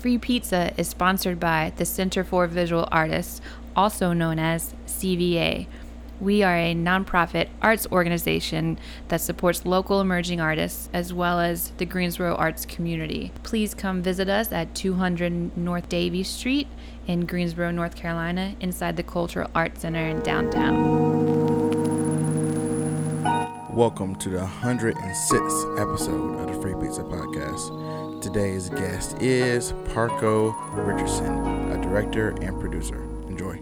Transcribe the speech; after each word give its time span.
Free 0.00 0.16
Pizza 0.16 0.72
is 0.78 0.88
sponsored 0.88 1.38
by 1.38 1.74
the 1.76 1.84
Center 1.84 2.24
for 2.24 2.46
Visual 2.46 2.88
Artists, 2.90 3.42
also 3.76 4.14
known 4.14 4.38
as 4.38 4.72
CVA. 4.86 5.66
We 6.18 6.42
are 6.42 6.56
a 6.56 6.74
nonprofit 6.74 7.50
arts 7.60 7.86
organization 7.92 8.78
that 9.08 9.20
supports 9.20 9.66
local 9.66 10.00
emerging 10.00 10.40
artists 10.40 10.88
as 10.94 11.12
well 11.12 11.38
as 11.38 11.72
the 11.76 11.84
Greensboro 11.84 12.34
arts 12.34 12.64
community. 12.64 13.30
Please 13.42 13.74
come 13.74 14.00
visit 14.00 14.30
us 14.30 14.50
at 14.52 14.74
200 14.74 15.54
North 15.58 15.90
Davie 15.90 16.22
Street 16.22 16.68
in 17.06 17.26
Greensboro, 17.26 17.70
North 17.70 17.94
Carolina, 17.94 18.54
inside 18.58 18.96
the 18.96 19.02
Cultural 19.02 19.50
Arts 19.54 19.82
Center 19.82 20.06
in 20.06 20.20
downtown. 20.20 21.10
Welcome 23.74 24.16
to 24.16 24.30
the 24.30 24.38
106th 24.38 25.78
episode 25.78 26.40
of 26.40 26.54
the 26.54 26.62
Free 26.62 26.74
Pizza 26.80 27.02
Podcast. 27.02 28.09
Today's 28.20 28.68
guest 28.68 29.16
is 29.22 29.72
Parco 29.94 30.54
Richardson, 30.74 31.72
a 31.72 31.80
director 31.80 32.36
and 32.42 32.60
producer. 32.60 33.02
Enjoy. 33.28 33.56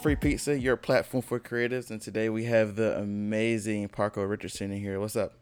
Free 0.00 0.14
Pizza, 0.14 0.56
your 0.56 0.76
platform 0.76 1.22
for 1.22 1.40
creatives, 1.40 1.90
and 1.90 2.00
today 2.00 2.28
we 2.28 2.44
have 2.44 2.76
the 2.76 2.96
amazing 2.98 3.88
Parco 3.88 4.28
Richardson 4.30 4.70
in 4.70 4.78
here. 4.78 5.00
What's 5.00 5.16
up? 5.16 5.32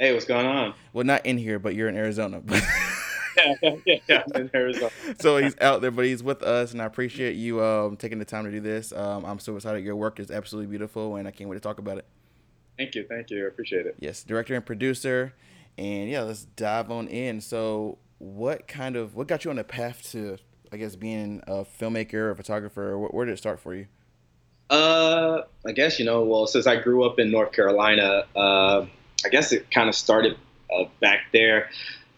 Hey, 0.00 0.12
what's 0.12 0.24
going 0.24 0.46
on? 0.46 0.74
Well, 0.92 1.04
not 1.04 1.24
in 1.24 1.38
here, 1.38 1.60
but 1.60 1.76
you're 1.76 1.88
in 1.88 1.96
Arizona. 1.96 2.42
yeah, 3.62 3.76
yeah, 3.86 3.96
yeah, 4.08 4.22
in 4.34 4.50
Arizona. 4.54 4.90
so 5.20 5.36
he's 5.38 5.56
out 5.60 5.80
there, 5.80 5.90
but 5.90 6.04
he's 6.04 6.22
with 6.22 6.42
us, 6.42 6.72
and 6.72 6.82
I 6.82 6.84
appreciate 6.84 7.36
you 7.36 7.62
um, 7.62 7.96
taking 7.96 8.18
the 8.18 8.24
time 8.24 8.44
to 8.44 8.50
do 8.50 8.60
this. 8.60 8.92
Um, 8.92 9.24
I'm 9.24 9.38
so 9.38 9.56
excited. 9.56 9.84
Your 9.84 9.96
work 9.96 10.20
is 10.20 10.30
absolutely 10.30 10.68
beautiful, 10.68 11.16
and 11.16 11.26
I 11.26 11.30
can't 11.30 11.48
wait 11.48 11.56
to 11.56 11.60
talk 11.60 11.78
about 11.78 11.98
it. 11.98 12.06
Thank 12.76 12.94
you, 12.94 13.06
thank 13.08 13.30
you. 13.30 13.44
I 13.44 13.48
appreciate 13.48 13.86
it. 13.86 13.96
Yes, 13.98 14.22
director 14.22 14.54
and 14.54 14.64
producer, 14.64 15.34
and 15.76 16.08
yeah, 16.08 16.22
let's 16.22 16.44
dive 16.44 16.90
on 16.90 17.08
in. 17.08 17.40
So, 17.40 17.98
what 18.18 18.66
kind 18.66 18.96
of 18.96 19.14
what 19.14 19.26
got 19.26 19.44
you 19.44 19.50
on 19.50 19.56
the 19.56 19.64
path 19.64 20.10
to, 20.12 20.38
I 20.72 20.76
guess, 20.76 20.96
being 20.96 21.42
a 21.46 21.64
filmmaker, 21.64 22.32
a 22.32 22.34
photographer? 22.34 22.98
Where, 22.98 23.08
where 23.10 23.26
did 23.26 23.32
it 23.32 23.38
start 23.38 23.60
for 23.60 23.74
you? 23.74 23.86
Uh, 24.70 25.42
I 25.66 25.72
guess 25.72 25.98
you 25.98 26.04
know. 26.04 26.22
Well, 26.22 26.46
since 26.46 26.66
I 26.66 26.76
grew 26.76 27.04
up 27.04 27.18
in 27.18 27.30
North 27.30 27.52
Carolina, 27.52 28.24
uh, 28.36 28.86
I 29.24 29.28
guess 29.30 29.52
it 29.52 29.70
kind 29.70 29.88
of 29.88 29.94
started 29.94 30.38
uh, 30.74 30.84
back 31.00 31.24
there. 31.32 31.70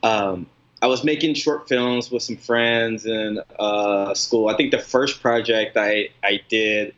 Um, 0.03 0.47
I 0.83 0.87
was 0.87 1.05
making 1.05 1.35
short 1.35 1.69
films 1.69 2.11
with 2.11 2.25
some 2.25 2.37
friends 2.37 3.07
in 3.07 3.41
uh, 3.59 4.15
school. 4.15 4.49
I 4.49 4.57
think 4.57 4.73
the 4.73 4.81
first 4.81 5.23
project 5.23 5.77
I, 5.77 6.09
I 6.25 6.41
did 6.49 6.95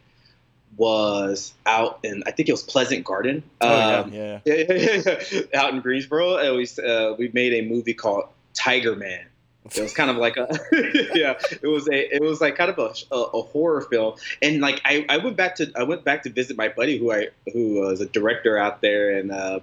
was 0.76 1.52
out 1.66 2.00
in 2.02 2.22
I 2.26 2.30
think 2.30 2.48
it 2.48 2.52
was 2.52 2.62
Pleasant 2.62 3.04
Garden. 3.04 3.42
Oh, 3.60 4.00
um, 4.00 4.12
yeah, 4.12 4.40
yeah. 4.46 4.54
yeah, 5.32 5.44
out 5.54 5.74
in 5.74 5.80
Greensboro. 5.80 6.38
And 6.38 6.56
we 6.56 6.66
uh, 6.82 7.12
we 7.18 7.30
made 7.34 7.52
a 7.52 7.68
movie 7.68 7.92
called 7.94 8.24
Tiger 8.54 8.96
Man. 8.96 9.26
It 9.66 9.80
was 9.80 9.94
kind 9.94 10.10
of 10.10 10.16
like 10.16 10.38
a 10.38 10.48
yeah. 11.14 11.34
It 11.62 11.68
was 11.68 11.86
a 11.88 12.14
it 12.14 12.22
was 12.22 12.40
like 12.40 12.56
kind 12.56 12.70
of 12.70 12.78
a, 12.78 13.14
a, 13.14 13.18
a, 13.18 13.42
horror 13.42 13.82
film. 13.82 14.14
And 14.40 14.60
like 14.60 14.80
I, 14.84 15.04
I 15.10 15.18
went 15.18 15.36
back 15.36 15.56
to 15.56 15.70
I 15.76 15.82
went 15.82 16.04
back 16.04 16.22
to 16.24 16.30
visit 16.30 16.56
my 16.56 16.68
buddy 16.68 16.98
who 16.98 17.12
I 17.12 17.28
who 17.52 17.80
was 17.80 18.00
a 18.00 18.06
director 18.06 18.56
out 18.56 18.80
there 18.80 19.18
and. 19.18 19.30
Uh, 19.30 19.60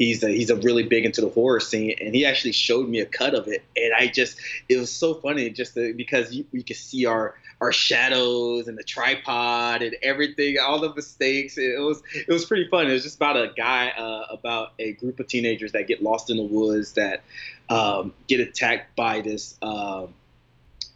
he's 0.00 0.22
a, 0.24 0.28
he's 0.28 0.48
a 0.48 0.56
really 0.56 0.82
big 0.82 1.04
into 1.04 1.20
the 1.20 1.28
horror 1.28 1.60
scene, 1.60 1.94
and 2.00 2.14
he 2.14 2.24
actually 2.24 2.52
showed 2.52 2.88
me 2.88 3.00
a 3.00 3.06
cut 3.06 3.34
of 3.34 3.46
it, 3.46 3.62
and 3.76 3.92
I 3.96 4.08
just 4.08 4.38
it 4.68 4.78
was 4.78 4.90
so 4.90 5.14
funny 5.14 5.50
just 5.50 5.74
to, 5.74 5.94
because 5.94 6.32
you, 6.32 6.44
you 6.50 6.64
could 6.64 6.76
see 6.76 7.06
our 7.06 7.34
our 7.60 7.72
shadows 7.72 8.68
and 8.68 8.78
the 8.78 8.82
tripod 8.82 9.82
and 9.82 9.94
everything, 10.02 10.56
all 10.58 10.80
the 10.80 10.94
mistakes. 10.94 11.58
It, 11.58 11.78
was 11.78 12.02
it 12.14 12.32
was 12.32 12.46
pretty 12.46 12.66
fun. 12.68 12.88
It 12.88 12.92
was 12.92 13.02
just 13.02 13.16
about 13.16 13.36
a 13.36 13.52
guy, 13.54 13.90
uh, 13.90 14.26
about 14.30 14.72
a 14.78 14.92
group 14.92 15.20
of 15.20 15.26
teenagers 15.26 15.72
that 15.72 15.86
get 15.86 16.02
lost 16.02 16.30
in 16.30 16.38
the 16.38 16.42
woods 16.42 16.92
that 16.92 17.22
um, 17.68 18.14
get 18.26 18.40
attacked 18.40 18.96
by 18.96 19.20
this 19.20 19.56
um, 19.60 20.14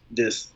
this 0.09 0.47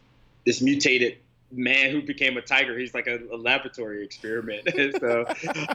this 0.46 0.62
mutated 0.62 1.18
man 1.52 1.92
who 1.92 2.02
became 2.02 2.38
a 2.38 2.42
tiger. 2.42 2.78
He's 2.78 2.94
like 2.94 3.08
a, 3.08 3.20
a 3.32 3.38
laboratory 3.38 4.04
experiment. 4.04 4.68
so, 5.00 5.26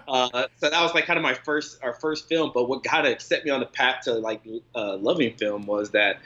uh, 0.09 0.47
so 0.57 0.71
that 0.71 0.83
was 0.83 0.95
like 0.95 1.07
kind 1.07 1.19
of 1.19 1.23
my 1.23 1.35
first, 1.35 1.83
our 1.83 1.95
first 1.95 2.29
film. 2.29 2.53
But 2.55 2.69
what 2.69 2.85
kind 2.85 3.07
of 3.07 3.21
set 3.21 3.45
me 3.45 3.51
on 3.51 3.61
the 3.61 3.67
path 3.67 4.05
to 4.05 4.15
like 4.15 4.43
uh, 4.75 4.97
loving 4.97 5.37
film 5.37 5.67
was 5.67 5.91
that 5.91 6.21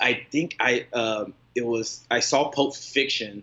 I 0.00 0.26
think 0.30 0.56
I, 0.60 0.86
um, 0.92 1.34
it 1.54 1.66
was, 1.66 2.04
I 2.10 2.20
saw 2.20 2.50
Pulp 2.50 2.74
Fiction 2.74 3.42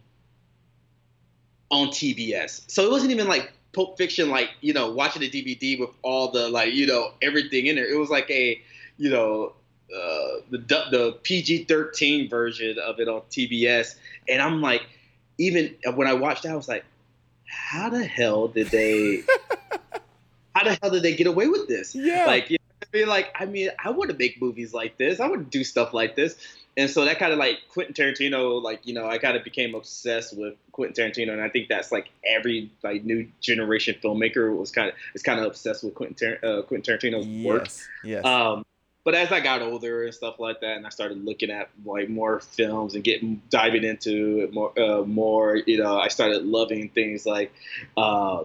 on 1.70 1.90
TBS. 1.90 2.70
So 2.70 2.86
it 2.86 2.92
wasn't 2.92 3.12
even 3.12 3.28
like 3.28 3.52
Pulp 3.74 3.98
Fiction, 3.98 4.30
like, 4.30 4.50
you 4.62 4.74
know, 4.74 4.92
watching 4.92 5.22
the 5.22 5.30
DVD 5.30 5.80
with 5.80 5.90
all 6.02 6.32
the, 6.32 6.50
like, 6.50 6.74
you 6.74 6.88
know, 6.88 7.12
everything 7.22 7.68
in 7.68 7.76
there. 7.76 7.90
It 7.90 7.98
was 7.98 8.10
like 8.10 8.30
a, 8.32 8.62
you 8.98 9.10
know, 9.10 9.54
uh, 9.94 10.42
the 10.50 10.86
the 10.92 11.18
PG 11.24 11.66
thirteen 11.66 12.30
version 12.30 12.78
of 12.78 13.00
it 13.00 13.08
on 13.08 13.22
TBS, 13.32 13.96
and 14.28 14.42
I'm 14.42 14.62
like, 14.62 14.82
even 15.38 15.76
when 15.96 16.08
I 16.08 16.14
watched 16.14 16.44
that, 16.44 16.52
I 16.52 16.56
was 16.56 16.68
like, 16.68 16.86
how 17.46 17.90
the 17.90 18.04
hell 18.04 18.48
did 18.48 18.68
they? 18.68 19.24
how 20.56 20.64
the 20.64 20.78
hell 20.82 20.92
did 20.92 21.04
they 21.04 21.16
get 21.16 21.28
away 21.28 21.48
with 21.48 21.68
this? 21.68 21.96
Yeah. 21.96 22.26
Like, 22.26 22.50
you 22.50 22.58
know, 22.58 22.88
I 22.94 22.98
mean, 22.98 23.08
like, 23.08 23.36
I 23.36 23.46
mean, 23.46 23.70
I 23.84 23.92
want 23.92 24.12
to 24.12 24.18
make 24.18 24.42
movies 24.42 24.74
like 24.74 24.98
this. 24.98 25.20
I 25.20 25.28
want 25.28 25.52
to 25.52 25.58
do 25.58 25.64
stuff 25.64 25.94
like 25.94 26.16
this. 26.16 26.36
And 26.78 26.92
so 26.92 27.06
that 27.06 27.18
kind 27.18 27.34
of 27.34 27.40
like 27.40 27.58
Quentin 27.70 27.96
Tarantino, 27.96 28.62
like 28.62 28.86
you 28.86 28.94
know, 28.94 29.10
I 29.10 29.18
kind 29.18 29.36
of 29.36 29.44
became 29.44 29.74
obsessed 29.74 30.38
with 30.38 30.54
Quentin 30.72 31.12
Tarantino, 31.12 31.32
and 31.32 31.42
I 31.42 31.50
think 31.50 31.70
that's 31.70 31.92
like 31.92 32.12
every 32.24 32.72
like 32.84 33.04
new 33.04 33.28
generation 33.42 33.96
filmmaker 34.02 34.56
was 34.56 34.70
kind 34.70 34.90
of 34.90 34.94
is 35.16 35.24
kind 35.24 35.40
of 35.40 35.48
obsessed 35.48 35.84
with 35.84 35.96
Quentin, 35.96 36.38
Tar- 36.40 36.50
uh, 36.50 36.62
Quentin 36.62 36.96
Tarantino's 36.96 37.26
yes. 37.26 37.46
work. 37.48 37.68
Yes. 38.04 38.24
Um, 38.24 38.64
but 39.08 39.16
as 39.16 39.32
I 39.32 39.40
got 39.40 39.62
older 39.62 40.04
and 40.04 40.14
stuff 40.14 40.38
like 40.38 40.60
that, 40.60 40.76
and 40.76 40.86
I 40.86 40.90
started 40.90 41.24
looking 41.24 41.50
at 41.50 41.70
like 41.86 42.10
more 42.10 42.42
films 42.42 42.94
and 42.94 43.06
getting 43.06 43.42
diving 43.50 43.86
into 43.86 44.42
it 44.42 44.54
more, 44.54 44.78
uh, 44.78 45.04
more, 45.04 45.56
you 45.56 45.78
know, 45.82 45.98
I 45.98 46.10
started 46.10 46.44
loving 46.44 46.90
things 46.90 47.26
like, 47.26 47.54
uh, 47.96 48.44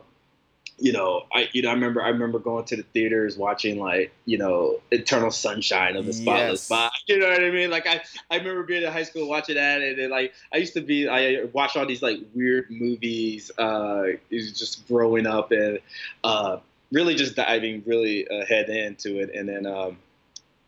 you 0.79 0.93
know, 0.93 1.25
I 1.33 1.49
you 1.53 1.63
know 1.63 1.71
I 1.71 1.73
remember 1.73 2.01
I 2.01 2.11
remember 2.11 2.39
going 2.39 2.65
to 2.67 2.77
the 2.77 2.85
theaters 2.85 3.37
watching 3.37 3.81
like 3.81 4.13
you 4.25 4.39
know 4.39 4.81
Eternal 4.93 5.33
Sunshine 5.33 5.97
of 5.97 6.07
the 6.07 6.13
Spotless 6.13 6.71
Mind. 6.71 6.93
You 7.09 7.19
know 7.19 7.29
what 7.29 7.43
I 7.43 7.51
mean? 7.51 7.71
Like 7.71 7.89
I 7.89 8.01
I 8.31 8.37
remember 8.37 8.63
being 8.63 8.85
in 8.85 8.93
high 8.93 9.03
school 9.03 9.29
watching 9.29 9.57
that, 9.57 9.83
and 9.83 9.99
then 9.99 10.11
like 10.11 10.33
I 10.55 10.59
used 10.59 10.75
to 10.75 10.81
be 10.81 11.09
I 11.09 11.47
watched 11.53 11.77
all 11.77 11.87
these 11.87 12.03
like 12.03 12.21
weird 12.35 12.71
movies. 12.71 13.51
Uh, 13.59 14.11
just 14.31 14.87
growing 14.87 15.27
up 15.27 15.51
and 15.51 15.81
uh, 16.23 16.59
really 16.93 17.17
just 17.17 17.35
diving 17.35 17.83
really 17.85 18.29
uh, 18.29 18.47
head 18.47 18.69
into 18.69 19.19
it, 19.19 19.35
and 19.35 19.49
then. 19.49 19.67
Um, 19.67 19.99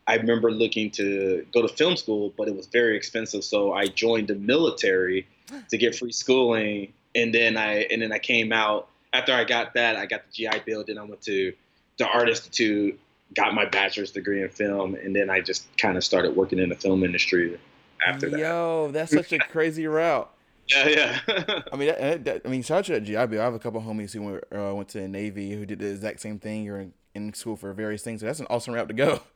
I 0.07 0.15
remember 0.15 0.51
looking 0.51 0.91
to 0.91 1.45
go 1.53 1.61
to 1.61 1.67
film 1.67 1.97
school, 1.97 2.33
but 2.37 2.47
it 2.47 2.55
was 2.55 2.67
very 2.67 2.95
expensive. 2.95 3.43
So 3.43 3.73
I 3.73 3.87
joined 3.87 4.27
the 4.27 4.35
military 4.35 5.27
to 5.69 5.77
get 5.77 5.95
free 5.95 6.11
schooling, 6.11 6.93
and 7.15 7.33
then 7.33 7.57
I 7.57 7.87
and 7.91 8.01
then 8.01 8.11
I 8.11 8.19
came 8.19 8.51
out 8.51 8.87
after 9.13 9.33
I 9.33 9.43
got 9.43 9.73
that. 9.73 9.95
I 9.95 10.05
got 10.05 10.23
the 10.25 10.31
GI 10.31 10.61
Bill. 10.65 10.83
Then 10.85 10.97
I 10.97 11.03
went 11.03 11.21
to 11.23 11.53
the 11.97 12.07
Art 12.07 12.29
Institute, 12.29 12.99
got 13.33 13.55
my 13.55 13.65
bachelor's 13.65 14.11
degree 14.11 14.43
in 14.43 14.49
film, 14.49 14.95
and 14.95 15.15
then 15.15 15.29
I 15.29 15.41
just 15.41 15.65
kind 15.77 15.97
of 15.97 16.03
started 16.03 16.35
working 16.35 16.59
in 16.59 16.69
the 16.69 16.75
film 16.75 17.03
industry 17.03 17.59
after 18.05 18.29
that. 18.29 18.39
Yo, 18.39 18.89
that's 18.91 19.11
such 19.11 19.33
a 19.33 19.39
crazy 19.39 19.87
route. 19.87 20.31
Yeah, 20.67 20.87
yeah. 20.87 21.19
I 21.71 21.75
mean, 21.75 21.87
that, 21.89 22.25
that, 22.25 22.41
I 22.43 22.47
mean, 22.47 22.63
shout 22.63 22.89
out 22.89 22.95
to 22.95 22.99
GI 22.99 23.27
Bill. 23.27 23.41
I 23.41 23.45
have 23.45 23.53
a 23.53 23.59
couple 23.59 23.81
homies 23.81 24.13
who 24.13 24.21
went, 24.23 24.43
uh, 24.55 24.73
went 24.75 24.89
to 24.89 24.99
the 24.99 25.07
Navy 25.07 25.51
who 25.51 25.65
did 25.65 25.79
the 25.79 25.87
exact 25.87 26.21
same 26.21 26.39
thing. 26.39 26.63
You're 26.63 26.79
in, 26.79 26.93
in 27.13 27.33
school 27.33 27.55
for 27.55 27.71
various 27.73 28.01
things. 28.01 28.21
So 28.21 28.25
that's 28.25 28.39
an 28.39 28.47
awesome 28.49 28.73
route 28.73 28.87
to 28.87 28.93
go 28.93 29.21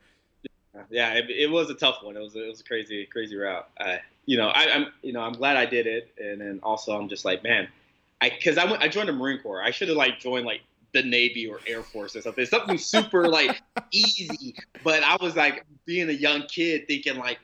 yeah, 0.90 1.14
it, 1.14 1.30
it, 1.30 1.50
was 1.50 1.70
a 1.70 1.74
tough 1.74 2.02
one. 2.02 2.16
It 2.16 2.20
was 2.20 2.34
a, 2.34 2.44
it 2.44 2.48
was 2.48 2.60
a 2.60 2.64
crazy 2.64 3.06
crazy 3.06 3.36
route. 3.36 3.68
I, 3.78 4.00
you 4.26 4.36
know, 4.36 4.48
I, 4.48 4.64
am 4.64 4.92
you 5.02 5.12
know 5.12 5.20
I'm 5.20 5.32
glad 5.32 5.56
I 5.56 5.66
did 5.66 5.86
it, 5.86 6.12
and 6.18 6.40
then 6.40 6.60
also 6.62 6.98
I'm 6.98 7.08
just 7.08 7.24
like, 7.24 7.42
man, 7.42 7.68
I 8.20 8.30
because 8.30 8.58
I 8.58 8.64
went 8.64 8.82
I 8.82 8.88
joined 8.88 9.08
the 9.08 9.12
Marine 9.12 9.40
Corps. 9.40 9.62
I 9.62 9.70
should 9.70 9.88
have 9.88 9.96
like 9.96 10.18
joined 10.18 10.46
like 10.46 10.62
the 10.92 11.02
Navy 11.02 11.46
or 11.46 11.60
Air 11.66 11.82
Force 11.82 12.16
or 12.16 12.22
something, 12.22 12.44
something 12.44 12.76
super 12.76 13.28
like 13.28 13.62
easy. 13.92 14.56
But 14.82 15.04
I 15.04 15.16
was 15.20 15.36
like 15.36 15.64
being 15.86 16.08
a 16.08 16.12
young 16.12 16.42
kid 16.42 16.86
thinking 16.86 17.16
like. 17.16 17.38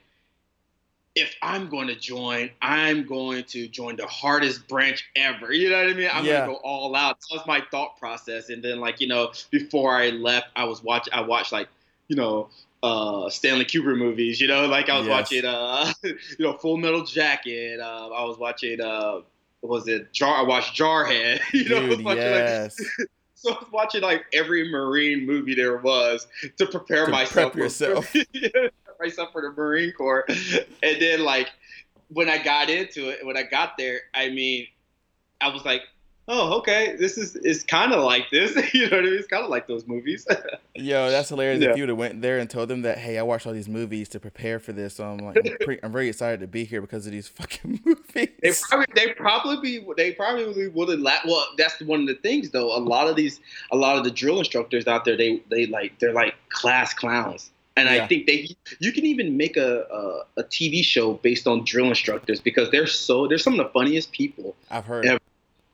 If 1.18 1.34
I'm 1.40 1.70
going 1.70 1.86
to 1.86 1.94
join, 1.94 2.50
I'm 2.60 3.06
going 3.06 3.44
to 3.44 3.68
join 3.68 3.96
the 3.96 4.06
hardest 4.06 4.68
branch 4.68 5.08
ever. 5.16 5.50
You 5.50 5.70
know 5.70 5.78
what 5.78 5.90
I 5.90 5.94
mean? 5.94 6.10
I'm 6.12 6.26
yeah. 6.26 6.40
gonna 6.40 6.52
go 6.52 6.58
all 6.58 6.94
out. 6.94 7.18
That 7.22 7.38
was 7.38 7.46
my 7.46 7.62
thought 7.70 7.98
process. 7.98 8.50
And 8.50 8.62
then, 8.62 8.80
like 8.80 9.00
you 9.00 9.08
know, 9.08 9.32
before 9.50 9.96
I 9.96 10.10
left, 10.10 10.48
I 10.56 10.64
was 10.64 10.82
watching. 10.82 11.14
I 11.14 11.22
watched 11.22 11.52
like 11.52 11.70
you 12.08 12.16
know 12.16 12.50
uh, 12.82 13.28
Stanley 13.30 13.64
Kubrick 13.64 13.98
movies. 13.98 14.40
You 14.40 14.48
know, 14.48 14.66
like 14.66 14.88
I 14.88 14.98
was 14.98 15.06
yes. 15.06 15.16
watching, 15.16 15.44
uh, 15.44 15.92
you 16.02 16.16
know, 16.38 16.54
Full 16.54 16.76
Metal 16.76 17.04
Jacket. 17.04 17.80
Uh, 17.80 18.08
I 18.08 18.24
was 18.24 18.38
watching, 18.38 18.80
uh, 18.80 19.20
was 19.62 19.88
it 19.88 20.12
Jar? 20.12 20.38
I 20.38 20.42
watched 20.42 20.78
Jarhead. 20.78 21.40
You 21.52 21.68
know, 21.68 21.88
Dude, 21.88 22.04
watching, 22.04 22.22
yes. 22.22 22.78
Like, 22.98 23.08
so 23.34 23.52
I 23.52 23.58
was 23.58 23.72
watching 23.72 24.02
like 24.02 24.24
every 24.32 24.70
Marine 24.70 25.26
movie 25.26 25.54
there 25.54 25.76
was 25.78 26.26
to 26.56 26.66
prepare 26.66 27.06
to 27.06 27.12
myself. 27.12 27.52
Prep 27.52 27.56
yourself. 27.56 28.08
For, 28.08 28.70
myself 28.98 29.32
for 29.32 29.42
the 29.42 29.50
Marine 29.50 29.92
Corps, 29.92 30.24
and 30.28 31.00
then 31.00 31.22
like 31.22 31.50
when 32.08 32.30
I 32.30 32.42
got 32.42 32.70
into 32.70 33.10
it, 33.10 33.24
when 33.26 33.36
I 33.36 33.42
got 33.42 33.76
there, 33.76 34.00
I 34.14 34.30
mean, 34.30 34.66
I 35.40 35.48
was 35.48 35.64
like, 35.64 35.82
oh, 36.28 36.58
okay, 36.58 36.96
this 36.96 37.16
is 37.16 37.36
is 37.36 37.62
kind 37.62 37.92
of 37.92 38.02
like 38.02 38.30
this. 38.30 38.56
you 38.74 38.88
know 38.88 38.96
what 38.96 39.00
I 39.00 39.02
mean? 39.02 39.14
It's 39.14 39.28
kind 39.28 39.44
of 39.44 39.50
like 39.50 39.66
those 39.66 39.86
movies. 39.86 40.26
Yo, 40.74 41.10
that's 41.10 41.28
hilarious. 41.28 41.62
Yeah. 41.62 41.70
If 41.70 41.76
you 41.76 41.82
would 41.82 41.90
have 41.90 41.98
went 41.98 42.22
there 42.22 42.38
and 42.38 42.48
told 42.50 42.68
them 42.68 42.82
that, 42.82 42.98
hey, 42.98 43.18
I 43.18 43.22
watched 43.22 43.46
all 43.46 43.52
these 43.52 43.68
movies 43.68 44.08
to 44.10 44.20
prepare 44.20 44.58
for 44.58 44.72
this, 44.72 44.94
so 44.96 45.04
I'm 45.04 45.18
like, 45.18 45.36
I'm, 45.36 45.56
pretty, 45.58 45.82
I'm 45.82 45.92
very 45.92 46.08
excited 46.08 46.40
to 46.40 46.46
be 46.46 46.64
here 46.64 46.80
because 46.80 47.06
of 47.06 47.12
these 47.12 47.28
fucking 47.36 47.80
movies. 47.84 48.28
They 48.42 48.52
probably 48.68 48.86
they 48.94 49.12
probably 49.12 49.56
be 49.60 49.86
they 49.96 50.12
probably 50.12 50.68
wouldn't 50.68 51.00
la 51.00 51.18
Well, 51.24 51.46
that's 51.56 51.80
one 51.82 52.02
of 52.02 52.06
the 52.06 52.14
things 52.14 52.50
though. 52.50 52.76
A 52.76 52.80
lot 52.80 53.08
of 53.08 53.16
these, 53.16 53.40
a 53.70 53.76
lot 53.76 53.96
of 53.96 54.04
the 54.04 54.10
drill 54.10 54.38
instructors 54.38 54.86
out 54.86 55.04
there, 55.04 55.16
they 55.16 55.42
they 55.50 55.66
like 55.66 55.98
they're 55.98 56.12
like 56.12 56.34
class 56.48 56.92
clowns, 56.92 57.50
and 57.76 57.88
Yeah. 57.88 58.04
I 58.04 58.06
think 58.06 58.26
they 58.26 58.48
you 58.80 58.92
can 58.92 59.04
even 59.06 59.36
make 59.36 59.56
a, 59.56 59.86
a 59.90 60.40
a 60.40 60.44
TV 60.44 60.84
show 60.84 61.14
based 61.14 61.46
on 61.46 61.64
drill 61.64 61.86
instructors 61.86 62.40
because 62.40 62.70
they're 62.70 62.86
so 62.86 63.26
they're 63.28 63.38
some 63.38 63.58
of 63.58 63.66
the 63.66 63.72
funniest 63.72 64.12
people. 64.12 64.54
I've 64.70 64.84
heard. 64.84 65.04
Yeah. 65.04 65.18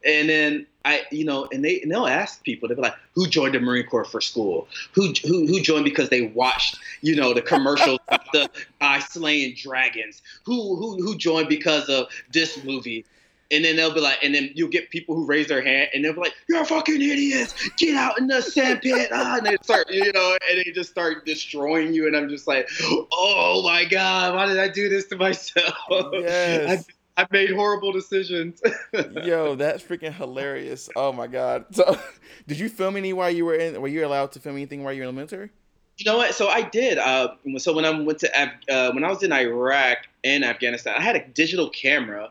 And 0.04 0.28
then 0.28 0.66
I, 0.84 1.02
you 1.10 1.24
know, 1.24 1.48
and 1.52 1.64
they 1.64 1.80
and 1.80 1.90
they'll 1.90 2.06
ask 2.06 2.42
people, 2.42 2.68
they'll 2.68 2.76
be 2.76 2.82
like, 2.82 2.96
"Who 3.14 3.26
joined 3.26 3.54
the 3.54 3.60
Marine 3.60 3.86
Corps 3.86 4.04
for 4.04 4.20
school? 4.20 4.68
Who 4.92 5.12
who 5.24 5.46
who 5.46 5.60
joined 5.60 5.84
because 5.84 6.08
they 6.08 6.22
watched, 6.22 6.78
you 7.02 7.14
know, 7.14 7.32
the 7.32 7.42
commercials 7.42 8.00
about 8.08 8.32
the 8.32 8.50
guy 8.80 8.98
slaying 8.98 9.54
dragons? 9.56 10.22
Who 10.44 10.76
who 10.76 11.02
who 11.02 11.16
joined 11.16 11.48
because 11.48 11.88
of 11.88 12.08
this 12.32 12.62
movie?" 12.64 13.04
And 13.50 13.62
then 13.62 13.76
they'll 13.76 13.92
be 13.92 14.00
like, 14.00 14.16
and 14.22 14.34
then 14.34 14.50
you'll 14.54 14.70
get 14.70 14.88
people 14.88 15.14
who 15.14 15.26
raise 15.26 15.46
their 15.48 15.60
hand, 15.60 15.90
and 15.92 16.02
they'll 16.02 16.14
be 16.14 16.20
like, 16.20 16.34
"You're 16.48 16.64
fucking 16.64 17.02
idiots! 17.02 17.52
Get 17.76 17.94
out 17.96 18.18
in 18.18 18.26
the 18.26 18.40
sandpit!" 18.40 19.10
Ah, 19.12 19.36
and 19.36 19.46
they 19.46 19.56
start, 19.62 19.90
you 19.90 20.10
know, 20.10 20.38
and 20.48 20.58
they 20.58 20.72
just 20.72 20.90
start 20.90 21.26
destroying 21.26 21.92
you, 21.92 22.06
and 22.06 22.16
I'm 22.16 22.30
just 22.30 22.48
like, 22.48 22.68
"Oh 23.12 23.60
my 23.62 23.84
god, 23.84 24.34
why 24.34 24.46
did 24.46 24.58
I 24.58 24.68
do 24.68 24.88
this 24.88 25.06
to 25.08 25.16
myself? 25.16 25.74
Yes. 26.14 26.86
I, 27.16 27.22
I 27.22 27.26
made 27.30 27.50
horrible 27.50 27.92
decisions." 27.92 28.60
Yo, 29.24 29.54
that's 29.54 29.82
freaking 29.82 30.12
hilarious. 30.14 30.88
Oh 30.96 31.12
my 31.12 31.26
god. 31.26 31.66
So, 31.72 31.98
did 32.46 32.58
you 32.58 32.68
film 32.68 32.96
any 32.96 33.12
while 33.12 33.30
you 33.30 33.44
were 33.44 33.54
in? 33.54 33.80
Were 33.80 33.88
you 33.88 34.04
allowed 34.06 34.32
to 34.32 34.40
film 34.40 34.56
anything 34.56 34.82
while 34.84 34.92
you 34.92 35.02
were 35.02 35.08
in 35.08 35.14
the 35.14 35.18
military? 35.18 35.50
You 35.98 36.10
know 36.10 36.16
what? 36.16 36.34
So 36.34 36.48
I 36.48 36.62
did. 36.62 36.98
Uh, 36.98 37.34
so 37.58 37.74
when 37.74 37.84
I 37.84 37.90
went 37.90 38.18
to 38.20 38.42
Af- 38.42 38.68
uh, 38.68 38.92
when 38.92 39.04
I 39.04 39.08
was 39.10 39.22
in 39.22 39.32
Iraq 39.32 39.98
and 40.24 40.44
Afghanistan, 40.44 40.94
I 40.96 41.02
had 41.02 41.16
a 41.16 41.24
digital 41.28 41.68
camera, 41.70 42.30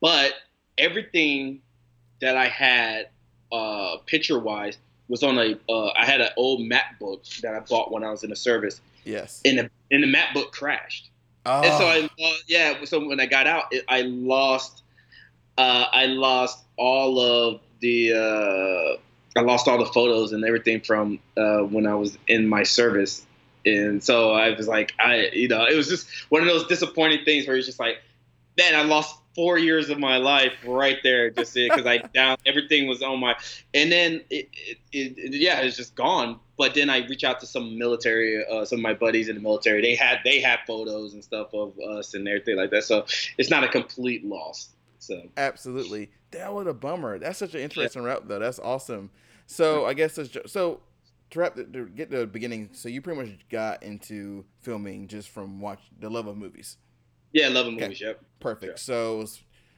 but 0.00 0.32
everything 0.78 1.60
that 2.20 2.36
I 2.36 2.46
had 2.48 3.08
uh, 3.52 3.98
picture 4.06 4.38
wise 4.38 4.78
was 5.08 5.22
on 5.22 5.38
a. 5.38 5.58
Uh, 5.68 5.90
I 5.96 6.04
had 6.06 6.20
an 6.20 6.30
old 6.36 6.60
MacBook 6.60 7.40
that 7.42 7.54
I 7.54 7.60
bought 7.60 7.92
when 7.92 8.04
I 8.04 8.10
was 8.10 8.24
in 8.24 8.30
the 8.30 8.36
service, 8.36 8.80
Yes. 9.04 9.40
and 9.44 9.58
the 9.58 9.70
and 9.90 10.02
the 10.02 10.12
MacBook 10.12 10.50
crashed. 10.52 11.07
Oh, 11.48 11.62
And 11.62 11.72
so 11.74 11.86
I, 11.86 12.08
uh, 12.24 12.32
yeah. 12.46 12.84
So 12.84 13.06
when 13.06 13.20
I 13.20 13.26
got 13.26 13.46
out, 13.46 13.64
it, 13.72 13.84
I 13.88 14.02
lost, 14.02 14.82
uh, 15.56 15.86
I 15.92 16.06
lost 16.06 16.62
all 16.76 17.18
of 17.18 17.60
the, 17.80 18.12
uh, 18.12 19.38
I 19.38 19.42
lost 19.42 19.68
all 19.68 19.78
the 19.78 19.86
photos 19.86 20.32
and 20.32 20.44
everything 20.44 20.80
from 20.80 21.20
uh, 21.36 21.58
when 21.60 21.86
I 21.86 21.94
was 21.94 22.18
in 22.26 22.46
my 22.48 22.64
service, 22.64 23.24
and 23.64 24.02
so 24.02 24.32
I 24.32 24.50
was 24.50 24.66
like, 24.66 24.94
I, 24.98 25.28
you 25.32 25.48
know, 25.48 25.64
it 25.64 25.76
was 25.76 25.88
just 25.88 26.08
one 26.28 26.42
of 26.42 26.48
those 26.48 26.66
disappointing 26.66 27.24
things 27.24 27.46
where 27.46 27.56
it's 27.56 27.66
just 27.66 27.78
like, 27.78 27.98
man, 28.56 28.74
I 28.74 28.82
lost 28.82 29.16
four 29.36 29.56
years 29.58 29.90
of 29.90 29.98
my 30.00 30.16
life 30.16 30.52
right 30.66 30.98
there, 31.04 31.30
just 31.30 31.54
because 31.54 31.86
I 31.86 31.98
down 32.14 32.38
everything 32.46 32.88
was 32.88 33.02
on 33.02 33.20
my, 33.20 33.36
and 33.72 33.92
then 33.92 34.22
it, 34.30 34.48
it, 34.52 34.78
it, 34.92 35.18
it- 35.18 35.34
yeah, 35.34 35.60
it's 35.60 35.76
just 35.76 35.94
gone. 35.94 36.40
But 36.58 36.74
then 36.74 36.90
I 36.90 37.06
reach 37.06 37.22
out 37.24 37.38
to 37.40 37.46
some 37.46 37.78
military, 37.78 38.44
uh, 38.44 38.64
some 38.64 38.80
of 38.80 38.82
my 38.82 38.92
buddies 38.94 39.28
in 39.28 39.36
the 39.36 39.40
military. 39.40 39.80
They 39.80 39.94
had 39.94 40.18
they 40.24 40.40
had 40.40 40.58
photos 40.66 41.14
and 41.14 41.22
stuff 41.22 41.54
of 41.54 41.78
us 41.78 42.14
and 42.14 42.26
everything 42.26 42.56
like 42.56 42.70
that. 42.72 42.84
So 42.84 43.06
it's 43.38 43.48
not 43.48 43.62
a 43.64 43.68
complete 43.68 44.24
loss. 44.24 44.70
So 44.98 45.22
absolutely. 45.36 46.10
That 46.32 46.52
was 46.52 46.66
a 46.66 46.74
bummer. 46.74 47.18
That's 47.18 47.38
such 47.38 47.54
an 47.54 47.60
interesting 47.60 48.02
route, 48.02 48.26
though. 48.28 48.40
That's 48.40 48.58
awesome. 48.58 49.10
So 49.46 49.86
I 49.86 49.94
guess 49.94 50.18
so 50.46 50.80
to 51.30 51.38
wrap 51.38 51.54
the, 51.54 51.64
to 51.64 51.86
get 51.86 52.10
to 52.10 52.18
the 52.18 52.26
beginning. 52.26 52.70
So 52.72 52.88
you 52.88 53.00
pretty 53.02 53.20
much 53.22 53.38
got 53.48 53.82
into 53.82 54.44
filming 54.60 55.06
just 55.06 55.28
from 55.28 55.60
watch 55.60 55.80
the 56.00 56.10
love 56.10 56.26
of 56.26 56.36
movies. 56.36 56.76
yeah, 57.32 57.48
loving 57.48 57.74
Okay. 57.76 57.84
movies. 57.84 58.00
Yep. 58.00 58.20
Perfect. 58.40 58.78
So 58.80 59.24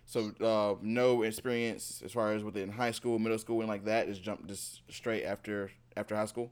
so 0.06 0.32
uh, 0.40 0.74
no 0.82 1.22
experience 1.22 2.02
as 2.04 2.12
far 2.12 2.32
as 2.32 2.42
within 2.42 2.70
high 2.70 2.90
school, 2.92 3.18
middle 3.18 3.38
school, 3.38 3.60
and 3.60 3.68
like 3.68 3.84
that. 3.84 4.08
Just 4.08 4.22
jump 4.22 4.46
just 4.46 4.80
straight 4.90 5.24
after 5.24 5.70
after 5.96 6.16
high 6.16 6.26
school. 6.26 6.50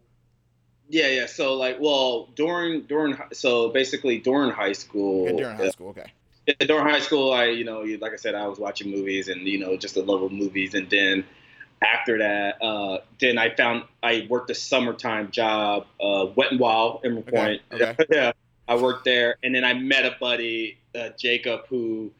Yeah, 0.88 1.08
yeah. 1.08 1.26
So 1.26 1.54
like, 1.54 1.78
well, 1.80 2.28
during 2.34 2.82
during 2.82 3.16
so 3.32 3.68
basically 3.70 4.18
during 4.18 4.50
high 4.50 4.72
school, 4.72 5.26
Okay, 5.28 5.36
during 5.36 5.56
high 5.56 5.70
school. 5.70 5.88
Okay. 5.90 6.12
Yeah, 6.46 6.54
during 6.66 6.86
high 6.86 7.00
school, 7.00 7.32
I, 7.32 7.46
you 7.46 7.64
know, 7.64 7.80
like 8.00 8.12
I 8.12 8.16
said, 8.16 8.34
I 8.34 8.46
was 8.46 8.58
watching 8.58 8.90
movies 8.90 9.28
and, 9.28 9.46
you 9.46 9.58
know, 9.58 9.76
just 9.76 9.94
the 9.94 10.02
love 10.02 10.22
of 10.22 10.32
movies. 10.32 10.72
And 10.72 10.88
then 10.88 11.24
after 11.82 12.16
that, 12.18 12.62
uh, 12.62 12.98
then 13.20 13.36
I 13.36 13.54
found 13.54 13.82
I 14.02 14.26
worked 14.30 14.48
a 14.50 14.54
summertime 14.54 15.30
job, 15.30 15.86
uh, 16.00 16.26
Wet 16.36 16.52
and 16.52 16.58
Wild, 16.58 17.02
Emerald 17.04 17.28
Okay, 17.28 17.36
Point. 17.36 17.62
okay. 17.70 17.96
yeah, 18.10 18.32
I 18.66 18.76
worked 18.76 19.04
there. 19.04 19.36
And 19.42 19.54
then 19.54 19.62
I 19.62 19.74
met 19.74 20.06
a 20.06 20.16
buddy, 20.18 20.78
uh, 20.94 21.10
Jacob, 21.18 21.66
who 21.68 22.10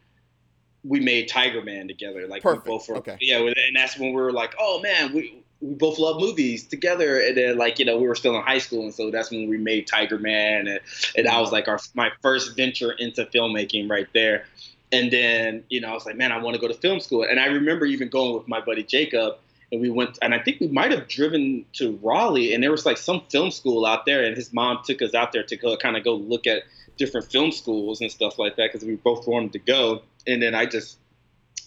we 0.83 0.99
made 0.99 1.27
Tiger 1.27 1.63
Man 1.63 1.87
together. 1.87 2.27
Like, 2.27 2.43
Perfect, 2.43 2.65
we 2.67 2.69
both 2.69 2.87
were, 2.87 2.97
okay. 2.97 3.17
yeah. 3.21 3.39
And 3.39 3.75
that's 3.75 3.97
when 3.97 4.09
we 4.13 4.21
were 4.21 4.31
like, 4.31 4.53
oh 4.59 4.79
man, 4.79 5.11
we, 5.11 5.41
we 5.61 5.73
both 5.73 5.99
love 5.99 6.19
movies 6.19 6.65
together. 6.65 7.19
And 7.19 7.35
then, 7.35 7.57
like, 7.57 7.79
you 7.79 7.85
know, 7.85 7.97
we 7.97 8.07
were 8.07 8.15
still 8.15 8.35
in 8.35 8.43
high 8.43 8.59
school. 8.59 8.83
And 8.83 8.93
so 8.93 9.11
that's 9.11 9.31
when 9.31 9.49
we 9.49 9.57
made 9.57 9.87
Tiger 9.87 10.17
Man. 10.17 10.67
And, 10.67 10.79
and 11.15 11.25
that 11.25 11.39
was 11.39 11.51
like 11.51 11.67
our 11.67 11.79
my 11.93 12.11
first 12.21 12.55
venture 12.55 12.91
into 12.91 13.25
filmmaking 13.25 13.89
right 13.89 14.07
there. 14.13 14.45
And 14.91 15.11
then, 15.11 15.63
you 15.69 15.81
know, 15.81 15.89
I 15.89 15.93
was 15.93 16.05
like, 16.05 16.15
man, 16.15 16.31
I 16.31 16.39
want 16.39 16.55
to 16.55 16.61
go 16.61 16.67
to 16.67 16.73
film 16.73 16.99
school. 16.99 17.23
And 17.23 17.39
I 17.39 17.45
remember 17.47 17.85
even 17.85 18.09
going 18.09 18.33
with 18.33 18.47
my 18.47 18.59
buddy 18.59 18.83
Jacob, 18.83 19.35
and 19.71 19.81
we 19.81 19.89
went, 19.89 20.17
and 20.21 20.33
I 20.33 20.39
think 20.39 20.59
we 20.59 20.67
might 20.67 20.91
have 20.91 21.07
driven 21.07 21.63
to 21.73 21.99
Raleigh, 22.01 22.53
and 22.53 22.63
there 22.63 22.71
was 22.71 22.85
like 22.85 22.97
some 22.97 23.21
film 23.29 23.51
school 23.51 23.85
out 23.85 24.05
there, 24.05 24.23
and 24.23 24.35
his 24.35 24.51
mom 24.51 24.79
took 24.83 25.01
us 25.03 25.13
out 25.13 25.31
there 25.31 25.43
to 25.43 25.55
go 25.55 25.77
kind 25.77 25.95
of 25.95 26.03
go 26.03 26.15
look 26.15 26.47
at 26.47 26.63
different 26.97 27.31
film 27.31 27.51
schools 27.51 28.01
and 28.01 28.11
stuff 28.11 28.39
like 28.39 28.55
that 28.55 28.71
because 28.71 28.85
we 28.85 28.95
both 28.95 29.27
wanted 29.27 29.53
to 29.53 29.59
go. 29.59 30.01
And 30.25 30.41
then 30.41 30.55
I 30.55 30.65
just, 30.65 30.97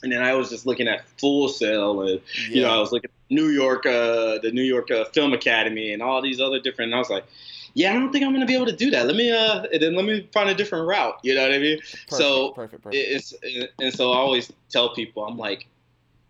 and 0.03 0.11
then 0.11 0.23
I 0.23 0.35
was 0.35 0.51
just 0.51 0.67
looking 0.67 0.89
at 0.89 1.09
Full 1.19 1.49
Sail 1.49 2.03
and 2.03 2.21
Yeah. 2.49 2.55
you 2.55 2.63
know, 2.63 2.71
I 2.71 2.79
was 2.79 2.93
looking 2.93 3.11
at 3.11 3.35
New 3.35 3.49
York, 3.49 3.87
uh, 3.87 4.39
the 4.39 4.51
New 4.53 4.63
York 4.63 4.91
uh, 4.91 5.05
Film 5.07 5.33
Academy, 5.33 5.93
and 5.93 6.03
all 6.03 6.21
these 6.21 6.41
other 6.41 6.61
different. 6.61 6.89
And 6.91 6.97
I 6.97 6.99
was 6.99 7.11
like, 7.11 7.25
yeah, 7.75 7.91
I 7.91 7.95
don't 7.95 8.13
think 8.13 8.25
I'm 8.25 8.33
gonna 8.33 8.47
be 8.47 8.55
able 8.55 8.67
to 8.67 8.77
do 8.77 8.91
that. 8.91 9.07
Let 9.07 9.17
me, 9.17 9.31
uh, 9.31 9.67
then 9.81 9.95
let 9.95 10.05
me 10.05 10.29
find 10.33 10.51
a 10.51 10.55
different 10.55 10.87
route. 10.87 11.19
You 11.23 11.35
know 11.35 11.43
what 11.43 11.53
I 11.53 11.59
mean? 11.59 11.79
perfect, 11.79 12.11
so 12.11 12.51
perfect, 12.51 12.83
perfect. 12.83 13.03
It's 13.09 13.35
and 13.81 13.95
so 13.95 14.13
I 14.13 14.17
always 14.17 14.53
tell 14.69 14.95
people, 14.95 15.25
I'm 15.25 15.39
like, 15.39 15.67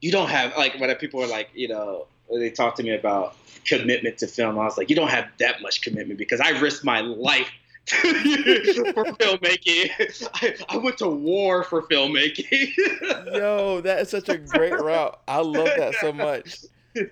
you 0.00 0.12
don't 0.12 0.28
have 0.28 0.56
like 0.56 0.78
when 0.78 0.94
people 0.96 1.22
are 1.22 1.26
like, 1.26 1.50
you 1.54 1.68
know, 1.68 2.06
they 2.32 2.50
talk 2.50 2.76
to 2.76 2.82
me 2.82 2.94
about 2.94 3.36
commitment 3.64 4.18
to 4.18 4.26
film. 4.26 4.58
I 4.58 4.64
was 4.64 4.76
like, 4.76 4.90
you 4.90 4.96
don't 4.96 5.10
have 5.10 5.26
that 5.38 5.62
much 5.62 5.82
commitment 5.82 6.18
because 6.18 6.40
I 6.40 6.50
risked 6.60 6.84
my 6.84 7.00
life. 7.00 7.50
for 7.86 9.04
filmmaking, 9.04 10.28
I, 10.34 10.54
I 10.68 10.76
went 10.76 10.98
to 10.98 11.08
war 11.08 11.64
for 11.64 11.82
filmmaking. 11.82 12.76
Yo, 13.34 13.80
that 13.80 14.00
is 14.00 14.10
such 14.10 14.28
a 14.28 14.38
great 14.38 14.72
route. 14.72 15.20
I 15.26 15.40
love 15.40 15.68
that 15.76 15.94
so 16.00 16.12
much. 16.12 16.56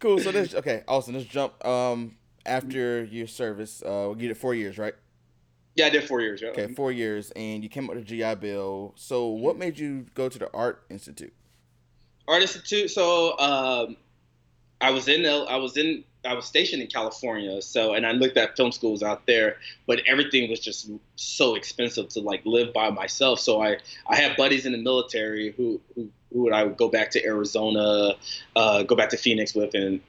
Cool. 0.00 0.18
So 0.18 0.32
this 0.32 0.52
okay, 0.52 0.82
Austin. 0.88 1.14
Let's 1.14 1.26
jump. 1.26 1.64
Um, 1.64 2.16
after 2.44 3.04
your 3.04 3.28
service, 3.28 3.80
uh, 3.86 4.12
you 4.18 4.26
did 4.26 4.36
four 4.36 4.52
years, 4.52 4.78
right? 4.78 4.94
yeah, 5.76 5.86
I 5.86 5.90
did 5.90 6.04
four 6.04 6.20
years. 6.20 6.42
Yeah. 6.42 6.48
Okay, 6.48 6.74
four 6.74 6.90
years, 6.90 7.30
and 7.36 7.62
you 7.62 7.68
came 7.68 7.84
up 7.84 7.94
with 7.94 8.02
a 8.02 8.06
GI 8.06 8.34
Bill. 8.36 8.94
So, 8.96 9.28
what 9.28 9.56
made 9.56 9.78
you 9.78 10.06
go 10.14 10.28
to 10.28 10.38
the 10.38 10.50
Art 10.52 10.82
Institute? 10.90 11.32
Art 12.26 12.42
Institute. 12.42 12.90
So 12.90 13.38
um, 13.38 13.96
I 14.80 14.90
was 14.90 15.08
in 15.08 15.24
I 15.26 15.56
was 15.56 15.76
in 15.76 16.04
I 16.26 16.34
was 16.34 16.44
stationed 16.44 16.82
in 16.82 16.88
California. 16.88 17.62
So 17.62 17.94
and 17.94 18.06
I 18.06 18.12
looked 18.12 18.36
at 18.36 18.56
film 18.56 18.72
schools 18.72 19.02
out 19.02 19.26
there, 19.26 19.56
but 19.86 20.00
everything 20.06 20.50
was 20.50 20.60
just 20.60 20.90
so 21.16 21.54
expensive 21.54 22.08
to 22.10 22.20
like 22.20 22.42
live 22.44 22.72
by 22.72 22.90
myself. 22.90 23.40
So 23.40 23.62
I 23.62 23.78
I 24.06 24.16
had 24.16 24.36
buddies 24.36 24.66
in 24.66 24.72
the 24.72 24.78
military 24.78 25.52
who 25.56 25.80
who, 25.94 26.10
who 26.32 26.42
would 26.44 26.52
I 26.52 26.64
would 26.64 26.76
go 26.76 26.88
back 26.88 27.10
to 27.12 27.24
Arizona, 27.24 28.14
uh, 28.54 28.82
go 28.82 28.96
back 28.96 29.10
to 29.10 29.16
Phoenix 29.16 29.54
with, 29.54 29.74
and 29.74 30.00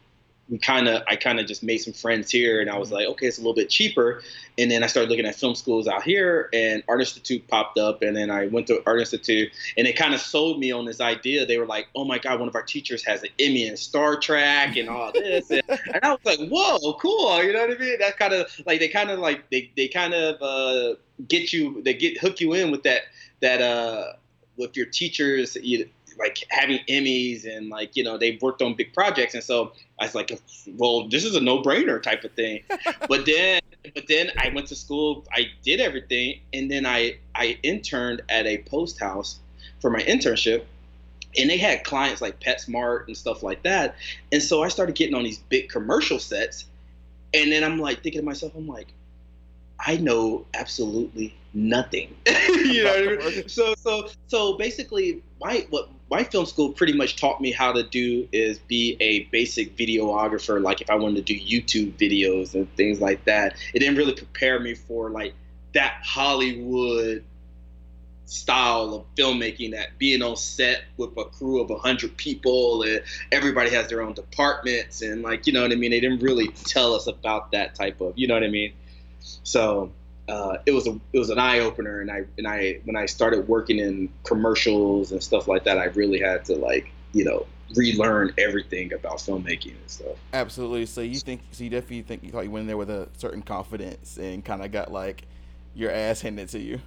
we 0.49 0.57
kind 0.57 0.87
of 0.87 1.03
I 1.07 1.15
kind 1.15 1.39
of 1.39 1.45
just 1.45 1.63
made 1.63 1.79
some 1.79 1.93
friends 1.93 2.31
here, 2.31 2.61
and 2.61 2.69
I 2.69 2.77
was 2.77 2.91
like, 2.91 3.07
okay, 3.07 3.27
it's 3.27 3.37
a 3.37 3.41
little 3.41 3.53
bit 3.53 3.69
cheaper. 3.69 4.21
And 4.57 4.71
then 4.71 4.83
I 4.83 4.87
started 4.87 5.09
looking 5.09 5.25
at 5.25 5.35
film 5.35 5.55
schools 5.55 5.87
out 5.87 6.03
here, 6.03 6.49
and 6.53 6.83
Art 6.87 6.99
Institute 6.99 7.47
popped 7.47 7.77
up, 7.77 8.01
and 8.01 8.15
then 8.15 8.31
I 8.31 8.47
went 8.47 8.67
to 8.67 8.81
Art 8.85 8.99
Institute, 8.99 9.51
and 9.77 9.85
it 9.85 9.95
kind 9.95 10.13
of 10.13 10.21
sold 10.21 10.59
me 10.59 10.71
on 10.71 10.85
this 10.85 11.01
idea. 11.01 11.45
They 11.45 11.57
were 11.57 11.65
like, 11.65 11.87
oh 11.95 12.05
my 12.05 12.17
god, 12.17 12.39
one 12.39 12.47
of 12.47 12.55
our 12.55 12.63
teachers 12.63 13.03
has 13.05 13.23
an 13.23 13.29
Emmy 13.39 13.67
in 13.67 13.77
Star 13.77 14.17
Trek 14.17 14.77
and 14.77 14.89
all 14.89 15.11
this, 15.11 15.49
and, 15.51 15.63
and 15.69 15.99
I 16.03 16.11
was 16.11 16.19
like, 16.23 16.39
whoa, 16.49 16.93
cool, 16.93 17.43
you 17.43 17.53
know 17.53 17.67
what 17.67 17.77
I 17.77 17.79
mean? 17.79 17.99
That 17.99 18.17
kind 18.17 18.33
of 18.33 18.49
like 18.65 18.79
they 18.79 18.87
kind 18.87 19.09
of 19.09 19.19
like 19.19 19.49
they 19.49 19.71
they 19.75 19.87
kind 19.87 20.13
of 20.13 20.41
uh, 20.41 20.95
get 21.27 21.51
you 21.51 21.81
they 21.81 21.93
get 21.93 22.19
hook 22.19 22.39
you 22.39 22.53
in 22.53 22.71
with 22.71 22.83
that 22.83 23.01
that 23.41 23.61
uh 23.61 24.13
with 24.57 24.75
your 24.75 24.87
teachers 24.87 25.55
like 26.19 26.43
having 26.50 26.79
Emmys 26.89 27.45
and 27.45 27.69
like 27.69 27.95
you 27.95 28.03
know 28.03 28.17
they've 28.17 28.41
worked 28.41 28.62
on 28.62 28.74
big 28.74 28.93
projects 28.93 29.33
and 29.33 29.43
so 29.43 29.74
I 30.00 30.05
was 30.05 30.15
like 30.15 30.39
well 30.75 31.07
this 31.07 31.24
is 31.24 31.36
a 31.36 31.41
no 31.41 31.62
brainer 31.62 32.01
type 32.01 32.24
of 32.24 32.31
thing 32.33 32.63
but 33.07 33.25
then 33.25 33.62
but 33.93 34.05
then 34.07 34.31
I 34.38 34.50
went 34.53 34.67
to 34.67 34.75
school 34.75 35.25
I 35.31 35.47
did 35.63 35.79
everything 35.79 36.39
and 36.53 36.69
then 36.69 36.86
I 36.86 37.17
I 37.36 37.59
interned 37.63 38.21
at 38.29 38.45
a 38.45 38.59
post 38.59 39.00
house 39.00 39.39
for 39.79 39.89
my 39.89 40.00
internship 40.00 40.63
and 41.38 41.50
they 41.50 41.57
had 41.57 41.83
clients 41.83 42.21
like 42.21 42.39
PetSmart 42.39 43.07
and 43.07 43.15
stuff 43.15 43.43
like 43.43 43.63
that. 43.63 43.95
And 44.31 44.41
so 44.41 44.63
I 44.63 44.69
started 44.69 44.95
getting 44.95 45.15
on 45.15 45.24
these 45.24 45.38
big 45.38 45.69
commercial 45.69 46.19
sets, 46.19 46.65
and 47.33 47.51
then 47.51 47.63
I'm 47.63 47.79
like 47.79 48.01
thinking 48.01 48.21
to 48.21 48.25
myself, 48.25 48.53
I'm 48.55 48.67
like, 48.67 48.88
I 49.79 49.97
know 49.97 50.45
absolutely 50.53 51.36
nothing. 51.53 52.15
you 52.25 52.83
know 52.83 53.15
what 53.15 53.25
I 53.25 53.29
mean? 53.29 53.50
So 53.50 53.75
so 53.75 54.09
so 54.27 54.57
basically, 54.57 55.21
my 55.39 55.67
what 55.69 55.89
my 56.09 56.23
film 56.23 56.45
school 56.45 56.71
pretty 56.71 56.93
much 56.93 57.17
taught 57.17 57.41
me 57.41 57.51
how 57.51 57.71
to 57.71 57.83
do 57.83 58.27
is 58.31 58.59
be 58.59 58.95
a 58.99 59.23
basic 59.25 59.75
videographer. 59.75 60.61
Like 60.61 60.81
if 60.81 60.89
I 60.89 60.95
wanted 60.95 61.25
to 61.25 61.33
do 61.33 61.39
YouTube 61.39 61.93
videos 61.97 62.53
and 62.53 62.73
things 62.75 63.01
like 63.01 63.25
that, 63.25 63.55
it 63.73 63.79
didn't 63.79 63.97
really 63.97 64.13
prepare 64.13 64.59
me 64.59 64.73
for 64.73 65.09
like 65.09 65.33
that 65.73 65.99
Hollywood 66.03 67.23
style 68.25 68.93
of 68.93 69.15
filmmaking 69.15 69.71
that 69.71 69.97
being 69.97 70.21
on 70.21 70.35
set 70.35 70.83
with 70.97 71.17
a 71.17 71.23
crew 71.25 71.61
of 71.61 71.69
100 71.69 72.17
people 72.17 72.83
and 72.83 73.01
everybody 73.31 73.69
has 73.69 73.87
their 73.87 74.01
own 74.01 74.13
departments 74.13 75.01
and 75.01 75.21
like 75.21 75.47
you 75.47 75.53
know 75.53 75.61
what 75.61 75.71
i 75.71 75.75
mean 75.75 75.91
they 75.91 76.01
didn't 76.01 76.19
really 76.19 76.49
tell 76.65 76.93
us 76.93 77.07
about 77.07 77.53
that 77.53 77.73
type 77.73 78.01
of 78.01 78.11
you 78.17 78.27
know 78.27 78.33
what 78.33 78.43
i 78.43 78.49
mean 78.49 78.73
so 79.21 79.89
uh, 80.27 80.57
it 80.65 80.72
was 80.72 80.88
a 80.88 81.00
it 81.13 81.19
was 81.19 81.29
an 81.29 81.39
eye 81.39 81.60
opener 81.60 82.01
and 82.01 82.12
i 82.12 82.24
and 82.38 82.48
i 82.48 82.79
when 82.84 82.96
i 82.96 83.05
started 83.05 83.48
working 83.48 83.79
in 83.79 84.10
commercials 84.24 85.12
and 85.12 85.24
stuff 85.24 85.48
like 85.48 85.63
that 85.63 85.77
i 85.77 85.86
really 85.86 86.19
had 86.19 86.43
to 86.46 86.55
like 86.55 86.91
you 87.13 87.24
know 87.24 87.46
relearn 87.75 88.34
everything 88.38 88.93
about 88.93 89.17
filmmaking 89.17 89.72
and 89.72 89.89
stuff 89.89 90.15
absolutely 90.34 90.86
so 90.86 91.01
you 91.01 91.19
think 91.19 91.41
so 91.51 91.63
you 91.63 91.69
definitely 91.69 92.01
think 92.01 92.24
you 92.24 92.31
thought 92.31 92.43
you 92.43 92.51
went 92.51 92.62
in 92.62 92.67
there 92.67 92.77
with 92.77 92.89
a 92.89 93.07
certain 93.17 93.41
confidence 93.41 94.17
and 94.17 94.43
kind 94.43 94.63
of 94.63 94.72
got 94.72 94.91
like 94.91 95.24
your 95.75 95.91
ass 95.91 96.22
handed 96.22 96.48
to 96.48 96.60
you 96.60 96.79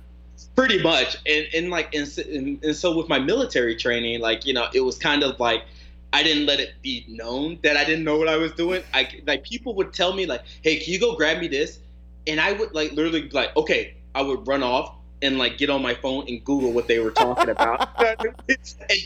pretty 0.56 0.82
much 0.82 1.16
and, 1.26 1.46
and 1.54 1.70
like 1.70 1.94
and, 1.94 2.16
and, 2.18 2.64
and 2.64 2.76
so 2.76 2.96
with 2.96 3.08
my 3.08 3.18
military 3.18 3.76
training 3.76 4.20
like 4.20 4.46
you 4.46 4.54
know 4.54 4.68
it 4.72 4.80
was 4.80 4.98
kind 4.98 5.22
of 5.22 5.38
like 5.38 5.64
I 6.12 6.22
didn't 6.22 6.46
let 6.46 6.58
it 6.58 6.74
be 6.82 7.04
known 7.08 7.58
that 7.62 7.76
I 7.76 7.84
didn't 7.84 8.04
know 8.04 8.16
what 8.16 8.28
I 8.28 8.36
was 8.36 8.52
doing. 8.52 8.82
I 8.92 9.08
like 9.26 9.44
people 9.44 9.74
would 9.76 9.92
tell 9.92 10.12
me 10.12 10.26
like, 10.26 10.42
"Hey, 10.62 10.76
can 10.80 10.92
you 10.92 10.98
go 10.98 11.14
grab 11.14 11.38
me 11.38 11.46
this?" 11.46 11.78
And 12.26 12.40
I 12.40 12.52
would 12.52 12.74
like 12.74 12.92
literally 12.92 13.22
be 13.22 13.30
like, 13.30 13.56
"Okay." 13.56 13.94
I 14.12 14.22
would 14.22 14.46
run 14.48 14.64
off 14.64 14.96
and 15.22 15.38
like 15.38 15.58
get 15.58 15.70
on 15.70 15.82
my 15.82 15.94
phone 15.94 16.24
and 16.28 16.42
Google 16.44 16.72
what 16.72 16.88
they 16.88 16.98
were 16.98 17.10
talking 17.10 17.48
about, 17.48 17.90
and 18.00 18.34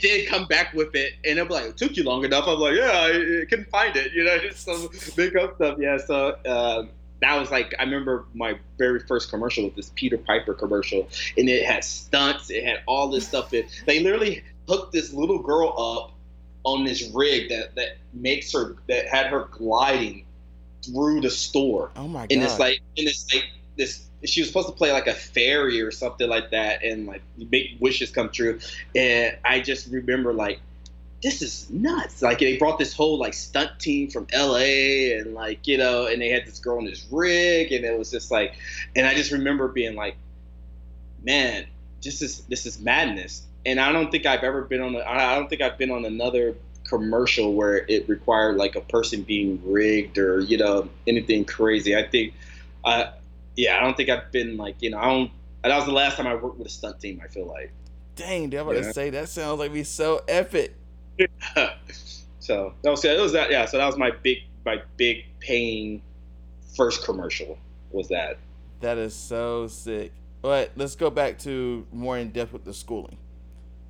then 0.02 0.26
come 0.26 0.46
back 0.46 0.72
with 0.74 0.94
it. 0.94 1.14
And 1.24 1.38
I'm 1.38 1.48
like, 1.48 1.64
"It 1.64 1.76
took 1.76 1.96
you 1.96 2.04
long 2.04 2.24
enough." 2.24 2.46
I'm 2.46 2.58
like, 2.58 2.74
"Yeah, 2.74 2.90
I, 2.90 3.42
I 3.42 3.44
couldn't 3.48 3.70
find 3.70 3.96
it." 3.96 4.12
You 4.12 4.24
know, 4.24 4.38
just 4.42 4.64
some 4.64 4.88
make 5.16 5.36
up 5.36 5.56
stuff. 5.56 5.78
Yeah, 5.78 5.98
so. 5.98 6.36
Uh, 6.46 6.86
that 7.20 7.40
was 7.40 7.50
like 7.50 7.74
I 7.78 7.84
remember 7.84 8.26
my 8.34 8.58
very 8.76 9.00
first 9.00 9.30
commercial 9.30 9.64
was 9.64 9.72
this 9.74 9.92
Peter 9.94 10.18
Piper 10.18 10.52
commercial, 10.52 11.08
and 11.38 11.48
it 11.48 11.64
had 11.64 11.82
stunts, 11.82 12.50
it 12.50 12.64
had 12.64 12.82
all 12.86 13.08
this 13.08 13.26
stuff. 13.26 13.54
In 13.54 13.66
they 13.86 14.00
literally 14.00 14.42
hooked 14.68 14.92
this 14.92 15.12
little 15.14 15.38
girl 15.38 15.74
up 15.78 16.12
on 16.64 16.84
this 16.84 17.10
rig 17.14 17.48
that 17.48 17.74
that 17.76 17.96
makes 18.12 18.52
her 18.52 18.76
that 18.88 19.06
had 19.08 19.26
her 19.26 19.48
gliding 19.52 20.23
through 20.86 21.20
the 21.20 21.30
store. 21.30 21.90
Oh 21.96 22.08
my 22.08 22.26
god! 22.26 22.32
And 22.32 22.42
it's 22.42 22.58
like, 22.58 22.80
and 22.96 23.08
it's 23.08 23.32
like 23.32 23.46
this. 23.76 24.06
She 24.24 24.40
was 24.40 24.48
supposed 24.48 24.68
to 24.68 24.74
play 24.74 24.90
like 24.90 25.06
a 25.06 25.12
fairy 25.12 25.82
or 25.82 25.90
something 25.90 26.28
like 26.28 26.50
that, 26.50 26.82
and 26.82 27.06
like 27.06 27.22
make 27.36 27.76
wishes 27.80 28.10
come 28.10 28.30
true. 28.30 28.58
And 28.94 29.36
I 29.44 29.60
just 29.60 29.88
remember 29.88 30.32
like 30.32 30.60
this 31.24 31.40
is 31.40 31.70
nuts. 31.70 32.20
Like 32.20 32.38
they 32.38 32.58
brought 32.58 32.78
this 32.78 32.92
whole 32.92 33.18
like 33.18 33.32
stunt 33.32 33.80
team 33.80 34.10
from 34.10 34.26
LA 34.32 35.16
and 35.18 35.32
like, 35.32 35.66
you 35.66 35.78
know, 35.78 36.06
and 36.06 36.20
they 36.20 36.28
had 36.28 36.44
this 36.44 36.58
girl 36.58 36.78
in 36.78 36.84
this 36.84 37.06
rig 37.10 37.72
and 37.72 37.84
it 37.84 37.98
was 37.98 38.10
just 38.10 38.30
like 38.30 38.54
and 38.94 39.06
I 39.06 39.14
just 39.14 39.32
remember 39.32 39.66
being 39.68 39.96
like, 39.96 40.16
man, 41.24 41.64
this 42.02 42.20
is 42.20 42.40
this 42.42 42.66
is 42.66 42.78
madness. 42.78 43.42
And 43.64 43.80
I 43.80 43.90
don't 43.90 44.10
think 44.10 44.26
I've 44.26 44.44
ever 44.44 44.62
been 44.62 44.82
on 44.82 44.94
a, 44.94 45.00
I 45.00 45.34
don't 45.34 45.48
think 45.48 45.62
I've 45.62 45.78
been 45.78 45.90
on 45.90 46.04
another 46.04 46.54
commercial 46.88 47.54
where 47.54 47.84
it 47.88 48.08
required 48.08 48.56
like 48.56 48.76
a 48.76 48.80
person 48.80 49.22
being 49.22 49.60
rigged 49.64 50.18
or, 50.18 50.40
you 50.40 50.58
know, 50.58 50.88
anything 51.06 51.44
crazy. 51.44 51.96
I 51.96 52.06
think 52.06 52.34
uh 52.84 53.06
yeah, 53.56 53.76
I 53.76 53.80
don't 53.80 53.96
think 53.96 54.08
I've 54.08 54.30
been 54.32 54.56
like, 54.56 54.76
you 54.80 54.90
know, 54.90 54.98
I 54.98 55.06
don't 55.06 55.30
that 55.62 55.76
was 55.76 55.86
the 55.86 55.92
last 55.92 56.16
time 56.16 56.26
I 56.26 56.34
worked 56.34 56.58
with 56.58 56.66
a 56.66 56.70
stunt 56.70 57.00
team, 57.00 57.20
I 57.24 57.28
feel 57.28 57.46
like. 57.46 57.72
Dang, 58.16 58.50
dude, 58.50 58.60
I'm 58.60 58.66
about 58.66 58.76
yeah. 58.76 58.88
to 58.88 58.92
say 58.92 59.10
that 59.10 59.28
sounds 59.28 59.58
like 59.58 59.72
me 59.72 59.82
so 59.82 60.22
epic. 60.28 60.74
so 62.38 62.74
that 62.82 62.90
was 62.90 63.02
that 63.02 63.18
was 63.18 63.32
that 63.32 63.50
yeah. 63.50 63.64
So 63.64 63.78
that 63.78 63.86
was 63.86 63.96
my 63.96 64.10
big 64.10 64.38
my 64.64 64.82
big 64.96 65.24
paying 65.40 66.02
first 66.76 67.04
commercial 67.04 67.58
was 67.90 68.08
that. 68.08 68.38
That 68.80 68.98
is 68.98 69.14
so 69.14 69.66
sick. 69.68 70.12
But 70.42 70.72
let's 70.76 70.94
go 70.94 71.08
back 71.08 71.38
to 71.40 71.86
more 71.90 72.18
in 72.18 72.30
depth 72.30 72.52
with 72.52 72.64
the 72.64 72.74
schooling. 72.74 73.16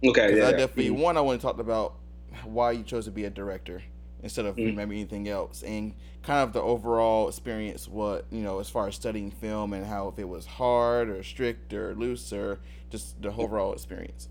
Okay. 0.04 0.38
Yeah, 0.38 0.48
I 0.48 0.50
definitely 0.52 0.90
mm-hmm. 0.90 1.00
one 1.00 1.16
I 1.16 1.20
want 1.20 1.40
to 1.40 1.46
talk 1.46 1.58
about 1.58 1.96
why 2.44 2.72
you 2.72 2.82
chose 2.82 3.04
to 3.06 3.10
be 3.10 3.24
a 3.24 3.30
director 3.30 3.82
instead 4.22 4.46
of 4.46 4.56
mm-hmm. 4.56 4.76
maybe 4.76 4.96
anything 4.96 5.28
else, 5.28 5.62
and 5.62 5.94
kind 6.22 6.40
of 6.40 6.52
the 6.52 6.60
overall 6.60 7.28
experience. 7.28 7.86
What 7.88 8.24
you 8.30 8.42
know 8.42 8.58
as 8.58 8.68
far 8.68 8.88
as 8.88 8.94
studying 8.94 9.30
film 9.30 9.72
and 9.72 9.86
how 9.86 10.08
if 10.08 10.18
it 10.18 10.28
was 10.28 10.46
hard 10.46 11.08
or 11.08 11.22
strict 11.22 11.72
or 11.72 11.94
loose 11.94 12.32
or 12.32 12.58
just 12.90 13.20
the 13.22 13.30
overall 13.32 13.72
experience. 13.72 14.28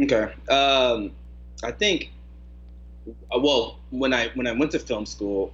Okay. 0.00 0.32
Um, 0.48 1.12
I 1.62 1.70
think 1.70 2.10
uh, 3.34 3.38
well 3.38 3.78
when 3.90 4.12
I 4.12 4.28
when 4.34 4.46
I 4.46 4.52
went 4.52 4.72
to 4.72 4.78
film 4.78 5.06
school, 5.06 5.52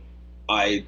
I 0.49 0.85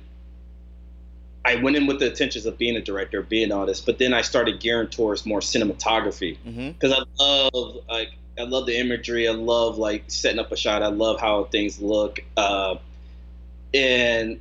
I 1.45 1.57
went 1.57 1.77
in 1.77 1.87
with 1.87 1.99
the 1.99 2.11
intentions 2.11 2.47
of 2.47 2.57
being 2.57 2.77
a 2.77 2.81
director, 2.81 3.23
being 3.23 3.47
an 3.47 3.53
artist, 3.53 3.85
but 3.85 3.99
then 3.99 4.15
I 4.15 4.23
started 4.23 4.61
gearing 4.61 4.89
towards 4.89 5.27
more 5.27 5.41
cinematography 5.41 6.39
because 6.45 6.93
mm-hmm. 6.93 7.05
I 7.21 7.51
love 7.53 7.77
like 7.89 8.11
I 8.39 8.45
love 8.45 8.67
the 8.67 8.79
imagery. 8.79 9.29
I 9.29 9.33
love 9.33 9.79
like 9.79 10.05
setting 10.09 10.39
up 10.39 10.53
a 10.53 10.57
shot. 10.57 10.83
I 10.83 10.89
love 10.89 11.21
how 11.21 11.45
things 11.45 11.81
look. 11.81 12.21
Uh, 12.37 12.77
and 13.75 14.41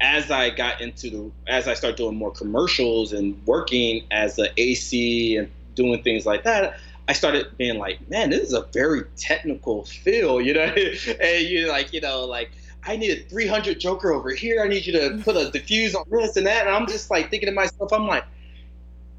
as 0.00 0.30
I 0.30 0.50
got 0.50 0.80
into 0.80 1.10
the, 1.10 1.30
as 1.46 1.68
I 1.68 1.74
start 1.74 1.96
doing 1.96 2.16
more 2.16 2.30
commercials 2.30 3.12
and 3.12 3.40
working 3.46 4.04
as 4.10 4.38
an 4.38 4.48
AC 4.56 5.36
and 5.36 5.50
doing 5.74 6.02
things 6.02 6.26
like 6.26 6.44
that, 6.44 6.78
I 7.08 7.12
started 7.12 7.56
being 7.58 7.78
like, 7.78 8.08
man, 8.08 8.30
this 8.30 8.42
is 8.42 8.52
a 8.52 8.62
very 8.72 9.02
technical 9.16 9.84
feel, 9.84 10.40
you 10.40 10.54
know? 10.54 10.62
and 11.20 11.46
you're 11.48 11.68
like, 11.68 11.92
you 11.92 12.00
know, 12.00 12.24
like 12.24 12.50
I 12.86 12.96
need 12.96 13.10
a 13.10 13.22
300 13.24 13.78
Joker 13.80 14.12
over 14.12 14.30
here. 14.30 14.62
I 14.62 14.68
need 14.68 14.86
you 14.86 14.92
to 14.92 15.20
put 15.22 15.36
a 15.36 15.50
diffuse 15.50 15.94
on 15.94 16.04
this 16.10 16.36
and 16.36 16.46
that. 16.46 16.66
And 16.66 16.74
I'm 16.74 16.86
just 16.86 17.10
like 17.10 17.30
thinking 17.30 17.48
to 17.48 17.54
myself, 17.54 17.92
I'm 17.92 18.06
like, 18.06 18.24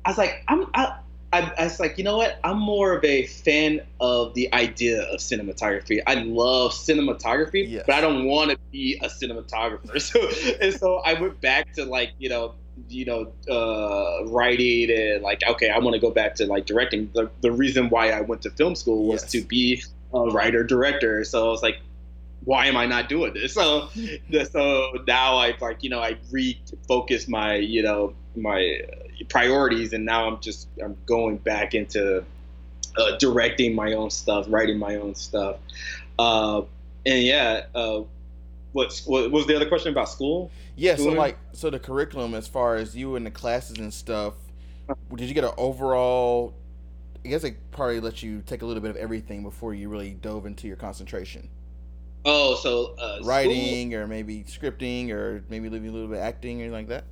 I 0.06 0.10
was 0.10 0.18
like, 0.18 0.44
I'm, 0.48 0.68
I, 0.74 0.98
I, 1.34 1.52
I 1.58 1.64
was 1.64 1.80
like, 1.80 1.98
you 1.98 2.04
know 2.04 2.18
what? 2.18 2.40
I'm 2.44 2.60
more 2.60 2.94
of 2.94 3.06
a 3.06 3.26
fan 3.26 3.82
of 4.00 4.34
the 4.34 4.54
idea 4.54 5.04
of 5.04 5.20
cinematography. 5.20 6.02
I 6.06 6.16
love 6.16 6.74
cinematography, 6.74 7.70
yes. 7.70 7.84
but 7.86 7.96
I 7.96 8.02
don't 8.02 8.26
want 8.26 8.52
to 8.52 8.58
be 8.72 9.00
a 9.02 9.08
cinematographer. 9.08 10.00
So, 10.02 10.20
and 10.62 10.74
so 10.74 10.98
I 11.06 11.14
went 11.14 11.40
back 11.40 11.74
to 11.74 11.86
like, 11.86 12.12
you 12.20 12.30
know, 12.30 12.56
you 12.90 13.06
know, 13.06 13.32
uh, 13.50 14.26
writing 14.26 14.90
and 14.90 15.22
like, 15.22 15.42
okay, 15.48 15.70
I 15.70 15.78
want 15.80 15.94
to 15.94 16.00
go 16.00 16.12
back 16.12 16.36
to 16.36 16.46
like 16.48 16.66
directing. 16.66 17.10
The, 17.14 17.30
the 17.42 17.52
reason 17.52 17.90
why 17.90 18.10
I 18.10 18.22
went 18.22 18.42
to 18.44 18.50
film 18.52 18.76
school 18.76 19.06
was 19.06 19.22
yes. 19.24 19.32
to 19.32 19.42
be 19.44 19.84
a 20.14 20.26
writer 20.32 20.64
director. 20.64 21.24
So 21.24 21.48
I 21.48 21.50
was 21.50 21.64
like, 21.64 21.80
why 22.44 22.66
am 22.66 22.76
I 22.76 22.86
not 22.86 23.08
doing 23.08 23.34
this? 23.34 23.54
So, 23.62 23.90
so 24.52 24.92
now 25.08 25.38
I've 25.38 25.62
like, 25.62 25.84
you 25.84 25.90
know, 25.90 26.00
I 26.00 26.18
refocus 26.32 27.30
my, 27.30 27.56
you 27.56 27.84
know, 27.84 28.14
my 28.36 28.82
priorities, 29.30 29.94
and 29.94 30.06
now 30.06 30.28
I'm 30.28 30.40
just 30.42 30.68
I'm 30.84 30.98
going 31.06 31.38
back 31.38 31.74
into 31.74 32.24
uh, 32.98 33.18
directing 33.18 33.76
my 33.76 33.94
own 33.94 34.10
stuff, 34.10 34.46
writing 34.50 34.78
my 34.78 34.96
own 34.96 35.16
stuff, 35.16 35.58
uh, 36.20 36.62
and 37.06 37.24
yeah. 37.24 37.66
Uh, 37.74 38.02
what, 38.74 38.98
what 39.06 39.30
was 39.32 39.48
the 39.48 39.56
other 39.58 39.68
question 39.68 39.92
about 39.92 40.08
school? 40.08 40.50
Yeah, 40.78 40.96
so 40.96 41.10
like 41.10 41.38
so 41.52 41.70
the 41.70 41.78
curriculum 41.78 42.34
as 42.34 42.48
far 42.48 42.78
as 42.78 42.96
you 42.96 43.18
and 43.18 43.26
the 43.26 43.32
classes 43.32 43.78
and 43.78 43.94
stuff, 43.94 44.36
did 45.14 45.28
you 45.28 45.34
get 45.34 45.44
an 45.44 45.52
overall 45.58 46.54
I 47.24 47.28
guess 47.28 47.44
it 47.44 47.72
probably 47.72 48.00
let 48.00 48.24
you 48.24 48.42
take 48.46 48.62
a 48.62 48.66
little 48.66 48.82
bit 48.82 48.90
of 48.90 48.98
everything 48.98 49.44
before 49.44 49.74
you 49.74 49.90
really 49.90 50.12
dove 50.12 50.46
into 50.46 50.68
your 50.68 50.76
concentration. 50.76 51.50
Oh, 52.26 52.56
so 52.56 52.96
uh, 52.98 53.20
writing 53.24 53.92
school? 53.92 54.02
or 54.02 54.08
maybe 54.08 54.44
scripting 54.44 55.12
or 55.12 55.44
maybe 55.50 55.68
a 55.68 55.72
little 55.72 56.08
bit 56.08 56.18
of 56.18 56.24
acting 56.24 56.62
or 56.64 56.70
like 56.70 56.88
that. 56.88 57.06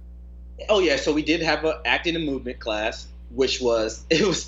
Oh 0.68 0.80
yeah, 0.80 0.98
so 0.98 1.14
we 1.14 1.22
did 1.22 1.42
have 1.42 1.64
an 1.64 1.76
acting 1.86 2.16
and 2.16 2.26
movement 2.26 2.60
class, 2.60 3.08
which 3.32 3.62
was 3.62 4.04
it 4.10 4.26
was 4.26 4.46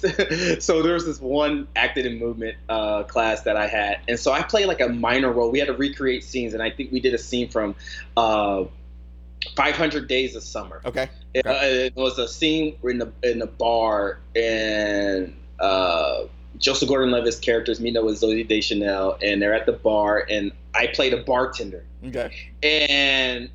so 0.63 0.81
there 0.81 0.93
was 0.93 1.05
this 1.05 1.19
one 1.19 1.67
acting 1.75 2.05
and 2.05 2.19
movement 2.19 2.57
uh, 2.69 3.03
class 3.03 3.41
that 3.43 3.55
I 3.55 3.67
had, 3.67 3.99
and 4.07 4.19
so 4.19 4.31
I 4.31 4.43
played 4.43 4.67
like 4.67 4.81
a 4.81 4.89
minor 4.89 5.31
role. 5.31 5.51
We 5.51 5.59
had 5.59 5.67
to 5.67 5.73
recreate 5.73 6.23
scenes, 6.23 6.53
and 6.53 6.61
I 6.61 6.69
think 6.69 6.91
we 6.91 6.99
did 6.99 7.13
a 7.13 7.17
scene 7.17 7.49
from 7.49 7.75
uh, 8.17 8.65
500 9.55 10.07
Days 10.07 10.35
of 10.35 10.43
Summer. 10.43 10.81
Okay. 10.85 11.09
It, 11.33 11.45
uh, 11.45 11.59
it, 11.61 11.95
was 11.95 12.17
a 12.19 12.27
scene 12.27 12.77
in 12.83 12.99
the 12.99 13.11
in 13.23 13.39
the 13.39 13.47
bar, 13.47 14.19
and 14.35 15.35
uh, 15.59 16.23
Joseph 16.57 16.89
Gordon-Levitt's 16.89 17.39
characters 17.39 17.79
meet 17.79 17.95
up 17.95 18.03
with 18.03 18.19
Zooey 18.19 18.47
Deschanel, 18.47 19.17
and 19.21 19.41
they're 19.41 19.53
at 19.53 19.65
the 19.65 19.73
bar, 19.73 20.25
and 20.29 20.51
I 20.75 20.87
played 20.87 21.13
a 21.13 21.23
bartender. 21.23 21.85
Okay. 22.05 22.31
And 22.61 23.49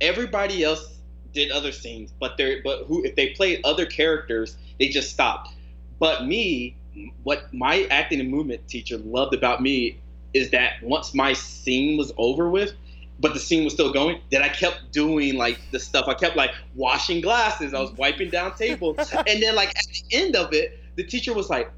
everybody 0.00 0.64
else 0.64 0.99
did 1.32 1.50
other 1.50 1.72
scenes, 1.72 2.12
but 2.18 2.36
they 2.36 2.60
but 2.60 2.84
who 2.86 3.04
if 3.04 3.16
they 3.16 3.30
played 3.30 3.60
other 3.64 3.86
characters, 3.86 4.56
they 4.78 4.88
just 4.88 5.10
stopped. 5.10 5.50
But 5.98 6.26
me, 6.26 6.76
what 7.22 7.52
my 7.52 7.86
acting 7.90 8.20
and 8.20 8.30
movement 8.30 8.66
teacher 8.68 8.98
loved 8.98 9.34
about 9.34 9.62
me 9.62 9.98
is 10.32 10.50
that 10.50 10.82
once 10.82 11.14
my 11.14 11.32
scene 11.32 11.98
was 11.98 12.12
over 12.16 12.48
with, 12.48 12.72
but 13.18 13.34
the 13.34 13.40
scene 13.40 13.64
was 13.64 13.72
still 13.72 13.92
going, 13.92 14.20
that 14.30 14.42
I 14.42 14.48
kept 14.48 14.92
doing 14.92 15.36
like 15.36 15.58
the 15.72 15.78
stuff. 15.78 16.06
I 16.08 16.14
kept 16.14 16.36
like 16.36 16.52
washing 16.74 17.20
glasses. 17.20 17.74
I 17.74 17.80
was 17.80 17.92
wiping 17.92 18.30
down 18.30 18.54
tables. 18.54 18.96
and 19.26 19.42
then 19.42 19.54
like 19.54 19.70
at 19.70 19.84
the 19.86 20.16
end 20.16 20.36
of 20.36 20.52
it, 20.54 20.78
the 20.96 21.04
teacher 21.04 21.34
was 21.34 21.50
like, 21.50 21.70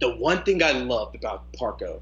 the 0.00 0.16
one 0.16 0.42
thing 0.42 0.62
I 0.62 0.72
loved 0.72 1.16
about 1.16 1.50
Parko 1.52 2.00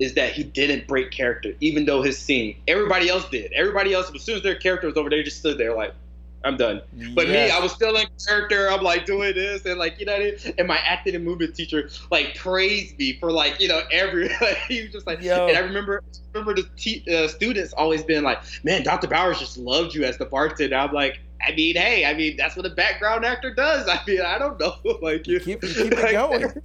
is 0.00 0.14
that 0.14 0.32
he 0.32 0.42
didn't 0.42 0.88
break 0.88 1.10
character, 1.10 1.52
even 1.60 1.84
though 1.84 2.02
his 2.02 2.18
scene, 2.18 2.56
everybody 2.66 3.08
else 3.08 3.28
did. 3.28 3.52
Everybody 3.52 3.92
else, 3.92 4.10
as 4.12 4.22
soon 4.22 4.36
as 4.36 4.42
their 4.42 4.56
character 4.56 4.88
was 4.88 4.96
over, 4.96 5.10
they 5.10 5.22
just 5.22 5.38
stood 5.38 5.58
there 5.58 5.76
like, 5.76 5.94
I'm 6.42 6.56
done. 6.56 6.80
But 7.14 7.28
yes. 7.28 7.50
me, 7.50 7.56
I 7.56 7.60
was 7.60 7.72
still 7.72 7.94
in 7.96 8.06
character. 8.26 8.70
I'm 8.70 8.82
like 8.82 9.04
doing 9.04 9.34
this 9.34 9.66
and 9.66 9.78
like 9.78 10.00
you 10.00 10.06
know, 10.06 10.14
I 10.14 10.18
mean? 10.20 10.54
and 10.56 10.66
my 10.66 10.78
acting 10.78 11.14
and 11.14 11.24
movement 11.24 11.54
teacher 11.54 11.90
like 12.10 12.34
praised 12.34 12.98
me 12.98 13.18
for 13.18 13.30
like 13.30 13.60
you 13.60 13.68
know 13.68 13.82
every. 13.92 14.30
Like, 14.40 14.56
he 14.68 14.82
was 14.82 14.92
just 14.92 15.06
like, 15.06 15.20
Yo. 15.20 15.48
and 15.48 15.56
I 15.56 15.60
remember 15.60 16.02
remember 16.32 16.54
the 16.54 16.68
te- 16.76 17.04
uh, 17.14 17.28
students 17.28 17.74
always 17.74 18.02
been 18.02 18.24
like, 18.24 18.38
man, 18.64 18.82
Dr. 18.82 19.06
Bowers 19.06 19.38
just 19.38 19.58
loved 19.58 19.94
you 19.94 20.04
as 20.04 20.16
the 20.16 20.24
bartender. 20.24 20.76
I'm 20.76 20.92
like, 20.92 21.20
I 21.46 21.52
mean, 21.52 21.76
hey, 21.76 22.06
I 22.06 22.14
mean 22.14 22.38
that's 22.38 22.56
what 22.56 22.64
a 22.64 22.70
background 22.70 23.26
actor 23.26 23.52
does. 23.52 23.86
I 23.92 24.00
mean, 24.06 24.22
I 24.22 24.38
don't 24.38 24.58
know, 24.58 24.76
like 25.02 25.26
you 25.26 25.40
keep, 25.40 25.60
keep 25.60 25.92
it 25.92 26.12
going. 26.12 26.62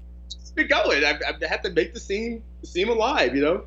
It 0.58 0.70
going. 0.70 1.04
I, 1.04 1.20
I 1.28 1.48
have 1.48 1.62
to 1.64 1.70
make 1.72 1.94
the 1.94 2.00
scene 2.00 2.44
seem 2.64 2.90
alive, 2.90 3.36
you 3.36 3.42
know. 3.42 3.64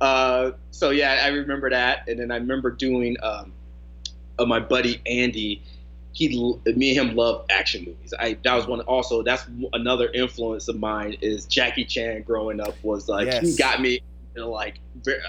Uh, 0.00 0.52
so 0.70 0.90
yeah, 0.90 1.20
I 1.24 1.28
remember 1.28 1.70
that, 1.70 2.08
and 2.08 2.20
then 2.20 2.30
I 2.30 2.36
remember 2.36 2.70
doing. 2.70 3.16
Um, 3.22 3.52
of 4.38 4.48
my 4.48 4.60
buddy 4.60 5.00
Andy, 5.06 5.62
he 6.12 6.28
me 6.66 6.96
and 6.96 7.10
him 7.10 7.16
love 7.16 7.46
action 7.50 7.84
movies. 7.84 8.12
I 8.18 8.36
that 8.44 8.54
was 8.54 8.66
one 8.66 8.80
also 8.82 9.22
that's 9.22 9.44
another 9.72 10.08
influence 10.12 10.68
of 10.68 10.78
mine 10.78 11.16
is 11.22 11.46
Jackie 11.46 11.84
Chan 11.84 12.22
growing 12.22 12.60
up 12.60 12.74
was 12.82 13.08
like 13.08 13.26
yes. 13.26 13.42
he 13.42 13.56
got 13.56 13.80
me 13.80 14.02
into 14.34 14.46
like 14.46 14.78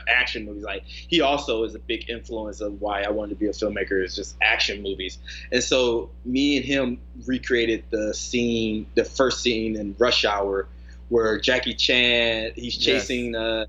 action 0.07 0.45
movies. 0.45 0.63
Like 0.63 0.83
he 0.85 1.21
also 1.21 1.63
is 1.63 1.73
a 1.75 1.79
big 1.79 2.09
influence 2.09 2.59
of 2.59 2.81
why 2.81 3.03
I 3.03 3.11
wanted 3.11 3.29
to 3.29 3.35
be 3.35 3.47
a 3.47 3.51
filmmaker 3.51 4.03
is 4.03 4.15
just 4.15 4.35
action 4.41 4.83
movies. 4.83 5.19
And 5.51 5.63
so 5.63 6.09
me 6.25 6.57
and 6.57 6.65
him 6.65 6.99
recreated 7.25 7.85
the 7.89 8.13
scene, 8.13 8.87
the 8.95 9.05
first 9.05 9.41
scene 9.41 9.77
in 9.77 9.95
Rush 9.97 10.25
Hour, 10.25 10.67
where 11.13 11.39
Jackie 11.39 11.75
Chan 11.75 12.53
he's 12.55 12.75
chasing. 12.75 13.33
Yes. 13.33 13.39
Uh, 13.41 13.65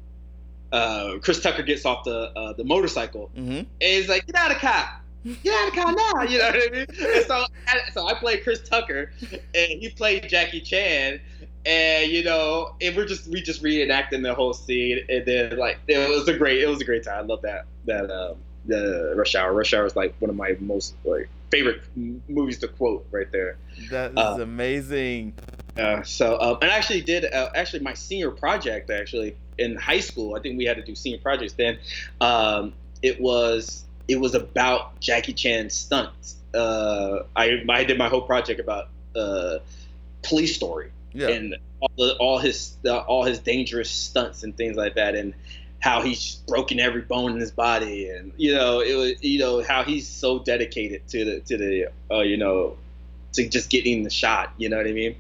uh, 0.73 1.19
Chris 1.19 1.41
Tucker 1.41 1.63
gets 1.63 1.85
off 1.85 2.03
the 2.05 2.33
uh, 2.37 2.55
the 2.55 2.65
motorcycle 2.65 3.31
mm-hmm. 3.37 3.59
and 3.59 3.69
he's 3.79 4.09
like, 4.09 4.27
"Get 4.27 4.35
out 4.35 4.51
of 4.51 4.57
the 4.57 4.67
car!" 4.67 5.01
get 5.43 5.55
out 5.55 5.69
of 5.69 5.75
car 5.75 5.93
now. 5.93 6.23
You 6.23 6.39
know 6.39 6.47
what 6.47 6.57
I 6.57 6.71
mean? 6.71 6.87
And 6.89 7.27
so, 7.27 7.45
so 7.93 8.09
I 8.09 8.15
played 8.15 8.43
Chris 8.43 8.67
Tucker, 8.67 9.13
and 9.21 9.43
he 9.81 9.91
played 9.91 10.29
Jackie 10.29 10.63
Chan, 10.63 11.21
and 11.67 12.11
you 12.11 12.25
know, 12.25 12.75
and 12.81 12.97
we're 12.97 13.07
just 13.07 13.29
we 13.29 13.43
just 13.43 13.63
reenacting 13.63 14.23
the 14.23 14.35
whole 14.35 14.55
scene, 14.55 15.05
and 15.09 15.27
then 15.27 15.57
like 15.59 15.79
it 15.87 16.09
was 16.09 16.27
a 16.29 16.37
great 16.37 16.63
it 16.63 16.67
was 16.67 16.81
a 16.81 16.85
great 16.85 17.05
time. 17.05 17.19
I 17.19 17.27
love 17.27 17.43
that 17.43 17.67
that 17.85 18.11
um, 18.11 18.39
the 18.65 19.13
Rush 19.17 19.35
Hour. 19.35 19.53
Rush 19.53 19.75
Hour 19.75 19.85
is 19.85 19.97
like 19.97 20.15
one 20.19 20.31
of 20.31 20.37
my 20.37 20.57
most 20.61 20.95
like 21.05 21.29
favorite 21.51 21.83
movies 21.95 22.59
to 22.61 22.69
quote 22.69 23.07
right 23.11 23.31
there. 23.31 23.59
That 23.91 24.13
is 24.13 24.17
uh, 24.17 24.39
amazing. 24.41 25.35
Uh, 25.77 26.03
so 26.03 26.41
um, 26.41 26.59
and 26.63 26.71
I 26.71 26.77
actually 26.77 27.01
did 27.01 27.25
uh, 27.25 27.51
actually 27.55 27.81
my 27.81 27.95
senior 27.95 28.31
project 28.31 28.91
actually 28.91 29.37
in 29.59 29.77
high 29.77 30.01
school. 30.01 30.37
I 30.37 30.41
think 30.41 30.57
we 30.57 30.65
had 30.65 30.77
to 30.77 30.85
do 30.85 30.95
senior 30.95 31.19
projects 31.19 31.55
then. 31.55 31.79
Um, 32.21 32.75
it 33.03 33.21
was 33.21 33.85
it 34.09 34.21
was 34.21 34.35
about 34.35 35.01
Jackie 35.01 35.33
Chan's 35.33 35.75
stunts. 35.75 36.37
Uh, 36.55 37.25
I 37.35 37.65
I 37.69 37.85
did 37.85 37.99
my 37.99 38.09
whole 38.09 38.23
project 38.23 38.61
about 38.61 38.89
uh, 39.17 39.59
police 40.23 40.55
story 40.55 40.91
yeah. 41.13 41.29
and 41.29 41.57
all, 41.81 41.91
the, 41.97 42.17
all 42.17 42.39
his 42.39 42.77
all 42.87 43.25
his 43.25 43.39
dangerous 43.39 43.91
stunts 43.91 44.43
and 44.43 44.57
things 44.57 44.77
like 44.77 44.95
that, 44.95 45.15
and 45.15 45.35
how 45.81 46.03
he's 46.03 46.37
broken 46.47 46.81
every 46.81 47.03
bone 47.03 47.33
in 47.33 47.41
his 47.41 47.51
body, 47.51 48.09
and 48.09 48.33
you 48.37 48.55
know 48.55 48.81
it 48.81 48.95
was 48.95 49.23
you 49.23 49.39
know 49.39 49.63
how 49.63 49.83
he's 49.83 50.07
so 50.07 50.39
dedicated 50.39 51.07
to 51.09 51.25
the 51.25 51.41
to 51.41 51.57
the 51.57 51.87
uh, 52.11 52.21
you 52.21 52.37
know 52.37 52.77
to 53.33 53.49
just 53.49 53.71
getting 53.71 54.03
the 54.03 54.11
shot. 54.11 54.53
You 54.57 54.69
know 54.69 54.77
what 54.77 54.87
I 54.87 54.93
mean? 54.93 55.17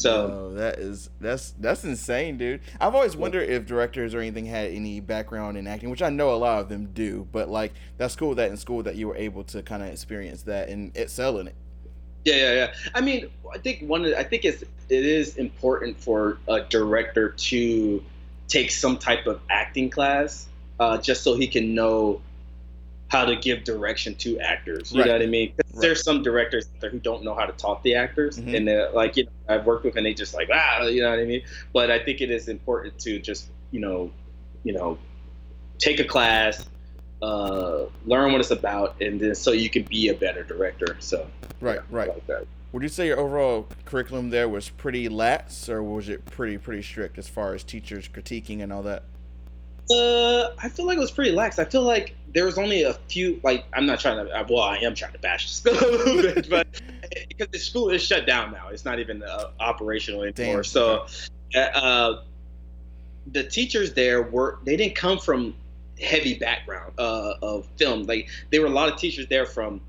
So 0.00 0.52
that 0.54 0.78
is 0.78 1.10
that's 1.20 1.50
that's 1.58 1.84
insane, 1.84 2.38
dude. 2.38 2.62
I've 2.80 2.94
always 2.94 3.18
wondered 3.18 3.50
if 3.50 3.66
directors 3.66 4.14
or 4.14 4.20
anything 4.20 4.46
had 4.46 4.70
any 4.70 4.98
background 4.98 5.58
in 5.58 5.66
acting, 5.66 5.90
which 5.90 6.00
I 6.00 6.08
know 6.08 6.32
a 6.34 6.36
lot 6.36 6.62
of 6.62 6.70
them 6.70 6.86
do. 6.94 7.28
But 7.30 7.50
like 7.50 7.74
that's 7.98 8.16
cool 8.16 8.34
that 8.36 8.50
in 8.50 8.56
school 8.56 8.82
that 8.84 8.96
you 8.96 9.08
were 9.08 9.16
able 9.16 9.44
to 9.44 9.62
kind 9.62 9.82
of 9.82 9.90
experience 9.90 10.40
that 10.44 10.70
and 10.70 10.96
excel 10.96 11.36
in 11.36 11.48
it. 11.48 11.54
Yeah, 12.24 12.36
yeah, 12.36 12.52
yeah. 12.54 12.72
I 12.94 13.02
mean, 13.02 13.28
I 13.52 13.58
think 13.58 13.82
one. 13.82 14.14
I 14.14 14.22
think 14.22 14.46
it's 14.46 14.62
it 14.62 15.04
is 15.04 15.36
important 15.36 16.00
for 16.00 16.38
a 16.48 16.62
director 16.62 17.30
to 17.30 18.02
take 18.48 18.70
some 18.70 18.96
type 18.96 19.26
of 19.26 19.42
acting 19.50 19.90
class, 19.90 20.48
uh, 20.78 20.96
just 20.96 21.22
so 21.22 21.36
he 21.36 21.46
can 21.46 21.74
know 21.74 22.22
how 23.10 23.24
to 23.24 23.34
give 23.34 23.64
direction 23.64 24.14
to 24.14 24.38
actors. 24.38 24.92
You 24.92 25.00
right. 25.00 25.08
know 25.08 25.12
what 25.14 25.22
I 25.22 25.26
mean? 25.26 25.52
Right. 25.56 25.80
There's 25.82 26.04
some 26.04 26.22
directors 26.22 26.68
there 26.80 26.90
who 26.90 27.00
don't 27.00 27.24
know 27.24 27.34
how 27.34 27.44
to 27.44 27.52
talk 27.52 27.82
the 27.82 27.96
actors, 27.96 28.38
mm-hmm. 28.38 28.54
and 28.68 28.94
like, 28.94 29.16
you 29.16 29.24
know, 29.24 29.30
I've 29.48 29.66
worked 29.66 29.84
with, 29.84 29.96
and 29.96 30.06
they 30.06 30.14
just 30.14 30.32
like, 30.32 30.48
ah, 30.52 30.84
you 30.84 31.02
know 31.02 31.10
what 31.10 31.18
I 31.18 31.24
mean? 31.24 31.42
But 31.72 31.90
I 31.90 31.98
think 31.98 32.20
it 32.20 32.30
is 32.30 32.48
important 32.48 32.98
to 33.00 33.18
just, 33.18 33.48
you 33.72 33.80
know, 33.80 34.12
you 34.62 34.72
know, 34.72 34.96
take 35.78 35.98
a 35.98 36.04
class, 36.04 36.68
uh, 37.20 37.86
learn 38.06 38.30
what 38.30 38.40
it's 38.40 38.52
about, 38.52 39.00
and 39.02 39.20
then 39.20 39.34
so 39.34 39.50
you 39.50 39.68
can 39.68 39.82
be 39.82 40.08
a 40.08 40.14
better 40.14 40.44
director. 40.44 40.96
So 41.00 41.26
right, 41.60 41.76
yeah, 41.76 41.82
right. 41.90 42.08
Like 42.08 42.26
that. 42.28 42.46
Would 42.72 42.84
you 42.84 42.88
say 42.88 43.08
your 43.08 43.18
overall 43.18 43.66
curriculum 43.84 44.30
there 44.30 44.48
was 44.48 44.68
pretty 44.68 45.08
lax, 45.08 45.68
or 45.68 45.82
was 45.82 46.08
it 46.08 46.24
pretty 46.26 46.58
pretty 46.58 46.82
strict 46.82 47.18
as 47.18 47.26
far 47.26 47.54
as 47.54 47.64
teachers 47.64 48.06
critiquing 48.06 48.62
and 48.62 48.72
all 48.72 48.82
that? 48.84 49.02
Uh, 49.90 50.54
I 50.62 50.68
feel 50.68 50.86
like 50.86 50.96
it 50.96 51.00
was 51.00 51.10
pretty 51.10 51.32
lax. 51.32 51.58
I 51.58 51.64
feel 51.64 51.82
like 51.82 52.14
there 52.32 52.44
was 52.44 52.58
only 52.58 52.82
a 52.82 52.94
few. 52.94 53.40
Like, 53.42 53.64
I'm 53.72 53.86
not 53.86 54.00
trying 54.00 54.26
to. 54.26 54.46
Well, 54.48 54.62
I 54.62 54.78
am 54.78 54.94
trying 54.94 55.12
to 55.12 55.18
bash 55.18 55.46
the 55.60 55.74
school 55.74 55.90
a 55.90 55.96
little 55.96 56.22
bit, 56.22 56.50
but 56.50 56.66
because 57.28 57.48
the 57.48 57.58
school 57.58 57.90
is 57.90 58.02
shut 58.02 58.26
down 58.26 58.52
now, 58.52 58.68
it's 58.68 58.84
not 58.84 58.98
even 58.98 59.22
uh, 59.22 59.50
operational 59.58 60.22
anymore. 60.22 60.56
Damn. 60.56 60.64
So, 60.64 61.06
uh, 61.54 61.58
uh, 61.58 62.22
the 63.26 63.44
teachers 63.44 63.94
there 63.94 64.22
were 64.22 64.58
they 64.64 64.76
didn't 64.76 64.94
come 64.94 65.18
from 65.18 65.54
heavy 66.00 66.34
background 66.34 66.94
uh, 66.98 67.34
of 67.42 67.66
film. 67.76 68.04
Like, 68.04 68.28
there 68.50 68.60
were 68.60 68.68
a 68.68 68.70
lot 68.70 68.92
of 68.92 68.98
teachers 68.98 69.26
there 69.26 69.46
from 69.46 69.80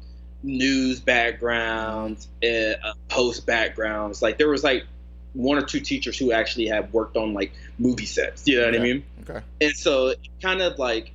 news 0.44 1.00
backgrounds, 1.00 2.28
uh, 2.44 2.74
post 3.08 3.46
backgrounds. 3.46 4.22
Like, 4.22 4.38
there 4.38 4.50
was 4.50 4.64
like 4.64 4.86
one 5.34 5.58
or 5.58 5.62
two 5.62 5.80
teachers 5.80 6.18
who 6.18 6.32
actually 6.32 6.68
have 6.68 6.94
worked 6.94 7.16
on 7.16 7.34
like 7.34 7.54
movie 7.80 8.06
sets. 8.06 8.48
You 8.48 8.60
know 8.60 8.66
what 8.66 8.76
I 8.76 8.80
mean? 8.80 9.04
Okay. 9.22 9.42
And 9.62 9.76
so 9.76 10.14
kind 10.42 10.62
of 10.62 10.78
like 10.78 11.14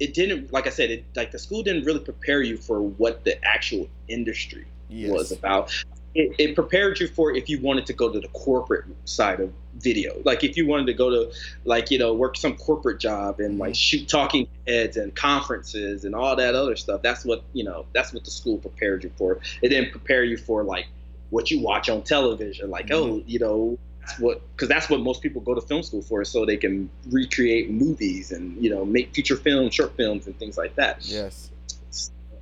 it 0.00 0.14
didn't 0.14 0.52
like 0.52 0.66
I 0.66 0.70
said, 0.70 0.90
it 0.90 1.04
like 1.16 1.30
the 1.30 1.38
school 1.38 1.62
didn't 1.62 1.84
really 1.84 2.00
prepare 2.00 2.42
you 2.42 2.56
for 2.56 2.80
what 2.80 3.24
the 3.24 3.42
actual 3.44 3.88
industry 4.08 4.66
yes. 4.88 5.10
was 5.10 5.32
about. 5.32 5.72
It, 6.14 6.34
it, 6.38 6.54
prepared 6.54 6.98
you 6.98 7.06
for 7.06 7.36
if 7.36 7.48
you 7.48 7.60
wanted 7.60 7.86
to 7.86 7.92
go 7.92 8.10
to 8.10 8.18
the 8.18 8.28
corporate 8.28 8.86
side 9.04 9.40
of 9.40 9.52
video. 9.76 10.20
Like 10.24 10.42
if 10.42 10.56
you 10.56 10.66
wanted 10.66 10.86
to 10.86 10.94
go 10.94 11.10
to 11.10 11.32
like, 11.64 11.90
you 11.90 11.98
know, 11.98 12.14
work 12.14 12.36
some 12.36 12.56
corporate 12.56 12.98
job 12.98 13.40
and 13.40 13.58
like 13.58 13.72
mm-hmm. 13.72 13.74
shoot 13.74 14.08
talking 14.08 14.48
heads 14.66 14.96
and 14.96 15.14
conferences 15.14 16.04
and 16.04 16.14
all 16.14 16.34
that 16.34 16.54
other 16.54 16.76
stuff. 16.76 17.02
That's 17.02 17.24
what, 17.24 17.44
you 17.52 17.62
know, 17.62 17.86
that's 17.92 18.12
what 18.12 18.24
the 18.24 18.30
school 18.30 18.58
prepared 18.58 19.04
you 19.04 19.12
for. 19.16 19.38
It 19.62 19.68
didn't 19.68 19.90
prepare 19.90 20.24
you 20.24 20.38
for 20.38 20.64
like 20.64 20.86
what 21.30 21.50
you 21.50 21.60
watch 21.60 21.88
on 21.88 22.02
television. 22.02 22.70
Like, 22.70 22.86
mm-hmm. 22.86 23.12
oh, 23.12 23.22
you 23.26 23.38
know, 23.38 23.78
that's 24.08 24.20
what 24.20 24.40
because 24.52 24.68
that's 24.68 24.88
what 24.90 25.00
most 25.00 25.22
people 25.22 25.40
go 25.40 25.54
to 25.54 25.60
film 25.60 25.82
school 25.82 26.02
for, 26.02 26.24
so 26.24 26.44
they 26.44 26.56
can 26.56 26.88
recreate 27.10 27.70
movies 27.70 28.32
and 28.32 28.62
you 28.62 28.70
know 28.70 28.84
make 28.84 29.14
feature 29.14 29.36
films, 29.36 29.74
short 29.74 29.96
films, 29.96 30.26
and 30.26 30.38
things 30.38 30.56
like 30.56 30.74
that. 30.76 30.98
Yes. 31.02 31.50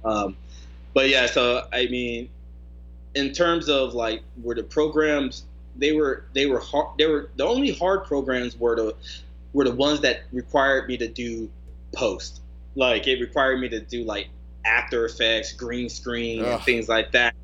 Um, 0.05 0.37
but 0.95 1.09
yeah, 1.09 1.27
so 1.27 1.67
I 1.73 1.87
mean, 1.87 2.29
in 3.15 3.33
terms 3.33 3.69
of 3.69 3.95
like 3.95 4.23
were 4.43 4.55
the 4.55 4.63
programs 4.63 5.45
they 5.77 5.93
were 5.93 6.25
they 6.33 6.47
were 6.47 6.61
hard 6.61 6.89
they 6.99 7.07
were 7.07 7.31
the 7.37 7.45
only 7.45 7.73
hard 7.73 8.05
programs 8.05 8.57
were 8.59 8.77
the 8.77 8.95
were 9.53 9.65
the 9.65 9.75
ones 9.75 10.01
that 10.01 10.23
required 10.33 10.89
me 10.89 10.97
to 10.97 11.09
do 11.09 11.51
post 11.93 12.41
like 12.75 13.07
it 13.07 13.21
required 13.21 13.61
me 13.61 13.69
to 13.69 13.81
do 13.81 14.05
like 14.05 14.29
after 14.65 15.05
effects 15.05 15.53
green 15.53 15.89
screen 15.89 16.43
Ugh. 16.43 16.47
and 16.47 16.63
things 16.63 16.89
like 16.89 17.13
that 17.13 17.35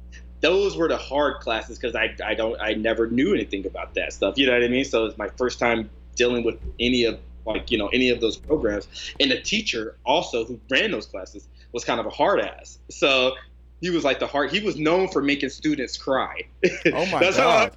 those 0.43 0.77
were 0.77 0.89
the 0.89 0.97
hard 0.97 1.41
classes 1.41 1.79
because 1.79 1.95
I, 1.95 2.15
I 2.25 2.35
don't 2.35 2.61
I 2.61 2.75
never 2.75 3.07
knew 3.07 3.33
anything 3.33 3.65
about 3.65 3.95
that 3.95 4.13
stuff. 4.13 4.37
You 4.37 4.47
know 4.47 4.53
what 4.53 4.63
I 4.63 4.69
mean? 4.69 4.85
So 4.85 5.07
it's 5.07 5.17
my 5.17 5.29
first 5.29 5.59
time 5.59 5.89
dealing 6.17 6.45
with 6.45 6.59
any 6.79 7.05
of 7.05 7.19
like 7.47 7.71
you 7.71 7.79
know 7.79 7.89
any 7.89 8.11
of 8.11 8.21
those 8.21 8.37
programs. 8.37 8.87
And 9.19 9.31
the 9.31 9.41
teacher 9.41 9.97
also 10.05 10.45
who 10.45 10.61
ran 10.69 10.91
those 10.91 11.07
classes 11.07 11.49
was 11.73 11.85
kind 11.85 12.01
of 12.01 12.07
a 12.07 12.11
hard 12.11 12.41
ass. 12.41 12.79
So 12.91 13.35
he 13.81 13.91
was 13.91 14.05
like 14.05 14.19
the 14.19 14.27
hard. 14.27 14.51
He 14.51 14.61
was 14.61 14.77
known 14.77 15.09
for 15.09 15.23
making 15.23 15.49
students 15.51 15.97
cry. 15.97 16.43
Oh 16.87 17.07
my 17.07 17.21
god! 17.37 17.77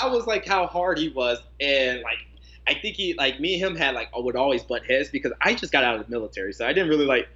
I, 0.00 0.06
I 0.06 0.08
was 0.08 0.26
like 0.26 0.46
how 0.46 0.66
hard 0.66 0.98
he 0.98 1.10
was, 1.10 1.38
and 1.60 2.00
like 2.00 2.18
I 2.66 2.74
think 2.74 2.96
he 2.96 3.14
like 3.14 3.40
me 3.40 3.54
and 3.54 3.72
him 3.72 3.76
had 3.76 3.94
like 3.94 4.08
would 4.16 4.36
always 4.36 4.62
butt 4.62 4.84
heads 4.86 5.10
because 5.10 5.32
I 5.40 5.54
just 5.54 5.72
got 5.72 5.84
out 5.84 5.98
of 5.98 6.06
the 6.06 6.10
military, 6.10 6.52
so 6.52 6.66
I 6.66 6.72
didn't 6.72 6.88
really 6.88 7.06
like 7.06 7.28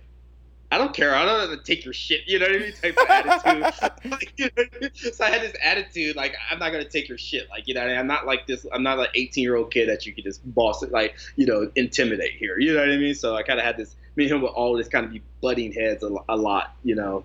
I 0.73 0.79
don't 0.79 0.95
care. 0.95 1.15
I 1.15 1.27
don't 1.27 1.51
have 1.51 1.51
to 1.51 1.63
take 1.63 1.85
your 1.85 1.93
shit. 1.93 2.23
You 2.27 2.39
know 2.39 2.47
what 2.47 2.57
I 2.57 2.59
mean? 2.59 2.73
Type 2.73 2.97
of 2.97 3.11
attitude. 3.11 4.11
like, 4.11 4.33
you 4.39 4.49
know, 4.57 4.89
so 4.95 5.23
I 5.23 5.29
had 5.29 5.43
this 5.43 5.55
attitude, 5.63 6.17
like 6.17 6.35
I'm 6.51 6.59
not 6.59 6.73
gonna 6.73 6.89
take 6.89 7.11
your 7.11 7.19
shit. 7.19 7.51
Like 7.51 7.69
you 7.69 7.75
know, 7.75 7.83
I 7.83 7.89
mean? 7.89 7.99
I'm 7.99 8.07
not 8.07 8.27
like 8.27 8.47
this. 8.47 8.65
I'm 8.73 8.83
not 8.83 8.97
like 8.97 9.11
18 9.15 9.45
year 9.45 9.57
old 9.57 9.71
kid 9.71 9.91
that 9.91 10.07
you 10.07 10.15
could 10.15 10.25
just 10.25 10.41
boss 10.55 10.83
it, 10.83 10.91
like 10.91 11.15
you 11.37 11.45
know, 11.45 11.71
intimidate 11.77 12.37
here. 12.39 12.59
You 12.59 12.73
know 12.73 12.81
what 12.81 12.91
I 12.91 12.97
mean? 12.97 13.15
So 13.15 13.37
I 13.37 13.43
kind 13.43 13.59
of 13.59 13.67
had 13.67 13.77
this. 13.77 13.97
Me 14.17 14.25
and 14.25 14.33
him 14.33 14.41
would 14.41 14.49
always 14.49 14.89
kind 14.89 15.05
of 15.05 15.13
be 15.13 15.21
butting 15.43 15.73
heads 15.73 16.03
a, 16.03 16.11
a 16.31 16.37
lot. 16.37 16.75
You 16.83 16.95
know. 16.95 17.25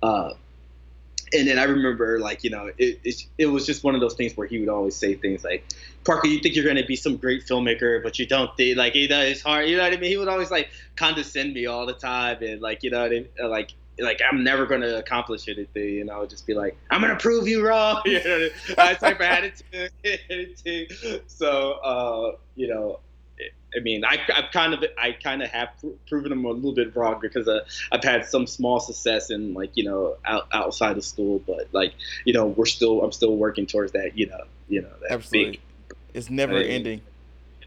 Uh, 0.00 0.34
and 1.36 1.48
then 1.48 1.58
I 1.58 1.64
remember, 1.64 2.18
like, 2.18 2.44
you 2.44 2.50
know, 2.50 2.70
it, 2.78 3.00
it, 3.04 3.26
it 3.38 3.46
was 3.46 3.66
just 3.66 3.84
one 3.84 3.94
of 3.94 4.00
those 4.00 4.14
things 4.14 4.36
where 4.36 4.46
he 4.46 4.58
would 4.58 4.68
always 4.68 4.96
say 4.96 5.14
things 5.14 5.44
like, 5.44 5.64
Parker, 6.04 6.28
you 6.28 6.40
think 6.40 6.54
you're 6.54 6.64
going 6.64 6.76
to 6.76 6.86
be 6.86 6.96
some 6.96 7.16
great 7.16 7.44
filmmaker, 7.44 8.02
but 8.02 8.18
you 8.18 8.26
don't 8.26 8.54
think, 8.56 8.76
like, 8.76 8.94
you 8.94 9.08
know, 9.08 9.20
it's 9.20 9.42
hard. 9.42 9.68
You 9.68 9.76
know 9.76 9.82
what 9.82 9.92
I 9.92 9.96
mean? 9.96 10.10
He 10.10 10.16
would 10.16 10.28
always, 10.28 10.50
like, 10.50 10.70
condescend 10.96 11.54
me 11.54 11.66
all 11.66 11.86
the 11.86 11.94
time. 11.94 12.42
And, 12.42 12.60
like, 12.60 12.82
you 12.82 12.90
know 12.90 13.02
what 13.02 13.12
I 13.12 13.14
mean? 13.14 13.28
Like, 13.42 13.72
like 13.98 14.20
I'm 14.30 14.44
never 14.44 14.66
going 14.66 14.82
to 14.82 14.98
accomplish 14.98 15.48
anything. 15.48 16.00
And 16.00 16.10
I 16.10 16.18
would 16.18 16.30
just 16.30 16.46
be 16.46 16.54
like, 16.54 16.76
I'm 16.90 17.00
going 17.00 17.12
to 17.12 17.18
prove 17.18 17.48
you 17.48 17.66
wrong. 17.66 18.02
you 18.04 18.22
know, 18.22 18.48
that 18.76 19.00
type 19.00 19.16
of 19.16 19.22
attitude. 19.22 21.22
so, 21.26 21.72
uh, 21.72 22.36
you 22.54 22.68
know, 22.68 23.00
I 23.76 23.80
mean, 23.80 24.04
I, 24.04 24.16
have 24.28 24.50
kind 24.52 24.72
of 24.72 24.84
I 24.98 25.12
kind 25.12 25.42
of 25.42 25.50
have 25.50 25.68
pr- 25.80 25.88
proven 26.08 26.30
them 26.30 26.44
a 26.44 26.50
little 26.50 26.74
bit 26.74 26.96
wrong 26.96 27.18
because 27.20 27.46
uh, 27.46 27.60
I've 27.92 28.02
had 28.02 28.24
some 28.24 28.46
small 28.46 28.80
success 28.80 29.30
in 29.30 29.52
like 29.54 29.72
you 29.74 29.84
know 29.84 30.16
out, 30.24 30.48
outside 30.52 30.96
of 30.96 31.04
school, 31.04 31.42
but 31.46 31.68
like 31.72 31.94
you 32.24 32.32
know 32.32 32.46
we're 32.46 32.66
still 32.66 33.02
I'm 33.02 33.12
still 33.12 33.36
working 33.36 33.66
towards 33.66 33.92
that 33.92 34.16
you 34.16 34.28
know 34.28 34.44
you 34.68 34.82
know 34.82 34.90
that 35.02 35.12
absolutely 35.12 35.60
big, 35.88 35.96
it's 36.14 36.30
never 36.30 36.56
ending. 36.56 37.02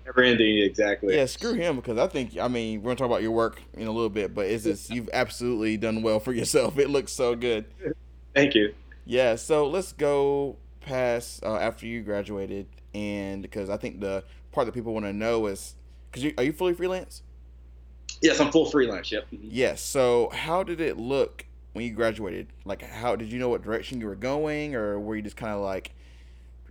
Never 0.06 0.24
ending, 0.24 0.58
exactly. 0.64 1.16
Yeah, 1.16 1.28
screw 1.28 1.54
him 1.54 1.76
because 1.76 2.00
I 2.00 2.08
think 2.08 2.38
I 2.40 2.48
mean 2.48 2.82
we're 2.82 2.90
gonna 2.90 2.96
talk 2.96 3.06
about 3.06 3.22
your 3.22 3.32
work 3.32 3.62
in 3.74 3.88
a 3.88 3.92
little 3.92 4.10
bit, 4.10 4.34
but 4.34 4.48
it's 4.48 4.64
just 4.64 4.90
you've 4.90 5.10
absolutely 5.14 5.78
done 5.78 6.02
well 6.02 6.20
for 6.20 6.34
yourself. 6.34 6.80
It 6.80 6.90
looks 6.90 7.12
so 7.12 7.36
good. 7.36 7.66
Thank 8.34 8.56
you. 8.56 8.74
Yeah, 9.06 9.36
so 9.36 9.68
let's 9.68 9.92
go 9.92 10.56
past 10.82 11.44
uh, 11.44 11.58
after 11.58 11.86
you 11.86 12.02
graduated, 12.02 12.68
and 12.96 13.44
because 13.44 13.70
I 13.70 13.78
think 13.78 14.00
the 14.00 14.24
part 14.52 14.66
that 14.66 14.74
people 14.74 14.94
want 14.94 15.06
to 15.06 15.14
know 15.14 15.48
is 15.48 15.76
because 16.10 16.24
you 16.24 16.34
are 16.38 16.44
you 16.44 16.54
fully 16.54 16.74
freelance? 16.74 17.24
Yes, 18.22 18.40
I'm 18.40 18.52
full 18.52 18.70
freelance. 18.70 19.12
Yep. 19.12 19.28
Mm-hmm. 19.32 19.48
Yes. 19.50 19.82
So 19.82 20.30
how 20.34 20.64
did 20.64 20.82
it 20.82 20.98
look 20.98 21.46
when 21.74 21.86
you 21.86 21.92
graduated? 21.92 22.48
Like, 22.66 22.82
how 22.82 23.16
did 23.16 23.32
you 23.32 23.40
know 23.40 23.50
what 23.50 23.64
direction 23.64 24.02
you 24.02 24.08
were 24.08 24.16
going, 24.16 24.76
or 24.76 25.00
were 25.00 25.16
you 25.16 25.22
just 25.22 25.38
kind 25.38 25.54
of 25.54 25.62
like, 25.62 25.94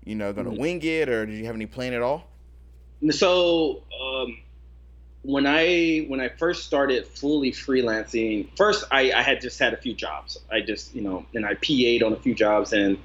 you 0.04 0.14
know, 0.14 0.32
gonna 0.32 0.50
mm-hmm. 0.50 0.60
wing 0.60 0.82
it, 0.82 1.08
or 1.08 1.26
did 1.26 1.36
you 1.36 1.46
have 1.46 1.54
any 1.54 1.66
plan 1.66 1.94
at 1.94 2.02
all? 2.02 2.28
So 3.10 3.82
um, 4.02 4.38
when 5.22 5.46
I 5.46 6.04
when 6.08 6.20
I 6.20 6.28
first 6.28 6.64
started 6.64 7.06
fully 7.06 7.52
freelancing, 7.52 8.48
first 8.56 8.84
I, 8.90 9.12
I 9.12 9.22
had 9.22 9.40
just 9.40 9.58
had 9.58 9.72
a 9.72 9.76
few 9.76 9.94
jobs. 9.94 10.38
I 10.50 10.60
just 10.60 10.94
you 10.94 11.02
know, 11.02 11.24
and 11.34 11.46
I 11.46 11.54
PA'd 11.54 12.02
on 12.02 12.12
a 12.12 12.20
few 12.20 12.34
jobs, 12.34 12.72
and 12.72 12.98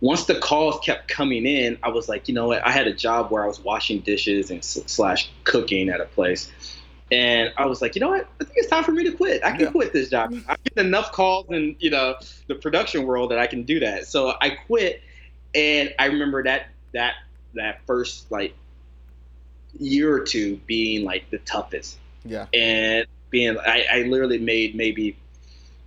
once 0.00 0.26
the 0.26 0.38
calls 0.38 0.78
kept 0.84 1.08
coming 1.08 1.46
in, 1.46 1.78
I 1.82 1.88
was 1.88 2.08
like, 2.08 2.28
you 2.28 2.34
know 2.34 2.48
what? 2.48 2.64
I 2.66 2.70
had 2.70 2.86
a 2.86 2.92
job 2.92 3.30
where 3.30 3.42
I 3.42 3.46
was 3.46 3.60
washing 3.60 4.00
dishes 4.00 4.50
and 4.50 4.62
slash 4.64 5.30
cooking 5.44 5.88
at 5.88 6.00
a 6.00 6.04
place. 6.04 6.50
And 7.10 7.52
I 7.56 7.66
was 7.66 7.80
like, 7.80 7.94
you 7.94 8.00
know 8.00 8.08
what? 8.08 8.28
I 8.40 8.44
think 8.44 8.56
it's 8.56 8.68
time 8.68 8.84
for 8.84 8.90
me 8.90 9.04
to 9.04 9.12
quit. 9.12 9.44
I 9.44 9.52
can 9.52 9.60
yeah. 9.60 9.70
quit 9.70 9.92
this 9.92 10.10
job. 10.10 10.34
I 10.48 10.56
get 10.64 10.84
enough 10.84 11.12
calls 11.12 11.46
in, 11.50 11.76
you 11.78 11.90
know, 11.90 12.16
the 12.48 12.56
production 12.56 13.06
world 13.06 13.30
that 13.30 13.38
I 13.38 13.46
can 13.46 13.62
do 13.62 13.80
that. 13.80 14.06
So 14.06 14.34
I 14.40 14.50
quit, 14.50 15.02
and 15.54 15.94
I 15.98 16.06
remember 16.06 16.42
that 16.42 16.68
that 16.92 17.14
that 17.54 17.80
first 17.86 18.30
like 18.30 18.54
year 19.78 20.12
or 20.12 20.20
two 20.20 20.60
being 20.66 21.04
like 21.04 21.30
the 21.30 21.38
toughest. 21.38 21.98
Yeah. 22.24 22.46
And 22.52 23.06
being, 23.30 23.56
I, 23.58 23.86
I 23.90 24.02
literally 24.02 24.38
made 24.38 24.74
maybe 24.74 25.16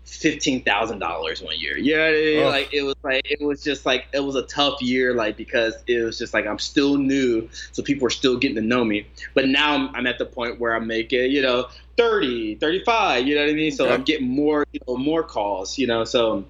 fifteen 0.10 0.64
thousand 0.64 1.00
dollars 1.00 1.42
one 1.42 1.58
year. 1.60 1.78
Yeah, 1.78 2.44
oh. 2.44 2.50
like 2.50 2.74
it 2.74 2.82
was 2.82 2.96
like 3.04 3.22
it 3.30 3.40
was 3.40 3.64
just 3.64 3.86
like 3.86 4.08
it 4.14 4.20
was 4.20 4.36
a 4.36 4.44
tough 4.44 4.82
year, 4.82 5.14
like 5.14 5.38
because 5.38 5.76
it 5.88 6.04
was 6.04 6.18
just 6.18 6.34
like 6.34 6.46
I'm 6.46 6.60
still 6.60 6.98
new, 6.98 7.48
so 7.72 7.84
people 7.84 8.08
are 8.08 8.12
still 8.12 8.38
getting 8.38 8.56
to 8.56 8.62
know 8.62 8.84
me. 8.84 9.08
But 9.34 9.48
now 9.48 9.76
I'm, 9.76 9.96
I'm 9.96 10.08
at 10.08 10.18
the 10.18 10.26
point 10.26 10.60
where 10.60 10.76
I'm 10.76 10.88
making, 10.88 11.32
you 11.32 11.42
know, 11.42 11.68
30, 11.98 12.56
35, 12.56 13.28
you 13.28 13.36
know 13.36 13.42
what 13.42 13.50
I 13.50 13.54
mean? 13.54 13.72
So 13.72 13.86
okay. 13.86 13.94
I'm 13.94 14.04
getting 14.04 14.28
more, 14.28 14.66
you 14.72 14.80
know, 14.88 14.98
more 14.98 15.24
calls, 15.24 15.78
you 15.78 15.88
know. 15.88 16.04
So 16.04 16.46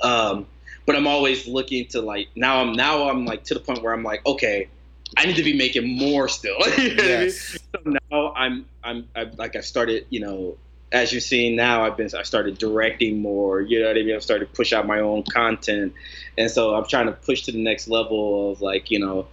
um 0.00 0.46
but 0.84 0.96
I'm 0.96 1.06
always 1.06 1.46
looking 1.46 1.86
to 1.88 2.00
like 2.00 2.28
now 2.34 2.60
I'm 2.60 2.72
now 2.72 3.08
I'm 3.08 3.24
like 3.24 3.44
to 3.44 3.54
the 3.54 3.60
point 3.60 3.82
where 3.82 3.92
I'm 3.92 4.02
like, 4.02 4.24
okay, 4.26 4.68
I 5.16 5.26
need 5.26 5.36
to 5.36 5.42
be 5.42 5.56
making 5.56 5.86
more 5.96 6.28
still. 6.28 6.58
you 6.78 6.94
know 6.94 7.02
yes. 7.04 7.58
I 7.74 7.88
mean? 7.88 7.98
So 8.00 8.08
now 8.10 8.32
I'm 8.34 8.66
I'm 8.82 9.08
I, 9.14 9.24
like 9.36 9.56
I 9.56 9.60
started, 9.60 10.06
you 10.10 10.20
know, 10.20 10.56
as 10.92 11.10
you're 11.10 11.20
seeing 11.20 11.56
now, 11.56 11.84
I've 11.84 11.96
been 11.96 12.10
I 12.16 12.22
started 12.22 12.58
directing 12.58 13.20
more. 13.20 13.60
You 13.62 13.80
know 13.80 13.88
what 13.88 13.96
I 13.96 14.02
mean? 14.02 14.14
I've 14.14 14.22
started 14.22 14.46
to 14.46 14.52
push 14.52 14.72
out 14.72 14.86
my 14.86 15.00
own 15.00 15.22
content, 15.22 15.94
and 16.36 16.50
so 16.50 16.74
I'm 16.74 16.86
trying 16.86 17.06
to 17.06 17.12
push 17.12 17.42
to 17.44 17.52
the 17.52 17.62
next 17.62 17.88
level 17.88 18.52
of 18.52 18.60
like 18.60 18.90
you 18.90 18.98
know, 18.98 19.26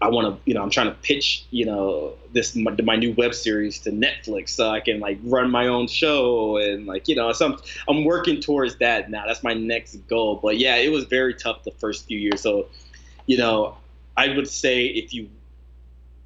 I 0.00 0.08
want 0.08 0.34
to 0.34 0.40
you 0.48 0.54
know 0.54 0.62
I'm 0.62 0.70
trying 0.70 0.86
to 0.86 0.94
pitch 0.94 1.44
you 1.50 1.66
know 1.66 2.14
this 2.32 2.56
my, 2.56 2.74
my, 2.82 2.96
new 2.96 3.12
web 3.12 3.34
series 3.34 3.80
to 3.80 3.90
Netflix 3.90 4.50
so 4.50 4.70
I 4.70 4.80
can 4.80 4.98
like 4.98 5.18
run 5.24 5.50
my 5.50 5.66
own 5.66 5.88
show 5.88 6.56
and 6.56 6.86
like 6.86 7.06
you 7.06 7.16
know 7.16 7.30
so 7.32 7.52
I'm 7.52 7.58
I'm 7.86 8.04
working 8.04 8.40
towards 8.40 8.76
that 8.76 9.10
now. 9.10 9.24
That's 9.26 9.42
my 9.42 9.54
next 9.54 9.96
goal. 10.08 10.40
But 10.42 10.58
yeah, 10.58 10.76
it 10.76 10.90
was 10.90 11.04
very 11.04 11.34
tough 11.34 11.64
the 11.64 11.72
first 11.72 12.06
few 12.06 12.18
years. 12.18 12.40
So 12.40 12.68
you 13.26 13.36
know, 13.36 13.76
I 14.16 14.34
would 14.34 14.48
say 14.48 14.86
if 14.86 15.12
you 15.12 15.28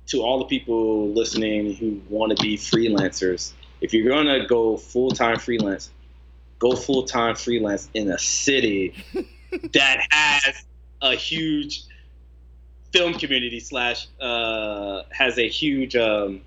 to 0.07 0.23
all 0.23 0.39
the 0.39 0.47
people 0.47 1.13
listening 1.13 1.75
who 1.75 2.01
want 2.09 2.35
to 2.35 2.43
be 2.43 2.57
freelancers 2.57 3.53
if 3.81 3.93
you're 3.93 4.09
gonna 4.09 4.47
go 4.47 4.77
full 4.77 5.11
time 5.11 5.39
freelance, 5.39 5.91
go 6.59 6.75
full 6.75 7.05
time 7.05 7.35
freelance 7.35 7.89
in 7.95 8.11
a 8.11 8.19
city 8.19 8.95
that 9.73 10.07
has 10.11 10.65
a 11.01 11.15
huge 11.15 11.85
film 12.93 13.15
community 13.15 13.61
slash 13.61 14.09
uh, 14.21 15.03
has 15.11 15.39
a 15.39 15.49
huge 15.49 15.97
um, 15.97 16.41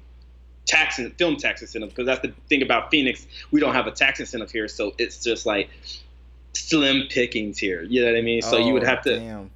tax 0.65 0.99
and 0.99 1.13
film 1.17 1.35
tax 1.37 1.61
incentive 1.61 1.89
because 1.89 2.05
that's 2.05 2.21
the 2.21 2.33
thing 2.49 2.61
about 2.61 2.91
Phoenix. 2.91 3.25
We 3.51 3.59
don't 3.59 3.73
have 3.73 3.87
a 3.87 3.91
tax 3.91 4.19
incentive 4.19 4.51
here, 4.51 4.67
so 4.67 4.93
it's 4.97 5.23
just 5.23 5.45
like 5.45 5.69
slim 6.53 7.07
pickings 7.09 7.57
here. 7.57 7.83
You 7.83 8.01
know 8.01 8.11
what 8.11 8.17
I 8.17 8.21
mean? 8.21 8.41
So 8.41 8.57
oh, 8.57 8.65
you 8.65 8.73
would 8.73 8.83
oh, 8.83 8.87
have 8.87 9.01
to. 9.03 9.19
Damn. 9.19 9.51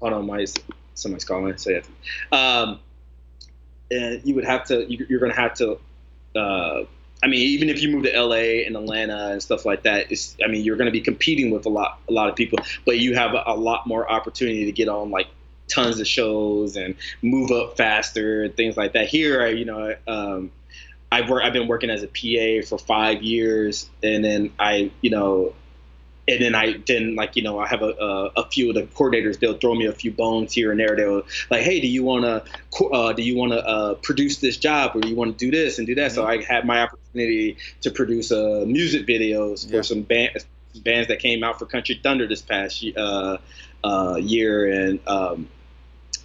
Hold 0.00 0.12
on, 0.12 0.26
my 0.26 0.46
somebody's 0.94 1.24
calling. 1.24 1.56
Say 1.56 1.74
it. 1.74 1.86
Um, 2.32 2.80
and 3.90 4.20
you 4.24 4.34
would 4.34 4.44
have 4.44 4.64
to. 4.66 4.84
You, 4.90 5.06
you're 5.08 5.20
going 5.20 5.32
to 5.32 5.40
have 5.40 5.54
to 5.54 5.78
uh, 6.34 6.82
I 7.22 7.26
mean, 7.26 7.40
even 7.40 7.68
if 7.68 7.82
you 7.82 7.90
move 7.90 8.04
to 8.04 8.20
LA 8.20 8.64
and 8.66 8.76
Atlanta 8.76 9.30
and 9.30 9.42
stuff 9.42 9.66
like 9.66 9.82
that, 9.82 10.12
it's, 10.12 10.36
I 10.44 10.48
mean, 10.48 10.64
you're 10.64 10.76
going 10.76 10.86
to 10.86 10.92
be 10.92 11.00
competing 11.00 11.50
with 11.50 11.66
a 11.66 11.68
lot, 11.68 12.00
a 12.08 12.12
lot 12.12 12.28
of 12.28 12.36
people, 12.36 12.60
but 12.86 12.98
you 12.98 13.14
have 13.14 13.34
a, 13.34 13.54
lot 13.54 13.86
more 13.86 14.10
opportunity 14.10 14.66
to 14.66 14.72
get 14.72 14.88
on 14.88 15.10
like 15.10 15.26
tons 15.68 15.98
of 15.98 16.06
shows 16.06 16.76
and 16.76 16.94
move 17.20 17.50
up 17.50 17.76
faster 17.76 18.44
and 18.44 18.56
things 18.56 18.76
like 18.76 18.92
that. 18.92 19.08
Here, 19.08 19.42
I, 19.42 19.48
you 19.48 19.64
know, 19.64 19.94
um, 20.06 20.52
I've 21.10 21.28
worked, 21.28 21.44
I've 21.44 21.52
been 21.52 21.66
working 21.66 21.90
as 21.90 22.04
a 22.04 22.06
PA 22.06 22.66
for 22.66 22.78
five 22.78 23.22
years, 23.22 23.90
and 24.02 24.24
then 24.24 24.52
I, 24.58 24.92
you 25.00 25.10
know, 25.10 25.54
and 26.28 26.42
then 26.42 26.54
I 26.54 26.74
then 26.86 27.16
like 27.16 27.34
you 27.36 27.42
know 27.42 27.58
I 27.58 27.66
have 27.66 27.82
a, 27.82 27.92
a, 27.92 28.42
a, 28.42 28.50
few 28.50 28.68
of 28.68 28.74
the 28.74 28.82
coordinators 28.82 29.40
they'll 29.40 29.56
throw 29.56 29.74
me 29.74 29.86
a 29.86 29.92
few 29.92 30.12
bones 30.12 30.52
here 30.52 30.70
and 30.70 30.78
there 30.78 30.94
they'll 30.94 31.22
like 31.50 31.62
hey 31.62 31.80
do 31.80 31.88
you 31.88 32.04
want 32.04 32.24
to 32.24 32.84
uh, 32.86 33.12
do 33.14 33.22
you 33.22 33.36
want 33.36 33.52
to 33.52 33.66
uh, 33.66 33.94
produce 33.94 34.36
this 34.38 34.56
job 34.56 34.94
or 34.94 35.00
do 35.00 35.08
you 35.08 35.16
want 35.16 35.36
to 35.36 35.44
do 35.44 35.50
this 35.50 35.78
and 35.78 35.86
do 35.86 35.94
that 35.94 36.12
mm-hmm. 36.12 36.14
so 36.14 36.26
I 36.26 36.42
had 36.42 36.66
my 36.66 36.82
opportunity 36.82 37.56
to 37.80 37.90
produce 37.90 38.30
uh, 38.30 38.64
music 38.66 39.06
videos 39.06 39.64
yeah. 39.64 39.78
for 39.78 39.82
some 39.82 40.02
bands 40.02 40.44
bands 40.84 41.08
that 41.08 41.18
came 41.18 41.42
out 41.42 41.58
for 41.58 41.66
Country 41.66 41.98
Thunder 42.00 42.28
this 42.28 42.42
past 42.42 42.84
uh, 42.96 43.38
uh, 43.82 44.16
year 44.20 44.70
and 44.70 45.00
um, 45.08 45.48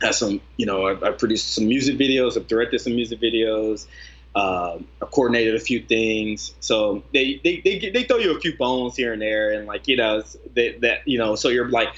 had 0.02 0.14
some 0.14 0.42
you 0.58 0.66
know 0.66 0.86
I, 0.86 1.08
I 1.08 1.12
produced 1.12 1.54
some 1.54 1.68
music 1.68 1.98
videos 1.98 2.38
I've 2.38 2.48
directed 2.48 2.82
some 2.82 2.96
music 2.96 3.22
videos 3.22 3.88
uh, 4.36 4.80
coordinated 5.00 5.56
a 5.56 5.60
few 5.60 5.82
things. 5.82 6.54
So 6.60 7.04
they, 7.14 7.40
they 7.44 7.62
they 7.62 7.90
they 7.90 8.04
throw 8.04 8.18
you 8.18 8.36
a 8.36 8.40
few 8.40 8.58
bones 8.58 8.96
here 8.96 9.14
and 9.14 9.22
there, 9.22 9.52
and 9.52 9.68
like 9.68 9.88
you 9.88 9.98
know 9.98 10.24
that 10.56 10.82
that 10.82 11.08
you 11.08 11.18
know, 11.18 11.36
so 11.36 11.50
you're 11.50 11.70
like 11.70 11.90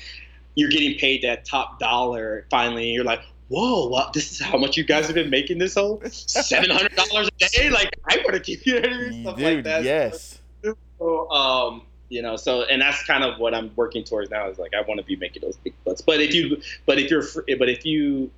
you're 0.56 0.70
getting 0.70 0.98
paid 0.98 1.24
that 1.24 1.46
top 1.46 1.80
dollar 1.80 2.46
finally. 2.50 2.86
and 2.86 2.94
you're 2.94 3.04
like, 3.04 3.22
whoa, 3.50 3.88
what? 3.88 4.14
This 4.14 4.32
is 4.32 4.40
how 4.40 4.58
much 4.58 4.78
you 4.78 4.84
guys 4.84 5.06
have 5.06 5.16
been 5.16 5.30
making 5.30 5.60
this 5.60 5.76
whole 5.76 6.02
seven 6.10 6.70
hundred 6.70 6.96
dollars 6.96 7.30
a 7.42 7.48
day. 7.50 7.70
Like 7.70 7.98
I 8.10 8.18
want 8.18 8.34
to 8.34 8.40
keep 8.40 8.66
you 8.66 8.82
know, 8.82 9.22
stuff 9.22 9.38
Dude, 9.38 9.56
like 9.56 9.64
that. 9.66 9.84
Yes. 9.84 10.40
So, 10.98 11.30
um, 11.30 11.84
you 12.10 12.22
know, 12.22 12.36
so 12.36 12.64
and 12.64 12.82
that's 12.82 13.04
kind 13.04 13.24
of 13.24 13.40
what 13.40 13.54
I'm 13.54 13.72
working 13.76 14.04
towards 14.04 14.30
now. 14.30 14.50
Is 14.50 14.58
like 14.58 14.74
I 14.74 14.82
want 14.82 15.00
to 15.00 15.06
be 15.06 15.16
making 15.16 15.42
those 15.42 15.58
big 15.58 15.74
bucks. 15.84 16.02
But 16.02 16.22
if 16.22 16.34
you, 16.34 16.62
but 16.86 17.00
if 17.00 17.10
you're, 17.10 17.24
but 17.58 17.70
if 17.70 17.86
you 17.86 18.32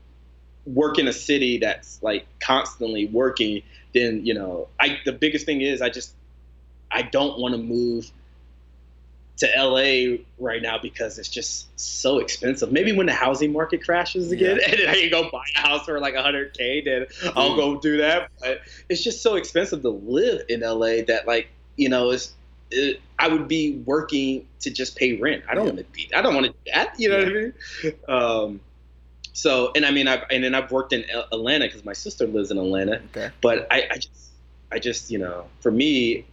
work 0.65 0.99
in 0.99 1.07
a 1.07 1.13
city 1.13 1.59
that's 1.59 2.01
like 2.01 2.25
constantly 2.39 3.07
working, 3.07 3.63
then 3.97 4.25
you 4.25 4.33
know, 4.33 4.67
I 4.79 4.99
the 5.05 5.13
biggest 5.13 5.45
thing 5.45 5.61
is 5.61 5.81
I 5.81 5.89
just 5.89 6.13
I 6.91 7.01
don't 7.01 7.39
want 7.39 7.53
to 7.53 7.57
move 7.57 8.11
to 9.37 9.47
LA 9.55 10.17
right 10.39 10.61
now 10.61 10.79
because 10.79 11.19
it's 11.19 11.29
just 11.29 11.67
so 11.79 12.17
expensive. 12.17 12.71
Maybe 12.71 12.91
when 12.91 13.05
the 13.05 13.13
housing 13.13 13.53
market 13.53 13.83
crashes 13.83 14.31
again 14.31 14.57
yeah. 14.59 14.67
and 14.71 14.79
then 14.79 14.89
I 14.89 14.95
can 14.95 15.09
go 15.09 15.29
buy 15.29 15.43
a 15.55 15.59
house 15.59 15.85
for 15.85 15.99
like 15.99 16.15
100k, 16.15 16.85
then 16.85 17.05
I'll 17.35 17.55
go 17.55 17.79
do 17.79 17.97
that. 17.97 18.31
But 18.39 18.61
it's 18.89 19.03
just 19.03 19.21
so 19.21 19.35
expensive 19.35 19.81
to 19.83 19.89
live 19.89 20.45
in 20.49 20.61
LA 20.61 21.03
that 21.07 21.23
like 21.27 21.49
you 21.75 21.89
know, 21.89 22.11
it's 22.11 22.33
it, 22.71 22.99
I 23.17 23.27
would 23.29 23.47
be 23.47 23.77
working 23.85 24.47
to 24.61 24.71
just 24.71 24.95
pay 24.95 25.17
rent. 25.17 25.43
I 25.49 25.55
don't 25.55 25.65
yeah. 25.65 25.73
want 25.73 25.85
to 25.85 25.93
be. 25.93 26.09
I 26.13 26.21
don't 26.21 26.33
want 26.33 26.47
to 26.47 26.51
do 26.51 26.71
that. 26.73 26.99
You 26.99 27.09
know 27.09 27.19
yeah. 27.19 27.23
what 27.23 27.33
I 27.33 27.83
mean? 27.83 27.93
Um, 28.07 28.59
so, 29.37 29.71
and 29.75 29.85
I 29.85 29.91
mean, 29.91 30.07
I've 30.07 30.23
and 30.31 30.43
then 30.43 30.55
I've 30.55 30.71
worked 30.71 30.93
in 30.93 31.05
Atlanta 31.31 31.65
because 31.65 31.85
my 31.85 31.93
sister 31.93 32.25
lives 32.25 32.49
in 32.49 32.57
Atlanta. 32.57 33.03
Okay. 33.11 33.29
But 33.39 33.67
I, 33.69 33.87
I 33.91 33.95
just, 33.97 34.31
I 34.71 34.79
just, 34.79 35.11
you 35.11 35.19
know, 35.19 35.45
for 35.59 35.71
me, 35.71 36.25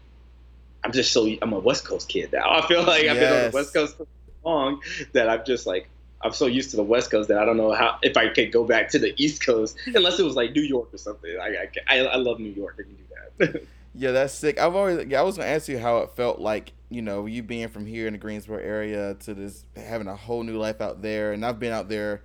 I'm 0.82 0.90
just 0.90 1.12
so 1.12 1.28
I'm 1.42 1.52
a 1.52 1.58
West 1.58 1.84
Coast 1.84 2.08
kid 2.08 2.32
now. 2.32 2.48
I 2.58 2.66
feel 2.66 2.82
like 2.82 3.02
I've 3.02 3.18
been 3.18 3.30
on 3.30 3.50
the 3.50 3.54
West 3.54 3.74
Coast 3.74 3.98
for 3.98 4.04
so 4.04 4.32
long 4.42 4.80
that 5.12 5.28
I'm 5.28 5.44
just 5.44 5.66
like 5.66 5.86
I'm 6.22 6.32
so 6.32 6.46
used 6.46 6.70
to 6.70 6.76
the 6.76 6.82
West 6.82 7.10
Coast 7.10 7.28
that 7.28 7.36
I 7.36 7.44
don't 7.44 7.58
know 7.58 7.72
how 7.72 7.98
if 8.00 8.16
I 8.16 8.30
could 8.30 8.50
go 8.50 8.64
back 8.64 8.88
to 8.92 8.98
the 8.98 9.12
East 9.22 9.44
Coast 9.44 9.76
unless 9.94 10.18
it 10.18 10.22
was 10.22 10.34
like 10.34 10.52
New 10.52 10.62
York 10.62 10.88
or 10.94 10.96
something. 10.96 11.30
I 11.38 11.68
I, 11.86 11.98
I 12.06 12.16
love 12.16 12.40
New 12.40 12.52
York. 12.52 12.80
I 12.80 12.84
can 12.84 12.94
do 12.94 13.52
that. 13.52 13.62
yeah, 13.94 14.12
that's 14.12 14.32
sick. 14.32 14.58
I've 14.58 14.74
always 14.74 15.06
yeah, 15.08 15.20
I 15.20 15.24
was 15.24 15.36
gonna 15.36 15.50
ask 15.50 15.68
you 15.68 15.78
how 15.78 15.98
it 15.98 16.12
felt 16.16 16.38
like 16.38 16.72
you 16.88 17.02
know 17.02 17.26
you 17.26 17.42
being 17.42 17.68
from 17.68 17.84
here 17.84 18.06
in 18.06 18.14
the 18.14 18.18
Greensboro 18.18 18.60
area 18.60 19.12
to 19.26 19.34
this 19.34 19.66
having 19.76 20.06
a 20.06 20.16
whole 20.16 20.42
new 20.42 20.56
life 20.56 20.80
out 20.80 21.02
there, 21.02 21.34
and 21.34 21.44
I've 21.44 21.60
been 21.60 21.74
out 21.74 21.90
there 21.90 22.22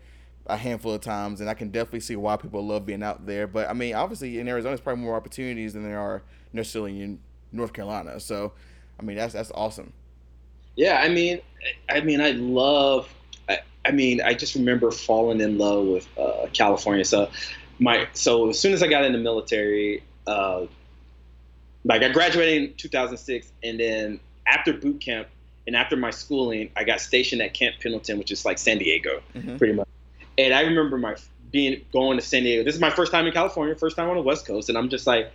a 0.50 0.58
handful 0.58 0.94
of 0.94 1.02
times, 1.02 1.42
and 1.42 1.50
I 1.50 1.54
can 1.54 1.70
definitely 1.70 2.02
see 2.02 2.16
why 2.16 2.36
people 2.36 2.66
love 2.66 2.86
being 2.86 3.04
out 3.04 3.26
there. 3.26 3.48
But 3.48 3.70
I 3.70 3.74
mean, 3.74 3.96
obviously 3.96 4.40
in 4.40 4.48
Arizona, 4.48 4.72
there's 4.72 4.82
probably 4.82 5.04
more 5.04 5.16
opportunities 5.16 5.74
than 5.74 5.84
there 5.84 6.00
are 6.00 6.24
necessarily 6.52 7.02
in 7.02 7.20
North 7.52 7.74
Carolina. 7.74 8.20
So, 8.20 8.54
I 9.00 9.04
mean, 9.04 9.18
that's 9.18 9.34
that's 9.34 9.52
awesome. 9.54 9.94
Yeah, 10.76 11.00
I 11.02 11.10
mean, 11.10 11.40
I 11.90 12.02
mean, 12.02 12.22
I 12.22 12.32
love. 12.32 13.14
I, 13.48 13.60
I 13.86 13.92
mean, 13.92 14.22
I 14.22 14.34
just 14.34 14.56
remember 14.56 14.92
falling 14.92 15.40
in 15.42 15.58
love 15.58 15.86
with 15.86 16.08
uh, 16.18 16.48
California. 16.52 17.06
So, 17.06 17.30
my 17.80 18.08
so 18.14 18.50
as 18.50 18.60
soon 18.60 18.74
as 18.74 18.84
I 18.84 18.88
got 18.88 19.06
in 19.06 19.14
the 19.14 19.20
military, 19.20 20.04
uh, 20.28 20.66
like 21.86 22.02
I 22.02 22.10
graduated 22.10 22.72
in 22.72 22.74
2006, 22.76 23.52
and 23.64 23.80
then 23.80 24.20
after 24.48 24.74
boot 24.74 25.00
camp 25.00 25.28
and 25.68 25.76
after 25.76 25.96
my 25.96 26.10
schooling, 26.10 26.72
I 26.76 26.84
got 26.84 27.00
stationed 27.00 27.42
at 27.42 27.54
Camp 27.54 27.76
Pendleton, 27.80 28.18
which 28.18 28.32
is 28.32 28.44
like 28.46 28.58
San 28.58 28.80
Diego, 28.80 29.22
mm-hmm. 29.36 29.58
pretty 29.58 29.74
much. 29.74 29.88
And 30.40 30.54
I 30.54 30.62
remember 30.62 30.98
my 30.98 31.16
being 31.52 31.82
going 31.92 32.18
to 32.18 32.24
San 32.24 32.44
Diego. 32.44 32.64
This 32.64 32.74
is 32.74 32.82
my 32.82 32.90
first 32.90 33.12
time 33.12 33.28
in 33.28 33.34
California, 33.34 33.76
first 33.76 33.98
time 33.98 34.10
on 34.10 34.16
the 34.16 34.22
West 34.22 34.46
Coast, 34.46 34.70
and 34.70 34.78
I'm 34.78 34.88
just 34.88 35.06
like, 35.06 35.32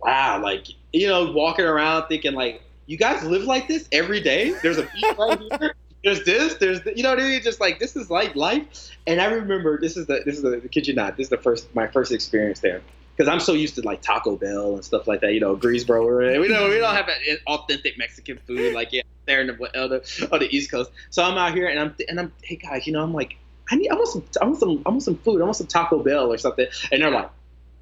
wow, 0.00 0.40
like 0.40 0.68
you 0.92 1.08
know, 1.08 1.32
walking 1.32 1.64
around 1.64 2.06
thinking 2.06 2.34
like, 2.34 2.62
you 2.86 2.96
guys 2.96 3.24
live 3.24 3.42
like 3.42 3.66
this 3.66 3.88
every 3.90 4.20
day. 4.20 4.54
There's 4.62 4.78
a 4.78 4.82
beach 4.82 5.04
right 5.18 5.40
here. 5.60 5.74
There's 6.04 6.24
this. 6.24 6.54
There's 6.54 6.80
the, 6.80 6.96
you 6.96 7.02
know 7.02 7.10
what 7.10 7.20
I 7.20 7.24
mean. 7.24 7.42
Just 7.42 7.60
like 7.60 7.78
this 7.78 7.96
is 7.96 8.08
like 8.08 8.34
life. 8.34 8.96
And 9.06 9.20
I 9.20 9.26
remember 9.26 9.78
this 9.78 9.96
is 9.96 10.06
the 10.06 10.22
this 10.24 10.36
is 10.36 10.42
the, 10.42 10.60
kid 10.68 10.86
you 10.86 10.94
not. 10.94 11.16
This 11.16 11.24
is 11.26 11.30
the 11.30 11.36
first 11.36 11.74
my 11.74 11.88
first 11.88 12.12
experience 12.12 12.60
there 12.60 12.80
because 13.16 13.28
I'm 13.28 13.40
so 13.40 13.52
used 13.52 13.74
to 13.74 13.82
like 13.82 14.00
Taco 14.00 14.36
Bell 14.36 14.74
and 14.74 14.84
stuff 14.84 15.06
like 15.06 15.20
that. 15.20 15.34
You 15.34 15.40
know, 15.40 15.56
Greensboro. 15.56 16.40
We 16.40 16.48
don't 16.48 16.70
we 16.70 16.78
don't 16.78 16.94
have 16.94 17.10
authentic 17.48 17.98
Mexican 17.98 18.38
food 18.38 18.74
like 18.74 18.92
yeah 18.92 19.02
there 19.26 19.42
in 19.42 19.48
the 19.48 19.82
on 19.82 19.90
the, 19.90 20.28
on 20.32 20.38
the 20.38 20.56
East 20.56 20.70
Coast. 20.70 20.90
So 21.10 21.22
I'm 21.22 21.36
out 21.36 21.52
here 21.52 21.66
and 21.68 21.78
I'm 21.78 21.94
and 22.08 22.18
I'm 22.18 22.32
hey 22.42 22.56
guys, 22.56 22.86
you 22.86 22.94
know 22.94 23.02
I'm 23.02 23.12
like 23.12 23.36
I 23.70 23.76
need 23.76 23.90
I 23.90 23.94
want 23.94 24.08
some 24.08 24.24
I 24.40 24.44
want 24.44 24.58
some 24.58 24.82
I 24.86 24.90
want 24.90 25.02
some 25.02 25.16
food. 25.16 25.40
I 25.40 25.44
want 25.44 25.56
some 25.56 25.66
Taco 25.66 26.02
Bell 26.02 26.32
or 26.32 26.38
something. 26.38 26.66
And 26.90 27.02
they're 27.02 27.10
like, 27.10 27.30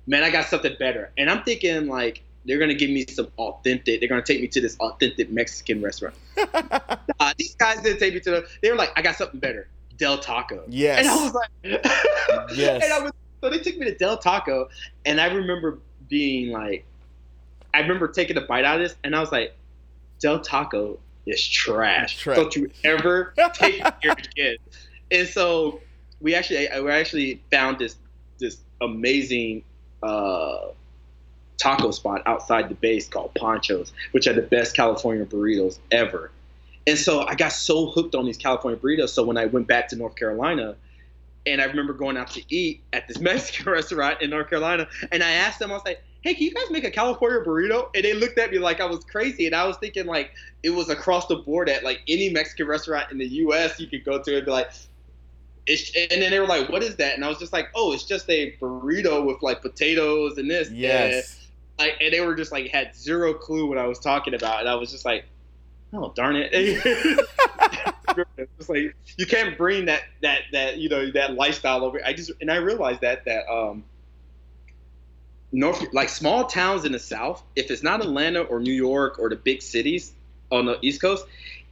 man, 0.07 0.23
I 0.23 0.31
got 0.31 0.47
something 0.47 0.75
better. 0.79 1.11
And 1.17 1.31
I'm 1.31 1.43
thinking 1.43 1.87
like 1.87 2.23
they're 2.45 2.59
gonna 2.59 2.75
give 2.75 2.91
me 2.91 3.07
some 3.07 3.29
authentic. 3.39 4.01
They're 4.01 4.09
gonna 4.09 4.23
take 4.23 4.41
me 4.41 4.49
to 4.49 4.61
this 4.61 4.77
authentic 4.79 5.31
Mexican 5.31 5.83
restaurant. 5.83 6.15
uh, 6.55 7.35
these 7.39 7.55
guys 7.55 7.81
didn't 7.83 7.99
take 7.99 8.15
me 8.15 8.21
to 8.21 8.31
the. 8.31 8.49
They 8.63 8.71
were 8.71 8.77
like, 8.77 8.93
I 8.97 9.03
got 9.03 9.17
something 9.17 9.41
better, 9.41 9.69
Del 9.97 10.19
Taco. 10.19 10.65
Yes. 10.69 11.01
And 11.01 11.09
I 11.09 11.23
was 11.23 11.35
like, 11.35 11.51
yes. 12.57 12.85
And 12.85 12.93
I 12.93 13.01
was 13.01 13.13
so 13.41 13.51
they 13.51 13.59
took 13.59 13.77
me 13.79 13.87
to 13.87 13.95
Del 13.95 14.19
Taco, 14.19 14.69
and 15.05 15.21
I 15.21 15.27
remember 15.27 15.79
being 16.09 16.51
like, 16.51 16.85
I 17.73 17.81
remember 17.81 18.09
taking 18.09 18.37
a 18.37 18.41
bite 18.41 18.65
out 18.65 18.81
of 18.81 18.89
this, 18.89 18.97
and 19.05 19.15
I 19.15 19.21
was 19.21 19.31
like, 19.31 19.55
Del 20.21 20.41
Taco 20.41 20.99
is 21.27 21.47
trash. 21.47 22.19
trash. 22.19 22.37
Don't 22.37 22.57
you 22.57 22.71
ever 22.85 23.35
take 23.53 23.81
it 23.85 23.95
here 24.03 24.13
again. 24.13 24.57
And 25.11 25.29
so 25.29 25.81
we 26.21 26.35
actually, 26.35 26.69
we 26.83 26.91
actually 26.91 27.43
found 27.51 27.79
this 27.79 27.97
this 28.39 28.59
amazing 28.81 29.65
uh, 30.03 30.69
taco 31.59 31.91
spot 31.91 32.23
outside 32.27 32.69
the 32.69 32.75
base 32.75 33.09
called 33.09 33.35
Ponchos, 33.35 33.93
which 34.13 34.25
had 34.25 34.37
the 34.37 34.43
best 34.43 34.75
California 34.75 35.25
burritos 35.25 35.79
ever. 35.91 36.31
And 36.87 36.97
so 36.97 37.27
I 37.27 37.35
got 37.35 37.53
so 37.53 37.87
hooked 37.91 38.15
on 38.15 38.25
these 38.25 38.39
California 38.39 38.79
burritos. 38.79 39.11
So 39.11 39.25
when 39.25 39.37
I 39.37 39.47
went 39.47 39.67
back 39.67 39.89
to 39.89 39.97
North 39.97 40.17
Carolina, 40.17 40.77
and 41.45 41.61
I 41.61 41.65
remember 41.65 41.93
going 41.93 42.17
out 42.17 42.31
to 42.31 42.43
eat 42.49 42.83
at 42.93 43.07
this 43.09 43.19
Mexican 43.21 43.71
restaurant 43.71 44.23
in 44.23 44.31
North 44.31 44.49
Carolina, 44.49 44.89
and 45.13 45.23
I 45.23 45.33
asked 45.33 45.59
them, 45.59 45.71
I 45.71 45.75
was 45.75 45.83
like, 45.85 46.03
"Hey, 46.23 46.35
can 46.35 46.45
you 46.45 46.55
guys 46.55 46.71
make 46.71 46.85
a 46.85 46.91
California 46.91 47.41
burrito?" 47.45 47.91
And 47.95 48.05
they 48.05 48.15
looked 48.15 48.39
at 48.39 48.51
me 48.51 48.59
like 48.59 48.81
I 48.81 48.87
was 48.87 49.05
crazy, 49.05 49.47
and 49.47 49.55
I 49.55 49.67
was 49.67 49.77
thinking 49.79 50.07
like 50.07 50.33
it 50.63 50.71
was 50.71 50.89
across 50.89 51.27
the 51.27 51.37
board 51.37 51.69
at 51.69 51.85
like 51.85 52.01
any 52.09 52.31
Mexican 52.31 52.67
restaurant 52.67 53.11
in 53.11 53.19
the 53.19 53.27
U.S. 53.27 53.79
you 53.81 53.87
could 53.87 54.05
go 54.05 54.23
to 54.23 54.37
and 54.37 54.45
be 54.45 54.51
like, 54.51 54.71
it's, 55.69 55.95
and 55.95 56.23
then 56.23 56.31
they 56.31 56.41
were 56.41 56.47
like, 56.47 56.69
"What 56.69 56.83
is 56.83 56.97
that?" 56.97 57.15
And 57.15 57.25
I 57.25 57.29
was 57.29 57.39
just 57.39 57.53
like, 57.53 57.69
"Oh, 57.75 57.93
it's 57.93 58.05
just 58.05 58.29
a 58.31 58.57
burrito 58.61 59.25
with 59.25 59.43
like 59.43 59.63
potatoes 59.63 60.39
and 60.39 60.51
this." 60.51 60.71
Yes. 60.71 61.39
And, 61.79 61.87
like, 61.87 61.97
and 62.01 62.13
they 62.13 62.21
were 62.21 62.35
just 62.35 62.51
like 62.51 62.69
had 62.71 62.97
zero 62.97 63.35
clue 63.35 63.67
what 63.69 63.79
I 63.79 63.87
was 63.87 63.99
talking 63.99 64.35
about, 64.35 64.61
and 64.61 64.69
I 64.69 64.75
was 64.77 64.91
just 64.91 65.05
like, 65.05 65.27
"Oh, 65.93 66.13
darn 66.17 66.37
it!" 66.37 66.51
it's 68.59 68.69
like 68.69 68.95
you 69.17 69.27
can't 69.27 69.57
bring 69.59 69.85
that 69.85 70.03
that 70.23 70.41
that 70.53 70.79
you 70.79 70.89
know 70.89 71.11
that 71.13 71.35
lifestyle 71.35 71.85
over. 71.85 72.01
I 72.05 72.15
just 72.15 72.33
and 72.41 72.51
I 72.51 72.57
realized 72.57 73.03
that 73.03 73.27
that 73.27 73.49
um 73.49 73.85
North 75.53 75.85
like 75.93 76.09
small 76.09 76.47
towns 76.47 76.85
in 76.85 76.93
the 76.93 76.99
South, 76.99 77.43
if 77.57 77.71
it's 77.71 77.83
not 77.83 78.01
Atlanta 78.01 78.41
or 78.41 78.61
New 78.61 78.73
York 78.73 79.19
or 79.19 79.29
the 79.29 79.37
big 79.37 79.63
cities 79.63 80.13
on 80.51 80.67
the 80.67 80.79
East 80.83 81.01
Coast, 81.01 81.27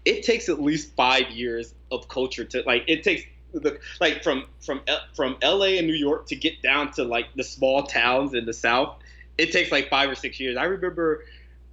it 0.05 0.23
takes 0.23 0.49
at 0.49 0.61
least 0.61 0.95
five 0.97 1.31
years 1.31 1.75
of 1.91 2.09
culture 2.09 2.45
to 2.45 2.63
like 2.67 2.85
it 2.89 3.03
takes 3.03 3.23
the 3.61 3.79
like 4.01 4.23
from 4.23 4.47
from 4.61 4.81
from 5.15 5.37
LA 5.43 5.77
and 5.79 5.87
New 5.87 5.95
York 5.95 6.27
to 6.29 6.37
get 6.37 6.63
down 6.63 6.93
to 6.93 7.05
like 7.05 7.27
the 7.35 7.45
small 7.45 7.83
towns 7.85 8.35
in 8.35 8.47
the 8.47 8.53
South, 8.53 8.97
it 9.39 9.53
takes 9.53 9.73
like 9.73 9.89
five 9.89 10.11
or 10.11 10.15
six 10.15 10.39
years. 10.41 10.57
I 10.57 10.65
remember 10.65 11.25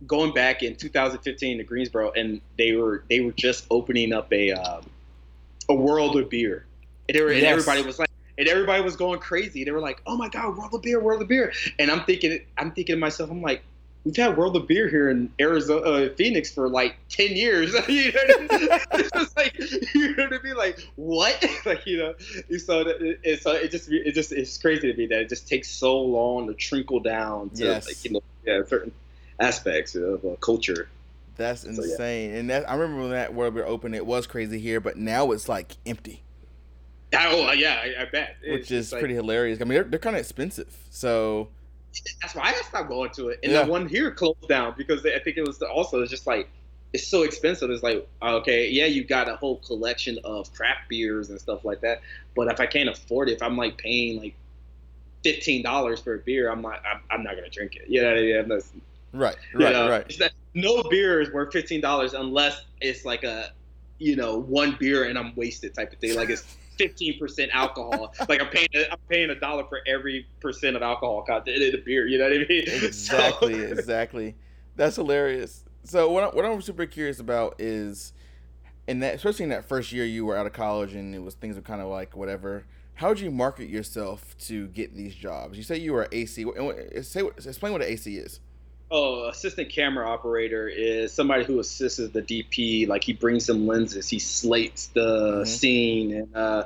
going 0.08 0.34
back 0.34 0.64
in 0.64 0.76
2015 0.76 1.58
to 1.58 1.64
Greensboro, 1.64 2.12
and 2.12 2.42
they 2.58 2.74
were 2.74 3.04
they 3.10 3.22
were 3.22 3.32
just 3.32 3.66
opening 3.70 4.14
up 4.14 4.32
a 4.32 4.52
um, 4.52 4.86
a 5.70 5.76
world 5.76 6.16
of 6.18 6.30
beer, 6.30 6.66
and, 7.08 7.18
they 7.18 7.22
were, 7.22 7.32
yes. 7.32 7.44
and 7.44 7.48
everybody 7.48 7.82
was 7.84 8.00
like. 8.00 8.10
And 8.36 8.48
everybody 8.48 8.82
was 8.82 8.96
going 8.96 9.20
crazy. 9.20 9.64
They 9.64 9.70
were 9.70 9.80
like, 9.80 10.02
"Oh 10.08 10.18
my 10.18 10.28
God, 10.28 10.58
World 10.58 10.74
of 10.74 10.82
Beer, 10.82 11.00
World 11.00 11.22
of 11.22 11.28
Beer!" 11.28 11.54
And 11.78 11.92
I'm 11.92 12.04
thinking, 12.04 12.40
I'm 12.58 12.72
thinking 12.72 12.96
to 12.96 13.00
myself, 13.00 13.30
I'm 13.30 13.44
like, 13.44 13.62
we've 14.04 14.16
had 14.16 14.38
World 14.38 14.56
of 14.56 14.68
Beer 14.68 14.88
here 14.88 15.10
in 15.10 15.32
Arizona, 15.40 15.82
uh, 15.82 16.10
Phoenix 16.16 16.52
for 16.54 16.70
like 16.70 16.98
ten 17.10 17.32
years. 17.32 17.74
you 17.88 18.12
know 18.12 18.20
I 18.22 18.38
mean? 18.40 18.48
it's 18.94 19.36
like 19.36 19.60
you 19.94 20.16
know 20.16 20.26
what 20.26 20.40
I 20.40 20.44
mean? 20.44 20.56
Like 20.56 20.88
what? 20.96 21.44
like 21.66 21.86
you 21.86 21.98
know, 21.98 22.16
so 22.58 22.82
it, 22.82 23.20
it, 23.24 23.42
so 23.42 23.52
it 23.52 23.72
just 23.72 23.90
it 23.92 24.14
just 24.14 24.32
it's 24.32 24.58
crazy 24.58 24.92
to 24.92 24.98
me 24.98 25.08
that 25.08 25.22
it 25.22 25.30
just 25.30 25.48
takes 25.48 25.70
so 25.70 26.00
long 26.00 26.48
to 26.48 26.54
trickle 26.54 27.00
down 27.00 27.50
to 27.52 27.64
yes. 27.64 27.88
like 27.88 28.04
you 28.04 28.12
know 28.12 28.22
yeah 28.46 28.62
certain 28.66 28.92
aspects 29.40 29.96
of 29.96 30.24
uh, 30.26 30.36
culture. 30.40 30.90
That's 31.36 31.64
insane, 31.64 31.98
so, 31.98 32.04
yeah. 32.04 32.40
and 32.40 32.50
that 32.52 32.70
I 32.70 32.76
remember 32.76 33.02
when 33.04 33.12
that 33.12 33.34
World 33.34 33.50
of 33.50 33.54
Beer 33.56 33.66
opened, 33.66 33.96
it 33.96 34.06
was 34.06 34.28
crazy 34.28 34.60
here, 34.60 34.80
but 34.80 34.98
now 34.98 35.32
it's 35.32 35.50
like 35.50 35.78
empty. 35.86 36.22
Oh 37.16 37.52
yeah, 37.52 37.82
I, 37.84 38.04
I 38.04 38.06
bet. 38.06 38.38
Which 38.48 38.72
is 38.72 38.92
like, 38.92 39.00
pretty 39.00 39.16
hilarious. 39.16 39.60
I 39.60 39.64
mean, 39.64 39.74
they're, 39.74 39.84
they're 39.84 40.00
kind 40.00 40.16
of 40.16 40.20
expensive, 40.20 40.76
so 40.92 41.50
that's 42.22 42.36
why 42.36 42.44
I 42.46 42.54
stopped 42.62 42.90
going 42.90 43.12
to 43.12 43.30
it. 43.30 43.40
And 43.44 43.52
yeah. 43.52 43.64
the 43.64 43.72
one 43.72 43.88
here 43.88 44.12
closed 44.12 44.48
down 44.48 44.74
because 44.78 45.06
I 45.06 45.20
think 45.20 45.38
it 45.38 45.46
was 45.46 45.62
also 45.62 46.02
it's 46.02 46.12
just 46.12 46.28
like 46.28 46.50
it's 46.94 47.08
so 47.08 47.24
expensive. 47.24 47.70
It's 47.70 47.84
like 47.84 48.08
okay, 48.22 48.70
yeah, 48.70 48.86
you 48.86 49.04
got 49.04 49.30
a 49.30 49.36
whole 49.36 49.58
collection 49.58 50.20
of 50.24 50.54
craft 50.54 50.90
beers 50.90 51.30
and 51.30 51.40
stuff 51.40 51.66
like 51.66 51.82
that. 51.82 52.02
But 52.36 52.52
if 52.52 52.60
I 52.60 52.66
can't 52.66 52.90
afford 52.90 53.30
it, 53.30 53.34
if 53.34 53.44
I'm 53.44 53.58
like 53.58 53.78
paying 53.78 54.20
like 54.22 54.36
fifteen 55.24 55.64
dollars 55.64 56.00
for 56.00 56.16
a 56.16 56.20
beer, 56.20 56.52
I'm 56.52 56.62
not 56.62 56.82
I'm, 56.86 57.02
I'm 57.10 57.24
not 57.24 57.36
gonna 57.36 57.50
drink 57.50 57.76
it. 57.76 57.86
You 57.88 58.02
know 58.02 58.10
what 58.10 58.18
I 58.18 58.22
mean? 58.22 58.82
Right, 59.14 59.36
right, 59.36 59.38
you 59.54 59.70
know, 59.70 59.90
right. 59.90 60.18
That, 60.18 60.32
no 60.56 60.84
beer 60.84 61.22
is 61.22 61.32
worth 61.32 61.54
fifteen 61.54 61.82
dollars 61.82 62.14
unless 62.14 62.64
it's 62.82 63.06
like 63.06 63.24
a 63.24 63.52
you 64.00 64.16
know 64.16 64.40
one 64.40 64.76
beer 64.80 65.06
and 65.06 65.18
I'm 65.18 65.36
wasted 65.36 65.74
type 65.74 65.94
of 65.94 66.00
thing. 66.00 66.16
Like 66.16 66.30
it's 66.30 66.44
fifteen 66.78 67.18
percent 67.20 67.52
alcohol. 67.54 68.14
like 68.28 68.42
I'm 68.42 68.48
paying 68.48 68.68
I'm 68.92 68.98
paying 69.10 69.30
a 69.30 69.40
dollar 69.40 69.64
for 69.66 69.80
every 69.88 70.28
percent 70.40 70.76
of 70.76 70.82
alcohol 70.82 71.24
content 71.24 71.62
in 71.62 71.76
a 71.76 71.78
beer. 71.78 72.08
You 72.08 72.18
know 72.18 72.26
what 72.26 72.34
I 72.34 72.46
mean? 72.48 72.64
Exactly, 72.84 73.54
so. 73.54 73.60
exactly. 73.60 74.36
That's 74.76 74.96
hilarious. 74.96 75.64
So 75.84 76.10
what, 76.10 76.24
I, 76.24 76.28
what 76.28 76.46
I'm 76.46 76.62
super 76.62 76.86
curious 76.86 77.20
about 77.20 77.56
is, 77.60 78.14
in 78.88 79.00
that 79.00 79.16
especially 79.16 79.44
in 79.44 79.50
that 79.50 79.66
first 79.66 79.92
year 79.92 80.06
you 80.06 80.26
were 80.26 80.36
out 80.36 80.46
of 80.46 80.54
college 80.54 80.94
and 80.94 81.14
it 81.14 81.20
was 81.20 81.36
things 81.36 81.56
were 81.56 81.62
kind 81.62 81.82
of 81.82 81.88
like 81.88 82.16
whatever. 82.16 82.66
How 82.96 83.14
did 83.14 83.22
you 83.22 83.32
market 83.32 83.70
yourself 83.70 84.38
to 84.46 84.68
get 84.68 84.96
these 84.96 85.16
jobs? 85.16 85.58
You 85.58 85.64
say 85.64 85.78
you 85.78 85.94
were 85.94 86.08
AC. 86.12 86.46
Say 87.02 87.22
explain 87.22 87.74
what 87.74 87.82
an 87.82 87.88
AC 87.88 88.18
is 88.18 88.40
oh, 88.94 89.28
assistant 89.28 89.70
camera 89.70 90.08
operator 90.08 90.70
is 90.70 91.12
somebody 91.12 91.44
who 91.44 91.60
assists 91.60 91.98
the 91.98 92.22
DP. 92.22 92.88
Like 92.88 93.04
he 93.04 93.12
brings 93.12 93.46
some 93.46 93.68
lenses, 93.68 94.08
he 94.08 94.20
slates 94.20 94.88
the 94.88 95.02
mm-hmm. 95.02 95.44
scene, 95.46 96.16
and 96.16 96.36
uh, 96.36 96.64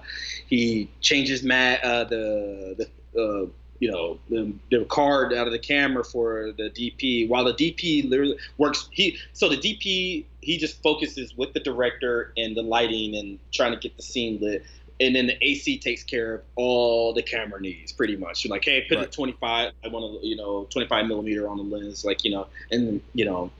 he 0.47 0.89
changes 1.01 1.41
mat 1.41 1.83
uh, 1.83 2.03
the 2.03 2.87
the 3.13 3.19
uh, 3.19 3.47
you 3.79 3.91
know 3.91 4.19
the, 4.29 4.53
the 4.71 4.85
card 4.85 5.33
out 5.33 5.47
of 5.47 5.53
the 5.53 5.59
camera 5.59 6.03
for 6.03 6.51
the 6.57 6.69
DP 6.69 7.27
while 7.27 7.45
the 7.45 7.53
DP 7.53 8.09
literally 8.09 8.37
works 8.57 8.89
he 8.91 9.17
so 9.33 9.49
the 9.49 9.57
DP 9.57 10.25
he 10.41 10.57
just 10.57 10.81
focuses 10.81 11.37
with 11.37 11.53
the 11.53 11.59
director 11.59 12.33
and 12.37 12.55
the 12.55 12.63
lighting 12.63 13.15
and 13.15 13.37
trying 13.51 13.71
to 13.71 13.77
get 13.77 13.95
the 13.95 14.01
scene 14.01 14.39
lit 14.41 14.63
and 14.99 15.15
then 15.15 15.27
the 15.27 15.43
AC 15.43 15.77
takes 15.79 16.03
care 16.03 16.35
of 16.35 16.41
all 16.55 17.13
the 17.13 17.21
camera 17.21 17.61
needs 17.61 17.91
pretty 17.91 18.15
much 18.15 18.43
You're 18.43 18.51
like 18.51 18.65
hey 18.65 18.85
put 18.87 18.97
right. 18.97 19.07
a 19.07 19.11
25 19.11 19.73
I 19.83 19.87
want 19.87 20.21
to 20.21 20.27
you 20.27 20.35
know 20.35 20.67
25 20.69 21.07
millimeter 21.07 21.47
on 21.47 21.57
the 21.57 21.63
lens 21.63 22.03
like 22.03 22.23
you 22.23 22.31
know 22.31 22.47
and 22.71 23.01
you 23.13 23.25
know 23.25 23.51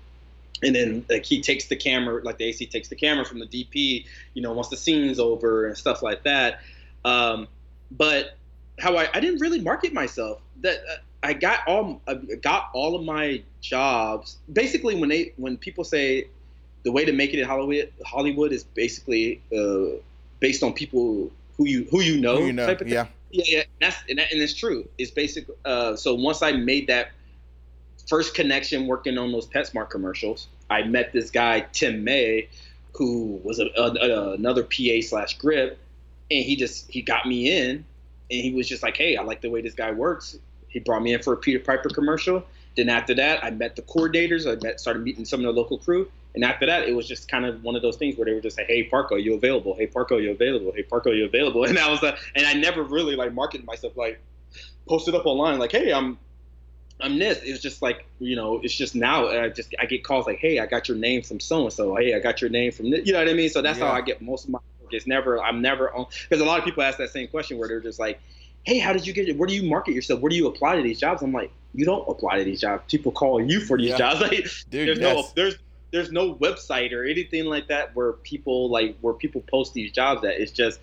and 0.63 0.76
then 0.76 1.06
like 1.10 1.26
he 1.26 1.41
takes 1.41 1.67
the 1.67 1.76
camera 1.76 2.23
like 2.23 2.38
the 2.38 2.45
AC 2.45 2.65
takes 2.65 2.88
the 2.88 2.95
camera 2.95 3.26
from 3.26 3.39
the 3.39 3.45
DP 3.45 4.06
you 4.34 4.41
know 4.41 4.54
once 4.54 4.69
the 4.69 4.78
scene's 4.78 5.19
over 5.19 5.67
and 5.67 5.78
stuff 5.78 6.02
like 6.02 6.23
that 6.23 6.62
um, 7.06 7.47
but 7.91 8.38
how 8.80 8.95
I, 8.97 9.08
I 9.13 9.19
didn't 9.19 9.39
really 9.39 9.62
market 9.62 9.93
myself. 9.93 10.41
That 10.62 10.78
uh, 10.78 10.95
I 11.23 11.34
got 11.34 11.60
all 11.67 12.02
I 12.08 12.15
got 12.15 12.69
all 12.73 12.95
of 12.95 13.04
my 13.04 13.41
jobs 13.62 14.38
basically 14.52 14.95
when 14.95 15.10
they 15.10 15.34
when 15.38 15.58
people 15.58 15.84
say 15.84 16.28
the 16.84 16.91
way 16.91 17.06
to 17.06 17.12
make 17.12 17.34
it 17.34 17.39
in 17.39 17.47
Hollywood 17.47 17.91
Hollywood 18.06 18.52
is 18.52 18.63
basically 18.63 19.41
uh, 19.52 20.00
based 20.39 20.63
on 20.63 20.73
people 20.73 21.32
who 21.58 21.67
you 21.67 21.88
who 21.89 22.02
you 22.02 22.19
know, 22.19 22.38
who 22.38 22.47
you 22.47 22.54
know 22.54 22.65
type 22.65 22.82
of 22.82 22.88
yeah. 22.88 23.08
Yeah, 23.30 23.43
yeah, 23.47 23.63
that's 23.82 23.97
and, 24.08 24.19
that, 24.19 24.32
and 24.32 24.41
it's 24.41 24.54
true. 24.54 24.88
It's 24.97 25.12
basic. 25.12 25.47
Uh, 25.65 25.97
so 25.97 26.15
once 26.15 26.41
I 26.41 26.54
made 26.54 26.88
that 26.88 27.12
first 28.08 28.34
connection 28.34 28.88
working 28.88 29.17
on 29.17 29.34
those 29.34 29.47
PetSmart 29.47 29.89
commercials, 29.89 30.47
I 30.69 30.84
met 30.84 31.12
this 31.12 31.30
guy 31.30 31.62
Tim 31.73 32.06
May, 32.06 32.47
who 32.93 33.41
was 33.43 33.60
a, 33.60 33.65
a, 33.76 33.82
a, 33.82 34.32
another 34.34 34.63
PA 34.63 35.02
slash 35.02 35.38
grip, 35.38 35.78
and 36.32 36.45
he 36.45 36.56
just 36.56 36.89
he 36.89 37.02
got 37.02 37.26
me 37.26 37.52
in 37.52 37.86
and 38.30 38.41
he 38.41 38.54
was 38.54 38.67
just 38.67 38.84
like, 38.84 38.97
"Hey, 38.97 39.15
I 39.15 39.23
like 39.23 39.41
the 39.41 39.50
way 39.50 39.62
this 39.62 39.73
guy 39.73 39.91
works." 39.91 40.38
He 40.69 40.80
brought 40.80 41.02
me 41.02 41.13
in 41.13 41.21
for 41.21 41.34
a 41.34 41.38
Peter 41.38 41.60
Piper 41.60 41.89
commercial. 41.89 42.43
Then 42.76 42.89
after 42.89 43.13
that, 43.15 43.43
I 43.43 43.50
met 43.50 43.76
the 43.76 43.82
coordinators. 43.82 44.50
I 44.50 44.62
met, 44.62 44.80
started 44.80 45.04
meeting 45.04 45.26
some 45.26 45.39
of 45.39 45.45
the 45.45 45.60
local 45.60 45.78
crew. 45.80 46.12
And 46.36 46.44
after 46.44 46.66
that, 46.66 46.88
it 46.88 46.96
was 46.96 47.08
just 47.08 47.30
kind 47.30 47.46
of 47.46 47.63
one 47.63 47.76
of 47.76 47.82
those 47.82 47.98
things 47.98 48.18
where 48.18 48.26
they 48.26 48.34
were 48.34 48.42
just 48.42 48.58
like, 48.58 48.68
"Hey, 48.68 48.88
Parko, 48.88 49.22
you 49.22 49.34
available? 49.34 49.76
Hey, 49.76 49.88
Parko, 49.88 50.22
you 50.22 50.32
available? 50.32 50.72
Hey, 50.76 50.84
Parko, 50.84 51.16
you 51.16 51.26
available?" 51.26 51.63
And 51.68 51.78
that 51.78 51.90
was 51.90 52.02
the, 52.02 52.18
and 52.36 52.46
I 52.46 52.54
never 52.54 52.84
really 52.84 53.16
like 53.16 53.34
marketed 53.34 53.66
myself 53.66 53.98
like 53.98 54.20
posted 54.88 55.16
up 55.16 55.26
online 55.26 55.60
like, 55.60 55.72
"Hey, 55.72 55.92
I'm 55.92 56.18
I'm 57.02 57.18
this." 57.18 57.40
It 57.44 57.52
was 57.52 57.62
just 57.62 57.82
like 57.82 58.06
you 58.20 58.36
know, 58.36 58.60
it's 58.62 58.76
just 58.76 58.96
now 58.96 59.26
uh, 59.26 59.46
I 59.46 59.50
just 59.50 59.74
I 59.80 59.86
get 59.86 60.04
calls 60.04 60.28
like, 60.28 60.40
"Hey, 60.40 60.60
I 60.60 60.66
got 60.66 60.88
your 60.88 60.98
name 60.98 61.24
from 61.24 61.40
so 61.40 61.63
and 61.63 61.74
so. 61.74 61.96
Hey, 61.96 62.13
I 62.13 62.20
got 62.20 62.42
your 62.42 62.50
name 62.50 62.72
from 62.72 62.92
this. 62.92 63.06
you 63.06 63.13
know 63.13 63.20
what 63.20 63.30
I 63.30 63.34
mean." 63.34 63.50
So 63.50 63.62
that's 63.62 63.80
yeah. 63.80 63.88
how 63.88 63.94
I 63.94 64.02
get 64.02 64.22
most 64.22 64.46
of 64.46 64.52
my 64.52 64.60
work. 64.82 64.94
it's 64.94 65.08
never 65.08 65.42
I'm 65.42 65.62
never 65.62 65.92
on 65.94 66.06
because 66.30 66.42
a 66.42 66.46
lot 66.46 66.60
of 66.60 66.66
people 66.66 66.84
ask 66.84 66.98
that 67.00 67.10
same 67.10 67.28
question 67.30 67.58
where 67.58 67.68
they're 67.68 67.80
just 67.80 68.00
like, 68.00 68.20
hey, 68.68 68.80
how 68.80 68.92
did 68.92 69.08
you 69.08 69.13
get 69.13 69.30
it? 69.30 69.38
Where 69.38 69.48
do 69.48 69.56
you 69.56 69.63
market 69.63 69.96
yourself? 69.96 70.20
Where 70.20 70.30
do 70.30 70.36
you 70.36 70.46
apply 70.46 70.76
to 70.76 70.84
these 70.84 71.00
jobs? 71.00 71.22
I'm 71.22 71.32
like, 71.32 71.52
you 71.74 71.86
don't 71.86 72.08
apply 72.10 72.40
to 72.40 72.44
these 72.44 72.60
jobs. 72.60 72.84
People 72.92 73.13
call 73.13 73.42
you 73.42 73.62
for 73.62 73.78
these 73.78 73.92
yeah. 73.92 73.98
jobs. 73.98 74.20
Like, 74.28 74.46
Dude, 74.70 74.90
there's 74.90 75.00
yes. 75.00 75.16
no 75.16 75.24
there's 75.36 75.56
there's 75.98 76.12
no 76.12 76.36
website 76.36 76.94
or 76.94 77.04
anything 77.04 77.46
like 77.46 77.68
that 77.68 77.96
where 77.96 78.14
people 78.14 78.70
like 78.70 78.98
where 79.02 79.14
people 79.14 79.42
post 79.42 79.74
these 79.74 79.92
jobs 79.92 80.24
at. 80.24 80.40
It's 80.40 80.52
just 80.52 80.80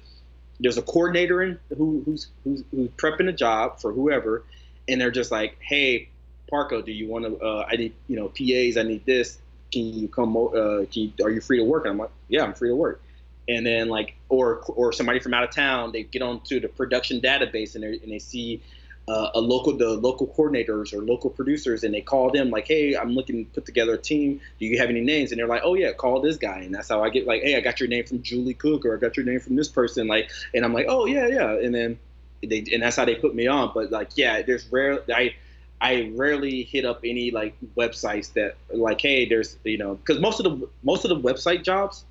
there's 0.61 0.77
a 0.77 0.83
coordinator 0.83 1.43
in 1.43 1.59
who, 1.77 2.03
who's 2.05 2.29
who's 2.43 2.65
who's 2.71 2.89
prepping 2.91 3.29
a 3.29 3.33
job 3.33 3.81
for 3.81 3.93
whoever, 3.93 4.45
and 4.89 5.01
they're 5.01 5.11
just 5.11 5.31
like, 5.31 5.57
hey, 5.61 6.09
Parko, 6.53 6.85
do 6.85 6.93
you 6.93 7.09
want 7.09 7.25
to? 7.25 7.39
Uh, 7.39 7.67
I 7.71 7.77
need 7.77 7.95
you 8.09 8.17
know 8.17 8.29
PAs. 8.29 8.77
I 8.77 8.83
need 8.83 9.07
this. 9.07 9.39
Can 9.73 9.83
you 9.83 10.09
come? 10.09 10.37
Uh, 10.37 10.85
can 10.87 10.89
you, 10.93 11.13
are 11.23 11.31
you 11.31 11.41
free 11.41 11.59
to 11.59 11.65
work? 11.65 11.85
And 11.85 11.93
I'm 11.93 11.99
like, 11.99 12.11
yeah, 12.29 12.43
I'm 12.43 12.55
free 12.55 12.71
to 12.71 12.77
work 12.77 13.01
and 13.47 13.67
then 13.67 13.89
like 13.89 14.15
or 14.29 14.61
or 14.69 14.91
somebody 14.91 15.21
from 15.21 15.35
out 15.35 15.45
of 15.45 15.51
town 15.51 15.93
they 15.93 16.03
get 16.03 16.23
onto 16.23 16.61
the 16.61 16.69
production 16.69 17.21
database 17.21 17.75
and, 17.75 17.85
and 17.85 18.11
they 18.11 18.19
see 18.19 18.63
uh, 19.07 19.31
a 19.35 19.41
local 19.41 19.77
the 19.77 19.89
local 19.89 20.27
coordinators 20.27 20.95
or 20.95 21.03
local 21.03 21.29
producers 21.29 21.85
and 21.85 21.93
they 21.93 22.01
call 22.01 22.31
them 22.31 22.51
like 22.51 22.67
hey 22.67 22.97
i'm 22.97 23.11
looking 23.11 23.45
to 23.45 23.51
put 23.53 23.67
together 23.67 23.95
a 23.95 23.99
team 23.99 24.41
do 24.59 24.65
you 24.65 24.79
have 24.79 24.89
any 24.89 25.03
names 25.03 25.31
and 25.31 25.39
they're 25.39 25.47
like 25.47 25.61
oh 25.63 25.75
yeah 25.75 25.93
call 25.93 26.21
this 26.21 26.37
guy 26.37 26.61
and 26.61 26.75
that's 26.75 26.89
how 26.89 27.03
i 27.05 27.11
get 27.11 27.27
like 27.27 27.43
hey 27.43 27.57
i 27.57 27.61
got 27.61 27.81
your 27.81 27.89
name 27.89 28.05
from 28.05 28.23
julie 28.23 28.55
cook 28.55 28.85
or 28.87 28.97
i 28.97 28.99
got 28.99 29.17
your 29.17 29.27
name 29.27 29.41
from 29.41 29.57
this 29.57 29.69
person 29.69 30.07
like 30.07 30.31
and 30.55 30.65
i'm 30.65 30.73
like 30.73 30.87
oh 30.89 31.05
yeah 31.05 31.27
yeah 31.27 31.51
and 31.51 31.75
then 31.75 31.99
they 32.43 32.65
and 32.73 32.83
that's 32.83 32.97
how 32.97 33.05
they 33.05 33.15
put 33.15 33.35
me 33.35 33.47
on 33.47 33.71
but 33.75 33.91
like 33.91 34.11
yeah 34.17 34.41
there's 34.41 34.67
rare 34.73 35.01
i 35.15 35.35
I 35.81 36.11
rarely 36.15 36.63
hit 36.63 36.87
up 36.87 37.01
any 37.05 37.31
like 37.31 37.55
websites 37.77 38.33
that 38.35 38.57
like, 38.73 39.03
hey, 39.03 39.29
there's 39.29 39.59
you 39.65 39.77
know, 39.77 39.97
because 39.97 40.19
most 40.19 40.41
of 40.41 40.45
the 40.45 40.69
most 40.83 41.05
of 41.05 41.11
the 41.11 41.21
website 41.21 41.63
jobs 41.63 42.05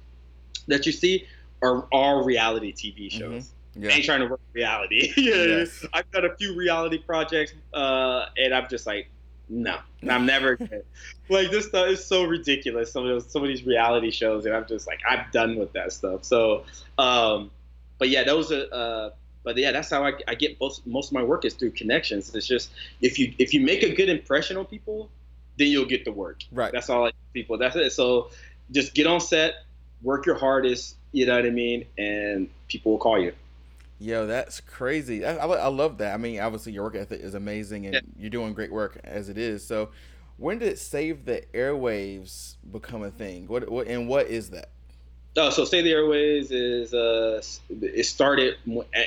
that 0.68 0.86
you 0.86 0.92
see 0.92 1.26
are 1.64 1.88
all 1.92 2.24
reality 2.24 2.72
TV 2.72 3.08
mm-hmm. 3.08 3.20
shows. 3.20 3.44
Mm-hmm. 3.46 3.63
Yeah. 3.76 3.90
I 3.90 3.94
ain't 3.94 4.06
trying 4.06 4.20
to 4.20 4.28
work 4.28 4.42
reality. 4.54 5.12
yes. 5.18 5.86
I've 5.94 6.10
done 6.12 6.26
a 6.26 6.36
few 6.36 6.56
reality 6.56 7.00
projects, 7.00 7.54
uh, 7.74 8.28
and 8.38 8.54
I'm 8.54 8.68
just 8.70 8.86
like, 8.86 9.08
no, 9.50 9.78
I'm 10.08 10.26
never 10.26 10.58
like 11.30 11.52
this 11.52 11.68
stuff 11.68 11.88
is 11.88 12.06
so 12.06 12.24
ridiculous. 12.24 12.92
Some 12.92 13.04
of 13.04 13.10
those, 13.10 13.32
some 13.32 13.42
of 13.42 13.48
these 13.48 13.64
reality 13.66 14.12
shows, 14.12 14.46
and 14.46 14.56
I'm 14.56 14.68
just 14.68 14.88
like, 14.88 15.00
I'm 15.08 15.26
done 15.32 15.58
with 15.58 15.74
that 15.74 15.92
stuff. 15.92 16.24
So, 16.24 16.64
um, 16.98 17.52
but 17.98 18.10
yeah, 18.10 18.24
those 18.24 18.52
are. 18.52 18.66
Uh, 18.72 19.10
but 19.44 19.58
yeah, 19.58 19.74
that's 19.74 19.90
how 19.90 20.06
I, 20.06 20.14
I 20.26 20.36
get 20.36 20.60
most 20.62 20.88
most 20.88 21.08
of 21.08 21.14
my 21.14 21.24
work 21.24 21.44
is 21.44 21.54
through 21.54 21.72
connections. 21.72 22.34
It's 22.34 22.48
just 22.48 22.72
if 23.02 23.20
you 23.20 23.34
if 23.40 23.54
you 23.54 23.60
make 23.60 23.84
a 23.84 23.94
good 23.94 24.08
impression 24.08 24.56
on 24.56 24.66
people, 24.66 25.10
then 25.58 25.68
you'll 25.68 25.86
get 25.86 26.06
the 26.06 26.12
work. 26.12 26.44
Right. 26.52 26.72
That's 26.72 26.90
all 26.90 27.06
I 27.06 27.12
people. 27.34 27.58
That's 27.58 27.76
it. 27.76 27.92
So 27.92 28.30
just 28.72 28.94
get 28.94 29.08
on 29.08 29.20
set, 29.20 29.56
work 30.02 30.26
your 30.26 30.36
hardest, 30.36 30.96
you 31.12 31.26
know 31.26 31.36
what 31.36 31.46
I 31.46 31.50
mean, 31.50 31.86
and 31.98 32.50
people 32.68 32.94
will 32.94 33.00
call 33.00 33.20
you. 33.20 33.34
Yo, 34.00 34.28
that's 34.28 34.60
crazy. 34.60 35.26
I, 35.26 35.36
I, 35.36 35.46
I 35.46 35.68
love 35.68 36.00
that. 36.00 36.14
I 36.14 36.18
mean, 36.18 36.40
obviously 36.40 36.74
your 36.74 36.84
work 36.84 36.96
ethic 36.96 37.22
is 37.22 37.36
amazing, 37.36 37.86
and 37.86 37.96
yeah. 37.96 38.02
you're 38.18 38.30
doing 38.30 38.54
great 38.54 38.72
work 38.72 39.00
as 39.04 39.30
it 39.30 39.38
is. 39.38 39.66
So, 39.66 39.90
when 40.38 40.60
did 40.60 40.78
Save 40.78 41.26
the 41.26 41.44
Airwaves 41.54 42.56
become 42.70 43.04
a 43.04 43.12
thing? 43.12 43.48
What, 43.48 43.70
what 43.70 43.88
and 43.88 44.08
what 44.08 44.28
is 44.28 44.50
that? 44.50 44.70
Oh, 45.36 45.50
so 45.50 45.66
Save 45.66 45.84
the 45.84 45.94
Airwaves 45.94 46.48
is 46.52 46.94
uh, 46.94 47.42
it 47.70 48.06
started 48.06 48.56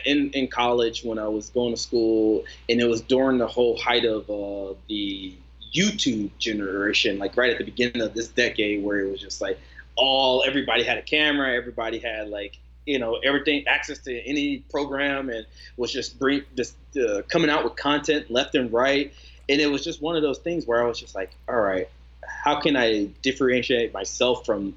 in 0.05 0.31
in 0.31 0.49
college 0.49 1.05
when 1.05 1.19
I 1.19 1.29
was 1.29 1.51
going 1.51 1.75
to 1.75 1.81
school, 1.81 2.45
and 2.69 2.81
it 2.81 2.89
was 2.89 3.01
during 3.01 3.39
the 3.39 3.47
whole 3.47 3.77
height 3.77 4.05
of 4.05 4.29
uh, 4.29 4.75
the 4.89 5.35
YouTube 5.75 6.31
generation, 6.39 7.19
like 7.19 7.37
right 7.37 7.51
at 7.51 7.59
the 7.59 7.65
beginning 7.65 8.03
of 8.03 8.15
this 8.15 8.29
decade, 8.29 8.83
where 8.83 8.99
it 9.01 9.11
was 9.11 9.21
just 9.21 9.41
like 9.41 9.59
all 9.97 10.43
everybody 10.47 10.83
had 10.83 10.99
a 10.99 11.03
camera, 11.03 11.55
everybody 11.55 11.99
had 11.99 12.29
like 12.29 12.59
you 12.87 12.99
know 12.99 13.17
everything 13.17 13.67
access 13.67 13.99
to 13.99 14.21
any 14.21 14.59
program 14.71 15.29
and 15.29 15.47
was 15.77 15.93
just 15.93 16.19
bring 16.19 16.43
just 16.57 16.75
uh, 16.97 17.23
coming 17.29 17.51
out 17.51 17.65
with 17.65 17.77
content 17.77 18.31
left 18.31 18.55
and 18.55 18.73
right. 18.73 19.13
And 19.49 19.61
it 19.61 19.71
was 19.71 19.85
just 19.85 20.03
one 20.03 20.17
of 20.17 20.23
those 20.23 20.39
things 20.39 20.67
where 20.67 20.83
i 20.83 20.87
was 20.87 20.99
just 20.99 21.15
like 21.15 21.31
all 21.49 21.57
right 21.57 21.89
how 22.27 22.61
can 22.61 22.77
i 22.77 23.09
differentiate 23.23 23.93
myself 23.93 24.47
from 24.47 24.75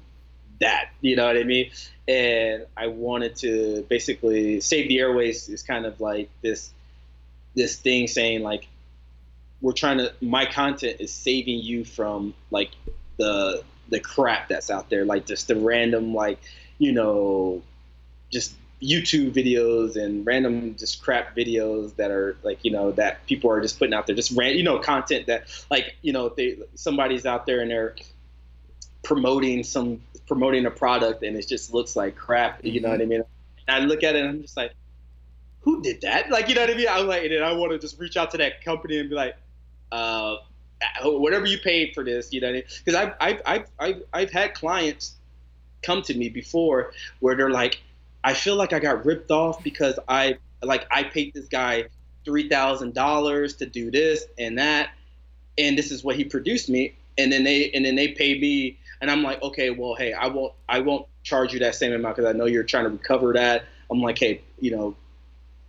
that? 0.60 0.90
You 1.00 1.16
know 1.16 1.26
what 1.26 1.36
i 1.36 1.44
mean? 1.44 1.70
And 2.06 2.66
i 2.76 2.88
wanted 2.88 3.36
to 3.36 3.86
basically 3.88 4.60
save 4.60 4.88
the 4.88 4.98
airwaves 4.98 5.48
is 5.48 5.62
kind 5.62 5.86
of 5.86 6.00
like 6.00 6.28
this 6.42 6.70
this 7.54 7.76
thing 7.76 8.06
saying 8.06 8.42
like 8.42 8.68
we're 9.60 9.72
trying 9.72 9.98
to 9.98 10.12
my 10.20 10.46
content 10.46 11.00
is 11.00 11.12
saving 11.12 11.58
you 11.58 11.84
from 11.84 12.34
like 12.50 12.70
the 13.18 13.62
the 13.90 14.00
crap 14.00 14.48
that's 14.48 14.70
out 14.70 14.88
there, 14.88 15.04
like 15.04 15.26
just 15.26 15.48
the 15.48 15.56
random 15.56 16.14
like 16.14 16.38
you 16.78 16.92
know 16.92 17.62
just 18.30 18.54
YouTube 18.82 19.32
videos 19.32 19.96
and 19.96 20.24
random 20.26 20.74
just 20.76 21.02
crap 21.02 21.36
videos 21.36 21.94
that 21.96 22.10
are 22.10 22.36
like 22.42 22.64
you 22.64 22.70
know 22.70 22.92
that 22.92 23.26
people 23.26 23.50
are 23.50 23.60
just 23.60 23.78
putting 23.78 23.92
out 23.94 24.06
there, 24.06 24.16
just 24.16 24.32
ran 24.32 24.56
you 24.56 24.62
know 24.62 24.78
content 24.78 25.26
that 25.26 25.44
like 25.70 25.96
you 26.02 26.12
know 26.12 26.30
they 26.30 26.58
somebody's 26.74 27.26
out 27.26 27.46
there 27.46 27.60
and 27.60 27.70
they're 27.70 27.94
promoting 29.02 29.62
some 29.64 30.00
promoting 30.26 30.64
a 30.64 30.70
product 30.70 31.22
and 31.22 31.36
it 31.36 31.46
just 31.46 31.74
looks 31.74 31.94
like 31.94 32.16
crap. 32.16 32.64
You 32.64 32.80
know 32.80 32.88
what 32.88 33.00
I 33.00 33.02
mm-hmm. 33.02 33.10
mean? 33.10 33.24
And 33.68 33.84
I 33.84 33.86
look 33.86 34.02
at 34.02 34.16
it 34.16 34.20
and 34.20 34.28
I'm 34.28 34.42
just 34.42 34.56
like, 34.56 34.72
who 35.60 35.82
did 35.82 36.00
that? 36.02 36.30
Like 36.30 36.48
you 36.48 36.54
know 36.54 36.62
what 36.62 36.70
I 36.70 36.74
mean? 36.74 36.86
I'm 36.88 37.06
like, 37.06 37.24
and 37.24 37.44
I 37.44 37.52
want 37.52 37.72
to 37.72 37.78
just 37.78 37.98
reach 38.00 38.16
out 38.16 38.30
to 38.30 38.38
that 38.38 38.64
company 38.64 38.98
and 38.98 39.10
be 39.10 39.14
like, 39.14 39.36
uh, 39.92 40.36
whatever 41.02 41.46
you 41.46 41.58
paid 41.58 41.94
for 41.94 42.04
this, 42.04 42.32
you 42.32 42.40
know, 42.40 42.52
because 42.52 42.94
I've, 42.94 43.14
I've, 43.20 43.42
I've, 43.44 43.66
I've, 43.78 44.02
I've 44.12 44.30
had 44.30 44.54
clients 44.54 45.16
come 45.82 46.02
to 46.02 46.14
me 46.14 46.28
before 46.28 46.92
where 47.20 47.34
they're 47.34 47.50
like, 47.50 47.80
I 48.22 48.34
feel 48.34 48.56
like 48.56 48.72
I 48.72 48.78
got 48.78 49.04
ripped 49.04 49.30
off 49.30 49.62
because 49.62 49.98
I, 50.08 50.38
like, 50.62 50.86
I 50.90 51.04
paid 51.04 51.34
this 51.34 51.46
guy 51.46 51.86
$3,000 52.26 53.58
to 53.58 53.66
do 53.66 53.90
this 53.90 54.26
and 54.38 54.58
that. 54.58 54.90
And 55.58 55.76
this 55.76 55.90
is 55.90 56.04
what 56.04 56.16
he 56.16 56.24
produced 56.24 56.68
me. 56.68 56.94
And 57.18 57.32
then 57.32 57.44
they, 57.44 57.70
and 57.72 57.84
then 57.84 57.96
they 57.96 58.08
pay 58.08 58.38
me 58.38 58.78
and 59.00 59.10
I'm 59.10 59.22
like, 59.22 59.42
okay, 59.42 59.70
well, 59.70 59.94
Hey, 59.94 60.12
I 60.12 60.26
won't, 60.28 60.52
I 60.68 60.80
won't 60.80 61.06
charge 61.22 61.52
you 61.52 61.58
that 61.60 61.74
same 61.74 61.92
amount 61.92 62.16
because 62.16 62.28
I 62.28 62.36
know 62.36 62.46
you're 62.46 62.62
trying 62.62 62.84
to 62.84 62.90
recover 62.90 63.32
that. 63.34 63.64
I'm 63.90 64.00
like, 64.00 64.18
Hey, 64.18 64.42
you 64.58 64.70
know, 64.70 64.96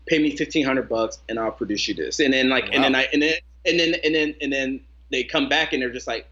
pay 0.07 0.19
me 0.19 0.29
1500 0.29 0.89
bucks 0.89 1.19
and 1.29 1.39
I'll 1.39 1.51
produce 1.51 1.87
you 1.87 1.93
this. 1.93 2.19
And 2.19 2.33
then 2.33 2.49
like, 2.49 2.65
wow. 2.65 2.71
and 2.73 2.83
then 2.83 2.95
I, 2.95 3.07
and 3.13 3.21
then, 3.21 3.33
and 3.65 3.79
then, 3.79 3.95
and 4.03 4.15
then, 4.15 4.35
and 4.41 4.51
then 4.51 4.81
they 5.11 5.23
come 5.23 5.49
back 5.49 5.73
and 5.73 5.81
they're 5.81 5.91
just 5.91 6.07
like, 6.07 6.27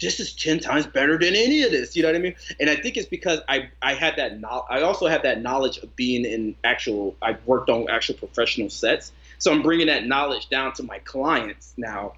this 0.00 0.20
is 0.20 0.32
10 0.32 0.60
times 0.60 0.86
better 0.86 1.18
than 1.18 1.34
any 1.34 1.62
of 1.62 1.70
this. 1.70 1.96
You 1.96 2.02
know 2.02 2.08
what 2.08 2.16
I 2.16 2.20
mean? 2.20 2.34
And 2.60 2.70
I 2.70 2.76
think 2.76 2.96
it's 2.96 3.08
because 3.08 3.40
I, 3.48 3.70
I 3.82 3.94
had 3.94 4.16
that, 4.16 4.40
no, 4.40 4.64
I 4.68 4.82
also 4.82 5.06
had 5.06 5.22
that 5.22 5.42
knowledge 5.42 5.78
of 5.78 5.94
being 5.96 6.24
in 6.24 6.54
actual, 6.64 7.16
I've 7.20 7.44
worked 7.46 7.68
on 7.70 7.88
actual 7.90 8.14
professional 8.14 8.70
sets. 8.70 9.12
So 9.38 9.52
I'm 9.52 9.62
bringing 9.62 9.86
that 9.86 10.06
knowledge 10.06 10.48
down 10.48 10.72
to 10.74 10.82
my 10.82 10.98
clients 11.00 11.74
now. 11.76 12.14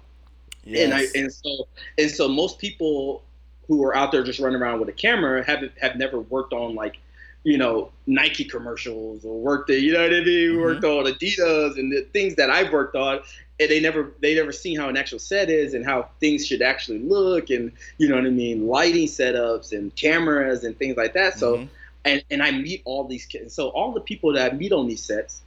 Yes. 0.63 0.83
And 0.83 0.93
I 0.93 1.05
and 1.19 1.33
so 1.33 1.67
and 1.97 2.11
so 2.11 2.27
most 2.27 2.59
people 2.59 3.23
who 3.67 3.83
are 3.83 3.95
out 3.95 4.11
there 4.11 4.23
just 4.23 4.39
running 4.39 4.61
around 4.61 4.79
with 4.79 4.89
a 4.89 4.93
camera 4.93 5.43
have 5.43 5.63
have 5.81 5.95
never 5.95 6.19
worked 6.19 6.53
on 6.53 6.75
like 6.75 6.99
you 7.43 7.57
know 7.57 7.91
Nike 8.05 8.43
commercials 8.43 9.25
or 9.25 9.39
worked 9.39 9.69
at 9.69 9.81
you 9.81 9.93
know 9.93 10.01
what 10.01 10.13
I 10.13 10.19
mean 10.19 10.25
mm-hmm. 10.25 10.61
worked 10.61 10.83
on 10.83 11.05
Adidas 11.05 11.77
and 11.77 11.91
the 11.91 12.01
things 12.13 12.35
that 12.35 12.49
I've 12.49 12.71
worked 12.71 12.95
on 12.95 13.21
and 13.59 13.69
they 13.69 13.79
never 13.79 14.13
they 14.19 14.35
never 14.35 14.51
seen 14.51 14.77
how 14.77 14.89
an 14.89 14.97
actual 14.97 15.19
set 15.19 15.49
is 15.49 15.73
and 15.73 15.85
how 15.85 16.09
things 16.19 16.45
should 16.45 16.61
actually 16.61 16.99
look 16.99 17.49
and 17.49 17.71
you 17.97 18.07
know 18.07 18.15
what 18.15 18.25
I 18.25 18.29
mean 18.29 18.67
lighting 18.67 19.07
setups 19.07 19.71
and 19.71 19.95
cameras 19.95 20.63
and 20.63 20.77
things 20.77 20.97
like 20.97 21.13
that 21.13 21.37
so 21.37 21.57
mm-hmm. 21.57 21.65
and 22.05 22.23
and 22.29 22.43
I 22.43 22.51
meet 22.51 22.81
all 22.85 23.05
these 23.05 23.25
kids 23.25 23.53
so 23.53 23.69
all 23.69 23.91
the 23.91 24.01
people 24.01 24.33
that 24.33 24.53
I 24.53 24.55
meet 24.55 24.71
on 24.71 24.87
these 24.87 25.03
sets 25.03 25.41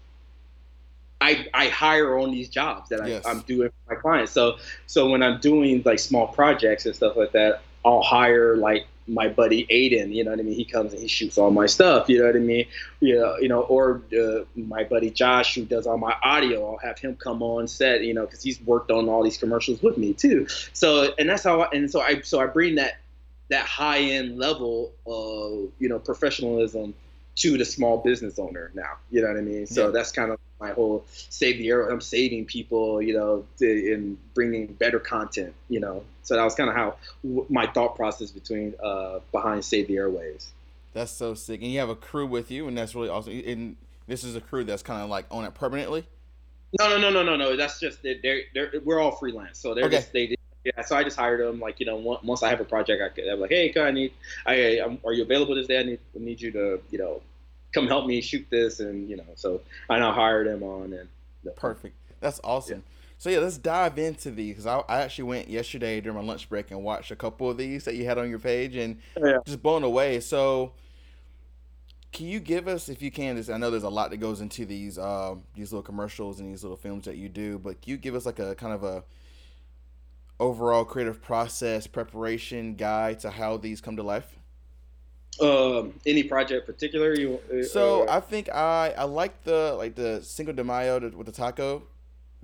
I, 1.21 1.47
I 1.55 1.69
hire 1.69 2.19
on 2.19 2.33
these 2.33 2.51
jobs 2.51 2.91
that 2.91 3.01
I, 3.01 3.07
yes. 3.07 3.25
I'm 3.25 3.41
doing 3.41 3.71
for 3.71 3.95
my 3.95 4.01
clients. 4.01 4.33
So 4.33 4.59
so 4.87 5.09
when 5.09 5.23
I'm 5.23 5.41
doing 5.41 5.81
like 5.83 5.99
small 5.99 6.27
projects 6.27 6.85
and 6.85 6.95
stuff 6.95 7.17
like 7.17 7.33
that, 7.33 7.63
I'll 7.83 8.03
hire 8.03 8.57
like 8.57 8.87
my 9.07 9.29
buddy 9.29 9.67
Aiden, 9.67 10.15
you 10.15 10.25
know 10.25 10.31
what 10.31 10.41
I 10.41 10.43
mean? 10.43 10.55
He 10.55 10.65
comes 10.65 10.93
and 10.93 11.03
he 11.03 11.09
shoots 11.09 11.37
all 11.37 11.51
my 11.51 11.67
stuff, 11.67 12.09
you 12.09 12.21
know 12.21 12.27
what 12.27 12.37
I 12.37 12.39
mean? 12.39 12.67
You 13.01 13.21
know, 13.21 13.37
you 13.37 13.49
know, 13.49 13.61
or 13.61 14.03
uh, 14.19 14.45
my 14.57 14.85
buddy 14.85 15.11
Josh 15.11 15.55
who 15.55 15.65
does 15.65 15.87
all 15.87 15.99
my 15.99 16.15
audio, 16.23 16.73
I'll 16.73 16.79
have 16.79 16.99
him 16.99 17.15
come 17.17 17.43
on 17.43 17.69
set, 17.69 18.03
you 18.03 18.15
know, 18.15 18.25
because 18.25 18.43
he's 18.43 18.61
worked 18.63 18.91
on 18.91 19.09
all 19.09 19.23
these 19.23 19.37
commercials 19.37 19.83
with 19.83 19.99
me 19.99 20.15
too. 20.15 20.47
So, 20.73 21.15
and 21.19 21.29
that's 21.29 21.45
how, 21.45 21.63
I, 21.63 21.69
and 21.73 21.91
so 21.91 22.01
I, 22.01 22.21
so 22.23 22.41
I 22.41 22.47
bring 22.47 22.77
that 22.77 22.95
that 23.49 23.67
high 23.67 24.01
end 24.01 24.39
level 24.39 24.93
of 25.07 25.71
you 25.79 25.89
know 25.89 25.99
professionalism 25.99 26.95
to 27.37 27.59
the 27.59 27.65
small 27.65 27.99
business 27.99 28.39
owner 28.39 28.71
now. 28.75 28.97
You 29.11 29.23
know 29.23 29.29
what 29.29 29.37
I 29.37 29.43
mean? 29.43 29.67
So 29.67 29.87
yeah. 29.87 29.91
that's 29.91 30.13
kind 30.13 30.31
of 30.31 30.39
my 30.61 30.73
whole 30.73 31.05
save 31.09 31.59
the 31.59 31.73
earth. 31.73 31.93
I'm 31.93 32.01
saving 32.01 32.47
people, 32.47 33.03
you 33.03 33.15
know, 33.15 33.45
to, 33.59 33.93
and 33.93 34.17
bringing 34.35 34.67
better 34.67 34.99
content, 34.99 35.55
you 35.69 35.81
know. 35.81 36.05
So 36.23 36.37
that 36.37 36.45
was 36.45 36.55
kind 36.55 36.71
of 36.71 36.77
how 36.77 36.97
w- 37.23 37.47
my 37.49 37.67
thought 37.67 37.97
process 37.97 38.31
between 38.31 38.75
uh, 38.83 39.21
behind 39.33 39.65
Save 39.65 39.89
the 39.89 39.97
Airwaves. 39.97 40.49
That's 40.93 41.11
so 41.11 41.35
sick, 41.35 41.61
and 41.63 41.71
you 41.71 41.81
have 41.81 41.89
a 41.89 41.97
crew 41.97 42.27
with 42.27 42.51
you, 42.51 42.69
and 42.69 42.79
that's 42.79 42.95
really 42.95 43.09
awesome. 43.09 43.43
And 43.47 43.77
this 44.07 44.23
is 44.25 44.37
a 44.37 44.41
crew 44.41 44.65
that's 44.65 44.83
kind 44.83 45.03
of 45.03 45.11
like 45.11 45.27
on 45.31 45.45
it 45.45 45.55
permanently. 45.55 46.07
No, 46.79 46.89
no, 46.89 46.99
no, 46.99 47.11
no, 47.11 47.23
no, 47.23 47.37
no. 47.37 47.57
That's 47.57 47.79
just 47.79 48.03
they're, 48.03 48.43
they're 48.55 48.73
we're 48.85 49.01
all 49.01 49.13
freelance, 49.13 49.59
so 49.59 49.75
they're 49.75 49.85
okay. 49.85 49.97
just 49.97 50.13
they 50.13 50.35
yeah, 50.65 50.83
so 50.83 50.97
I 50.97 51.05
just 51.05 51.19
hired 51.19 51.41
them. 51.41 51.61
Like 51.61 51.79
you 51.79 51.87
know, 51.87 51.97
once 52.23 52.43
I 52.43 52.49
have 52.49 52.61
a 52.61 52.65
project, 52.65 53.03
I 53.03 53.09
could, 53.11 53.29
I'm 53.29 53.39
like, 53.39 53.51
hey, 53.51 53.73
I 53.77 53.91
need, 53.91 54.13
I, 54.47 54.81
I'm, 54.81 54.99
are 55.05 55.13
you 55.13 55.23
available 55.23 55.55
this 55.55 55.67
day? 55.67 55.79
I 55.79 55.83
need, 55.83 55.99
I 56.17 56.19
need 56.21 56.41
you 56.41 56.51
to, 56.53 56.81
you 56.91 56.99
know, 56.99 57.21
come 57.75 57.89
help 57.89 58.07
me 58.07 58.21
shoot 58.21 58.47
this, 58.49 58.81
and 58.81 59.09
you 59.09 59.17
know, 59.17 59.25
so 59.35 59.61
I 59.91 59.99
now 59.99 60.13
hired 60.13 60.47
him 60.47 60.63
on, 60.63 60.93
and 60.93 61.09
the, 61.43 61.51
perfect. 61.51 61.97
That's 62.21 62.41
awesome. 62.45 62.79
Yeah. 62.79 62.95
So 63.19 63.31
yeah, 63.31 63.39
let's 63.39 63.59
dive 63.59 63.99
into 63.99 64.31
these 64.31 64.55
because 64.55 64.67
I, 64.67 64.79
I, 64.89 65.01
actually 65.01 65.25
went 65.25 65.49
yesterday 65.49 66.01
during 66.01 66.19
my 66.19 66.25
lunch 66.25 66.49
break 66.49 66.71
and 66.71 66.83
watched 66.83 67.11
a 67.11 67.17
couple 67.17 67.49
of 67.49 67.57
these 67.57 67.85
that 67.85 67.95
you 67.95 68.05
had 68.05 68.19
on 68.19 68.29
your 68.29 68.39
page 68.39 68.77
and 68.77 68.99
yeah. 69.23 69.39
just 69.47 69.63
blown 69.63 69.83
away. 69.83 70.21
So, 70.21 70.73
can 72.13 72.27
you 72.27 72.41
give 72.41 72.69
us, 72.69 72.89
if 72.89 73.01
you 73.03 73.11
can, 73.11 73.37
this 73.37 73.49
I 73.49 73.57
know 73.57 73.71
there's 73.71 73.83
a 73.83 73.89
lot 73.89 74.11
that 74.11 74.19
goes 74.19 74.41
into 74.41 74.67
these 74.67 74.99
uh, 74.99 75.37
these 75.55 75.73
little 75.73 75.83
commercials 75.83 76.41
and 76.41 76.51
these 76.51 76.63
little 76.63 76.77
films 76.77 77.05
that 77.07 77.17
you 77.17 77.29
do, 77.29 77.59
but 77.59 77.81
can 77.83 77.91
you 77.93 77.97
give 77.97 78.15
us 78.15 78.27
like 78.27 78.39
a 78.39 78.55
kind 78.55 78.73
of 78.73 78.85
a 78.85 79.05
overall 80.41 80.85
creative 80.85 81.23
process 81.23 81.87
preparation 81.87 82.75
guide 82.75 83.21
to 83.21 83.31
how 83.31 83.57
these 83.57 83.81
come 83.81 83.97
to 83.97 84.03
life? 84.03 84.37
Um, 85.41 85.95
any 86.07 86.23
project 86.23 86.67
particular 86.67 87.15
you? 87.15 87.41
Uh, 87.53 87.65
so 87.65 88.07
I 88.09 88.21
think 88.21 88.49
I 88.51 88.95
I 88.97 89.05
like 89.05 89.43
the 89.45 89.75
like 89.77 89.95
the 89.95 90.21
Cinco 90.23 90.53
de 90.53 90.63
Mayo 90.63 91.01
with 91.11 91.27
the 91.27 91.33
taco. 91.33 91.83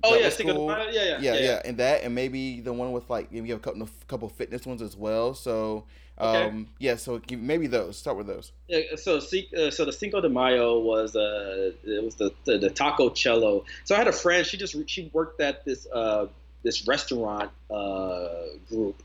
Oh 0.02 0.16
yeah, 0.16 0.28
Cinco 0.30 0.54
cool. 0.54 0.68
de 0.68 0.76
Mayo. 0.76 0.90
Yeah, 0.90 1.02
yeah, 1.02 1.18
yeah, 1.20 1.34
yeah, 1.34 1.40
yeah, 1.40 1.62
and 1.64 1.76
that, 1.78 2.02
and 2.02 2.14
maybe 2.14 2.60
the 2.60 2.72
one 2.72 2.92
with 2.92 3.08
like 3.08 3.30
you 3.30 3.44
have 3.44 3.58
a 3.58 3.60
couple 3.60 3.88
couple 4.08 4.28
fitness 4.28 4.66
ones 4.66 4.82
as 4.82 4.96
well. 4.96 5.34
So 5.34 5.84
um, 6.18 6.36
okay. 6.36 6.66
yeah, 6.78 6.96
so 6.96 7.20
maybe 7.30 7.66
those. 7.66 7.96
Start 7.96 8.16
with 8.16 8.26
those. 8.26 8.52
Yeah, 8.68 8.80
so 8.96 9.16
uh, 9.16 9.70
so 9.70 9.84
the 9.84 9.92
Cinco 9.92 10.20
de 10.20 10.28
Mayo 10.28 10.78
was 10.78 11.16
uh 11.16 11.72
it 11.84 12.04
was 12.04 12.16
the, 12.16 12.32
the, 12.44 12.58
the 12.58 12.70
Taco 12.70 13.08
Chelo. 13.10 13.64
So 13.84 13.94
I 13.94 13.98
had 13.98 14.08
a 14.08 14.12
friend. 14.12 14.46
She 14.46 14.56
just 14.56 14.76
she 14.88 15.10
worked 15.12 15.40
at 15.40 15.64
this 15.64 15.86
uh 15.92 16.26
this 16.62 16.86
restaurant 16.86 17.50
uh, 17.70 18.28
group, 18.68 19.02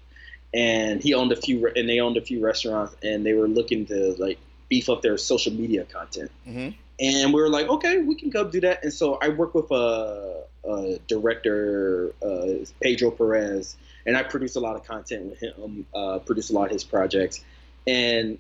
and 0.56 1.04
he 1.04 1.14
owned 1.14 1.34
a 1.34 1.36
few, 1.36 1.68
and 1.68 1.88
they 1.88 2.00
owned 2.00 2.16
a 2.16 2.22
few 2.22 2.44
restaurants, 2.44 2.96
and 3.04 3.26
they 3.26 3.34
were 3.34 3.48
looking 3.48 3.86
to 3.88 4.16
like 4.18 4.40
beef 4.70 4.90
up 4.90 5.02
their 5.02 5.18
social 5.18 5.54
media 5.54 5.84
content. 5.84 6.32
Mm-hmm. 6.48 6.70
And 6.98 7.34
we 7.34 7.42
were 7.42 7.50
like, 7.50 7.68
okay, 7.68 8.02
we 8.02 8.16
can 8.16 8.30
go 8.30 8.50
do 8.50 8.62
that. 8.62 8.84
And 8.84 8.94
so 8.94 9.16
I 9.16 9.30
work 9.30 9.54
with 9.54 9.70
a, 9.72 10.44
a 10.64 11.00
director, 11.08 12.14
uh, 12.24 12.66
Pedro 12.82 13.12
Perez, 13.12 13.76
and 14.06 14.16
I 14.16 14.24
produce 14.24 14.56
a 14.56 14.62
lot 14.62 14.78
of 14.78 14.86
content 14.86 15.26
with 15.26 15.40
him, 15.42 15.86
uh, 15.94 16.20
produce 16.20 16.50
a 16.52 16.54
lot 16.54 16.68
of 16.68 16.72
his 16.72 16.86
projects. 16.86 17.44
And 17.86 18.40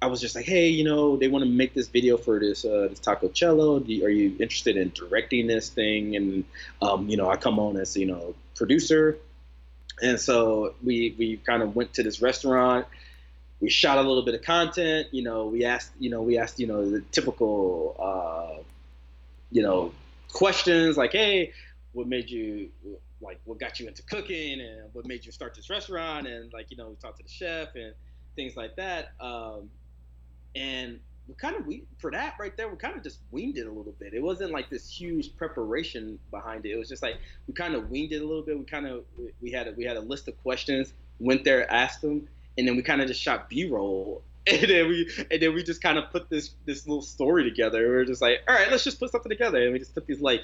I 0.00 0.06
was 0.06 0.20
just 0.20 0.36
like, 0.36 0.46
hey, 0.46 0.68
you 0.68 0.84
know, 0.84 1.16
they 1.16 1.26
want 1.26 1.44
to 1.44 1.50
make 1.50 1.74
this 1.74 1.88
video 1.88 2.16
for 2.16 2.38
this 2.38 2.64
uh, 2.64 2.86
this 2.88 3.00
Taco 3.00 3.28
Chelo. 3.28 3.82
are 4.04 4.08
you 4.08 4.36
interested 4.38 4.76
in 4.76 4.92
directing 4.94 5.48
this 5.48 5.68
thing? 5.68 6.14
And 6.14 6.44
um, 6.80 7.08
you 7.08 7.16
know, 7.16 7.28
I 7.28 7.36
come 7.36 7.58
on 7.58 7.76
as 7.76 7.96
you 7.96 8.06
know 8.06 8.34
producer, 8.54 9.18
and 10.02 10.20
so 10.20 10.74
we 10.82 11.14
we 11.18 11.36
kind 11.38 11.62
of 11.62 11.74
went 11.76 11.94
to 11.94 12.02
this 12.02 12.20
restaurant. 12.22 12.86
We 13.60 13.68
shot 13.68 13.98
a 13.98 14.02
little 14.02 14.24
bit 14.24 14.34
of 14.34 14.42
content. 14.42 15.08
You 15.12 15.22
know, 15.22 15.46
we 15.46 15.64
asked 15.64 15.92
you 15.98 16.10
know 16.10 16.22
we 16.22 16.38
asked 16.38 16.58
you 16.58 16.66
know 16.66 16.88
the 16.88 17.00
typical 17.12 17.96
uh, 17.98 18.62
you 19.50 19.62
know 19.62 19.92
questions 20.32 20.96
like, 20.96 21.12
hey, 21.12 21.52
what 21.92 22.06
made 22.06 22.30
you 22.30 22.70
like 23.20 23.40
what 23.44 23.60
got 23.60 23.78
you 23.78 23.86
into 23.86 24.02
cooking 24.02 24.60
and 24.60 24.88
what 24.94 25.06
made 25.06 25.26
you 25.26 25.32
start 25.32 25.54
this 25.54 25.68
restaurant 25.68 26.26
and 26.26 26.50
like 26.52 26.70
you 26.70 26.76
know 26.76 26.88
we 26.88 26.94
talked 26.96 27.18
to 27.18 27.22
the 27.22 27.28
chef 27.28 27.74
and 27.74 27.94
things 28.36 28.56
like 28.56 28.76
that. 28.76 29.12
Um, 29.20 29.70
and 30.54 31.00
we 31.28 31.34
kind 31.34 31.56
of 31.56 31.66
we 31.66 31.84
for 31.98 32.10
that 32.10 32.34
right 32.40 32.56
there 32.56 32.68
we 32.68 32.76
kind 32.76 32.96
of 32.96 33.02
just 33.02 33.20
winged 33.30 33.58
it 33.58 33.66
a 33.66 33.70
little 33.70 33.94
bit. 33.98 34.14
It 34.14 34.22
wasn't 34.22 34.52
like 34.52 34.70
this 34.70 34.88
huge 34.88 35.36
preparation 35.36 36.18
behind 36.30 36.66
it. 36.66 36.70
It 36.70 36.76
was 36.76 36.88
just 36.88 37.02
like 37.02 37.16
we 37.46 37.54
kind 37.54 37.74
of 37.74 37.90
winged 37.90 38.12
it 38.12 38.22
a 38.22 38.26
little 38.26 38.42
bit. 38.42 38.58
We 38.58 38.64
kind 38.64 38.86
of 38.86 39.04
we 39.40 39.50
had 39.50 39.68
a, 39.68 39.72
we 39.72 39.84
had 39.84 39.96
a 39.96 40.00
list 40.00 40.28
of 40.28 40.40
questions 40.42 40.92
went 41.20 41.44
there 41.44 41.70
asked 41.70 42.00
them 42.00 42.26
and 42.58 42.66
then 42.66 42.74
we 42.74 42.82
kind 42.82 43.00
of 43.00 43.06
just 43.06 43.20
shot 43.20 43.48
b-roll. 43.48 44.22
And 44.46 44.68
then 44.68 44.88
we 44.88 45.08
and 45.30 45.40
then 45.40 45.54
we 45.54 45.62
just 45.62 45.82
kind 45.82 45.98
of 45.98 46.10
put 46.10 46.30
this 46.30 46.52
this 46.64 46.86
little 46.86 47.02
story 47.02 47.44
together. 47.44 47.90
We 47.90 47.94
are 47.96 48.04
just 48.06 48.22
like 48.22 48.38
all 48.48 48.54
right 48.54 48.70
let's 48.70 48.82
just 48.82 48.98
put 48.98 49.12
something 49.12 49.28
together. 49.28 49.62
And 49.62 49.74
we 49.74 49.78
just 49.78 49.94
put 49.94 50.06
these 50.06 50.22
like 50.22 50.40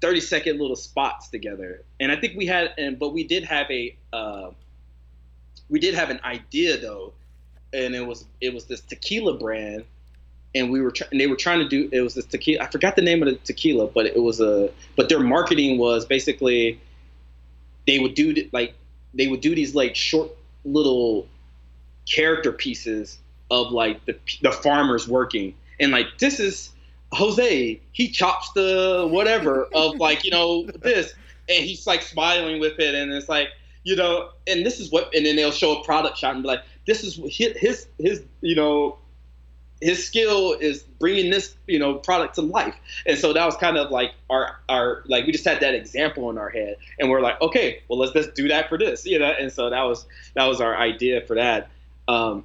30 0.00 0.20
second 0.20 0.60
little 0.60 0.76
spots 0.76 1.28
together. 1.28 1.82
And 1.98 2.12
i 2.12 2.16
think 2.16 2.38
we 2.38 2.46
had 2.46 2.72
and 2.78 3.00
but 3.00 3.12
we 3.12 3.24
did 3.24 3.42
have 3.44 3.68
a 3.68 3.96
uh, 4.12 4.50
we 5.68 5.80
did 5.80 5.94
have 5.94 6.10
an 6.10 6.20
idea 6.24 6.78
though. 6.78 7.14
And 7.72 7.96
it 7.96 8.06
was 8.06 8.26
it 8.40 8.54
was 8.54 8.66
this 8.66 8.80
tequila 8.80 9.36
brand, 9.36 9.84
and 10.54 10.70
we 10.70 10.80
were 10.80 10.92
and 11.10 11.20
they 11.20 11.26
were 11.26 11.36
trying 11.36 11.58
to 11.60 11.68
do 11.68 11.88
it 11.92 12.00
was 12.00 12.14
this 12.14 12.26
tequila. 12.26 12.64
I 12.64 12.66
forgot 12.68 12.96
the 12.96 13.02
name 13.02 13.22
of 13.22 13.28
the 13.28 13.36
tequila, 13.36 13.86
but 13.86 14.06
it 14.06 14.22
was 14.22 14.40
a 14.40 14.70
but 14.96 15.08
their 15.08 15.20
marketing 15.20 15.78
was 15.78 16.04
basically 16.04 16.80
they 17.86 17.98
would 17.98 18.14
do 18.14 18.48
like 18.52 18.74
they 19.14 19.28
would 19.28 19.40
do 19.40 19.54
these 19.54 19.74
like 19.74 19.96
short 19.96 20.30
little 20.64 21.26
character 22.10 22.52
pieces 22.52 23.18
of 23.50 23.72
like 23.72 24.04
the 24.06 24.18
the 24.42 24.52
farmers 24.52 25.08
working 25.08 25.54
and 25.80 25.92
like 25.92 26.06
this 26.18 26.40
is 26.40 26.70
Jose 27.12 27.80
he 27.92 28.08
chops 28.08 28.50
the 28.52 29.08
whatever 29.10 29.68
of 29.74 29.96
like 29.98 30.24
you 30.24 30.30
know 30.30 30.64
this 30.82 31.12
and 31.48 31.64
he's 31.64 31.86
like 31.86 32.02
smiling 32.02 32.60
with 32.60 32.78
it 32.78 32.94
and 32.94 33.12
it's 33.12 33.28
like 33.28 33.48
you 33.84 33.96
know 33.96 34.30
and 34.46 34.64
this 34.64 34.80
is 34.80 34.90
what 34.90 35.14
and 35.14 35.26
then 35.26 35.36
they'll 35.36 35.50
show 35.50 35.80
a 35.80 35.84
product 35.84 36.16
shot 36.16 36.34
and 36.34 36.42
be 36.42 36.48
like 36.48 36.62
this 36.86 37.04
is 37.04 37.20
his, 37.28 37.56
his 37.56 37.86
his 37.98 38.22
you 38.40 38.56
know 38.56 38.98
his 39.82 40.06
skill 40.06 40.52
is 40.52 40.82
bringing 40.98 41.30
this 41.30 41.54
you 41.66 41.78
know 41.78 41.94
product 41.94 42.36
to 42.36 42.42
life. 42.42 42.74
And 43.06 43.18
so 43.18 43.32
that 43.32 43.44
was 43.44 43.56
kind 43.56 43.76
of 43.76 43.90
like 43.90 44.12
our 44.30 44.60
our 44.68 45.02
like 45.06 45.26
we 45.26 45.32
just 45.32 45.44
had 45.44 45.60
that 45.60 45.74
example 45.74 46.30
in 46.30 46.38
our 46.38 46.48
head. 46.48 46.76
And 46.98 47.10
we're 47.10 47.20
like 47.20 47.40
okay 47.40 47.82
well 47.88 47.98
let's 47.98 48.14
let's 48.14 48.28
do 48.28 48.48
that 48.48 48.68
for 48.68 48.78
this 48.78 49.04
you 49.04 49.18
know? 49.18 49.32
And 49.38 49.52
so 49.52 49.70
that 49.70 49.82
was 49.82 50.06
that 50.34 50.46
was 50.46 50.60
our 50.60 50.76
idea 50.76 51.20
for 51.26 51.34
that. 51.36 51.70
Um 52.08 52.44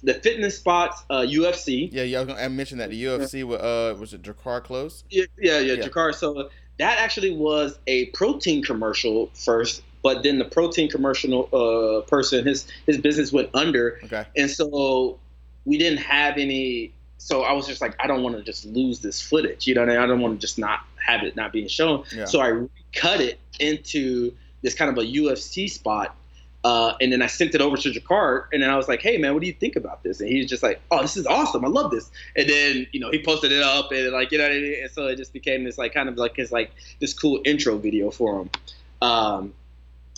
the 0.00 0.14
fitness 0.14 0.56
spots 0.56 1.02
uh 1.10 1.22
ufc 1.22 1.88
yeah 1.90 2.04
yeah 2.04 2.20
i, 2.20 2.22
was 2.22 2.50
mentioned 2.52 2.80
that 2.80 2.88
the 2.88 3.04
ufc 3.04 3.42
with 3.42 3.60
uh 3.60 3.96
was 3.98 4.14
it 4.14 4.22
Drakkar 4.22 4.64
Klose 4.64 5.02
yeah 5.10 5.24
yeah 5.36 5.58
yeah, 5.58 5.72
yeah. 5.72 6.10
So 6.12 6.50
that 6.78 6.98
actually 7.00 7.34
was 7.34 7.76
a 7.88 8.06
protein 8.10 8.62
commercial 8.62 9.28
first 9.34 9.82
but 10.02 10.22
then 10.22 10.38
the 10.38 10.44
protein 10.44 10.88
commercial 10.88 11.48
uh, 11.52 12.02
person, 12.02 12.46
his 12.46 12.66
his 12.86 12.98
business 12.98 13.32
went 13.32 13.50
under, 13.54 14.00
okay. 14.04 14.26
and 14.36 14.50
so 14.50 15.18
we 15.68 15.78
didn't 15.78 16.00
have 16.00 16.38
any. 16.38 16.92
So 17.18 17.42
I 17.42 17.52
was 17.52 17.66
just 17.66 17.80
like, 17.80 17.94
I 18.00 18.06
don't 18.06 18.22
want 18.22 18.36
to 18.36 18.42
just 18.42 18.64
lose 18.64 19.00
this 19.00 19.20
footage, 19.20 19.66
you 19.66 19.74
know. 19.74 19.82
I, 19.82 19.86
mean? 19.86 19.98
I 19.98 20.06
don't 20.06 20.20
want 20.20 20.34
to 20.34 20.40
just 20.40 20.58
not 20.58 20.80
have 21.04 21.22
it 21.22 21.36
not 21.36 21.52
being 21.52 21.68
shown. 21.68 22.04
Yeah. 22.14 22.24
So 22.24 22.40
I 22.40 22.66
cut 22.92 23.20
it 23.20 23.38
into 23.60 24.32
this 24.62 24.74
kind 24.74 24.90
of 24.90 24.98
a 24.98 25.06
UFC 25.06 25.70
spot 25.70 26.16
Uh, 26.64 26.94
and 27.00 27.12
then 27.12 27.22
I 27.22 27.28
sent 27.28 27.54
it 27.54 27.60
over 27.60 27.76
to 27.76 27.88
Drakkar, 27.88 28.46
and 28.52 28.60
then 28.62 28.68
I 28.68 28.76
was 28.76 28.88
like, 28.88 29.00
"Hey, 29.00 29.16
man, 29.16 29.32
what 29.32 29.40
do 29.42 29.46
you 29.46 29.52
think 29.52 29.76
about 29.76 30.02
this?" 30.02 30.20
And 30.20 30.28
he's 30.28 30.48
just 30.48 30.62
like, 30.62 30.80
"Oh, 30.90 31.00
this 31.00 31.16
is 31.16 31.24
awesome. 31.24 31.64
I 31.64 31.68
love 31.68 31.92
this." 31.92 32.10
And 32.34 32.48
then 32.48 32.86
you 32.90 32.98
know 32.98 33.10
he 33.12 33.22
posted 33.22 33.52
it 33.52 33.62
up, 33.62 33.92
and 33.92 34.12
like 34.12 34.32
you 34.32 34.38
know, 34.38 34.46
and 34.46 34.90
so 34.90 35.06
it 35.06 35.16
just 35.16 35.32
became 35.32 35.62
this 35.62 35.78
like 35.78 35.94
kind 35.94 36.08
of 36.08 36.16
like 36.16 36.34
his 36.36 36.50
like 36.50 36.72
this 36.98 37.14
cool 37.14 37.40
intro 37.44 37.78
video 37.78 38.10
for 38.10 38.40
him. 38.40 38.50
Um, 39.00 39.54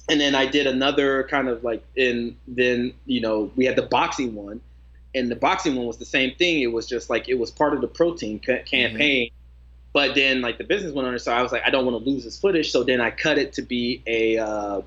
and 0.08 0.18
then 0.18 0.34
I 0.34 0.46
did 0.46 0.66
another 0.66 1.24
kind 1.24 1.46
of 1.48 1.62
like 1.62 1.84
in 1.94 2.36
then 2.48 2.94
you 3.04 3.20
know 3.20 3.52
we 3.54 3.66
had 3.66 3.76
the 3.76 3.82
boxing 3.82 4.34
one, 4.34 4.62
and 5.14 5.30
the 5.30 5.36
boxing 5.36 5.76
one 5.76 5.86
was 5.86 5.98
the 5.98 6.04
same 6.04 6.34
thing. 6.36 6.60
It 6.60 6.72
was 6.72 6.86
just 6.86 7.10
like 7.10 7.28
it 7.28 7.38
was 7.38 7.50
part 7.50 7.74
of 7.74 7.80
the 7.80 7.88
protein 7.88 8.38
campaign. 8.38 9.28
Mm-hmm. 9.28 9.36
But 9.92 10.14
then 10.14 10.40
like 10.40 10.58
the 10.58 10.64
business 10.64 10.92
went 10.92 11.06
under, 11.08 11.18
so 11.18 11.32
I 11.32 11.42
was 11.42 11.50
like, 11.50 11.62
I 11.66 11.70
don't 11.70 11.84
want 11.84 12.02
to 12.02 12.08
lose 12.08 12.24
this 12.24 12.38
footage. 12.38 12.70
So 12.70 12.84
then 12.84 13.00
I 13.00 13.10
cut 13.10 13.38
it 13.38 13.54
to 13.54 13.62
be 13.62 14.02
a 14.06 14.38
uh, 14.38 14.82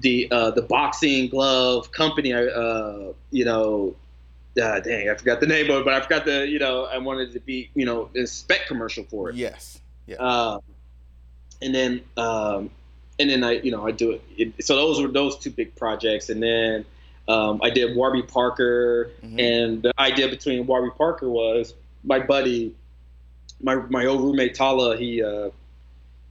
the 0.00 0.28
uh, 0.30 0.50
the 0.50 0.62
boxing 0.62 1.28
glove 1.28 1.90
company. 1.90 2.34
Uh, 2.34 3.12
you 3.30 3.44
know, 3.46 3.96
uh, 4.62 4.80
dang, 4.80 5.08
I 5.08 5.14
forgot 5.14 5.40
the 5.40 5.46
name 5.46 5.70
of 5.70 5.80
it, 5.80 5.84
but 5.84 5.94
I 5.94 6.00
forgot 6.02 6.26
the 6.26 6.46
you 6.46 6.58
know 6.58 6.84
I 6.84 6.98
wanted 6.98 7.32
to 7.32 7.40
be 7.40 7.70
you 7.74 7.86
know 7.86 8.10
a 8.14 8.26
spec 8.26 8.66
commercial 8.66 9.04
for 9.04 9.30
it. 9.30 9.36
Yes. 9.36 9.80
Yeah. 10.06 10.16
Uh, 10.16 10.60
and 11.62 11.74
then 11.74 12.02
um, 12.18 12.70
and 13.18 13.30
then 13.30 13.42
I 13.42 13.52
you 13.52 13.70
know 13.70 13.86
I 13.86 13.90
do 13.90 14.12
it. 14.12 14.22
it. 14.36 14.64
So 14.64 14.76
those 14.76 15.00
were 15.00 15.08
those 15.08 15.38
two 15.38 15.50
big 15.50 15.74
projects, 15.76 16.28
and 16.28 16.42
then 16.42 16.84
um, 17.28 17.60
I 17.62 17.70
did 17.70 17.96
Warby 17.96 18.22
Parker, 18.22 19.10
mm-hmm. 19.22 19.38
and 19.38 19.82
the 19.82 19.92
idea 19.98 20.28
between 20.28 20.66
Warby 20.66 20.90
Parker 20.96 21.28
was 21.28 21.74
my 22.04 22.20
buddy, 22.20 22.74
my 23.60 23.76
my 23.76 24.06
old 24.06 24.20
roommate 24.20 24.54
Tala. 24.54 24.96
He 24.96 25.22
uh, 25.22 25.50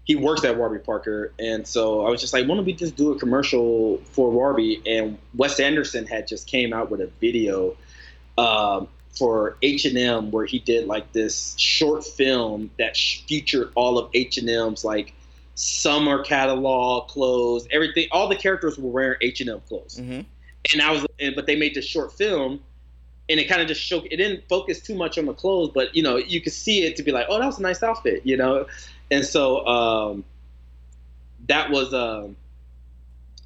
he 0.05 0.15
works 0.15 0.45
at 0.45 0.57
Warby 0.57 0.79
Parker, 0.79 1.33
and 1.37 1.67
so 1.67 2.05
I 2.05 2.09
was 2.09 2.21
just 2.21 2.31
like, 2.33 2.47
why 2.47 2.55
don't 2.55 2.65
we 2.65 2.73
just 2.73 2.95
do 2.95 3.11
a 3.11 3.19
commercial 3.19 3.97
for 4.11 4.29
Warby? 4.29 4.83
And 4.85 5.17
Wes 5.35 5.59
Anderson 5.59 6.05
had 6.05 6.27
just 6.27 6.47
came 6.47 6.73
out 6.73 6.89
with 6.89 7.01
a 7.01 7.07
video 7.19 7.75
um, 8.37 8.87
for 9.17 9.57
H 9.61 9.85
and 9.85 9.97
M 9.97 10.31
where 10.31 10.45
he 10.45 10.59
did 10.59 10.87
like 10.87 11.11
this 11.11 11.55
short 11.57 12.05
film 12.05 12.71
that 12.77 12.95
featured 12.95 13.71
all 13.75 13.97
of 13.97 14.11
H 14.13 14.37
and 14.37 14.49
M's 14.49 14.85
like 14.85 15.13
summer 15.55 16.23
catalog 16.23 17.07
clothes, 17.07 17.67
everything. 17.71 18.07
All 18.11 18.27
the 18.29 18.35
characters 18.35 18.77
were 18.77 18.91
wearing 18.91 19.17
H 19.21 19.41
and 19.41 19.49
M 19.49 19.61
clothes, 19.67 19.99
mm-hmm. 19.99 20.21
And 20.74 20.82
I 20.82 20.91
was, 20.91 21.05
but 21.36 21.45
they 21.45 21.55
made 21.55 21.76
this 21.76 21.86
short 21.86 22.13
film. 22.13 22.61
And 23.28 23.39
it 23.39 23.49
kind 23.49 23.59
of 23.59 23.68
just 23.68 23.82
showed. 23.82 24.05
It 24.11 24.18
didn't 24.18 24.47
focus 24.47 24.80
too 24.80 24.93
much 24.93 25.18
on 25.18 25.26
the 25.26 25.34
clothes, 25.34 25.72
but 25.74 25.95
you 25.95 26.03
know, 26.03 26.18
you 26.18 26.41
could 26.41 26.53
see 26.53 26.84
it 26.84 26.95
to 26.97 27.01
be 27.01 27.11
like, 27.11 27.26
oh, 27.28 27.39
that 27.39 27.45
was 27.47 27.57
a 27.57 27.61
nice 27.63 27.82
outfit, 27.82 28.22
you 28.24 28.38
know 28.38 28.68
and 29.11 29.26
so 29.26 29.66
um, 29.66 30.24
that 31.47 31.70
was 31.70 31.93
um, 31.93 32.36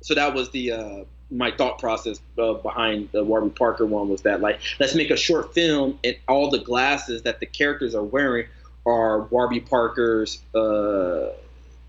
so 0.01 0.15
that 0.15 0.33
was 0.33 0.49
the 0.51 0.71
uh, 0.71 1.03
my 1.31 1.51
thought 1.51 1.79
process 1.79 2.19
uh, 2.37 2.53
behind 2.53 3.09
the 3.11 3.23
Warby 3.23 3.51
Parker 3.51 3.85
one 3.85 4.09
was 4.09 4.21
that 4.23 4.41
like 4.41 4.59
let's 4.79 4.95
make 4.95 5.09
a 5.09 5.17
short 5.17 5.53
film 5.53 5.99
and 6.03 6.15
all 6.27 6.49
the 6.49 6.59
glasses 6.59 7.23
that 7.23 7.39
the 7.39 7.45
characters 7.45 7.95
are 7.95 8.03
wearing 8.03 8.47
are 8.85 9.23
Warby 9.23 9.61
Parker's 9.61 10.41
uh, 10.55 11.29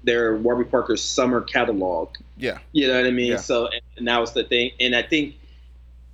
their 0.03 0.37
Warby 0.37 0.65
Parker's 0.65 1.03
summer 1.03 1.41
catalog. 1.41 2.11
Yeah, 2.37 2.59
you 2.73 2.89
know 2.89 2.97
what 2.97 3.07
I 3.07 3.11
mean. 3.11 3.33
Yeah. 3.33 3.37
So 3.37 3.67
and, 3.67 3.83
and 3.97 4.09
that 4.09 4.19
was 4.19 4.33
the 4.33 4.45
thing, 4.45 4.73
and 4.81 4.95
I 4.95 5.03
think 5.03 5.37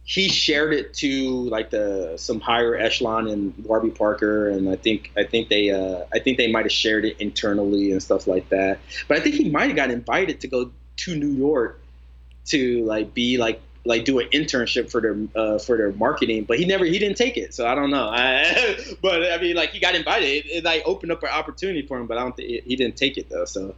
he 0.08 0.28
shared 0.28 0.72
it 0.72 0.94
to 0.94 1.48
like 1.48 1.70
the 1.70 2.14
some 2.16 2.40
higher 2.40 2.76
echelon 2.76 3.26
in 3.26 3.52
Warby 3.64 3.90
Parker, 3.90 4.48
and 4.48 4.68
I 4.68 4.76
think 4.76 5.10
I 5.16 5.24
think 5.24 5.48
they 5.48 5.70
uh, 5.70 6.04
I 6.12 6.20
think 6.20 6.38
they 6.38 6.50
might 6.50 6.64
have 6.64 6.72
shared 6.72 7.04
it 7.04 7.20
internally 7.20 7.90
and 7.90 8.02
stuff 8.02 8.28
like 8.28 8.48
that. 8.50 8.78
But 9.08 9.18
I 9.18 9.20
think 9.20 9.34
he 9.34 9.50
might 9.50 9.66
have 9.66 9.76
got 9.76 9.90
invited 9.90 10.40
to 10.42 10.48
go 10.48 10.70
to 10.98 11.16
New 11.16 11.32
York 11.32 11.80
to 12.46 12.84
like 12.84 13.14
be 13.14 13.36
like 13.36 13.60
like 13.86 14.04
do 14.04 14.18
an 14.18 14.28
internship 14.28 14.90
for 14.90 15.00
their 15.00 15.16
uh, 15.34 15.58
for 15.58 15.76
their 15.76 15.92
marketing, 15.92 16.44
but 16.44 16.58
he 16.58 16.64
never 16.64 16.84
he 16.84 16.98
didn't 16.98 17.16
take 17.16 17.36
it. 17.36 17.54
So 17.54 17.66
I 17.66 17.74
don't 17.74 17.90
know. 17.90 18.08
I, 18.10 18.76
but 19.02 19.32
I 19.32 19.38
mean, 19.40 19.56
like 19.56 19.70
he 19.70 19.80
got 19.80 19.94
invited. 19.94 20.26
It, 20.26 20.46
it, 20.46 20.64
like 20.64 20.82
opened 20.84 21.12
up 21.12 21.22
an 21.22 21.30
opportunity 21.30 21.86
for 21.86 21.98
him, 21.98 22.06
but 22.06 22.18
I 22.18 22.22
don't 22.22 22.36
think 22.36 22.64
he 22.64 22.76
didn't 22.76 22.96
take 22.96 23.16
it 23.18 23.28
though. 23.28 23.44
So. 23.44 23.74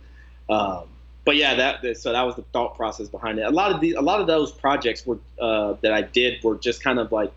Um, 0.49 0.85
but 1.29 1.37
yeah, 1.37 1.57
that 1.57 1.99
so 1.99 2.13
that 2.13 2.23
was 2.23 2.37
the 2.37 2.43
thought 2.55 2.75
process 2.75 3.07
behind 3.07 3.39
it. 3.39 3.43
A 3.43 3.51
lot 3.51 3.71
of 3.71 3.83
the 3.83 3.93
a 3.93 4.01
lot 4.01 4.23
of 4.23 4.27
those 4.27 4.51
projects 4.51 5.05
were 5.05 5.19
uh, 5.39 5.75
that 5.83 5.93
I 5.93 6.01
did 6.01 6.43
were 6.43 6.57
just 6.57 6.83
kind 6.83 6.99
of 6.99 7.13
like 7.13 7.35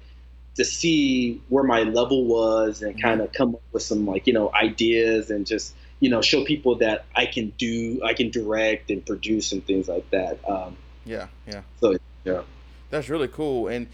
to 0.55 0.63
see 0.63 1.41
where 1.49 1.65
my 1.65 1.83
level 1.83 2.25
was 2.25 2.81
and 2.81 2.93
mm-hmm. 2.93 3.01
kind 3.01 3.19
of 3.19 3.33
come 3.33 3.55
up 3.55 3.61
with 3.73 3.83
some 3.83 4.05
like 4.05 4.27
you 4.27 4.33
know 4.33 4.49
ideas 4.53 5.29
and 5.29 5.45
just 5.45 5.75
you 5.99 6.09
know 6.09 6.21
show 6.21 6.45
people 6.45 6.75
that 6.75 7.03
I 7.13 7.25
can 7.25 7.51
do 7.57 8.01
I 8.01 8.13
can 8.13 8.29
direct 8.29 8.91
and 8.91 9.05
produce 9.05 9.51
and 9.51 9.65
things 9.65 9.89
like 9.89 10.09
that. 10.11 10.39
Um, 10.47 10.77
yeah, 11.05 11.27
yeah. 11.45 11.61
So 11.81 11.97
yeah, 12.23 12.43
that's 12.91 13.09
really 13.09 13.27
cool. 13.27 13.67
And 13.67 13.87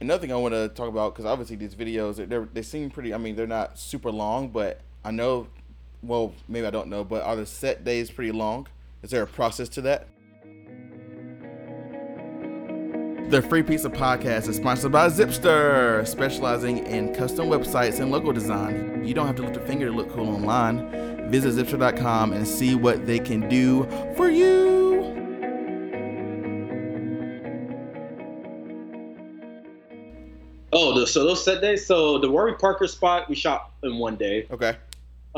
another 0.00 0.20
thing 0.20 0.32
I 0.32 0.36
want 0.36 0.54
to 0.54 0.68
talk 0.68 0.88
about 0.88 1.14
because 1.14 1.26
obviously 1.26 1.56
these 1.56 1.74
videos 1.74 2.16
they 2.16 2.38
they 2.52 2.62
seem 2.62 2.90
pretty. 2.90 3.12
I 3.12 3.18
mean, 3.18 3.36
they're 3.36 3.46
not 3.46 3.78
super 3.78 4.10
long, 4.10 4.48
but 4.48 4.80
I 5.04 5.10
know. 5.10 5.48
Well, 6.02 6.32
maybe 6.48 6.66
I 6.66 6.70
don't 6.70 6.88
know, 6.88 7.02
but 7.02 7.22
are 7.22 7.36
the 7.36 7.46
set 7.46 7.84
days 7.84 8.10
pretty 8.10 8.32
long? 8.32 8.66
Is 9.02 9.10
there 9.10 9.22
a 9.22 9.26
process 9.26 9.68
to 9.70 9.80
that? 9.82 10.08
The 13.30 13.40
Free 13.40 13.62
Pizza 13.62 13.88
Podcast 13.88 14.48
is 14.48 14.56
sponsored 14.56 14.92
by 14.92 15.08
Zipster, 15.08 16.06
specializing 16.06 16.86
in 16.86 17.14
custom 17.14 17.48
websites 17.48 17.98
and 17.98 18.10
logo 18.10 18.32
design. 18.32 19.02
You 19.04 19.14
don't 19.14 19.26
have 19.26 19.36
to 19.36 19.42
lift 19.42 19.56
a 19.56 19.60
finger 19.60 19.86
to 19.86 19.92
look 19.92 20.10
cool 20.12 20.28
online. 20.28 21.30
Visit 21.30 21.54
Zipster.com 21.54 22.34
and 22.34 22.46
see 22.46 22.74
what 22.74 23.06
they 23.06 23.18
can 23.18 23.48
do 23.48 23.88
for 24.14 24.28
you. 24.28 25.23
Oh, 30.74 31.04
so 31.04 31.24
those 31.24 31.44
set 31.44 31.60
days. 31.60 31.86
So 31.86 32.18
the 32.18 32.30
Warby 32.30 32.56
Parker 32.58 32.88
spot 32.88 33.28
we 33.28 33.36
shot 33.36 33.70
in 33.82 33.98
one 33.98 34.16
day. 34.16 34.46
Okay. 34.50 34.76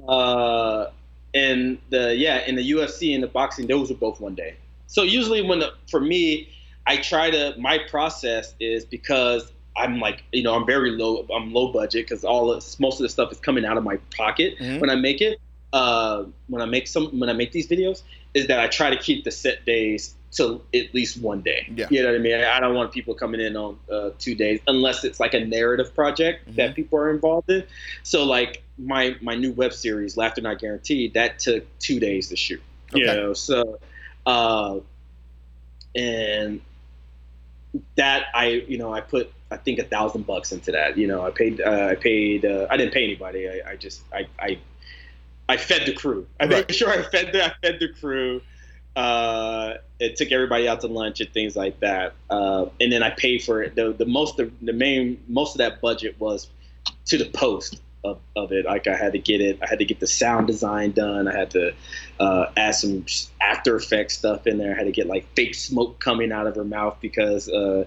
Uh, 0.09 0.87
and 1.35 1.79
the 1.91 2.17
yeah 2.17 2.47
in 2.47 2.57
the 2.57 2.71
UFC 2.71 3.15
and 3.15 3.23
the 3.23 3.29
boxing 3.29 3.67
those 3.67 3.91
were 3.91 3.97
both 3.97 4.21
one 4.21 4.35
day. 4.35 4.57
So 4.87 5.03
usually 5.03 5.43
when 5.43 5.59
the, 5.61 5.73
for 5.91 6.01
me 6.01 6.49
I 6.87 6.97
try 6.97 7.31
to 7.31 7.55
my 7.59 7.79
process 7.91 8.55
is 8.61 8.85
because 8.85 9.53
I'm 9.77 10.01
like 10.01 10.25
you 10.33 10.43
know 10.43 10.55
I'm 10.55 10.67
very 10.67 10.93
low 10.93 11.27
I'm 11.35 11.53
low 11.53 11.73
budget 11.73 12.07
because 12.07 12.25
all 12.25 12.55
this, 12.55 12.81
most 12.81 12.99
of 12.99 13.03
the 13.03 13.11
stuff 13.11 13.31
is 13.31 13.39
coming 13.39 13.67
out 13.67 13.77
of 13.77 13.85
my 13.85 13.99
pocket 14.17 14.59
mm-hmm. 14.59 14.81
when 14.81 14.91
I 14.91 14.97
make 14.97 15.21
it. 15.21 15.39
Uh, 15.73 16.25
when 16.47 16.63
I 16.63 16.65
make 16.65 16.87
some 16.87 17.19
when 17.19 17.29
I 17.29 17.35
make 17.35 17.53
these 17.53 17.69
videos 17.69 18.03
is 18.33 18.47
that 18.47 18.61
I 18.61 18.69
try 18.69 18.89
to 18.89 18.97
keep 18.97 19.25
the 19.25 19.31
set 19.31 19.67
days 19.67 20.15
to 20.37 20.61
at 20.75 20.95
least 20.95 21.21
one 21.21 21.41
day. 21.41 21.67
Yeah. 21.75 21.87
You 21.91 22.03
know 22.03 22.09
what 22.09 22.17
I 22.17 22.19
mean? 22.19 22.35
I, 22.35 22.61
don't 22.61 22.75
want 22.75 22.93
people 22.93 23.15
coming 23.15 23.41
in 23.41 23.57
on 23.57 23.79
uh, 23.91 24.11
two 24.19 24.35
days 24.35 24.61
unless 24.67 25.05
it's 25.05 25.19
like 25.19 25.35
a 25.35 25.45
narrative 25.45 25.95
project 25.95 26.47
mm-hmm. 26.47 26.57
that 26.57 26.75
people 26.75 26.99
are 26.99 27.11
involved 27.11 27.51
in. 27.51 27.65
So 28.03 28.25
like 28.25 28.63
my 28.79 29.17
my 29.21 29.35
new 29.35 29.53
web 29.53 29.73
series, 29.73 30.17
Laughter 30.17 30.43
Not 30.43 30.59
Guaranteed, 30.59 31.15
that 31.15 31.39
took 31.39 31.65
two 31.79 32.01
days 32.01 32.29
to 32.29 32.37
shoot. 32.37 32.63
Okay. 32.91 33.01
You 33.01 33.07
know, 33.07 33.33
so 33.33 33.79
uh, 34.27 34.81
and 35.95 36.61
that 37.97 38.27
I 38.35 38.65
you 38.69 38.79
know 38.79 38.93
I 38.93 39.01
put 39.01 39.33
I 39.51 39.57
think 39.57 39.79
a 39.79 39.85
thousand 39.85 40.27
bucks 40.27 40.53
into 40.53 40.73
that. 40.73 40.99
You 40.99 41.07
know, 41.07 41.23
I 41.23 41.31
paid 41.31 41.61
uh, 41.61 41.89
I 41.91 41.95
paid 41.95 42.45
uh, 42.45 42.67
I 42.71 42.77
didn't 42.77 42.93
pay 42.93 43.05
anybody. 43.05 43.49
I, 43.49 43.71
I 43.71 43.77
just 43.77 44.03
I, 44.13 44.27
I 44.39 44.59
I 45.49 45.57
fed 45.57 45.87
the 45.87 45.95
crew. 45.95 46.27
I 46.41 46.45
right. 46.45 46.69
made 46.69 46.75
sure 46.75 46.91
I 46.91 47.03
fed 47.03 47.33
the 47.33 47.47
I 47.47 47.53
fed 47.63 47.79
the 47.81 47.89
crew. 47.89 48.43
Uh, 48.97 49.75
it 50.01 50.17
took 50.17 50.33
everybody 50.33 50.67
out 50.67 50.81
to 50.81 50.87
lunch 50.89 51.21
and 51.21 51.31
things 51.33 51.55
like 51.55 51.81
that. 51.81 52.15
Uh, 52.31 52.67
and 52.81 52.91
then 52.91 53.03
I 53.03 53.11
paid 53.11 53.43
for 53.43 53.63
it. 53.63 53.77
The, 53.77 53.93
the 53.93 54.07
most, 54.07 54.37
the, 54.37 54.51
the 54.63 54.73
main, 54.73 55.23
most 55.29 55.55
of 55.55 55.59
that 55.59 55.81
budget 55.81 56.17
was 56.19 56.49
to 57.07 57.19
the 57.19 57.27
post 57.27 57.81
of, 58.05 58.21
of 58.35 58.53
it. 58.53 58.65
Like 58.65 58.87
I 58.87 58.97
had 58.97 59.13
to 59.13 59.19
get 59.19 59.41
it, 59.41 59.59
I 59.63 59.67
had 59.69 59.79
to 59.81 59.85
get 59.85 60.01
the 60.01 60.07
sound 60.07 60.47
design 60.47 60.93
done. 60.93 61.29
I 61.29 61.37
had 61.37 61.51
to 61.53 61.75
uh, 62.19 62.47
add 62.57 62.75
some 62.75 63.05
After 63.41 63.77
Effects 63.77 64.17
stuff 64.17 64.47
in 64.47 64.59
there. 64.59 64.75
I 64.75 64.77
had 64.77 64.87
to 64.87 64.93
get 64.93 65.07
like 65.07 65.27
fake 65.35 65.55
smoke 65.55 65.99
coming 65.99 66.33
out 66.33 66.47
of 66.47 66.57
her 66.57 66.65
mouth 66.65 66.97
because 67.01 67.49
uh, 67.49 67.85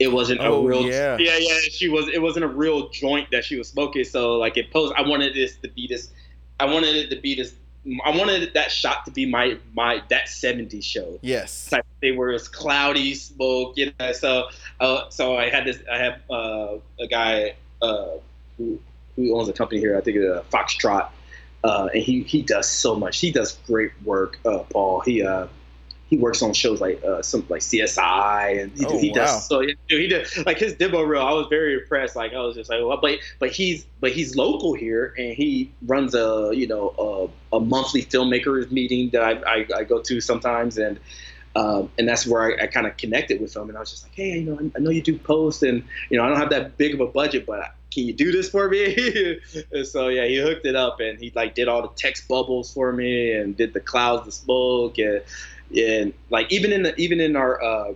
it 0.00 0.10
wasn't 0.10 0.40
oh, 0.40 0.64
a 0.64 0.66
real. 0.66 0.82
Yeah. 0.82 1.18
yeah, 1.18 1.36
yeah. 1.36 1.58
She 1.70 1.88
was. 1.88 2.08
It 2.08 2.22
wasn't 2.22 2.46
a 2.46 2.48
real 2.48 2.88
joint 2.88 3.28
that 3.32 3.44
she 3.44 3.56
was 3.56 3.68
smoking. 3.68 4.04
So 4.04 4.36
like 4.36 4.56
it 4.56 4.72
post, 4.72 4.94
I 4.96 5.02
wanted 5.02 5.34
this 5.34 5.56
to 5.58 5.68
be 5.68 5.86
this. 5.86 6.10
I 6.58 6.64
wanted 6.64 6.96
it 6.96 7.10
to 7.14 7.20
be 7.20 7.34
this 7.34 7.54
I 8.04 8.16
wanted 8.16 8.52
that 8.54 8.70
shot 8.70 9.06
to 9.06 9.10
be 9.10 9.24
my 9.24 9.56
my 9.74 10.02
that 10.10 10.26
'70s 10.26 10.84
show. 10.84 11.18
Yes, 11.22 11.66
type 11.70 11.86
thing 12.00 12.16
where 12.16 12.30
it's 12.30 12.48
cloudy, 12.48 13.14
smoke, 13.14 13.76
you 13.76 13.92
know. 13.98 14.12
So 14.12 14.48
uh, 14.80 15.08
so 15.08 15.36
I 15.36 15.48
had 15.48 15.64
this. 15.64 15.82
I 15.90 15.98
have 15.98 16.20
uh, 16.30 16.76
a 17.00 17.06
guy 17.08 17.54
uh, 17.80 18.08
who 18.58 18.78
who 19.16 19.38
owns 19.38 19.48
a 19.48 19.52
company 19.52 19.80
here. 19.80 19.96
I 19.96 20.02
think 20.02 20.18
it's 20.18 20.26
uh, 20.26 20.44
Foxtrot, 20.52 21.08
uh, 21.64 21.88
and 21.94 22.02
he 22.02 22.22
he 22.24 22.42
does 22.42 22.68
so 22.68 22.94
much. 22.94 23.18
He 23.18 23.30
does 23.30 23.58
great 23.66 23.92
work. 24.04 24.38
Uh, 24.44 24.58
Paul. 24.70 25.00
He 25.00 25.22
uh, 25.22 25.46
he 26.10 26.16
works 26.16 26.42
on 26.42 26.52
shows 26.52 26.80
like 26.80 27.02
uh, 27.04 27.22
some 27.22 27.46
like 27.48 27.60
CSI, 27.60 28.62
and 28.62 28.76
he, 28.76 28.84
oh, 28.84 28.98
he 28.98 29.08
wow. 29.10 29.14
does 29.14 29.48
so 29.48 29.60
he, 29.60 29.76
he 29.86 30.08
did 30.08 30.26
like 30.44 30.58
his 30.58 30.74
demo 30.74 31.02
reel. 31.02 31.22
I 31.22 31.32
was 31.32 31.46
very 31.48 31.74
impressed. 31.74 32.16
Like 32.16 32.34
I 32.34 32.40
was 32.40 32.56
just 32.56 32.68
like, 32.68 32.80
well, 32.84 32.98
but 33.00 33.20
but 33.38 33.50
he's 33.52 33.86
but 34.00 34.10
he's 34.10 34.34
local 34.34 34.74
here, 34.74 35.14
and 35.16 35.32
he 35.32 35.70
runs 35.86 36.16
a 36.16 36.50
you 36.52 36.66
know 36.66 37.30
a, 37.52 37.56
a 37.56 37.60
monthly 37.60 38.02
filmmakers 38.02 38.72
meeting 38.72 39.10
that 39.10 39.22
I, 39.22 39.58
I, 39.58 39.66
I 39.76 39.84
go 39.84 40.02
to 40.02 40.20
sometimes, 40.20 40.78
and 40.78 40.98
um, 41.54 41.90
and 41.96 42.08
that's 42.08 42.26
where 42.26 42.42
I, 42.42 42.64
I 42.64 42.66
kind 42.66 42.88
of 42.88 42.96
connected 42.96 43.40
with 43.40 43.54
him. 43.54 43.68
And 43.68 43.76
I 43.76 43.80
was 43.80 43.90
just 43.90 44.02
like, 44.02 44.14
hey, 44.14 44.40
you 44.40 44.50
know, 44.50 44.58
I, 44.58 44.70
I, 44.76 44.80
know 44.80 44.90
you 44.90 45.02
do 45.02 45.16
posts, 45.16 45.62
and 45.62 45.84
you 46.10 46.18
know, 46.18 46.24
I 46.24 46.28
don't 46.28 46.38
have 46.38 46.50
that 46.50 46.76
big 46.76 46.92
of 46.92 47.00
a 47.00 47.06
budget, 47.06 47.46
but 47.46 47.72
can 47.92 48.04
you 48.04 48.12
do 48.12 48.32
this 48.32 48.48
for 48.48 48.68
me? 48.68 49.38
and 49.72 49.86
so 49.86 50.08
yeah, 50.08 50.26
he 50.26 50.38
hooked 50.38 50.66
it 50.66 50.74
up, 50.74 50.98
and 50.98 51.20
he 51.20 51.30
like 51.36 51.54
did 51.54 51.68
all 51.68 51.82
the 51.82 51.94
text 51.94 52.26
bubbles 52.26 52.74
for 52.74 52.92
me, 52.92 53.32
and 53.32 53.56
did 53.56 53.74
the 53.74 53.80
clouds, 53.80 54.26
the 54.26 54.32
smoke, 54.32 54.98
and 54.98 55.22
and 55.76 56.12
like 56.30 56.50
even 56.52 56.72
in 56.72 56.82
the 56.82 56.96
even 56.96 57.20
in 57.20 57.36
our 57.36 57.62
uh, 57.62 57.92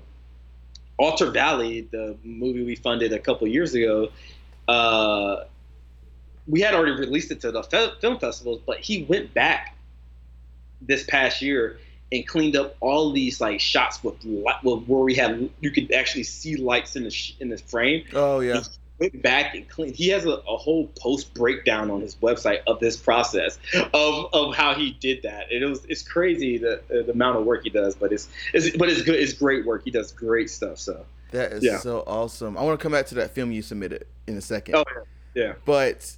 Altar 0.99 1.31
Valley, 1.31 1.83
the 1.91 2.16
movie 2.22 2.64
we 2.64 2.77
funded 2.77 3.12
a 3.12 3.18
couple 3.18 3.47
years 3.47 3.75
ago. 3.75 4.11
Uh, 4.68 5.45
we 6.47 6.61
had 6.61 6.75
already 6.75 6.93
released 6.93 7.31
it 7.31 7.41
to 7.41 7.51
the 7.51 7.62
film 8.01 8.18
festivals, 8.18 8.61
but 8.66 8.79
he 8.79 9.05
went 9.05 9.33
back 9.33 9.77
this 10.81 11.05
past 11.05 11.41
year 11.41 11.79
and 12.12 12.27
cleaned 12.27 12.57
up 12.57 12.77
all 12.81 13.12
these 13.12 13.41
like 13.41 13.61
shots 13.61 14.03
with, 14.05 14.22
with 14.25 14.85
where 14.85 15.01
we 15.01 15.14
had 15.14 15.49
you 15.61 15.70
could 15.70 15.91
actually 15.93 16.22
see 16.22 16.57
lights 16.57 16.97
in 16.97 17.05
the 17.05 17.11
sh- 17.11 17.35
in 17.41 17.49
the 17.49 17.59
frame. 17.59 18.05
Oh 18.12 18.41
yeah. 18.41 18.59
He 18.59 18.64
went 18.99 19.22
back 19.22 19.55
and 19.55 19.68
cleaned. 19.68 19.95
He 19.95 20.09
has 20.09 20.24
a, 20.24 20.30
a, 20.30 20.57
whole 20.57 20.88
post 20.99 21.34
breakdown 21.34 21.90
on 21.90 22.01
his 22.01 22.16
website 22.16 22.61
of 22.66 22.80
this 22.80 22.97
process 22.97 23.59
of, 23.92 24.26
of 24.32 24.55
how 24.55 24.74
he 24.74 24.92
did 24.92 25.22
that. 25.22 25.51
It 25.51 25.64
was 25.64 25.84
it's 25.88 26.03
crazy 26.03 26.59
the 26.59 26.82
the 26.88 27.11
amount 27.11 27.38
of 27.38 27.45
work 27.45 27.64
he 27.64 27.70
does, 27.70 27.95
but 27.95 28.12
it's, 28.12 28.28
it's 28.53 28.76
but 28.76 28.88
it's 28.88 29.03
good. 29.03 29.16
It's 29.16 29.32
great 29.32 29.66
work. 29.66 29.82
He 29.84 29.90
does 29.90 30.12
great 30.12 30.51
stuff. 30.51 30.78
So 30.78 31.05
that 31.32 31.53
is 31.53 31.64
yeah. 31.64 31.78
so 31.78 32.05
awesome. 32.07 32.57
I 32.57 32.62
want 32.62 32.78
to 32.78 32.82
come 32.82 32.92
back 32.92 33.07
to 33.07 33.14
that 33.16 33.34
film 33.34 33.51
you 33.51 33.62
submitted 33.62 34.07
in 34.26 34.36
a 34.36 34.40
second. 34.40 34.76
Oh 34.76 34.84
yeah. 35.34 35.55
But 35.64 36.16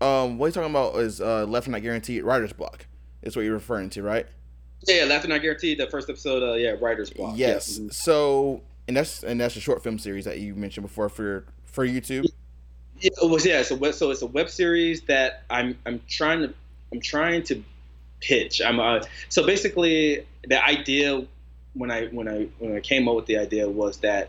um, 0.00 0.38
what 0.38 0.46
you're 0.46 0.52
talking 0.52 0.70
about 0.70 0.96
is 0.96 1.20
uh, 1.20 1.44
Left 1.46 1.68
Not 1.68 1.82
Guaranteed 1.82 2.24
Writer's 2.24 2.52
Block. 2.52 2.86
Is 3.22 3.36
what 3.36 3.44
you're 3.44 3.54
referring 3.54 3.90
to, 3.90 4.02
right? 4.02 4.26
Yeah, 4.86 5.04
Left 5.04 5.24
and 5.24 5.32
Not 5.32 5.42
Guaranteed. 5.42 5.78
The 5.78 5.88
first 5.88 6.08
episode, 6.08 6.42
uh, 6.42 6.54
yeah, 6.54 6.74
Writer's 6.80 7.10
Block. 7.10 7.34
Yes. 7.36 7.78
Yeah. 7.78 7.88
So, 7.92 8.62
and 8.88 8.96
that's 8.96 9.22
and 9.22 9.38
that's 9.38 9.56
a 9.56 9.60
short 9.60 9.82
film 9.82 9.98
series 9.98 10.24
that 10.24 10.38
you 10.38 10.54
mentioned 10.54 10.86
before 10.86 11.10
for 11.10 11.44
for 11.72 11.86
YouTube. 11.86 12.26
Yeah, 12.98 13.10
it 13.22 13.30
was 13.30 13.46
yeah. 13.46 13.62
So 13.62 13.90
so 13.92 14.10
it's 14.10 14.22
a 14.22 14.26
web 14.26 14.50
series 14.50 15.02
that 15.02 15.44
I'm 15.48 15.78
I'm 15.86 16.00
trying 16.08 16.40
to 16.40 16.54
I'm 16.92 17.00
trying 17.00 17.42
to 17.44 17.62
pitch. 18.20 18.60
I'm 18.60 18.78
uh, 18.78 19.00
so 19.28 19.46
basically 19.46 20.26
the 20.46 20.64
idea 20.64 21.24
when 21.74 21.90
I 21.90 22.06
when 22.08 22.28
I 22.28 22.48
when 22.58 22.76
I 22.76 22.80
came 22.80 23.08
up 23.08 23.16
with 23.16 23.26
the 23.26 23.38
idea 23.38 23.68
was 23.68 23.98
that 23.98 24.28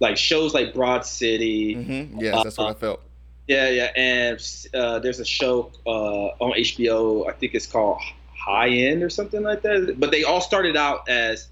like 0.00 0.16
shows 0.16 0.54
like 0.54 0.74
Broad 0.74 1.06
City. 1.06 1.76
Mm-hmm. 1.76 2.20
Yes, 2.20 2.34
uh, 2.34 2.42
that's 2.42 2.58
what 2.58 2.76
I 2.76 2.78
felt. 2.78 3.02
Yeah, 3.46 3.68
yeah, 3.70 3.90
and 3.96 4.68
uh, 4.72 4.98
there's 5.00 5.20
a 5.20 5.24
show 5.24 5.72
uh, 5.86 5.90
on 5.90 6.52
HBO. 6.52 7.28
I 7.28 7.32
think 7.32 7.54
it's 7.54 7.66
called 7.66 8.00
High 8.36 8.70
End 8.70 9.02
or 9.02 9.10
something 9.10 9.42
like 9.42 9.62
that. 9.62 9.96
But 9.98 10.10
they 10.10 10.24
all 10.24 10.40
started 10.40 10.76
out 10.76 11.08
as 11.08 11.48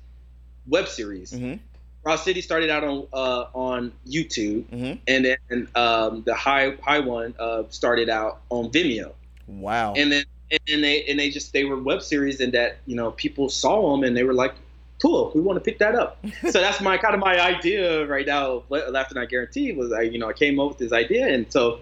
web 0.67 0.89
series. 0.89 1.33
Mm-hmm. 1.33 1.57
Broad 2.03 2.17
City 2.17 2.41
started 2.41 2.71
out 2.71 2.85
on 2.85 3.07
uh, 3.13 3.45
on 3.53 3.93
YouTube, 4.07 4.65
mm-hmm. 4.65 4.99
and 5.07 5.25
then 5.25 5.69
um, 5.75 6.23
the 6.25 6.35
high 6.35 6.77
high 6.83 7.01
one 7.01 7.35
uh, 7.39 7.65
started 7.71 8.09
out 8.09 8.41
on 8.49 8.71
Vimeo. 8.71 9.13
Wow! 9.47 9.95
And 9.95 10.11
then 10.11 10.25
and 10.69 10.83
they 10.83 11.05
and 11.05 11.19
they 11.19 11.31
just 11.31 11.53
they 11.53 11.65
were 11.65 11.81
web 11.81 12.03
series, 12.03 12.41
and 12.41 12.53
that 12.55 12.79
you 12.87 12.97
know 12.97 13.11
people 13.13 13.49
saw 13.49 13.93
them 13.93 14.05
and 14.05 14.17
they 14.17 14.25
were 14.25 14.35
like, 14.35 14.55
cool, 15.01 15.33
we 15.35 15.41
want 15.41 15.57
to 15.57 15.61
pick 15.61 15.79
that 15.79 15.95
up. 15.95 16.25
so 16.51 16.61
that's 16.61 16.81
my 16.81 16.97
kind 16.99 17.15
of 17.15 17.21
my 17.21 17.41
idea 17.41 18.07
right 18.07 18.27
now. 18.27 18.63
Left 18.69 19.15
Not 19.15 19.29
Guaranteed 19.29 19.77
was 19.77 19.93
I 19.93 20.03
you 20.03 20.19
know 20.19 20.29
I 20.29 20.33
came 20.33 20.59
up 20.59 20.69
with 20.69 20.79
this 20.79 20.93
idea, 20.93 21.27
and 21.27 21.51
so 21.53 21.81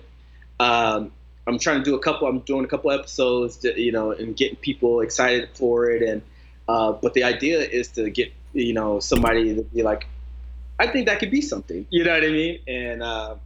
um, 0.60 1.12
I'm 1.46 1.58
trying 1.58 1.78
to 1.78 1.84
do 1.84 1.94
a 1.94 2.00
couple. 2.00 2.28
I'm 2.28 2.40
doing 2.40 2.64
a 2.64 2.68
couple 2.68 2.90
episodes, 2.90 3.56
to, 3.58 3.80
you 3.80 3.92
know, 3.92 4.12
and 4.12 4.36
getting 4.36 4.56
people 4.56 5.00
excited 5.00 5.48
for 5.54 5.90
it. 5.90 6.02
And 6.02 6.22
uh, 6.68 6.92
but 6.92 7.14
the 7.14 7.24
idea 7.24 7.60
is 7.60 7.88
to 7.88 8.10
get 8.10 8.32
you 8.52 8.72
know 8.72 9.00
somebody 9.00 9.54
to 9.54 9.62
be 9.62 9.82
like, 9.82 10.06
I 10.78 10.86
think 10.86 11.06
that 11.06 11.18
could 11.18 11.30
be 11.30 11.40
something. 11.40 11.86
You 11.90 12.04
know 12.04 12.12
what 12.12 12.24
I 12.24 12.28
mean? 12.28 12.60
And 12.66 13.02
uh, 13.02 13.36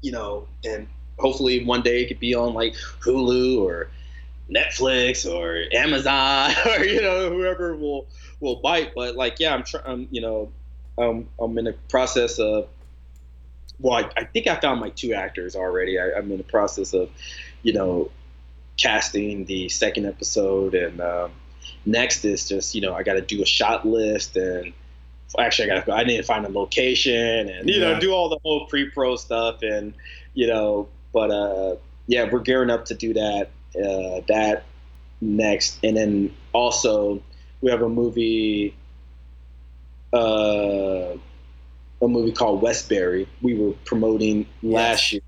you 0.00 0.12
know, 0.12 0.46
and 0.64 0.88
hopefully 1.18 1.64
one 1.64 1.82
day 1.82 2.02
it 2.02 2.08
could 2.08 2.20
be 2.20 2.34
on 2.34 2.54
like 2.54 2.74
Hulu 3.00 3.60
or 3.60 3.90
Netflix 4.50 5.30
or 5.30 5.62
Amazon 5.72 6.52
or 6.66 6.84
you 6.84 7.00
know 7.00 7.30
whoever 7.30 7.76
will 7.76 8.06
will 8.40 8.56
bite. 8.56 8.94
But 8.94 9.16
like, 9.16 9.40
yeah, 9.40 9.54
I'm 9.54 9.64
trying. 9.64 10.08
You 10.10 10.20
know, 10.20 10.52
um, 10.98 11.28
I'm 11.40 11.56
in 11.58 11.64
the 11.66 11.74
process 11.88 12.38
of 12.38 12.68
well, 13.82 13.94
I, 13.94 14.10
I, 14.20 14.24
think 14.24 14.46
I 14.46 14.56
found 14.56 14.80
my 14.80 14.90
two 14.90 15.12
actors 15.12 15.56
already. 15.56 15.98
I, 15.98 16.18
am 16.18 16.30
in 16.30 16.38
the 16.38 16.44
process 16.44 16.94
of, 16.94 17.10
you 17.62 17.72
know, 17.72 18.10
casting 18.76 19.44
the 19.44 19.68
second 19.68 20.06
episode, 20.06 20.74
and 20.74 21.00
um, 21.00 21.32
next 21.84 22.24
is 22.24 22.48
just 22.48 22.74
you 22.74 22.80
know 22.80 22.94
I 22.94 23.02
got 23.02 23.14
to 23.14 23.20
do 23.20 23.42
a 23.42 23.46
shot 23.46 23.86
list, 23.86 24.36
and 24.36 24.72
actually 25.38 25.70
I 25.70 25.76
got 25.76 25.86
to 25.86 25.92
I 25.92 26.04
need 26.04 26.18
to 26.18 26.22
find 26.22 26.44
a 26.44 26.48
location, 26.48 27.48
and 27.48 27.68
you 27.68 27.80
yeah. 27.80 27.92
know 27.92 28.00
do 28.00 28.12
all 28.12 28.28
the 28.28 28.38
whole 28.42 28.66
pre-pro 28.66 29.16
stuff, 29.16 29.62
and 29.62 29.94
you 30.34 30.46
know, 30.46 30.88
but 31.12 31.30
uh, 31.30 31.76
yeah, 32.06 32.28
we're 32.30 32.40
gearing 32.40 32.70
up 32.70 32.86
to 32.86 32.94
do 32.94 33.14
that. 33.14 33.50
Uh, 33.74 34.20
that 34.28 34.64
next, 35.20 35.78
and 35.82 35.96
then 35.96 36.34
also 36.52 37.22
we 37.60 37.70
have 37.70 37.82
a 37.82 37.88
movie. 37.88 38.74
Uh, 40.12 41.16
a 42.02 42.08
movie 42.08 42.32
called 42.32 42.60
Westbury. 42.60 43.28
We 43.40 43.54
were 43.54 43.72
promoting 43.84 44.46
last 44.62 45.12
year. 45.12 45.22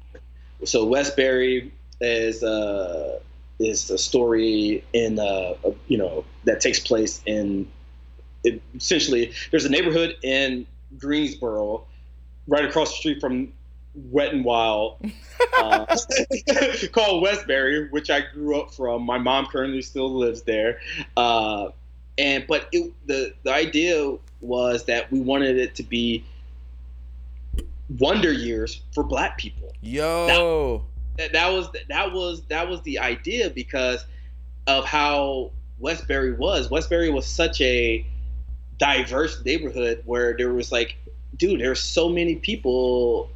So 0.64 0.84
Westbury 0.84 1.72
is 2.00 2.42
uh, 2.42 3.20
is 3.58 3.90
a 3.90 3.98
story 3.98 4.84
in 4.92 5.18
uh, 5.18 5.54
a, 5.64 5.72
you 5.88 5.98
know 5.98 6.24
that 6.44 6.60
takes 6.60 6.80
place 6.80 7.22
in 7.26 7.68
it, 8.42 8.60
essentially 8.76 9.32
there's 9.50 9.64
a 9.64 9.70
neighborhood 9.70 10.16
in 10.22 10.66
Greensboro, 10.98 11.84
right 12.46 12.64
across 12.64 12.90
the 12.90 12.96
street 12.96 13.20
from 13.20 13.52
Wet 13.94 14.32
and 14.32 14.44
Wild, 14.44 14.98
uh, 15.58 15.86
called 16.92 17.22
Westbury, 17.22 17.88
which 17.90 18.10
I 18.10 18.22
grew 18.32 18.60
up 18.60 18.72
from. 18.72 19.02
My 19.02 19.18
mom 19.18 19.46
currently 19.46 19.82
still 19.82 20.12
lives 20.12 20.42
there, 20.42 20.80
uh, 21.16 21.68
and 22.18 22.44
but 22.46 22.68
it, 22.72 22.92
the 23.06 23.34
the 23.42 23.52
idea 23.52 24.16
was 24.40 24.84
that 24.84 25.10
we 25.10 25.20
wanted 25.20 25.56
it 25.56 25.74
to 25.76 25.82
be 25.82 26.24
wonder 27.98 28.32
years 28.32 28.82
for 28.92 29.04
black 29.04 29.38
people. 29.38 29.72
Yo. 29.80 30.84
That, 31.16 31.32
that 31.32 31.52
was 31.52 31.68
that 31.88 32.12
was 32.12 32.42
that 32.48 32.68
was 32.68 32.80
the 32.82 32.98
idea 32.98 33.50
because 33.50 34.04
of 34.66 34.84
how 34.84 35.52
Westbury 35.78 36.32
was. 36.32 36.70
Westbury 36.70 37.10
was 37.10 37.26
such 37.26 37.60
a 37.60 38.06
diverse 38.78 39.44
neighborhood 39.44 40.02
where 40.04 40.36
there 40.36 40.52
was 40.52 40.72
like, 40.72 40.96
dude, 41.36 41.60
there's 41.60 41.80
so 41.80 42.08
many 42.08 42.36
people 42.36 43.30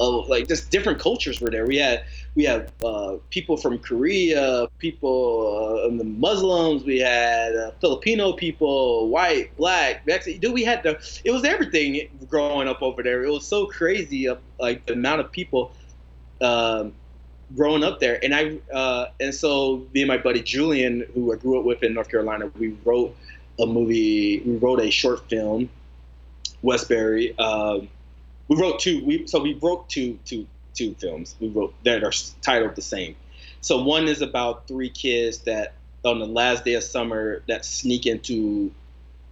of 0.00 0.28
like 0.28 0.48
just 0.48 0.70
different 0.70 0.98
cultures 0.98 1.40
were 1.40 1.50
there. 1.50 1.66
We 1.66 1.76
had 1.76 2.04
we 2.34 2.44
had 2.44 2.72
uh, 2.84 3.16
people 3.30 3.56
from 3.56 3.78
Korea, 3.78 4.66
people 4.78 5.82
uh, 5.84 5.96
the 5.96 6.04
Muslims, 6.04 6.84
we 6.84 6.98
had 6.98 7.54
uh, 7.54 7.70
Filipino 7.80 8.32
people, 8.32 9.08
white, 9.08 9.56
black, 9.56 10.06
Mexican. 10.06 10.40
Dude, 10.40 10.52
we 10.52 10.64
had 10.64 10.82
the 10.82 11.00
it 11.24 11.30
was 11.30 11.44
everything 11.44 12.08
growing 12.28 12.68
up 12.68 12.82
over 12.82 13.02
there. 13.02 13.24
It 13.24 13.30
was 13.30 13.46
so 13.46 13.66
crazy 13.66 14.26
of 14.26 14.38
like 14.58 14.86
the 14.86 14.94
amount 14.94 15.20
of 15.20 15.30
people 15.30 15.72
um, 16.40 16.92
growing 17.54 17.84
up 17.84 18.00
there. 18.00 18.22
And 18.22 18.34
I 18.34 18.58
uh, 18.72 19.06
and 19.20 19.34
so 19.34 19.86
me 19.92 20.02
and 20.02 20.08
my 20.08 20.18
buddy 20.18 20.42
Julian, 20.42 21.06
who 21.14 21.32
I 21.32 21.36
grew 21.36 21.58
up 21.58 21.64
with 21.64 21.82
in 21.82 21.94
North 21.94 22.10
Carolina, 22.10 22.50
we 22.58 22.76
wrote 22.84 23.16
a 23.60 23.66
movie. 23.66 24.40
We 24.40 24.56
wrote 24.56 24.80
a 24.80 24.90
short 24.90 25.28
film, 25.28 25.70
Westbury. 26.62 27.38
Um, 27.38 27.88
we 28.48 28.56
wrote 28.56 28.80
two. 28.80 29.04
We 29.04 29.26
so 29.26 29.42
we 29.42 29.54
wrote 29.54 29.88
two 29.88 30.18
two 30.24 30.46
two 30.74 30.94
films. 30.94 31.36
We 31.40 31.48
wrote 31.48 31.74
that 31.84 32.04
are 32.04 32.12
titled 32.42 32.76
the 32.76 32.82
same. 32.82 33.16
So 33.60 33.82
one 33.82 34.08
is 34.08 34.20
about 34.20 34.68
three 34.68 34.90
kids 34.90 35.38
that 35.40 35.74
on 36.04 36.18
the 36.18 36.26
last 36.26 36.64
day 36.64 36.74
of 36.74 36.84
summer 36.84 37.42
that 37.48 37.64
sneak 37.64 38.06
into 38.06 38.70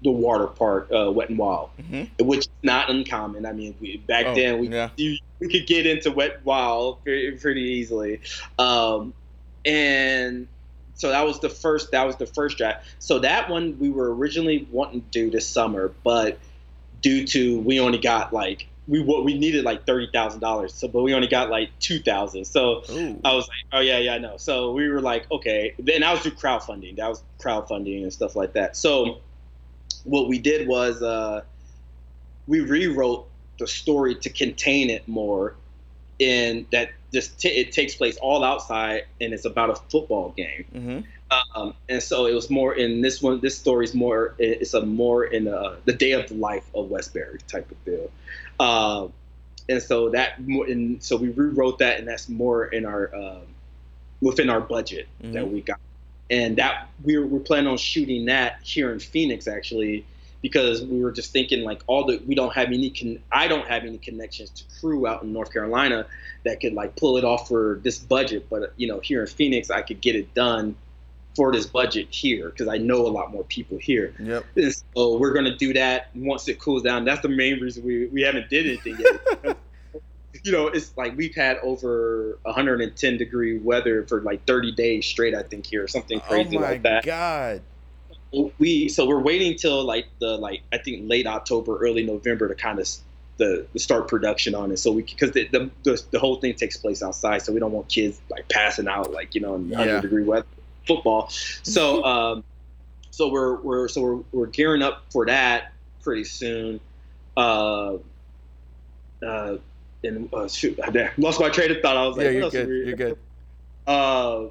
the 0.03 0.11
water 0.11 0.47
park, 0.47 0.91
uh, 0.95 1.11
Wet 1.11 1.29
and 1.29 1.39
Wild, 1.39 1.71
mm-hmm. 1.81 2.27
which 2.27 2.41
is 2.41 2.49
not 2.63 2.91
uncommon. 2.91 3.47
I 3.47 3.53
mean, 3.53 3.75
we, 3.81 3.99
back 3.99 4.27
oh, 4.27 4.35
then 4.35 4.59
we 4.59 4.69
yeah. 4.69 4.91
you, 4.97 5.19
we 5.41 5.49
could 5.49 5.67
get 5.67 5.87
into 5.87 6.11
Wet 6.11 6.37
and 6.37 6.45
Wild 6.45 7.03
pretty, 7.03 7.37
pretty 7.39 7.63
easily, 7.63 8.21
um, 8.59 9.15
and 9.65 10.49
so 10.95 11.11
that 11.11 11.25
was 11.25 11.41
the 11.41 11.49
first 11.49 11.93
that 11.93 12.07
was 12.07 12.17
the 12.17 12.27
first 12.27 12.59
draft. 12.59 12.87
So 12.99 13.19
that 13.21 13.49
one 13.49 13.79
we 13.79 13.91
were 13.91 14.15
originally 14.15 14.67
wanting 14.71 15.03
to 15.03 15.07
do 15.11 15.31
this 15.31 15.47
summer, 15.47 15.93
but 16.05 16.39
due 17.01 17.27
to 17.27 17.61
we 17.61 17.81
only 17.81 17.99
got 17.99 18.33
like 18.33 18.69
we 18.89 19.01
what 19.01 19.25
we 19.25 19.39
needed 19.39 19.65
like 19.65 19.87
thirty 19.87 20.09
thousand 20.13 20.41
dollars. 20.41 20.75
So, 20.75 20.89
but 20.89 21.03
we 21.03 21.15
only 21.15 21.29
got 21.29 21.51
like 21.51 21.71
two 21.79 22.01
thousand. 22.01 22.45
So 22.45 22.83
Ooh. 22.91 23.21
I 23.25 23.35
was 23.35 23.49
like, 23.49 23.65
oh 23.73 23.81
yeah, 23.81 23.99
yeah, 23.99 24.15
I 24.15 24.19
know. 24.19 24.37
So 24.37 24.73
we 24.73 24.89
were 24.89 25.01
like, 25.01 25.31
okay. 25.31 25.75
Then 25.79 26.03
I 26.03 26.13
was 26.13 26.21
through 26.23 26.33
crowdfunding. 26.33 26.97
That 26.97 27.09
was 27.09 27.23
crowdfunding 27.41 28.03
and 28.03 28.13
stuff 28.13 28.35
like 28.35 28.55
that. 28.55 28.77
So 28.77 29.19
what 30.05 30.29
we 30.29 30.39
did 30.39 30.67
was 30.67 31.03
uh, 31.03 31.43
we 32.47 32.61
rewrote 32.61 33.29
the 33.59 33.67
story 33.67 34.15
to 34.17 34.31
contain 34.31 34.91
it 34.91 35.07
more, 35.07 35.55
in 36.19 36.67
that 36.73 36.91
this 37.11 37.29
t- 37.29 37.49
it 37.49 37.73
takes 37.73 37.95
place 37.95 38.17
all 38.19 38.45
outside 38.45 39.05
and 39.21 39.33
it's 39.33 39.45
about 39.45 39.71
a 39.71 39.75
football 39.75 40.33
game. 40.37 40.65
Mm-hmm. 40.75 41.01
Um, 41.57 41.75
and 41.89 42.03
so 42.03 42.27
it 42.27 42.35
was 42.35 42.51
more 42.51 42.75
in 42.75 43.01
this 43.01 43.23
one. 43.23 43.41
This 43.41 43.57
story 43.57 43.85
is 43.85 43.95
more. 43.95 44.35
It's 44.39 44.75
a 44.75 44.85
more 44.85 45.25
in 45.25 45.49
uh, 45.49 45.77
the 45.85 45.93
day 45.93 46.13
of 46.13 46.29
the 46.29 46.35
life 46.35 46.65
of 46.75 46.91
Westbury 46.91 47.39
type 47.49 47.71
of 47.71 47.85
deal. 47.85 48.11
Uh, 48.61 49.09
and 49.69 49.83
so 49.83 50.11
that 50.11 50.39
and 50.39 51.03
so 51.03 51.17
we 51.17 51.31
rewrote 51.31 51.79
that, 51.79 51.99
and 51.99 52.07
that's 52.07 52.29
more 52.29 52.67
in 52.67 52.85
our 52.85 53.15
um, 53.15 53.43
within 54.21 54.51
our 54.51 54.61
budget 54.61 55.09
mm-hmm. 55.23 55.33
that 55.33 55.51
we 55.51 55.61
got. 55.61 55.81
And 56.31 56.57
that 56.57 56.89
we 57.03 57.19
were, 57.19 57.27
we're 57.27 57.41
planning 57.41 57.69
on 57.69 57.77
shooting 57.77 58.27
that 58.27 58.61
here 58.63 58.93
in 58.93 59.01
Phoenix 59.01 59.47
actually 59.47 60.07
because 60.43 60.83
we 60.83 61.01
were 61.03 61.13
just 61.13 61.33
thinking 61.33 61.63
like 61.63 61.83
all 61.87 62.05
the 62.05 62.21
we 62.27 62.35
don't 62.35 62.53
have 62.53 62.69
any 62.69 62.91
con- 62.91 63.21
I 63.31 63.49
don't 63.49 63.67
have 63.67 63.85
any 63.85 63.99
connections 63.99 64.51
to 64.51 64.65
crew 64.81 65.07
out 65.07 65.23
in 65.23 65.33
North 65.33 65.53
Carolina 65.53 66.07
that 66.45 66.61
could 66.61 66.75
like 66.75 66.97
pull 66.97 67.17
it 67.17 67.25
off 67.25 67.49
for 67.49 67.81
this 67.83 67.99
budget, 67.99 68.49
but 68.51 68.73
you 68.77 68.89
know 68.89 69.01
here 69.01 69.23
in 69.23 69.29
Phoenix 69.29 69.71
I 69.71 69.83
could 69.83 70.01
get 70.01 70.17
it 70.17 70.35
done 70.35 70.75
for 71.35 71.53
this 71.53 71.65
budget 71.65 72.09
here 72.11 72.51
because 72.51 72.69
I 72.69 72.77
know 72.77 73.07
a 73.07 73.09
lot 73.09 73.31
more 73.31 73.45
people 73.45 73.79
here. 73.79 74.13
Yep. 74.19 74.45
And 74.57 74.75
so 74.75 75.17
we're 75.17 75.33
gonna 75.33 75.57
do 75.57 75.73
that 75.75 76.11
once 76.15 76.47
it 76.49 76.59
cools 76.59 76.83
down. 76.83 77.05
That's 77.05 77.23
the 77.23 77.29
main 77.29 77.61
reason 77.61 77.85
we 77.85 78.07
we 78.07 78.23
haven't 78.23 78.51
did 78.51 78.67
anything 78.67 78.99
yet. 78.99 79.57
you 80.43 80.53
know, 80.53 80.69
it's 80.69 80.97
like 80.97 81.17
we've 81.17 81.35
had 81.35 81.59
over 81.59 82.39
110 82.43 83.17
degree 83.17 83.59
weather 83.59 84.05
for 84.07 84.21
like 84.23 84.47
30 84.47 84.73
days 84.73 85.07
straight. 85.07 85.35
I 85.35 85.43
think 85.43 85.67
here, 85.67 85.87
something 85.89 86.21
oh 86.25 86.29
crazy 86.29 86.57
oh 86.57 86.61
my 86.61 86.71
like 86.71 86.83
that. 86.83 87.05
God 87.05 87.63
we 88.59 88.89
so 88.89 89.07
we're 89.07 89.21
waiting 89.21 89.57
till 89.57 89.85
like 89.85 90.07
the 90.19 90.37
like 90.39 90.63
I 90.73 90.79
think 90.79 91.09
late 91.09 91.27
October, 91.27 91.79
early 91.79 92.03
November 92.05 92.49
to 92.49 92.55
kind 92.55 92.79
of 92.79 92.89
the, 93.37 93.67
the 93.73 93.79
start 93.79 94.09
production 94.09 94.55
on 94.55 94.71
it. 94.71 94.79
So 94.79 94.93
we 94.93 95.03
because 95.03 95.33
the, 95.33 95.49
the, 95.49 95.71
the 95.83 96.03
the 96.11 96.19
whole 96.19 96.37
thing 96.37 96.55
takes 96.55 96.77
place 96.77 97.03
outside, 97.03 97.43
so 97.43 97.53
we 97.53 97.61
don't 97.61 97.73
want 97.73 97.89
kids 97.89 98.21
like 98.31 98.49
passing 98.49 98.89
out 98.89 99.13
like 99.13 99.35
you 99.35 99.41
know 99.41 99.55
in 99.57 99.69
100 99.69 99.91
yeah. 99.91 100.01
degree 100.01 100.25
weather 100.25 100.47
football. 100.87 101.29
So 101.31 102.05
um, 102.05 102.45
so 103.11 103.31
we're 103.31 103.57
we're 103.57 103.89
so 103.89 104.01
we're 104.01 104.23
we're 104.33 104.47
gearing 104.47 104.83
up 104.83 105.05
for 105.11 105.27
that 105.27 105.73
pretty 106.03 106.25
soon. 106.25 106.81
Uh, 107.37 107.97
uh, 109.25 109.57
and 110.05 110.33
uh, 110.33 110.49
shoot, 110.49 110.79
I 110.83 111.11
lost 111.17 111.41
my 111.41 111.49
train 111.49 111.71
of 111.71 111.81
thought. 111.81 111.97
I 111.97 112.07
was 112.07 112.17
like, 112.17 112.25
yeah, 112.25 112.31
you're 112.31 112.51
good. 112.51 112.69
You're 112.69 112.97
good. 112.97 113.19
Uh, 113.87 114.49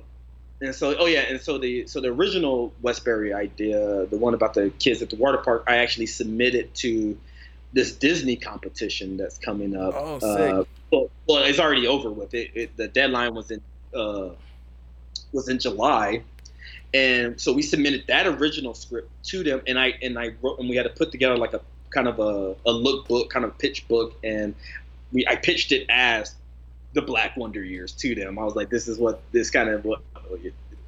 and 0.62 0.76
so 0.76 0.96
oh 0.98 1.06
yeah 1.06 1.22
and 1.22 1.42
so 1.42 1.58
the 1.58 1.88
so 1.88 2.00
the 2.00 2.10
original 2.10 2.72
westbury 2.82 3.34
idea 3.34 4.06
the 4.08 4.18
one 4.18 4.34
about 4.34 4.54
the 4.54 4.70
kids 4.80 5.02
at 5.02 5.10
the 5.10 5.16
water 5.16 5.38
park 5.38 5.64
i 5.68 5.78
actually 5.78 6.06
submitted 6.06 6.74
to 6.76 7.18
this 7.74 7.94
disney 7.94 8.36
competition 8.36 9.18
that's 9.18 9.38
coming 9.38 9.76
up 9.76 9.94
oh 9.96 10.20
sick. 10.20 10.54
Uh, 10.54 10.64
well, 10.92 11.10
well 11.28 11.44
it's 11.44 11.60
already 11.60 11.88
over 11.88 12.12
with 12.12 12.34
it, 12.34 12.52
it 12.54 12.78
the 12.78 12.88
deadline 12.88 13.34
was 13.34 13.52
in 13.52 13.62
uh, 13.96 14.30
was 15.34 15.50
in 15.50 15.60
july 15.60 16.22
and 16.94 17.40
so 17.40 17.54
we 17.54 17.62
submitted 17.62 18.04
that 18.08 18.28
original 18.28 18.74
script 18.74 19.10
to 19.24 19.44
them 19.44 19.62
and 19.68 19.80
i 19.80 19.94
and 20.02 20.18
i 20.20 20.32
wrote 20.42 20.60
and 20.60 20.70
we 20.70 20.76
had 20.76 20.84
to 20.84 20.90
put 20.90 21.12
together 21.12 21.38
like 21.38 21.54
a 21.54 21.62
kind 21.90 22.08
of 22.08 22.20
a, 22.20 22.56
a 22.66 22.72
look 22.72 23.08
book 23.08 23.30
kind 23.30 23.44
of 23.44 23.58
pitch 23.58 23.86
book 23.88 24.14
and 24.24 24.56
we 25.12 25.26
i 25.28 25.36
pitched 25.36 25.72
it 25.72 25.86
as 25.90 26.36
the 26.94 27.02
Black 27.02 27.38
Wonder 27.38 27.64
Years 27.64 27.94
to 27.94 28.16
them. 28.16 28.38
I 28.38 28.44
was 28.44 28.56
like, 28.56 28.70
this 28.70 28.88
is 28.88 28.98
what 28.98 29.22
this 29.32 29.50
kind 29.50 29.70
of 29.70 29.86
what 29.86 30.02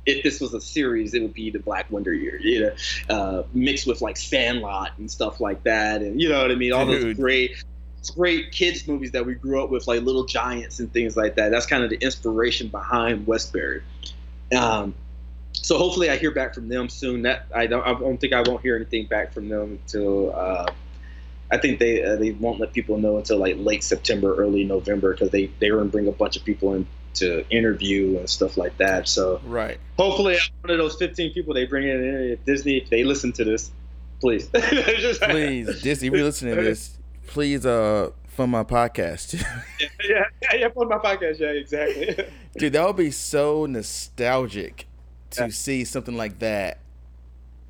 if 0.05 0.23
this 0.23 0.41
was 0.41 0.53
a 0.53 0.59
series, 0.59 1.13
it 1.13 1.21
would 1.21 1.33
be 1.33 1.49
the 1.49 1.59
Black 1.59 1.89
Wonder 1.89 2.13
Year, 2.13 2.37
you 2.39 2.61
know, 2.61 2.73
uh, 3.09 3.43
mixed 3.53 3.87
with 3.87 4.01
like 4.01 4.17
Sandlot 4.17 4.91
and 4.97 5.09
stuff 5.09 5.39
like 5.39 5.63
that, 5.63 6.01
and 6.01 6.21
you 6.21 6.29
know 6.29 6.41
what 6.41 6.51
I 6.51 6.55
mean. 6.55 6.73
All 6.73 6.85
Dude. 6.85 7.01
those 7.01 7.15
great, 7.15 7.63
great 8.15 8.51
kids 8.51 8.87
movies 8.87 9.11
that 9.11 9.25
we 9.25 9.35
grew 9.35 9.63
up 9.63 9.69
with, 9.69 9.87
like 9.87 10.01
Little 10.01 10.25
Giants 10.25 10.79
and 10.79 10.91
things 10.91 11.15
like 11.15 11.35
that. 11.35 11.51
That's 11.51 11.65
kind 11.65 11.83
of 11.83 11.89
the 11.89 11.97
inspiration 11.97 12.67
behind 12.67 13.25
Westbury. 13.25 13.83
Um, 14.55 14.93
so 15.53 15.77
hopefully, 15.77 16.09
I 16.09 16.17
hear 16.17 16.31
back 16.31 16.53
from 16.53 16.67
them 16.67 16.89
soon. 16.89 17.21
That 17.21 17.45
I 17.55 17.67
don't, 17.67 17.85
I 17.87 17.93
don't 17.93 18.19
think 18.19 18.33
I 18.33 18.41
won't 18.41 18.61
hear 18.61 18.75
anything 18.75 19.05
back 19.05 19.33
from 19.33 19.47
them 19.47 19.79
until. 19.83 20.35
Uh, 20.35 20.65
I 21.51 21.57
think 21.57 21.79
they 21.79 22.03
uh, 22.03 22.15
they 22.15 22.31
won't 22.31 22.59
let 22.59 22.73
people 22.73 22.97
know 22.97 23.17
until 23.17 23.37
like 23.37 23.55
late 23.57 23.83
September, 23.83 24.35
early 24.35 24.63
November 24.63 25.13
because 25.13 25.29
they 25.29 25.47
they 25.59 25.69
going 25.69 25.85
to 25.85 25.91
bring 25.91 26.07
a 26.07 26.11
bunch 26.11 26.35
of 26.35 26.43
people 26.43 26.73
in 26.73 26.87
to 27.15 27.47
interview 27.49 28.17
and 28.17 28.29
stuff 28.29 28.57
like 28.57 28.77
that. 28.77 29.07
So 29.07 29.39
right. 29.45 29.77
Hopefully, 29.97 30.37
one 30.61 30.71
of 30.71 30.77
those 30.77 30.95
15 30.95 31.33
people 31.33 31.53
they 31.53 31.65
bring 31.65 31.87
in. 31.87 32.31
If 32.33 32.45
Disney, 32.45 32.77
if 32.77 32.89
they 32.89 33.03
listen 33.03 33.31
to 33.33 33.43
this, 33.43 33.71
please, 34.19 34.47
please, 34.53 35.81
Disney, 35.81 36.07
if 36.07 36.13
you're 36.13 36.23
listening 36.23 36.55
to 36.55 36.61
this, 36.61 36.97
please, 37.27 37.65
uh, 37.65 38.09
fund 38.27 38.51
my 38.51 38.63
podcast. 38.63 39.33
yeah, 39.79 40.23
yeah, 40.41 40.55
yeah, 40.55 40.69
fund 40.69 40.89
my 40.89 40.97
podcast. 40.97 41.39
Yeah, 41.39 41.49
exactly. 41.49 42.25
Dude, 42.57 42.73
that 42.73 42.85
would 42.85 42.95
be 42.95 43.11
so 43.11 43.65
nostalgic 43.65 44.87
to 45.31 45.43
yeah. 45.43 45.49
see 45.49 45.83
something 45.83 46.15
like 46.15 46.39
that 46.39 46.79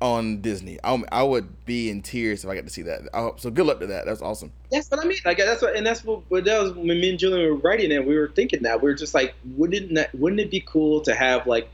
on 0.00 0.40
Disney. 0.40 0.78
I, 0.84 1.02
I 1.10 1.22
would 1.22 1.64
be 1.64 1.90
in 1.90 2.02
tears 2.02 2.44
if 2.44 2.50
I 2.50 2.54
got 2.54 2.64
to 2.64 2.70
see 2.70 2.82
that. 2.82 3.08
I, 3.14 3.30
so 3.36 3.50
good 3.50 3.66
luck 3.66 3.80
to 3.80 3.86
that. 3.86 4.06
That's 4.06 4.22
awesome. 4.22 4.52
That's 4.70 4.90
what 4.90 5.00
I 5.00 5.08
mean. 5.08 5.18
Like 5.24 5.38
that's 5.38 5.62
what, 5.62 5.76
and 5.76 5.86
that's 5.86 6.04
what, 6.04 6.22
what 6.28 6.44
that 6.44 6.62
was 6.62 6.72
when 6.72 6.86
me 6.86 7.10
and 7.10 7.18
Julian 7.18 7.48
were 7.48 7.56
writing 7.56 7.90
it. 7.90 8.06
We 8.06 8.16
were 8.16 8.28
thinking 8.28 8.62
that 8.62 8.82
we 8.82 8.88
were 8.88 8.94
just 8.94 9.14
like, 9.14 9.34
wouldn't 9.56 9.94
that, 9.94 10.14
wouldn't 10.14 10.40
it 10.40 10.50
be 10.50 10.60
cool 10.60 11.00
to 11.02 11.14
have 11.14 11.46
like 11.46 11.68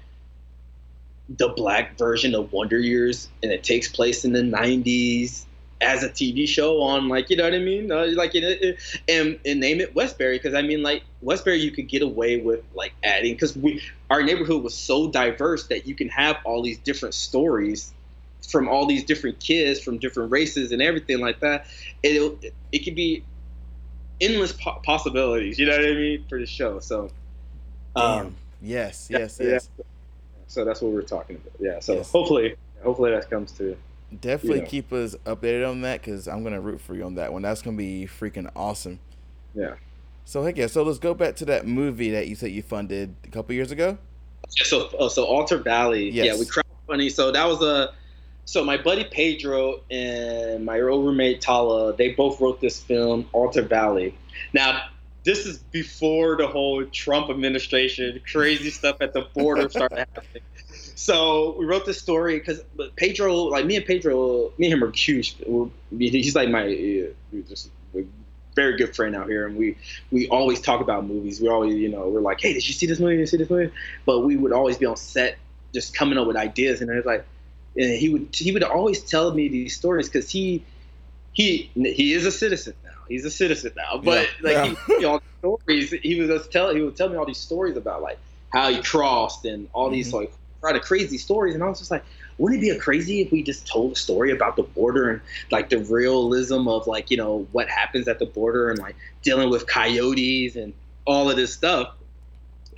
the 1.29 1.49
black 1.49 1.97
version 1.97 2.35
of 2.35 2.53
Wonder 2.53 2.79
Years, 2.79 3.29
and 3.43 3.53
it 3.53 3.63
takes 3.63 3.89
place 3.89 4.25
in 4.25 4.33
the 4.33 4.43
'90s 4.43 5.45
as 5.81 6.03
a 6.03 6.11
TV 6.11 6.47
show 6.47 6.83
on 6.83 7.09
like 7.09 7.31
you 7.31 7.37
know 7.37 7.45
what 7.45 7.55
I 7.55 7.59
mean, 7.59 7.91
uh, 7.91 8.07
like 8.15 8.35
it, 8.35 8.79
and 9.09 9.39
and 9.47 9.61
name 9.61 9.81
it 9.81 9.95
Westbury 9.95 10.37
because 10.37 10.55
I 10.55 10.63
mean 10.63 10.83
like 10.83 11.03
Westbury 11.23 11.61
you 11.61 11.71
could 11.71 11.89
get 11.89 12.03
away 12.03 12.39
with 12.39 12.63
like 12.75 12.93
adding 13.03 13.35
because 13.35 13.57
we 13.57 13.83
our 14.11 14.23
neighborhood 14.23 14.63
was 14.63 14.75
so 14.75 15.11
diverse 15.11 15.69
that 15.69 15.87
you 15.87 15.95
can 15.95 16.09
have 16.11 16.37
all 16.45 16.63
these 16.63 16.79
different 16.79 17.15
stories 17.15 17.95
from 18.51 18.69
all 18.69 18.87
these 18.87 19.05
different 19.05 19.39
kids 19.41 19.81
from 19.81 19.99
different 19.99 20.31
races 20.31 20.73
and 20.73 20.83
everything 20.83 21.21
like 21.21 21.41
that. 21.41 21.67
It 22.03 22.53
it 22.73 22.81
could 22.81 22.95
be 22.95 23.25
endless 24.21 24.53
po- 24.53 24.81
possibilities. 24.85 25.59
You 25.59 25.67
know 25.67 25.77
what 25.77 25.87
I 25.87 25.95
mean 25.95 26.25
for 26.29 26.39
the 26.39 26.47
show. 26.47 26.81
So, 26.81 27.11
um, 27.97 28.37
yes, 28.61 29.09
yes, 29.11 29.39
yeah, 29.41 29.51
yes. 29.51 29.69
So 30.47 30.65
that's 30.65 30.83
what 30.83 30.93
we're 30.93 31.03
talking 31.03 31.37
about. 31.37 31.53
Yeah. 31.61 31.81
So 31.81 31.95
yes. 31.95 32.11
hopefully, 32.11 32.57
hopefully 32.83 33.13
that 33.13 33.31
comes 33.31 33.53
to. 33.53 33.77
Definitely 34.21 34.59
you 34.59 34.65
know. 34.65 34.69
keep 34.69 34.93
us 34.93 35.15
updated 35.25 35.69
on 35.69 35.83
that 35.83 36.01
because 36.01 36.27
I'm 36.27 36.43
gonna 36.43 36.61
root 36.61 36.81
for 36.81 36.95
you 36.95 37.05
on 37.05 37.15
that 37.15 37.33
one. 37.33 37.43
That's 37.43 37.63
gonna 37.63 37.77
be 37.77 38.07
freaking 38.07 38.51
awesome. 38.57 38.99
Yeah. 39.55 39.75
So 40.25 40.43
heck 40.43 40.57
yeah. 40.57 40.67
So 40.67 40.83
let's 40.83 40.99
go 40.99 41.15
back 41.15 41.37
to 41.37 41.45
that 41.47 41.67
movie 41.67 42.11
that 42.11 42.27
you 42.27 42.35
said 42.35 42.51
you 42.51 42.63
funded 42.63 43.15
a 43.25 43.29
couple 43.29 43.55
years 43.55 43.71
ago. 43.71 43.97
Yeah, 44.59 44.65
so 44.65 44.87
uh, 44.99 45.09
so 45.09 45.25
Altar 45.25 45.59
Valley. 45.59 46.11
Yes. 46.11 46.27
Yeah, 46.27 46.39
we 46.39 46.47
crowdfunding. 46.47 47.13
So 47.13 47.31
that 47.31 47.47
was 47.47 47.63
a 47.63 47.93
so 48.51 48.65
my 48.65 48.77
buddy 48.77 49.05
Pedro 49.05 49.79
and 49.93 50.65
my 50.65 50.81
old 50.81 51.07
roommate 51.07 51.41
Tala, 51.41 51.95
they 51.95 52.15
both 52.15 52.41
wrote 52.41 52.61
this 52.61 52.83
film, 52.83 53.29
Altar 53.33 53.63
Valley. 53.63 54.19
Now, 54.53 54.83
this 55.23 55.47
is 55.47 55.59
before 55.59 56.37
the 56.37 56.49
whole 56.49 56.85
Trump 56.87 57.31
administration, 57.31 58.21
crazy 58.29 58.71
stuff 58.81 58.97
at 59.01 59.13
the 59.13 59.29
border 59.37 59.71
started 59.71 59.99
happening. 59.99 60.43
So 60.97 61.55
we 61.61 61.65
wrote 61.65 61.87
this 61.87 62.01
story 62.01 62.41
because 62.41 62.61
Pedro, 62.97 63.37
like 63.37 63.67
me 63.67 63.77
and 63.77 63.85
Pedro, 63.85 64.51
me 64.59 64.67
and 64.67 64.75
him 64.75 64.83
are 64.83 64.91
huge. 64.91 65.37
He's 65.97 66.35
like 66.35 66.49
my 66.49 66.65
uh, 66.65 67.37
just 67.49 67.71
very 68.57 68.77
good 68.77 68.97
friend 68.97 69.15
out 69.15 69.29
here, 69.29 69.47
and 69.47 69.57
we 69.57 69.77
we 70.11 70.29
always 70.29 70.61
talk 70.61 70.81
about 70.81 71.07
movies. 71.07 71.41
We 71.41 71.47
always, 71.47 71.77
you 71.77 71.89
know, 71.89 72.09
we're 72.09 72.21
like, 72.21 72.41
hey, 72.41 72.53
did 72.53 72.67
you 72.67 72.75
see 72.75 72.87
this 72.87 72.99
movie? 72.99 73.15
Did 73.15 73.21
you 73.21 73.27
see 73.27 73.37
this 73.37 73.49
movie? 73.49 73.73
But 74.07 74.21
we 74.21 74.37
would 74.37 74.53
always 74.53 74.77
be 74.77 74.87
on 74.87 74.97
set, 74.97 75.39
just 75.73 75.95
coming 75.95 76.19
up 76.19 76.27
with 76.27 76.37
ideas, 76.37 76.81
and 76.81 76.91
it's 76.91 77.07
like 77.07 77.25
and 77.77 77.97
he 77.97 78.09
would 78.09 78.29
he 78.33 78.53
would 78.53 78.63
always 78.63 79.03
tell 79.03 79.33
me 79.35 79.49
these 79.49 79.77
stories 79.77 80.09
because 80.09 80.31
he 80.31 80.65
he 81.33 81.71
he 81.75 82.13
is 82.13 82.27
a 82.27 82.33
citizen 82.33 82.75
now. 82.85 82.91
He's 83.09 83.25
a 83.25 83.31
citizen 83.31 83.73
now, 83.77 84.01
but 84.03 84.29
yeah. 84.43 84.49
like 84.49 84.53
yeah. 84.55 84.75
He, 84.87 84.93
you 84.95 85.01
know, 85.03 85.21
stories 85.41 85.91
he 85.91 86.21
was 86.21 86.29
just 86.29 86.53
tell 86.53 86.75
he 86.75 86.83
would 86.83 86.97
tell 86.97 87.09
me 87.09 87.17
all 87.17 87.27
these 87.27 87.39
stories 87.39 87.77
about 87.77 88.03
like 88.03 88.19
how 88.51 88.71
he 88.71 88.83
crossed 88.83 89.45
and 89.45 89.69
all 89.73 89.87
mm-hmm. 89.87 89.95
these 89.95 90.13
like 90.13 90.33
kind 90.63 90.77
of 90.77 90.83
crazy 90.83 91.19
stories, 91.19 91.55
and 91.55 91.63
I 91.63 91.69
was 91.69 91.79
just 91.79 91.91
like, 91.91 92.05
wouldn't 92.39 92.61
it 92.61 92.63
be 92.63 92.71
a 92.71 92.79
crazy 92.79 93.21
if 93.23 93.33
we 93.33 93.43
just 93.43 93.67
told 93.67 93.93
a 93.93 93.97
story 93.97 94.31
about 94.31 94.57
the 94.57 94.63
border 94.63 95.11
and 95.11 95.21
like 95.51 95.71
the 95.71 95.79
realism 95.79 96.69
of 96.69 96.87
like 96.87 97.11
you 97.11 97.17
know 97.17 97.47
what 97.53 97.69
happens 97.69 98.09
at 98.09 98.19
the 98.19 98.27
border 98.27 98.71
and 98.71 98.79
like 98.79 98.97
dealing 99.23 99.51
with 99.51 99.67
coyotes 99.67 100.57
and 100.57 100.73
all 101.07 101.31
of 101.31 101.37
this 101.37 101.53
stuff. 101.53 101.95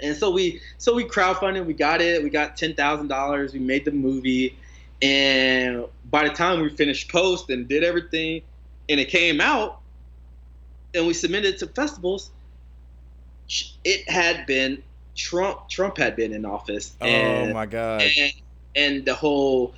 And 0.00 0.16
so 0.16 0.30
we 0.30 0.60
so 0.78 0.94
we 0.94 1.04
crowdfunded, 1.04 1.64
we 1.66 1.74
got 1.74 2.00
it, 2.00 2.22
we 2.22 2.30
got 2.30 2.56
ten 2.56 2.74
thousand 2.74 3.08
dollars, 3.08 3.52
we 3.52 3.60
made 3.60 3.84
the 3.84 3.92
movie 3.92 4.56
and 5.02 5.84
by 6.10 6.28
the 6.28 6.34
time 6.34 6.60
we 6.60 6.68
finished 6.70 7.10
post 7.10 7.50
and 7.50 7.68
did 7.68 7.82
everything, 7.82 8.42
and 8.88 9.00
it 9.00 9.08
came 9.08 9.40
out, 9.40 9.80
and 10.94 11.06
we 11.06 11.14
submitted 11.14 11.58
to 11.58 11.66
festivals, 11.66 12.30
it 13.84 14.08
had 14.08 14.46
been 14.46 14.82
Trump. 15.16 15.68
Trump 15.68 15.98
had 15.98 16.16
been 16.16 16.32
in 16.32 16.44
office. 16.44 16.94
And, 17.00 17.50
oh 17.50 17.52
my 17.52 17.66
god! 17.66 18.02
And, 18.02 18.32
and 18.76 19.04
the 19.04 19.14
whole, 19.14 19.74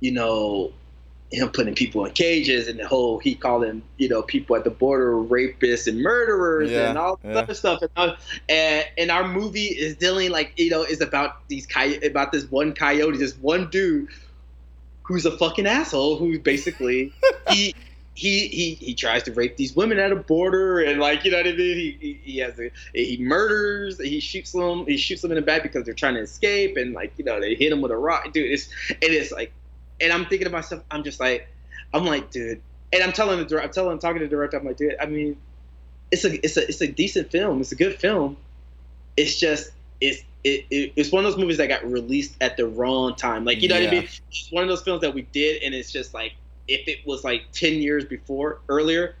you 0.00 0.12
know, 0.12 0.72
him 1.32 1.48
putting 1.48 1.74
people 1.74 2.04
in 2.04 2.12
cages 2.12 2.68
and 2.68 2.78
the 2.78 2.86
whole 2.86 3.18
he 3.18 3.34
calling 3.34 3.82
you 3.98 4.08
know 4.08 4.22
people 4.22 4.56
at 4.56 4.64
the 4.64 4.70
border 4.70 5.12
rapists 5.12 5.86
and 5.86 6.02
murderers 6.02 6.72
Yeah, 6.72 6.88
and 6.88 6.98
all 6.98 7.20
yeah. 7.22 7.38
other 7.38 7.54
stuff 7.54 7.80
and, 7.82 7.90
uh, 7.96 8.14
and 8.48 8.84
and 8.98 9.10
our 9.12 9.26
movie 9.28 9.66
is 9.66 9.94
dealing 9.96 10.30
like 10.30 10.52
you 10.56 10.70
know 10.70 10.82
is 10.82 11.00
about 11.00 11.46
these 11.48 11.66
coy- 11.66 12.00
about 12.04 12.32
this 12.32 12.50
one 12.50 12.72
coyote 12.72 13.16
this 13.16 13.36
one 13.38 13.70
dude 13.70 14.08
who's 15.10 15.26
a 15.26 15.36
fucking 15.36 15.66
asshole 15.66 16.16
who 16.16 16.38
basically 16.38 17.12
he 17.50 17.74
he 18.14 18.46
he 18.46 18.74
he 18.74 18.94
tries 18.94 19.24
to 19.24 19.32
rape 19.32 19.56
these 19.56 19.74
women 19.74 19.98
at 19.98 20.12
a 20.12 20.16
border 20.16 20.78
and 20.80 21.00
like 21.00 21.24
you 21.24 21.32
know 21.32 21.38
what 21.38 21.48
I 21.48 21.52
mean? 21.52 21.76
He 21.76 21.98
he, 22.00 22.20
he 22.22 22.38
has 22.38 22.58
a 22.60 22.70
he 22.94 23.16
murders 23.20 24.00
he 24.00 24.20
shoots 24.20 24.52
them 24.52 24.86
he 24.86 24.96
shoots 24.96 25.22
them 25.22 25.32
in 25.32 25.34
the 25.36 25.42
back 25.42 25.64
because 25.64 25.84
they're 25.84 25.94
trying 25.94 26.14
to 26.14 26.20
escape 26.20 26.76
and 26.76 26.92
like 26.92 27.12
you 27.16 27.24
know 27.24 27.40
they 27.40 27.56
hit 27.56 27.72
him 27.72 27.80
with 27.80 27.90
a 27.90 27.96
rock. 27.96 28.32
Dude 28.32 28.50
it's 28.50 28.68
it 28.88 29.10
is 29.10 29.32
like 29.32 29.52
and 30.00 30.12
I'm 30.12 30.26
thinking 30.26 30.46
to 30.46 30.52
myself 30.52 30.84
I'm 30.90 31.02
just 31.02 31.18
like 31.18 31.48
I'm 31.92 32.04
like 32.04 32.30
dude 32.30 32.62
and 32.92 33.02
I'm 33.02 33.12
telling 33.12 33.44
the 33.44 33.62
I'm 33.62 33.70
telling 33.70 33.98
talking 33.98 34.20
to 34.20 34.26
the 34.26 34.30
director 34.30 34.58
I'm 34.58 34.64
like 34.64 34.76
dude 34.76 34.94
I 35.00 35.06
mean 35.06 35.36
it's 36.10 36.24
a 36.24 36.44
it's 36.44 36.56
a 36.56 36.68
it's 36.68 36.80
a 36.80 36.88
decent 36.88 37.30
film. 37.30 37.60
It's 37.60 37.72
a 37.72 37.76
good 37.76 37.98
film. 37.98 38.36
It's 39.16 39.38
just 39.38 39.70
it's 40.00 40.22
it, 40.44 40.66
it, 40.70 40.92
it's 40.96 41.12
one 41.12 41.24
of 41.24 41.30
those 41.30 41.38
movies 41.38 41.58
that 41.58 41.68
got 41.68 41.84
released 41.84 42.36
at 42.40 42.56
the 42.56 42.66
wrong 42.66 43.14
time. 43.14 43.44
Like 43.44 43.62
you 43.62 43.68
know 43.68 43.78
what 43.78 43.88
I 43.88 43.90
mean? 43.90 44.08
It's 44.30 44.50
one 44.50 44.62
of 44.62 44.68
those 44.68 44.82
films 44.82 45.02
that 45.02 45.14
we 45.14 45.22
did 45.22 45.62
and 45.62 45.74
it's 45.74 45.92
just 45.92 46.14
like 46.14 46.34
if 46.68 46.86
it 46.88 46.98
was 47.06 47.24
like 47.24 47.42
10 47.52 47.74
years 47.74 48.04
before 48.04 48.60
earlier 48.68 49.16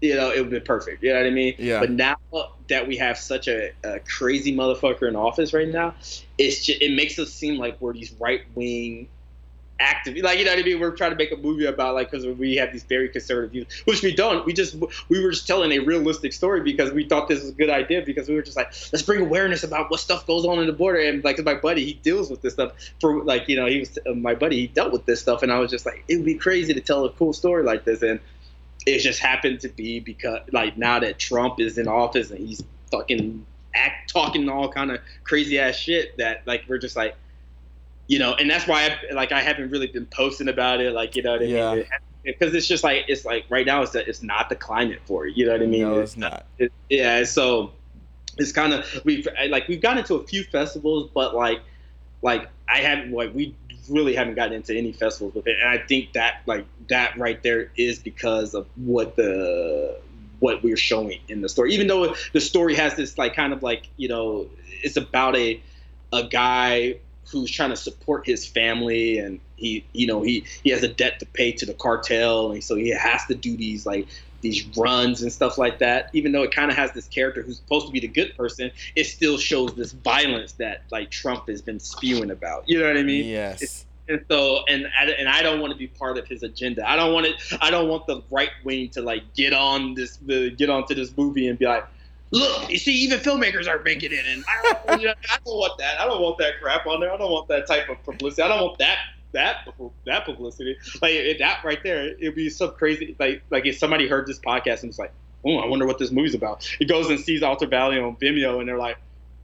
you 0.00 0.14
know 0.14 0.30
it 0.30 0.40
would 0.40 0.50
be 0.50 0.60
perfect. 0.60 1.02
You 1.02 1.12
know 1.12 1.20
what 1.20 1.26
i 1.26 1.30
mean? 1.30 1.54
Yeah. 1.58 1.80
but 1.80 1.90
now 1.90 2.16
that 2.68 2.86
we 2.86 2.96
have 2.96 3.18
such 3.18 3.48
a, 3.48 3.72
a 3.82 4.00
crazy 4.00 4.54
motherfucker 4.54 5.08
in 5.08 5.16
office 5.16 5.52
right 5.52 5.68
now 5.68 5.94
it's 6.38 6.64
just 6.64 6.80
it 6.80 6.94
makes 6.94 7.18
us 7.18 7.32
seem 7.32 7.58
like 7.58 7.80
we're 7.80 7.92
these 7.92 8.12
right-wing 8.18 9.08
active 9.84 10.16
like 10.22 10.38
you 10.38 10.44
know 10.44 10.52
what 10.52 10.58
i 10.58 10.62
mean? 10.62 10.80
We're 10.80 10.96
trying 10.96 11.10
to 11.10 11.16
make 11.16 11.32
a 11.32 11.36
movie 11.36 11.66
about 11.66 11.94
like 11.94 12.10
because 12.10 12.26
we 12.26 12.56
have 12.56 12.72
these 12.72 12.84
very 12.84 13.08
conservative 13.08 13.52
views 13.52 13.66
which 13.84 14.02
we 14.02 14.14
don't. 14.14 14.44
We 14.46 14.52
just 14.52 14.76
we 15.08 15.22
were 15.22 15.30
just 15.30 15.46
telling 15.46 15.72
a 15.72 15.78
realistic 15.80 16.32
story 16.32 16.60
because 16.60 16.92
we 16.92 17.04
thought 17.04 17.28
this 17.28 17.40
was 17.40 17.50
a 17.50 17.54
good 17.54 17.70
idea 17.70 18.02
because 18.02 18.28
we 18.28 18.34
were 18.34 18.42
just 18.42 18.56
like 18.56 18.72
let's 18.92 19.02
bring 19.02 19.20
awareness 19.20 19.62
about 19.62 19.90
what 19.90 20.00
stuff 20.00 20.26
goes 20.26 20.44
on 20.44 20.58
in 20.58 20.66
the 20.66 20.72
border. 20.72 21.00
And 21.00 21.22
like 21.22 21.42
my 21.44 21.54
buddy 21.54 21.84
he 21.84 21.94
deals 21.94 22.30
with 22.30 22.42
this 22.42 22.54
stuff 22.54 22.72
for 23.00 23.22
like 23.24 23.48
you 23.48 23.56
know 23.56 23.66
he 23.66 23.80
was 23.80 23.98
uh, 24.06 24.12
my 24.12 24.34
buddy 24.34 24.60
he 24.60 24.66
dealt 24.68 24.92
with 24.92 25.06
this 25.06 25.20
stuff. 25.20 25.42
And 25.42 25.52
i 25.52 25.58
was 25.58 25.70
just 25.70 25.86
like 25.86 26.04
it 26.08 26.16
would 26.16 26.24
be 26.24 26.34
crazy 26.34 26.74
to 26.74 26.80
tell 26.80 27.04
a 27.04 27.10
cool 27.12 27.32
story 27.32 27.62
like 27.62 27.84
this. 27.84 28.02
And 28.02 28.20
it 28.86 28.98
just 28.98 29.20
happened 29.20 29.60
to 29.60 29.68
be 29.68 30.00
because 30.00 30.40
like 30.52 30.76
now 30.76 30.98
that 30.98 31.18
trump 31.18 31.58
is 31.58 31.78
in 31.78 31.88
office 31.88 32.30
and 32.30 32.46
he's 32.46 32.62
fucking 32.90 33.46
act 33.74 34.12
talking 34.12 34.48
all 34.48 34.68
kind 34.68 34.90
of 34.90 35.00
crazy 35.24 35.58
ass 35.58 35.74
shit 35.74 36.16
that 36.18 36.46
like 36.46 36.64
we're 36.68 36.78
just 36.78 36.96
like 36.96 37.16
you 38.06 38.18
know 38.18 38.34
and 38.34 38.50
that's 38.50 38.66
why 38.66 38.86
I, 39.10 39.14
like 39.14 39.32
i 39.32 39.40
haven't 39.40 39.70
really 39.70 39.86
been 39.86 40.06
posting 40.06 40.48
about 40.48 40.80
it 40.80 40.92
like 40.92 41.16
you 41.16 41.22
know 41.22 41.32
what 41.32 41.42
i 41.42 41.46
Yeah. 41.46 41.74
mean 41.74 41.84
because 42.24 42.54
it's 42.54 42.66
just 42.66 42.84
like 42.84 43.04
it's 43.08 43.24
like 43.24 43.44
right 43.50 43.66
now 43.66 43.82
it's 43.82 43.94
it's 43.94 44.22
not 44.22 44.48
the 44.48 44.56
climate 44.56 45.00
for 45.04 45.26
it 45.26 45.36
you 45.36 45.46
know 45.46 45.52
what 45.52 45.62
i 45.62 45.66
mean 45.66 45.82
no, 45.82 46.00
it's 46.00 46.16
not. 46.16 46.46
it, 46.58 46.72
yeah 46.88 47.24
so 47.24 47.72
it's 48.38 48.52
kind 48.52 48.72
of 48.72 48.86
we've 49.04 49.26
like 49.48 49.68
we've 49.68 49.80
gotten 49.80 49.98
into 49.98 50.14
a 50.16 50.24
few 50.26 50.44
festivals 50.44 51.10
but 51.14 51.34
like 51.34 51.60
like 52.22 52.48
i 52.68 52.78
haven't 52.78 53.12
like 53.12 53.34
we 53.34 53.54
really 53.90 54.14
haven't 54.14 54.34
gotten 54.34 54.54
into 54.54 54.74
any 54.76 54.92
festivals 54.92 55.34
with 55.34 55.46
it 55.46 55.56
and 55.60 55.68
i 55.68 55.78
think 55.86 56.12
that 56.14 56.36
like 56.46 56.64
that 56.88 57.16
right 57.18 57.42
there 57.42 57.70
is 57.76 57.98
because 57.98 58.54
of 58.54 58.66
what 58.76 59.16
the 59.16 59.98
what 60.40 60.62
we're 60.62 60.76
showing 60.76 61.18
in 61.28 61.40
the 61.42 61.48
story 61.48 61.72
even 61.72 61.86
though 61.86 62.14
the 62.32 62.40
story 62.40 62.74
has 62.74 62.96
this 62.96 63.16
like 63.18 63.34
kind 63.34 63.52
of 63.52 63.62
like 63.62 63.88
you 63.96 64.08
know 64.08 64.46
it's 64.82 64.96
about 64.96 65.36
a 65.36 65.60
a 66.12 66.22
guy 66.24 66.94
who's 67.30 67.50
trying 67.50 67.70
to 67.70 67.76
support 67.76 68.26
his 68.26 68.46
family 68.46 69.18
and 69.18 69.40
he 69.56 69.84
you 69.92 70.06
know 70.06 70.22
he 70.22 70.44
he 70.62 70.70
has 70.70 70.82
a 70.82 70.88
debt 70.88 71.18
to 71.20 71.26
pay 71.26 71.52
to 71.52 71.66
the 71.66 71.74
cartel 71.74 72.52
and 72.52 72.62
so 72.62 72.74
he 72.74 72.90
has 72.90 73.24
to 73.26 73.34
do 73.34 73.56
these 73.56 73.86
like 73.86 74.06
these 74.40 74.66
runs 74.76 75.22
and 75.22 75.32
stuff 75.32 75.56
like 75.56 75.78
that 75.78 76.10
even 76.12 76.32
though 76.32 76.42
it 76.42 76.54
kind 76.54 76.70
of 76.70 76.76
has 76.76 76.92
this 76.92 77.08
character 77.08 77.42
who's 77.42 77.56
supposed 77.56 77.86
to 77.86 77.92
be 77.92 78.00
the 78.00 78.08
good 78.08 78.36
person 78.36 78.70
it 78.94 79.04
still 79.04 79.38
shows 79.38 79.74
this 79.74 79.92
violence 79.92 80.52
that 80.52 80.82
like 80.92 81.10
trump 81.10 81.48
has 81.48 81.62
been 81.62 81.80
spewing 81.80 82.30
about 82.30 82.68
you 82.68 82.78
know 82.78 82.86
what 82.86 82.96
i 82.96 83.02
mean 83.02 83.24
Yes. 83.26 83.86
and 84.08 84.22
so 84.30 84.64
and 84.68 84.86
I, 85.00 85.04
and 85.06 85.28
I 85.28 85.42
don't 85.42 85.60
want 85.60 85.72
to 85.72 85.78
be 85.78 85.86
part 85.86 86.18
of 86.18 86.28
his 86.28 86.42
agenda. 86.42 86.86
I 86.88 86.94
don't 86.94 87.14
want 87.14 87.24
it. 87.26 87.36
I 87.62 87.70
don't 87.70 87.88
want 87.88 88.06
the 88.06 88.20
right 88.30 88.50
wing 88.62 88.90
to 88.90 89.00
like 89.00 89.22
get 89.34 89.54
on 89.54 89.94
this 89.94 90.18
the, 90.18 90.50
get 90.50 90.68
onto 90.68 90.94
this 90.94 91.16
movie 91.16 91.48
and 91.48 91.58
be 91.58 91.64
like, 91.64 91.86
look, 92.30 92.70
you 92.70 92.78
see, 92.78 92.92
even 92.92 93.20
filmmakers 93.20 93.68
aren't 93.68 93.84
making 93.84 94.12
it, 94.12 94.24
and 94.26 94.44
I 94.48 94.72
don't, 94.86 95.00
you 95.00 95.06
know, 95.06 95.14
I 95.30 95.38
don't 95.44 95.56
want 95.56 95.78
that. 95.78 96.00
I 96.00 96.06
don't 96.06 96.20
want 96.20 96.38
that 96.38 96.60
crap 96.60 96.86
on 96.86 97.00
there. 97.00 97.12
I 97.12 97.16
don't 97.16 97.30
want 97.30 97.48
that 97.48 97.66
type 97.66 97.88
of 97.88 98.02
publicity. 98.04 98.42
I 98.42 98.48
don't 98.48 98.60
want 98.60 98.78
that 98.78 98.98
that 99.32 99.68
that 100.06 100.24
publicity. 100.24 100.76
Like 101.02 101.38
that 101.38 101.60
right 101.64 101.82
there, 101.82 102.06
it'd 102.06 102.34
be 102.34 102.50
so 102.50 102.68
crazy. 102.68 103.14
Like 103.18 103.42
like 103.50 103.66
if 103.66 103.78
somebody 103.78 104.08
heard 104.08 104.26
this 104.26 104.38
podcast 104.38 104.82
and 104.82 104.90
it's 104.90 104.98
like, 104.98 105.12
oh, 105.44 105.58
I 105.58 105.66
wonder 105.66 105.86
what 105.86 105.98
this 105.98 106.10
movie's 106.10 106.34
about. 106.34 106.68
It 106.80 106.88
goes 106.88 107.08
and 107.10 107.20
sees 107.20 107.42
Altar 107.42 107.66
Valley 107.66 107.98
on 107.98 108.16
Vimeo, 108.16 108.60
and 108.60 108.68
they're 108.68 108.78
like, 108.78 108.98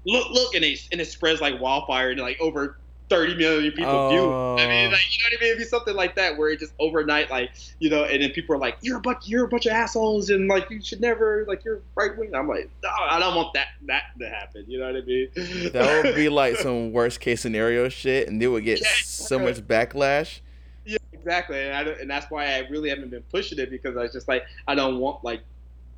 look, 0.07 0.31
look, 0.31 0.55
and 0.55 0.65
it 0.65 0.81
and 0.93 1.01
it 1.01 1.07
spreads 1.07 1.41
like 1.41 1.61
wildfire, 1.61 2.11
and 2.11 2.21
like 2.21 2.41
over. 2.41 2.79
30 3.11 3.35
million 3.35 3.73
people 3.73 4.09
view. 4.09 4.21
I 4.23 4.67
mean, 4.69 4.89
Oh. 4.89 4.93
like, 4.93 5.03
you 5.13 5.19
know 5.19 5.31
what 5.31 5.39
I 5.39 5.41
mean? 5.41 5.49
It'd 5.51 5.59
be 5.59 5.65
something 5.65 5.95
like 5.97 6.15
that 6.15 6.39
where 6.39 6.49
it 6.49 6.61
just 6.61 6.73
overnight, 6.79 7.29
like, 7.29 7.51
you 7.81 7.91
know, 7.91 8.05
and 8.05 8.23
then 8.23 8.31
people 8.31 8.55
are 8.55 8.59
like, 8.59 8.77
"You're 8.83 8.99
a 8.99 9.01
bunch, 9.01 9.27
you're 9.29 9.45
a 9.45 9.49
bunch 9.49 9.67
of 9.67 9.73
assholes," 9.73 10.31
and 10.31 10.47
like, 10.49 10.71
you 10.71 10.81
should 10.81 11.01
never, 11.01 11.45
like, 11.49 11.65
you're 11.65 11.81
right 11.97 12.17
wing. 12.17 12.35
I'm 12.35 12.47
like, 12.49 12.71
no, 12.83 12.89
I 12.89 13.19
don't 13.19 13.35
want 13.35 13.53
that 13.55 13.67
that 13.89 14.05
to 14.21 14.29
happen. 14.29 14.65
You 14.69 14.79
know 14.79 14.87
what 14.87 14.97
I 14.97 15.05
mean? 15.05 15.29
That 15.73 16.05
would 16.05 16.15
be 16.15 16.29
like 16.43 16.57
some 16.57 16.93
worst 16.93 17.21
case 17.21 17.41
scenario 17.43 17.89
shit, 17.89 18.29
and 18.29 18.41
they 18.41 18.47
would 18.47 18.65
get 18.65 18.81
Yeah, 18.81 18.87
so 19.03 19.39
much 19.39 19.57
backlash. 19.57 20.41
yeah, 20.85 20.99
exactly, 21.13 21.61
and 21.61 21.75
I 21.75 21.83
don't, 21.85 22.01
and 22.01 22.09
that's 22.09 22.31
why 22.31 22.47
I 22.55 22.61
really 22.71 22.91
haven't 22.91 23.11
been 23.11 23.25
pushing 23.31 23.59
it 23.59 23.71
because 23.71 23.97
I 23.97 24.03
was 24.03 24.13
just 24.13 24.29
like, 24.29 24.45
I 24.69 24.75
don't 24.77 24.99
want 24.99 25.25
like 25.25 25.43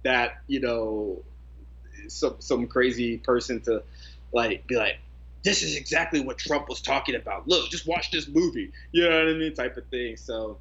that, 0.02 0.38
you 0.46 0.60
know, 0.60 1.22
some 2.08 2.36
some 2.38 2.66
crazy 2.66 3.18
person 3.18 3.60
to 3.62 3.82
like 4.32 4.66
be 4.66 4.76
like. 4.76 4.96
This 5.44 5.62
is 5.62 5.76
exactly 5.76 6.20
what 6.20 6.38
Trump 6.38 6.68
was 6.68 6.80
talking 6.80 7.14
about. 7.16 7.48
Look, 7.48 7.70
just 7.70 7.86
watch 7.86 8.10
this 8.10 8.28
movie. 8.28 8.70
You 8.92 9.08
know 9.08 9.10
what 9.10 9.28
I 9.28 9.32
mean, 9.34 9.54
type 9.54 9.76
of 9.76 9.86
thing. 9.88 10.16
So, 10.16 10.58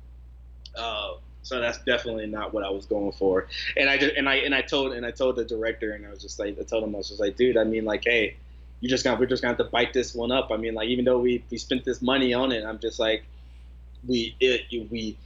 uh, 0.78 1.12
so 1.44 1.60
that's 1.60 1.80
definitely 1.80 2.28
not 2.28 2.54
what 2.54 2.64
I 2.64 2.70
was 2.70 2.86
going 2.86 3.12
for. 3.12 3.48
And 3.78 3.90
I 3.90 3.98
just, 3.98 4.16
and 4.16 4.28
I 4.30 4.36
and 4.36 4.54
I 4.54 4.62
told 4.62 4.94
and 4.94 5.06
I 5.06 5.12
told 5.12 5.36
the 5.36 5.46
director 5.46 5.94
and 5.94 6.06
I 6.06 6.10
was 6.10 6.22
just 6.22 6.40
like 6.40 6.58
I 6.60 6.64
told 6.64 6.84
him 6.84 6.96
I 6.96 7.00
was 7.00 7.10
just 7.10 7.20
like, 7.20 7.36
dude, 7.36 7.58
I 7.58 7.64
mean 7.64 7.86
like, 7.86 8.04
hey, 8.06 8.38
you 8.80 8.90
just 8.90 9.04
gonna 9.04 9.20
we're 9.20 9.26
just 9.26 9.42
gonna 9.42 9.56
have 9.56 9.66
to 9.66 9.72
bite 9.72 9.94
this 9.94 10.14
one 10.14 10.32
up. 10.32 10.50
I 10.52 10.58
mean 10.58 10.74
like 10.74 10.90
even 10.90 11.06
though 11.06 11.20
we 11.20 11.44
we 11.50 11.58
spent 11.58 11.84
this 11.86 12.02
money 12.02 12.34
on 12.34 12.52
it, 12.52 12.64
I'm 12.64 12.80
just 12.80 13.00
like, 13.00 13.24
we 14.08 14.36
it 14.40 14.62
we. 14.90 15.18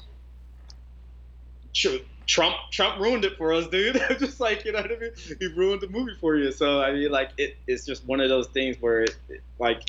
Tr- 1.74 1.98
Trump 2.28 2.56
Trump 2.72 3.00
ruined 3.00 3.26
it 3.26 3.38
for 3.38 3.54
us, 3.54 3.68
dude. 3.68 4.02
Just 4.20 4.40
like 4.40 4.66
you 4.66 4.72
know 4.72 4.82
what 4.82 4.92
I 4.92 4.98
mean. 5.00 5.12
He 5.40 5.48
ruined 5.48 5.82
the 5.82 5.90
movie 5.90 6.16
for 6.20 6.36
you. 6.36 6.52
So 6.52 6.82
I 6.82 6.92
mean, 6.94 7.12
like 7.12 7.32
it, 7.38 7.58
it's 7.68 7.86
just 7.86 8.06
one 8.06 8.20
of 8.20 8.30
those 8.30 8.48
things 8.48 8.78
where 8.80 9.04
it, 9.04 9.16
it 9.30 9.42
like 9.60 9.84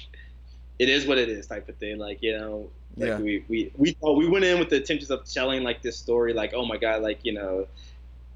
it 0.79 0.89
is 0.89 1.07
what 1.07 1.19
it 1.19 1.29
is 1.29 1.47
type 1.47 1.69
of 1.69 1.77
thing. 1.77 1.99
Like 1.99 2.23
you 2.23 2.37
know, 2.37 2.71
like 2.97 3.09
Yeah. 3.09 3.19
we 3.19 3.45
we 3.49 3.73
we 3.77 3.97
oh, 4.03 4.13
we 4.13 4.29
went 4.29 4.45
in 4.45 4.59
with 4.59 4.71
the 4.71 4.77
intentions 4.77 5.11
of 5.11 5.25
telling 5.25 5.63
like 5.63 5.83
this 5.83 5.97
story, 5.97 6.33
like 6.33 6.53
oh 6.55 6.65
my 6.65 6.77
god, 6.77 7.03
like 7.03 7.21
you 7.25 7.33
know, 7.33 7.67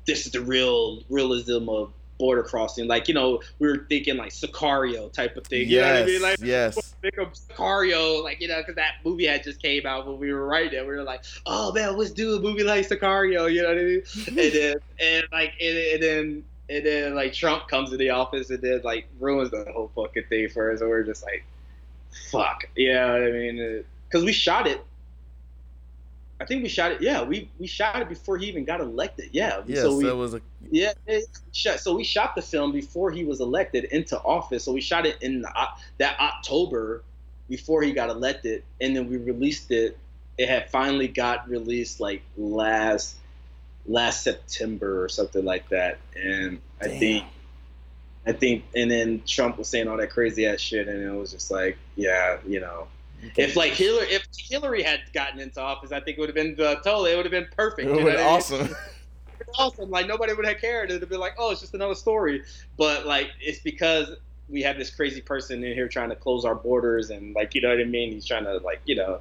this 0.07 0.27
is 0.27 0.33
the 0.33 0.41
real 0.41 1.01
realism 1.09 1.69
of 1.69 1.93
border 2.21 2.43
crossing. 2.45 2.87
Like 2.87 3.09
you 3.09 3.15
know, 3.15 3.41
we 3.59 3.67
were 3.67 3.87
thinking 3.89 4.17
like 4.17 4.31
Sicario 4.31 5.11
type 5.13 5.37
of 5.37 5.47
thing. 5.47 5.69
You 5.69 5.81
know 5.81 5.87
what 5.87 5.97
I 5.97 5.99
Yes, 5.99 6.07
mean? 6.07 6.23
Like 6.23 6.39
yes. 6.41 6.95
think 7.03 7.17
of 7.17 7.33
Sicario, 7.33 8.23
like 8.23 8.41
you 8.41 8.47
know, 8.47 8.59
because 8.59 8.77
that 8.77 8.97
movie 9.05 9.27
had 9.27 9.43
just 9.43 9.61
came 9.61 9.87
out 9.87 10.07
when 10.07 10.19
we 10.19 10.33
were 10.33 10.47
writing 10.47 10.79
it. 10.79 10.83
We 10.87 10.95
were 10.95 11.03
like, 11.03 11.25
oh 11.47 11.73
man, 11.73 11.97
let's 11.97 12.11
do 12.13 12.37
a 12.37 12.41
movie 12.41 12.63
like 12.63 12.87
Sicario. 12.87 13.53
You 13.53 13.63
know 13.63 13.69
what 13.71 13.79
I 13.79 13.83
mean? 13.83 14.01
Mm-hmm. 14.03 14.39
and 14.39 14.53
then 14.53 14.77
and 15.01 15.25
like 15.33 15.53
and, 15.61 15.79
and 15.79 16.03
then 16.03 16.45
and 16.69 16.87
then 16.87 17.15
like 17.15 17.33
Trump 17.33 17.67
comes 17.69 17.91
to 17.91 17.97
the 17.97 18.11
office 18.11 18.51
and 18.51 18.63
then 18.63 18.83
like 18.85 19.09
ruins 19.19 19.51
the 19.51 19.65
whole 19.73 19.91
fucking 19.97 20.25
thing 20.29 20.49
for 20.51 20.71
us. 20.73 20.81
And 20.81 20.91
we're 20.91 21.03
just 21.03 21.25
like, 21.25 21.45
fuck. 22.31 22.65
You 22.77 22.93
know 22.93 23.17
I 23.17 23.31
mean? 23.33 23.85
Because 24.09 24.25
we 24.25 24.33
shot 24.33 24.67
it. 24.67 24.85
I 26.41 26.47
think 26.47 26.63
we 26.63 26.69
shot 26.71 26.93
it. 26.93 27.03
Yeah, 27.03 27.23
we 27.23 27.51
we 27.59 27.67
shot 27.67 28.01
it 28.01 28.09
before 28.09 28.39
he 28.39 28.47
even 28.47 28.65
got 28.65 28.81
elected. 28.81 29.29
Yeah. 29.33 29.63
Yeah, 29.67 29.83
so 29.83 29.91
so 29.91 29.97
we, 29.99 30.09
it 30.09 30.17
was 30.17 30.35
a 30.35 30.41
yeah, 30.71 30.93
it 31.07 31.25
shot, 31.53 31.81
so 31.81 31.95
we 31.95 32.05
shot 32.05 32.35
the 32.35 32.43
film 32.43 32.73
before 32.73 33.11
he 33.11 33.25
was 33.25 33.41
elected 33.41 33.85
into 33.85 34.19
office. 34.19 34.65
So 34.65 34.73
we 34.73 34.81
shot 34.81 35.05
it 35.05 35.19
in 35.21 35.43
the, 35.43 35.69
that 35.99 36.19
October 36.19 37.03
before 37.49 37.83
he 37.83 37.93
got 37.93 38.09
elected, 38.09 38.63
and 38.81 38.97
then 38.97 39.09
we 39.11 39.19
released 39.19 39.71
it. 39.71 39.99
It 40.39 40.49
had 40.49 40.71
finally 40.71 41.09
got 41.09 41.49
released 41.49 42.01
like 42.01 42.23
last 42.39 43.17
last 43.87 44.23
September 44.23 45.05
or 45.05 45.09
something 45.11 45.45
like 45.45 45.69
that, 45.69 45.99
and 46.17 46.61
I 46.81 46.89
think 46.89 47.27
I 48.27 48.33
think, 48.33 48.65
and 48.77 48.91
then 48.91 49.23
Trump 49.27 49.59
was 49.59 49.69
saying 49.69 49.89
all 49.89 49.97
that 49.97 50.11
crazy 50.11 50.47
ass 50.47 50.61
shit, 50.61 50.89
and 50.89 51.03
it 51.03 51.11
was 51.11 51.33
just 51.33 51.51
like, 51.51 51.79
yeah, 51.97 52.39
you 52.47 52.61
know, 52.61 52.89
if 53.37 53.57
like 53.57 53.73
Hillary, 53.73 54.09
if 54.09 54.27
Hillary 54.37 54.83
had 54.83 55.01
gotten 55.13 55.41
into 55.41 55.61
office, 55.61 55.93
I 55.93 56.01
think 56.01 56.19
it 56.19 56.21
would 56.21 56.29
have 56.29 56.37
been 56.37 56.55
uh, 56.61 56.77
totally, 56.77 57.13
it 57.13 57.17
would 57.17 57.27
have 57.27 57.33
been 57.33 57.49
perfect. 57.57 57.89
it 57.89 57.93
would 57.93 58.13
have 58.13 58.21
mean? 58.21 58.27
awesome. 58.27 58.77
awesome. 59.59 59.91
Like 59.91 60.07
nobody 60.07 60.33
would 60.33 60.47
have 60.47 60.59
cared. 60.59 60.91
It'd 60.91 61.03
have 61.03 61.11
been 61.11 61.21
like, 61.21 61.35
oh, 61.39 61.51
it's 61.51 61.61
just 61.61 61.75
another 61.75 61.95
story. 61.95 62.43
But 62.77 63.07
like, 63.07 63.31
it's 63.41 63.61
because 63.61 64.17
we 64.49 64.63
have 64.63 64.79
this 64.79 64.91
crazy 64.91 65.21
person 65.21 65.63
in 65.63 65.75
here 65.75 65.89
trying 65.89 66.11
to 66.11 66.17
close 66.17 66.45
our 66.45 66.55
borders, 66.55 67.11
and 67.11 67.35
like, 67.35 67.55
you 67.55 67.61
know 67.61 67.69
what 67.69 67.81
I 67.81 67.85
mean? 67.85 68.13
He's 68.13 68.27
trying 68.27 68.45
to 68.45 68.59
like, 68.59 68.81
you 68.85 68.97
know, 68.97 69.21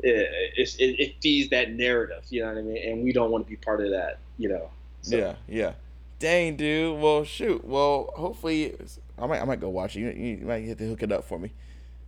it, 0.00 0.56
it, 0.56 1.00
it 1.00 1.14
feeds 1.20 1.50
that 1.50 1.72
narrative. 1.72 2.24
You 2.30 2.42
know 2.42 2.48
what 2.48 2.58
I 2.58 2.62
mean? 2.62 2.90
And 2.90 3.04
we 3.04 3.12
don't 3.12 3.30
want 3.30 3.46
to 3.46 3.50
be 3.50 3.56
part 3.56 3.80
of 3.80 3.90
that. 3.90 4.18
You 4.38 4.48
know. 4.48 4.70
So. 5.02 5.16
Yeah, 5.16 5.34
yeah. 5.48 5.72
Dang, 6.18 6.56
dude. 6.56 7.00
Well, 7.00 7.24
shoot. 7.24 7.64
Well, 7.64 8.12
hopefully, 8.16 8.74
I 9.18 9.26
might, 9.26 9.42
I 9.42 9.44
might 9.44 9.60
go 9.60 9.68
watch 9.68 9.96
it. 9.96 10.16
You, 10.16 10.38
you 10.38 10.46
might 10.46 10.64
have 10.64 10.78
to 10.78 10.88
hook 10.88 11.02
it 11.02 11.12
up 11.12 11.24
for 11.24 11.38
me. 11.38 11.52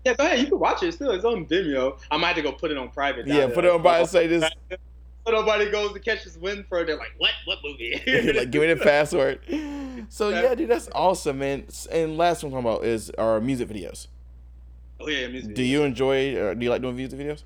Yeah, 0.07 0.15
go 0.15 0.25
ahead. 0.25 0.39
You 0.39 0.47
can 0.47 0.61
watch 0.61 0.85
it 0.85 0.93
still. 0.93 1.11
It's 1.11 1.25
on 1.25 1.47
Vimeo. 1.47 1.99
I 2.13 2.17
might 2.17 2.29
have 2.29 2.37
to 2.37 2.43
go 2.43 2.53
put 2.53 2.71
it 2.71 2.77
on 2.77 2.91
private. 2.91 3.27
Yeah, 3.27 3.49
put 3.49 3.65
it 3.65 3.73
on 3.73 3.83
private. 3.83 4.09
Say 4.09 4.29
this. 4.29 4.49
So 4.71 5.33
nobody 5.33 5.69
goes 5.69 5.93
to 5.95 5.99
catch 5.99 6.23
this 6.23 6.37
wind 6.37 6.67
for. 6.69 6.85
They're 6.85 6.97
like, 6.97 7.15
what? 7.19 7.33
What 7.45 7.59
movie? 7.65 8.01
like, 8.33 8.53
give 8.53 8.63
me 8.63 8.73
the 8.73 8.77
password. 8.81 9.41
So 10.09 10.29
yeah, 10.29 10.55
dude, 10.55 10.71
that's 10.71 10.89
awesome, 10.95 11.41
man. 11.41 11.67
And 11.91 12.17
last 12.17 12.45
one 12.45 12.53
I'm 12.53 12.63
talking 12.63 12.77
about 12.77 12.85
is 12.87 13.11
our 13.19 13.41
music 13.41 13.69
videos. 13.69 14.07
Oh 15.01 15.09
yeah, 15.09 15.27
music. 15.27 15.57
Do 15.57 15.63
videos. 15.63 15.67
you 15.67 15.83
enjoy? 15.83 16.37
Or 16.37 16.55
do 16.55 16.63
you 16.65 16.71
like 16.71 16.83
doing 16.83 16.95
music 16.95 17.19
videos? 17.19 17.43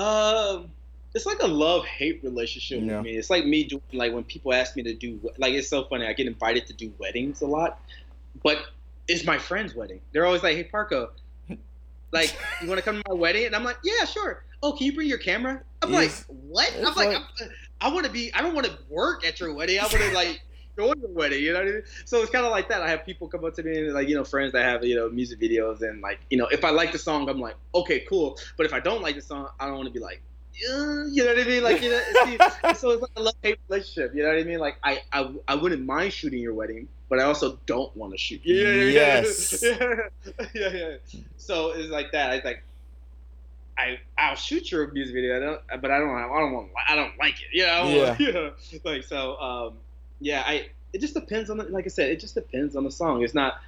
Um, 0.00 0.70
it's 1.12 1.26
like 1.26 1.40
a 1.42 1.48
love 1.48 1.84
hate 1.86 2.22
relationship 2.22 2.82
yeah. 2.84 2.98
with 2.98 3.06
me. 3.06 3.16
It's 3.16 3.30
like 3.30 3.44
me 3.44 3.64
doing 3.64 3.82
like 3.92 4.12
when 4.12 4.22
people 4.22 4.54
ask 4.54 4.76
me 4.76 4.84
to 4.84 4.94
do 4.94 5.18
like 5.38 5.54
it's 5.54 5.68
so 5.68 5.86
funny. 5.86 6.06
I 6.06 6.12
get 6.12 6.28
invited 6.28 6.68
to 6.68 6.72
do 6.72 6.92
weddings 7.00 7.42
a 7.42 7.48
lot, 7.48 7.80
but 8.44 8.58
it's 9.08 9.24
my 9.24 9.38
friend's 9.38 9.74
wedding. 9.74 10.00
They're 10.12 10.26
always 10.26 10.42
like, 10.42 10.56
"Hey, 10.56 10.68
Parko, 10.72 11.10
like 12.12 12.36
you 12.62 12.68
want 12.68 12.78
to 12.78 12.84
come 12.84 12.96
to 12.96 13.02
my 13.08 13.14
wedding?" 13.14 13.46
And 13.46 13.54
I'm 13.54 13.64
like, 13.64 13.78
"Yeah, 13.84 14.04
sure." 14.04 14.44
Oh, 14.62 14.72
can 14.72 14.86
you 14.86 14.94
bring 14.94 15.08
your 15.08 15.18
camera? 15.18 15.62
I'm 15.82 15.92
yes. 15.92 16.24
like, 16.28 16.38
"What?" 16.48 16.72
I'm 16.76 16.84
like, 16.84 16.96
like 16.96 17.16
I'm, 17.16 17.48
I 17.80 17.92
want 17.92 18.06
to 18.06 18.12
be. 18.12 18.32
I 18.34 18.42
don't 18.42 18.54
want 18.54 18.66
to 18.66 18.76
work 18.88 19.26
at 19.26 19.38
your 19.40 19.54
wedding. 19.54 19.78
I 19.78 19.82
want 19.82 19.94
to 19.94 20.12
like 20.12 20.42
go 20.76 20.92
to 20.92 21.00
your 21.00 21.10
wedding. 21.10 21.42
You 21.42 21.52
know 21.52 21.60
what 21.60 21.68
I 21.68 21.72
mean? 21.72 21.82
So 22.04 22.20
it's 22.22 22.30
kind 22.30 22.44
of 22.44 22.50
like 22.50 22.68
that. 22.68 22.82
I 22.82 22.88
have 22.88 23.04
people 23.04 23.28
come 23.28 23.44
up 23.44 23.54
to 23.54 23.62
me 23.62 23.78
and 23.78 23.94
like 23.94 24.08
you 24.08 24.14
know 24.14 24.24
friends 24.24 24.52
that 24.52 24.64
have 24.64 24.84
you 24.84 24.96
know 24.96 25.08
music 25.08 25.40
videos 25.40 25.82
and 25.82 26.00
like 26.00 26.20
you 26.30 26.38
know 26.38 26.46
if 26.46 26.64
I 26.64 26.70
like 26.70 26.92
the 26.92 26.98
song, 26.98 27.28
I'm 27.28 27.40
like, 27.40 27.56
okay, 27.74 28.00
cool. 28.08 28.38
But 28.56 28.66
if 28.66 28.72
I 28.72 28.80
don't 28.80 29.02
like 29.02 29.14
the 29.14 29.22
song, 29.22 29.48
I 29.60 29.66
don't 29.66 29.76
want 29.76 29.88
to 29.88 29.92
be 29.92 30.00
like, 30.00 30.22
you 30.58 31.24
know 31.24 31.34
what 31.34 31.38
I 31.38 31.44
mean? 31.44 31.62
Like, 31.62 31.82
you 31.82 31.90
know, 31.90 32.00
see, 32.24 32.38
so 32.76 32.90
it's 32.90 33.02
like 33.02 33.10
a 33.16 33.22
love 33.22 33.34
hate 33.42 33.58
relationship. 33.68 34.14
You 34.14 34.22
know 34.22 34.30
what 34.30 34.38
I 34.38 34.44
mean? 34.44 34.58
Like, 34.58 34.76
I, 34.82 35.02
I, 35.12 35.30
I 35.48 35.54
wouldn't 35.54 35.84
mind 35.84 36.12
shooting 36.12 36.40
your 36.40 36.54
wedding, 36.54 36.88
but 37.08 37.20
I 37.20 37.24
also 37.24 37.58
don't 37.66 37.94
want 37.96 38.12
to 38.12 38.18
shoot. 38.18 38.40
Yeah, 38.44 38.72
yes. 38.72 39.62
Yeah, 39.72 40.08
yeah, 40.54 40.68
yeah. 40.72 40.96
So 41.36 41.72
it's 41.72 41.90
like 41.90 42.12
that. 42.12 42.30
I 42.30 42.42
like, 42.44 42.62
I, 43.78 43.98
I'll 44.16 44.36
shoot 44.36 44.70
your 44.70 44.90
music 44.92 45.14
video. 45.14 45.36
I 45.36 45.40
don't, 45.40 45.82
but 45.82 45.90
I 45.90 45.98
don't, 45.98 46.10
I 46.10 46.22
don't 46.22 46.52
want, 46.52 46.68
I 46.88 46.94
don't 46.94 47.18
like 47.18 47.34
it. 47.34 47.48
You 47.52 47.66
know? 47.66 47.88
Yeah. 47.88 48.16
you 48.18 48.32
know? 48.32 48.52
Like 48.84 49.04
so. 49.04 49.36
Um, 49.38 49.74
yeah. 50.20 50.42
I. 50.46 50.68
It 50.92 51.00
just 51.00 51.14
depends 51.14 51.50
on 51.50 51.58
the, 51.58 51.64
like 51.64 51.84
I 51.84 51.88
said, 51.88 52.10
it 52.10 52.20
just 52.20 52.34
depends 52.34 52.74
on 52.74 52.84
the 52.84 52.90
song. 52.90 53.22
It's 53.22 53.34
not 53.34 53.60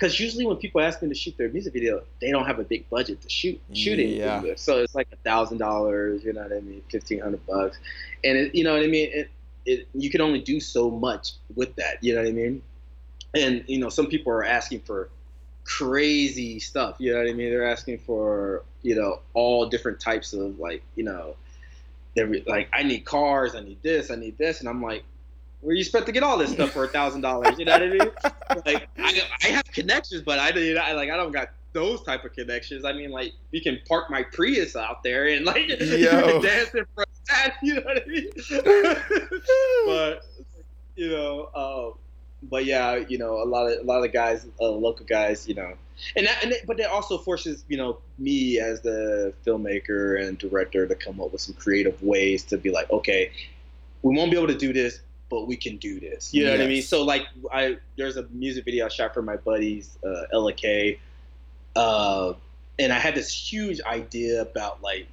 because 0.00 0.18
usually 0.18 0.46
when 0.46 0.56
people 0.56 0.80
ask 0.80 1.02
me 1.02 1.08
to 1.10 1.14
shoot 1.14 1.36
their 1.36 1.50
music 1.50 1.74
video, 1.74 2.02
they 2.22 2.30
don't 2.30 2.46
have 2.46 2.58
a 2.58 2.64
big 2.64 2.88
budget 2.88 3.20
to 3.20 3.28
shoot 3.28 3.60
shooting. 3.74 4.12
Yeah. 4.12 4.42
So 4.56 4.78
it's 4.78 4.94
like 4.94 5.08
a 5.12 5.16
thousand 5.16 5.58
dollars, 5.58 6.24
you 6.24 6.32
know 6.32 6.42
what 6.42 6.52
I 6.52 6.60
mean, 6.60 6.82
fifteen 6.88 7.20
hundred 7.20 7.46
bucks, 7.46 7.78
and 8.24 8.38
it, 8.38 8.54
you 8.54 8.64
know 8.64 8.72
what 8.72 8.82
I 8.82 8.86
mean. 8.86 9.10
It, 9.12 9.30
it, 9.66 9.88
you 9.92 10.08
can 10.08 10.22
only 10.22 10.40
do 10.40 10.58
so 10.58 10.90
much 10.90 11.32
with 11.54 11.76
that, 11.76 12.02
you 12.02 12.14
know 12.14 12.22
what 12.22 12.28
I 12.28 12.32
mean. 12.32 12.62
And 13.34 13.62
you 13.66 13.78
know, 13.78 13.90
some 13.90 14.06
people 14.06 14.32
are 14.32 14.44
asking 14.44 14.80
for 14.80 15.10
crazy 15.64 16.58
stuff, 16.58 16.96
you 16.98 17.12
know 17.12 17.18
what 17.18 17.28
I 17.28 17.34
mean. 17.34 17.50
They're 17.50 17.70
asking 17.70 17.98
for 17.98 18.64
you 18.80 18.94
know 18.94 19.20
all 19.34 19.68
different 19.68 20.00
types 20.00 20.32
of 20.32 20.58
like 20.58 20.82
you 20.96 21.04
know, 21.04 21.36
they're 22.16 22.32
like 22.46 22.70
I 22.72 22.84
need 22.84 23.04
cars, 23.04 23.54
I 23.54 23.60
need 23.60 23.82
this, 23.82 24.10
I 24.10 24.14
need 24.14 24.38
this, 24.38 24.60
and 24.60 24.68
I'm 24.68 24.82
like, 24.82 25.04
where 25.60 25.74
you 25.74 25.80
expect 25.80 26.06
to 26.06 26.12
get 26.12 26.22
all 26.22 26.38
this 26.38 26.52
stuff 26.52 26.70
for 26.70 26.84
a 26.84 26.88
thousand 26.88 27.20
dollars? 27.20 27.58
You 27.58 27.64
know 27.64 27.72
what 27.72 27.82
I 27.82 27.88
mean? 27.88 28.10
Like 28.66 28.88
I, 28.98 29.22
I 29.44 29.46
have 29.46 29.64
connections, 29.66 30.22
but 30.22 30.40
I, 30.40 30.50
you 30.50 30.74
know, 30.74 30.80
I 30.80 30.92
like 30.92 31.08
I 31.08 31.16
don't 31.16 31.30
got 31.30 31.50
those 31.72 32.02
type 32.02 32.24
of 32.24 32.32
connections. 32.32 32.84
I 32.84 32.92
mean, 32.92 33.10
like 33.10 33.32
you 33.52 33.60
can 33.60 33.78
park 33.88 34.10
my 34.10 34.24
Prius 34.24 34.74
out 34.74 35.04
there 35.04 35.28
and 35.28 35.44
like 35.44 35.68
dance 35.68 36.74
in 36.74 36.84
front 36.94 37.08
of 37.08 37.26
that. 37.28 37.54
You 37.62 37.74
know 37.74 37.82
what 37.82 38.02
I 38.02 38.06
mean? 38.06 38.30
but 39.86 40.26
you 40.96 41.10
know, 41.10 41.42
uh, 41.54 41.96
but 42.42 42.64
yeah, 42.64 42.96
you 42.96 43.18
know, 43.18 43.42
a 43.42 43.44
lot 43.44 43.70
of 43.70 43.80
a 43.80 43.84
lot 43.84 43.98
of 43.98 44.02
the 44.02 44.08
guys, 44.08 44.46
uh, 44.60 44.68
local 44.68 45.06
guys, 45.06 45.46
you 45.46 45.54
know, 45.54 45.74
and 46.16 46.26
that, 46.26 46.42
and 46.42 46.52
it, 46.52 46.66
but 46.66 46.76
that 46.78 46.90
also 46.90 47.18
forces 47.18 47.64
you 47.68 47.76
know 47.76 47.98
me 48.18 48.58
as 48.58 48.80
the 48.80 49.32
filmmaker 49.46 50.20
and 50.20 50.38
director 50.38 50.86
to 50.86 50.94
come 50.94 51.20
up 51.20 51.32
with 51.32 51.40
some 51.40 51.54
creative 51.54 52.02
ways 52.02 52.42
to 52.44 52.58
be 52.58 52.70
like, 52.70 52.90
okay, 52.90 53.30
we 54.02 54.16
won't 54.16 54.30
be 54.30 54.36
able 54.36 54.48
to 54.48 54.58
do 54.58 54.72
this 54.72 55.00
but 55.30 55.46
we 55.46 55.56
can 55.56 55.76
do 55.76 56.00
this. 56.00 56.34
You 56.34 56.44
know 56.44 56.50
yes. 56.50 56.58
what 56.58 56.64
I 56.64 56.68
mean? 56.68 56.82
So 56.82 57.02
like 57.02 57.26
I 57.52 57.78
there's 57.96 58.16
a 58.16 58.24
music 58.30 58.64
video 58.64 58.86
I 58.86 58.88
shot 58.88 59.14
for 59.14 59.22
my 59.22 59.36
buddies, 59.36 59.96
uh. 60.04 60.26
Uh, 61.76 62.34
and 62.80 62.92
I 62.92 62.98
had 62.98 63.14
this 63.14 63.30
huge 63.30 63.80
idea 63.82 64.42
about 64.42 64.82
like 64.82 65.06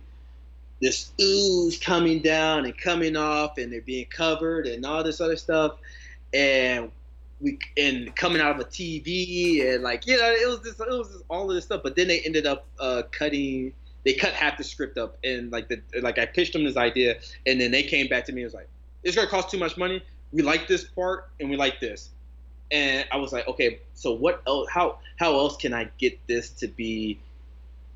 this 0.81 1.11
ooze 1.21 1.77
coming 1.77 2.21
down 2.21 2.65
and 2.65 2.77
coming 2.77 3.15
off 3.15 3.57
and 3.57 3.71
they're 3.71 3.81
being 3.81 4.05
covered 4.05 4.67
and 4.67 4.85
all 4.85 5.03
this 5.03 5.21
other 5.21 5.35
stuff. 5.35 5.77
And 6.33 6.91
we 7.39 7.59
and 7.77 8.15
coming 8.15 8.41
out 8.41 8.55
of 8.55 8.59
a 8.59 8.65
TV 8.65 9.71
and 9.71 9.83
like 9.83 10.07
you 10.07 10.17
know 10.17 10.31
it 10.31 10.47
was 10.47 10.59
just 10.59 10.79
it 10.79 10.89
was 10.89 11.09
just 11.09 11.23
all 11.29 11.49
of 11.49 11.55
this 11.55 11.65
stuff. 11.65 11.81
But 11.83 11.95
then 11.95 12.07
they 12.07 12.21
ended 12.21 12.47
up 12.47 12.65
uh, 12.79 13.03
cutting. 13.11 13.73
They 14.03 14.13
cut 14.13 14.33
half 14.33 14.57
the 14.57 14.63
script 14.63 14.97
up 14.97 15.17
and 15.23 15.51
like 15.51 15.67
the 15.67 15.81
like 16.01 16.17
I 16.17 16.25
pitched 16.25 16.53
them 16.53 16.63
this 16.63 16.77
idea 16.77 17.19
and 17.45 17.59
then 17.59 17.71
they 17.71 17.83
came 17.83 18.07
back 18.07 18.25
to 18.25 18.31
me 18.31 18.41
and 18.41 18.47
was 18.47 18.53
like, 18.53 18.69
it's 19.07 19.15
gonna 19.15 19.27
cost 19.29 19.49
too 19.49 19.57
much 19.57 19.77
money. 19.77 20.03
We 20.33 20.41
like 20.41 20.67
this 20.67 20.83
part 20.83 21.29
and 21.39 21.49
we 21.49 21.55
like 21.55 21.79
this. 21.79 22.09
And 22.69 23.05
I 23.09 23.15
was 23.15 23.31
like, 23.31 23.47
okay, 23.47 23.79
so 23.93 24.11
what 24.11 24.43
else? 24.45 24.67
How 24.69 24.99
how 25.15 25.33
else 25.37 25.55
can 25.55 25.73
I 25.73 25.89
get 25.97 26.19
this 26.27 26.49
to 26.59 26.67
be 26.67 27.17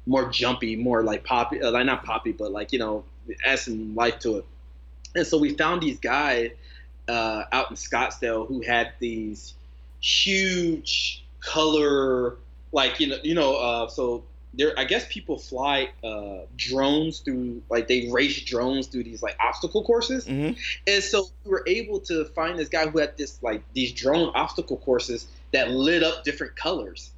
more 0.05 0.29
jumpy, 0.29 0.77
more 0.77 1.03
like 1.03 1.25
poppy, 1.25 1.61
uh, 1.61 1.71
like 1.71 1.85
not 1.85 2.05
poppy, 2.05 2.31
but 2.31 2.53
like 2.53 2.71
you 2.71 2.79
know, 2.79 3.03
add 3.45 3.59
some 3.59 3.93
life 3.93 4.19
to 4.19 4.37
it. 4.37 4.45
And 5.13 5.27
so 5.27 5.37
we 5.37 5.53
found 5.55 5.81
these 5.81 5.99
guys 5.99 6.51
uh, 7.09 7.43
out 7.51 7.69
in 7.69 7.75
Scottsdale 7.75 8.47
who 8.47 8.61
had 8.61 8.93
these 8.99 9.53
huge 9.99 11.25
color, 11.41 12.37
like 12.71 13.01
you 13.01 13.07
know, 13.07 13.17
you 13.21 13.35
know, 13.35 13.57
uh, 13.57 13.89
so 13.89 14.23
there 14.53 14.77
i 14.77 14.83
guess 14.83 15.05
people 15.09 15.37
fly 15.37 15.89
uh, 16.03 16.39
drones 16.57 17.19
through 17.19 17.61
like 17.69 17.87
they 17.87 18.09
race 18.09 18.41
drones 18.41 18.87
through 18.87 19.03
these 19.03 19.23
like 19.23 19.35
obstacle 19.39 19.83
courses. 19.83 20.25
Mm-hmm. 20.25 20.59
and 20.87 21.03
so 21.03 21.27
we 21.45 21.51
were 21.51 21.63
able 21.67 21.99
to 22.01 22.25
find 22.25 22.59
this 22.59 22.69
guy 22.69 22.87
who 22.87 22.99
had 22.99 23.17
this 23.17 23.41
like 23.41 23.63
these 23.73 23.91
drone 23.91 24.31
obstacle 24.35 24.77
courses 24.77 25.27
that 25.51 25.71
lit 25.71 26.03
up 26.03 26.23
different 26.23 26.55
colors. 26.55 27.11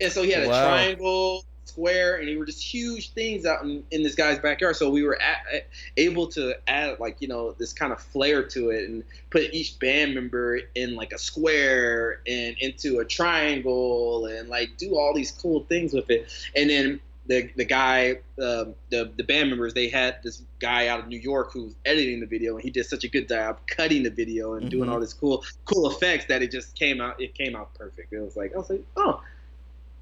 And 0.00 0.10
so 0.10 0.22
he 0.22 0.32
had 0.32 0.42
a 0.42 0.46
triangle 0.46 1.44
square 1.72 2.16
and 2.16 2.28
they 2.28 2.36
were 2.36 2.46
just 2.46 2.62
huge 2.62 3.10
things 3.12 3.46
out 3.46 3.64
in, 3.64 3.82
in 3.90 4.02
this 4.02 4.14
guy's 4.14 4.38
backyard. 4.38 4.76
So 4.76 4.90
we 4.90 5.02
were 5.02 5.20
at, 5.20 5.66
able 5.96 6.26
to 6.28 6.54
add 6.68 7.00
like 7.00 7.16
you 7.20 7.28
know 7.28 7.52
this 7.52 7.72
kind 7.72 7.92
of 7.92 8.00
flair 8.00 8.42
to 8.42 8.70
it 8.70 8.88
and 8.88 9.04
put 9.30 9.42
each 9.52 9.78
band 9.78 10.14
member 10.14 10.60
in 10.74 10.94
like 10.94 11.12
a 11.12 11.18
square 11.18 12.20
and 12.26 12.56
into 12.58 12.98
a 12.98 13.04
triangle 13.04 14.26
and 14.26 14.48
like 14.48 14.76
do 14.76 14.96
all 14.96 15.14
these 15.14 15.30
cool 15.30 15.64
things 15.64 15.92
with 15.92 16.10
it. 16.10 16.30
And 16.56 16.70
then 16.70 17.00
the 17.26 17.48
the 17.56 17.64
guy 17.64 18.18
uh, 18.40 18.64
the 18.90 19.12
the 19.16 19.24
band 19.24 19.48
members 19.48 19.74
they 19.74 19.88
had 19.88 20.16
this 20.22 20.42
guy 20.58 20.88
out 20.88 21.00
of 21.00 21.08
New 21.08 21.18
York 21.18 21.52
who 21.52 21.64
was 21.64 21.74
editing 21.84 22.20
the 22.20 22.26
video 22.26 22.54
and 22.54 22.62
he 22.62 22.70
did 22.70 22.84
such 22.84 23.04
a 23.04 23.08
good 23.08 23.28
job 23.28 23.58
cutting 23.66 24.02
the 24.02 24.10
video 24.10 24.54
and 24.54 24.62
mm-hmm. 24.62 24.70
doing 24.70 24.88
all 24.88 24.98
this 24.98 25.14
cool 25.14 25.44
cool 25.64 25.88
effects 25.90 26.26
that 26.26 26.42
it 26.42 26.50
just 26.50 26.74
came 26.74 27.00
out 27.00 27.20
it 27.20 27.34
came 27.34 27.54
out 27.54 27.72
perfect. 27.74 28.12
It 28.12 28.20
was 28.20 28.36
like 28.36 28.54
I 28.54 28.58
was 28.58 28.70
like 28.70 28.84
oh 28.96 29.22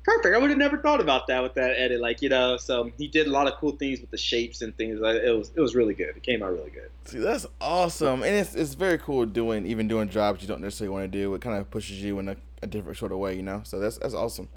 perfect. 0.05 0.35
I 0.35 0.39
would 0.39 0.51
have 0.51 0.59
never 0.59 0.79
thought 0.79 1.01
about 1.01 1.27
that 1.29 1.43
with 1.43 1.55
that 1.55 1.79
edit. 1.79 2.01
Like 2.01 2.23
you 2.23 2.29
know, 2.29 2.57
so 2.57 2.91
he 2.99 3.09
did 3.09 3.27
a 3.27 3.31
lot 3.31 3.47
of 3.47 3.55
cool 3.55 3.73
things 3.73 4.01
with 4.01 4.11
the 4.11 4.19
shapes 4.19 4.63
and 4.63 4.77
things. 4.77 5.01
It 5.01 5.37
was 5.37 5.53
it 5.55 5.61
was 5.61 5.75
really 5.75 5.95
good. 5.95 6.17
It 6.17 6.23
came 6.23 6.43
out 6.43 6.53
really 6.53 6.71
good. 6.71 6.91
See, 7.05 7.19
that's 7.19 7.47
awesome, 7.61 8.23
and 8.23 8.35
it's 8.35 8.55
it's 8.55 8.75
very 8.75 8.99
cool 8.99 9.27
doing 9.27 9.67
even 9.67 9.89
doing 9.89 10.09
jobs 10.09 10.43
you 10.43 10.49
don't 10.49 10.61
necessarily 10.61 10.93
want 10.93 11.11
to 11.11 11.19
do. 11.19 11.35
It 11.35 11.41
kind 11.41 11.59
of 11.59 11.71
pushes 11.71 12.03
you 12.03 12.19
in 12.19 12.29
a, 12.29 12.37
a 12.63 12.67
different 12.67 12.99
sort 12.99 13.13
of 13.13 13.19
way, 13.19 13.37
you 13.37 13.43
know. 13.43 13.63
So 13.65 13.79
that's 13.79 13.99
that's 13.99 14.15
awesome. 14.15 14.49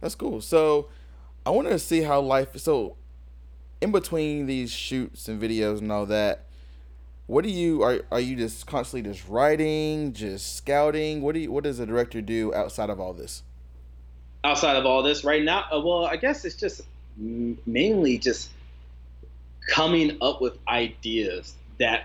That's 0.00 0.14
cool. 0.14 0.40
So 0.40 0.88
I 1.44 1.50
wanted 1.50 1.70
to 1.70 1.78
see 1.78 2.02
how 2.02 2.20
life. 2.20 2.56
So 2.56 2.96
in 3.80 3.92
between 3.92 4.46
these 4.46 4.70
shoots 4.70 5.28
and 5.28 5.40
videos 5.40 5.78
and 5.78 5.90
all 5.90 6.06
that. 6.06 6.46
What 7.26 7.44
do 7.44 7.50
you 7.50 7.82
are? 7.82 8.00
Are 8.10 8.18
you 8.18 8.34
just 8.34 8.66
constantly 8.66 9.08
just 9.08 9.28
writing, 9.28 10.12
just 10.12 10.56
scouting? 10.56 11.22
What 11.22 11.34
do 11.34 11.40
you? 11.40 11.52
What 11.52 11.64
does 11.64 11.78
a 11.78 11.86
director 11.86 12.20
do 12.20 12.52
outside 12.52 12.90
of 12.90 12.98
all 12.98 13.12
this? 13.12 13.44
Outside 14.42 14.76
of 14.76 14.86
all 14.86 15.02
this 15.02 15.24
right 15.24 15.42
now 15.42 15.64
uh, 15.72 15.80
well 15.80 16.04
i 16.04 16.16
guess 16.16 16.44
it's 16.44 16.56
just 16.56 16.82
mainly 17.16 18.18
just 18.18 18.50
coming 19.68 20.18
up 20.20 20.40
with 20.40 20.56
ideas 20.68 21.54
that 21.78 22.04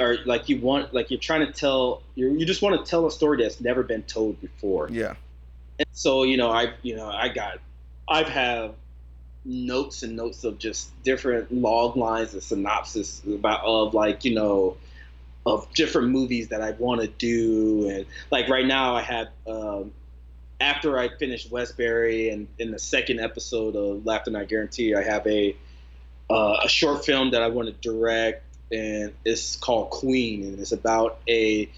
are 0.00 0.16
like 0.24 0.48
you 0.48 0.58
want 0.60 0.94
like 0.94 1.10
you're 1.10 1.20
trying 1.20 1.46
to 1.46 1.52
tell 1.52 2.02
you 2.14 2.32
you 2.36 2.46
just 2.46 2.62
want 2.62 2.82
to 2.82 2.90
tell 2.90 3.06
a 3.06 3.10
story 3.10 3.42
that's 3.42 3.60
never 3.60 3.82
been 3.82 4.02
told 4.02 4.40
before. 4.40 4.88
Yeah. 4.90 5.14
And 5.78 5.86
so 5.92 6.22
you 6.22 6.36
know 6.36 6.50
i 6.50 6.72
you 6.82 6.96
know 6.96 7.08
i 7.08 7.28
got 7.28 7.58
i've 8.08 8.28
have 8.28 8.74
notes 9.44 10.02
and 10.02 10.16
notes 10.16 10.44
of 10.44 10.58
just 10.58 10.90
different 11.02 11.52
log 11.52 11.96
lines 11.96 12.32
and 12.32 12.42
synopsis 12.42 13.22
about 13.24 13.62
of 13.64 13.92
like 13.92 14.24
you 14.24 14.34
know 14.34 14.76
of 15.44 15.70
different 15.74 16.08
movies 16.08 16.48
that 16.48 16.62
i 16.62 16.70
want 16.72 17.02
to 17.02 17.08
do 17.08 17.88
and 17.88 18.06
like 18.30 18.48
right 18.48 18.64
now 18.64 18.94
i 18.94 19.02
have 19.02 19.28
um, 19.46 19.92
after 20.64 20.98
I 20.98 21.08
finished 21.08 21.50
Westbury 21.50 22.30
and 22.30 22.48
in 22.58 22.70
the 22.70 22.78
second 22.78 23.20
episode 23.20 23.76
of 23.76 24.06
Laughter 24.06 24.30
Not 24.30 24.48
Guarantee, 24.48 24.94
I 24.94 25.02
have 25.02 25.26
a 25.26 25.54
uh, 26.30 26.56
a 26.64 26.68
short 26.68 27.04
film 27.04 27.32
that 27.32 27.42
I 27.42 27.48
want 27.48 27.68
to 27.68 27.74
direct, 27.86 28.42
and 28.72 29.12
it's 29.26 29.56
called 29.56 29.90
Queen, 29.90 30.42
and 30.42 30.58
it's 30.58 30.72
about 30.72 31.18
a 31.28 31.68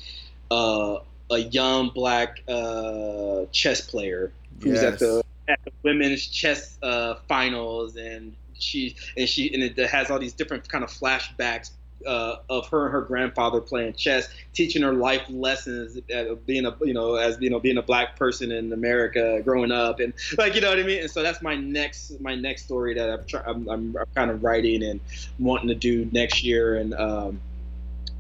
uh, 0.53 0.99
a 1.30 1.39
young 1.39 1.91
black 1.91 2.43
uh, 2.49 3.47
chess 3.51 3.80
player 3.80 4.32
who's 4.62 4.80
yes. 4.80 4.84
at 4.84 4.99
the 5.01 5.24
at 5.49 5.59
the 5.64 5.72
women's 5.82 6.24
chess 6.24 6.78
uh, 6.80 7.16
finals, 7.26 7.97
and 7.97 8.37
she 8.55 8.95
and 9.16 9.28
she 9.28 9.53
and 9.53 9.64
it 9.64 9.89
has 9.89 10.11
all 10.12 10.20
these 10.20 10.32
different 10.32 10.68
kind 10.68 10.84
of 10.84 10.91
flashbacks 10.91 11.70
uh, 12.05 12.36
of 12.49 12.68
her 12.68 12.86
and 12.86 12.92
her 12.92 13.03
grandfather 13.03 13.61
playing 13.61 13.94
chess, 13.94 14.28
teaching 14.53 14.82
her 14.82 14.92
life 14.92 15.22
lessons, 15.28 15.99
uh, 16.14 16.34
being 16.47 16.66
a 16.66 16.74
you 16.82 16.94
know 16.94 17.14
as 17.14 17.38
you 17.40 17.51
know 17.51 17.61
being 17.61 17.78
a 17.78 17.82
black 17.82 18.16
person 18.16 18.53
in 18.53 18.72
America 18.72 19.40
growing 19.42 19.72
up, 19.72 20.01
and 20.01 20.12
like 20.38 20.55
you 20.55 20.61
know 20.61 20.70
what 20.70 20.78
I 20.78 20.82
mean. 20.82 21.03
And 21.03 21.11
so 21.11 21.22
that's 21.22 21.42
my 21.42 21.55
next 21.55 22.20
my 22.20 22.34
next 22.34 22.64
story 22.64 22.94
that 22.94 23.11
I'm, 23.11 23.24
try, 23.26 23.42
I'm, 23.47 23.68
I'm, 23.68 23.97
I'm 23.97 24.07
kind 24.14 24.30
of 24.30 24.42
writing 24.42 24.82
and 24.82 25.01
wanting 25.38 25.68
to 25.68 25.74
do 25.74 26.09
next 26.12 26.42
year, 26.42 26.76
and 26.76 26.94
um, 26.94 27.40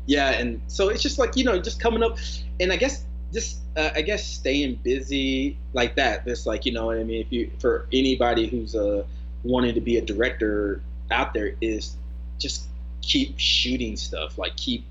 yeah, 0.06 0.30
and 0.30 0.60
so 0.68 0.88
it's 0.88 1.02
just 1.02 1.18
like 1.18 1.36
you 1.36 1.44
know 1.44 1.60
just 1.60 1.80
coming 1.80 2.02
up, 2.02 2.18
and 2.60 2.72
I 2.72 2.76
guess 2.76 3.04
just 3.32 3.58
uh, 3.76 3.90
I 3.94 4.02
guess 4.02 4.26
staying 4.26 4.76
busy 4.82 5.56
like 5.72 5.96
that. 5.96 6.24
This 6.24 6.46
like 6.46 6.64
you 6.64 6.72
know 6.72 6.86
what 6.86 6.98
I 6.98 7.04
mean. 7.04 7.20
If 7.20 7.32
you 7.32 7.50
for 7.58 7.86
anybody 7.92 8.46
who's 8.46 8.74
uh, 8.74 9.04
wanting 9.42 9.74
to 9.74 9.80
be 9.80 9.96
a 9.96 10.02
director 10.02 10.80
out 11.10 11.34
there 11.34 11.54
is 11.60 11.96
just 12.38 12.66
keep 13.06 13.38
shooting 13.38 13.96
stuff. 13.96 14.38
Like 14.38 14.56
keep 14.56 14.84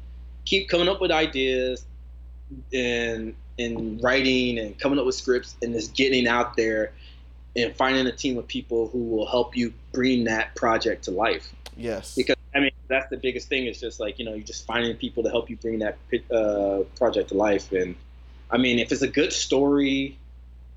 keep 0.45 0.69
coming 0.69 0.87
up 0.87 1.01
with 1.01 1.11
ideas 1.11 1.85
and 2.73 3.35
and 3.57 4.01
writing 4.03 4.59
and 4.59 4.77
coming 4.79 4.99
up 4.99 5.05
with 5.05 5.15
scripts 5.15 5.55
and 5.61 5.73
just 5.73 5.95
getting 5.95 6.27
out 6.27 6.55
there 6.55 6.91
and 7.55 7.75
finding 7.75 8.05
a 8.05 8.11
team 8.11 8.37
of 8.37 8.47
people 8.47 8.89
who 8.89 9.05
will 9.05 9.27
help 9.27 9.55
you 9.55 9.73
bring 9.93 10.25
that 10.25 10.53
project 10.55 11.05
to 11.05 11.11
life. 11.11 11.53
Yes. 11.77 12.15
Because 12.15 12.35
I 12.53 12.59
mean 12.59 12.71
that's 12.87 13.09
the 13.09 13.17
biggest 13.17 13.49
thing. 13.49 13.65
Is 13.65 13.79
just 13.79 13.99
like 13.99 14.19
you 14.19 14.25
know 14.25 14.33
you're 14.33 14.43
just 14.43 14.65
finding 14.65 14.95
people 14.95 15.23
to 15.23 15.29
help 15.29 15.49
you 15.49 15.57
bring 15.57 15.79
that 15.79 15.97
uh, 16.31 16.83
project 16.97 17.29
to 17.29 17.35
life. 17.35 17.71
And 17.71 17.95
I 18.49 18.57
mean 18.57 18.79
if 18.79 18.91
it's 18.91 19.01
a 19.01 19.07
good 19.07 19.33
story, 19.33 20.17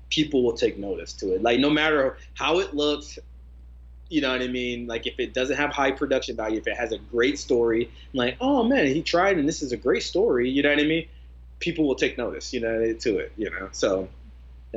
people 0.09 0.43
will 0.43 0.57
take 0.57 0.77
notice 0.77 1.13
to 1.13 1.35
it. 1.35 1.41
Like 1.41 1.59
no 1.59 1.69
matter 1.69 2.17
how 2.33 2.59
it 2.59 2.73
looks, 2.73 3.19
you 4.09 4.21
know 4.21 4.31
what 4.31 4.41
I 4.41 4.47
mean? 4.47 4.87
Like 4.87 5.07
if 5.07 5.19
it 5.19 5.33
doesn't 5.33 5.55
have 5.55 5.69
high 5.69 5.91
production 5.91 6.35
value, 6.35 6.57
if 6.57 6.67
it 6.67 6.75
has 6.75 6.91
a 6.91 6.97
great 6.97 7.37
story, 7.39 7.85
I'm 7.85 8.17
like, 8.17 8.37
oh 8.41 8.63
man, 8.63 8.87
he 8.87 9.01
tried 9.01 9.37
and 9.37 9.47
this 9.47 9.61
is 9.61 9.71
a 9.71 9.77
great 9.77 10.03
story. 10.03 10.49
You 10.49 10.63
know 10.63 10.69
what 10.69 10.79
I 10.79 10.83
mean? 10.83 11.07
People 11.59 11.87
will 11.87 11.95
take 11.95 12.17
notice, 12.17 12.51
you 12.53 12.59
know, 12.59 12.93
to 12.93 13.17
it, 13.19 13.31
you 13.37 13.49
know. 13.51 13.69
So, 13.71 14.09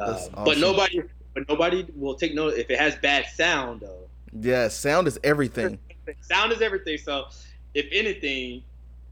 uh, 0.00 0.04
awesome. 0.04 0.32
but 0.44 0.58
nobody, 0.58 1.02
but 1.34 1.48
nobody 1.48 1.86
will 1.96 2.14
take 2.14 2.34
notice 2.34 2.58
if 2.58 2.70
it 2.70 2.78
has 2.78 2.94
bad 2.96 3.26
sound, 3.26 3.80
though. 3.80 4.08
Yeah, 4.38 4.68
sound 4.68 5.08
is 5.08 5.18
everything. 5.24 5.78
sound 6.20 6.52
is 6.52 6.60
everything. 6.60 6.98
So, 6.98 7.26
if 7.74 7.86
anything, 7.92 8.62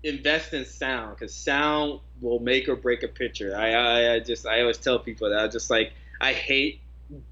invest 0.02 0.52
in 0.52 0.64
sound 0.64 1.16
because 1.16 1.34
sound 1.34 2.00
will 2.20 2.40
make 2.40 2.68
or 2.68 2.76
break 2.76 3.02
a 3.02 3.08
picture. 3.08 3.56
I, 3.56 3.72
I, 3.72 4.14
I 4.14 4.20
just, 4.20 4.46
I 4.46 4.60
always 4.60 4.78
tell 4.78 4.98
people 4.98 5.30
that 5.30 5.38
I 5.38 5.48
just 5.48 5.70
like, 5.70 5.92
I 6.20 6.32
hate 6.32 6.80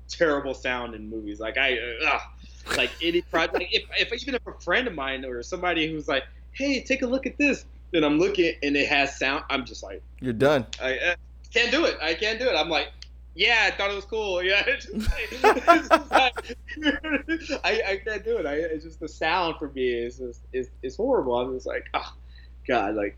terrible 0.08 0.54
sound 0.54 0.94
in 0.94 1.08
movies. 1.08 1.40
Like 1.40 1.58
I, 1.58 1.78
uh, 2.06 2.20
like 2.76 2.90
any 3.02 3.22
project. 3.22 3.54
Like 3.54 3.68
if, 3.72 3.84
if 3.98 4.22
even 4.22 4.34
if 4.34 4.46
a 4.46 4.52
friend 4.60 4.86
of 4.86 4.94
mine 4.94 5.24
or 5.24 5.42
somebody 5.42 5.90
who's 5.90 6.08
like, 6.08 6.24
hey, 6.52 6.82
take 6.82 7.02
a 7.02 7.06
look 7.06 7.26
at 7.26 7.38
this, 7.38 7.64
and 7.92 8.04
I'm 8.04 8.18
looking 8.18 8.54
and 8.62 8.76
it 8.76 8.88
has 8.88 9.18
sound, 9.18 9.44
I'm 9.50 9.64
just 9.64 9.82
like, 9.82 10.02
you're 10.20 10.32
done. 10.32 10.66
I, 10.82 10.90
I 10.90 11.14
can't 11.52 11.70
do 11.70 11.84
it. 11.84 11.96
I 12.02 12.14
can't 12.14 12.38
do 12.38 12.48
it. 12.48 12.54
I'm 12.54 12.68
like, 12.68 12.88
yeah, 13.34 13.64
I 13.66 13.70
thought 13.70 13.90
it 13.90 13.94
was 13.94 14.04
cool. 14.04 14.42
Yeah, 14.48 14.62
I, 17.64 17.82
I 17.86 18.00
can't 18.04 18.24
do 18.24 18.38
it. 18.38 18.46
I, 18.46 18.54
it's 18.54 18.84
just 18.84 19.00
the 19.00 19.08
sound 19.08 19.56
for 19.58 19.68
me 19.70 19.88
is 19.90 20.18
just 20.18 20.40
is 20.52 20.70
is 20.82 20.96
horrible. 20.96 21.38
I'm 21.38 21.54
just 21.54 21.66
like, 21.66 21.86
oh, 21.94 22.12
god, 22.66 22.94
like, 22.94 23.16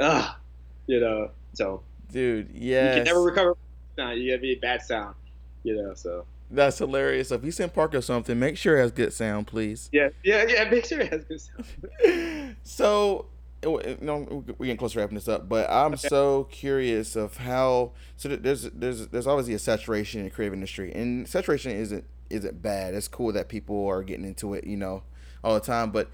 ah, 0.00 0.38
you 0.86 1.00
know. 1.00 1.30
So, 1.52 1.82
dude, 2.10 2.50
yeah, 2.52 2.88
you 2.88 2.94
can 2.96 3.04
never 3.04 3.22
recover. 3.22 3.56
Now 3.98 4.12
you 4.12 4.30
gotta 4.30 4.40
be 4.40 4.52
a 4.52 4.58
bad 4.58 4.82
sound, 4.82 5.14
you 5.62 5.76
know. 5.76 5.94
So 5.94 6.24
that's 6.54 6.78
hilarious. 6.78 7.30
If 7.30 7.44
you 7.44 7.50
send 7.50 7.74
Parko 7.74 8.02
something, 8.02 8.38
make 8.38 8.56
sure 8.56 8.78
it 8.78 8.82
has 8.82 8.92
good 8.92 9.12
sound, 9.12 9.46
please. 9.46 9.88
Yeah, 9.92 10.08
yeah, 10.22 10.44
yeah. 10.48 10.64
Make 10.70 10.86
sure 10.86 11.00
it 11.00 11.12
has 11.12 11.24
good 11.24 11.40
sound. 11.40 12.56
so, 12.62 13.26
you 13.62 13.96
know, 14.00 14.44
we're 14.58 14.66
getting 14.66 14.76
close 14.76 14.92
to 14.92 15.00
wrapping 15.00 15.14
this 15.14 15.28
up, 15.28 15.48
but 15.48 15.68
I'm 15.70 15.94
okay. 15.94 16.08
so 16.08 16.44
curious 16.44 17.16
of 17.16 17.36
how. 17.36 17.92
So 18.16 18.28
there's 18.28 18.64
there's 18.70 19.08
there's 19.08 19.26
obviously 19.26 19.54
a 19.54 19.58
saturation 19.58 20.20
in 20.20 20.26
the 20.26 20.30
creative 20.30 20.54
industry, 20.54 20.92
and 20.92 21.28
saturation 21.28 21.72
isn't 21.72 22.04
isn't 22.30 22.62
bad. 22.62 22.94
It's 22.94 23.08
cool 23.08 23.32
that 23.32 23.48
people 23.48 23.86
are 23.86 24.02
getting 24.02 24.24
into 24.24 24.54
it, 24.54 24.64
you 24.64 24.76
know, 24.76 25.02
all 25.42 25.54
the 25.54 25.60
time. 25.60 25.90
But 25.90 26.10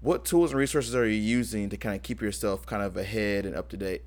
what 0.00 0.24
tools 0.24 0.50
and 0.50 0.58
resources 0.58 0.94
are 0.94 1.06
you 1.06 1.20
using 1.20 1.68
to 1.70 1.76
kind 1.76 1.96
of 1.96 2.02
keep 2.02 2.20
yourself 2.20 2.66
kind 2.66 2.82
of 2.82 2.96
ahead 2.96 3.46
and 3.46 3.56
up 3.56 3.68
to 3.70 3.76
date? 3.76 4.02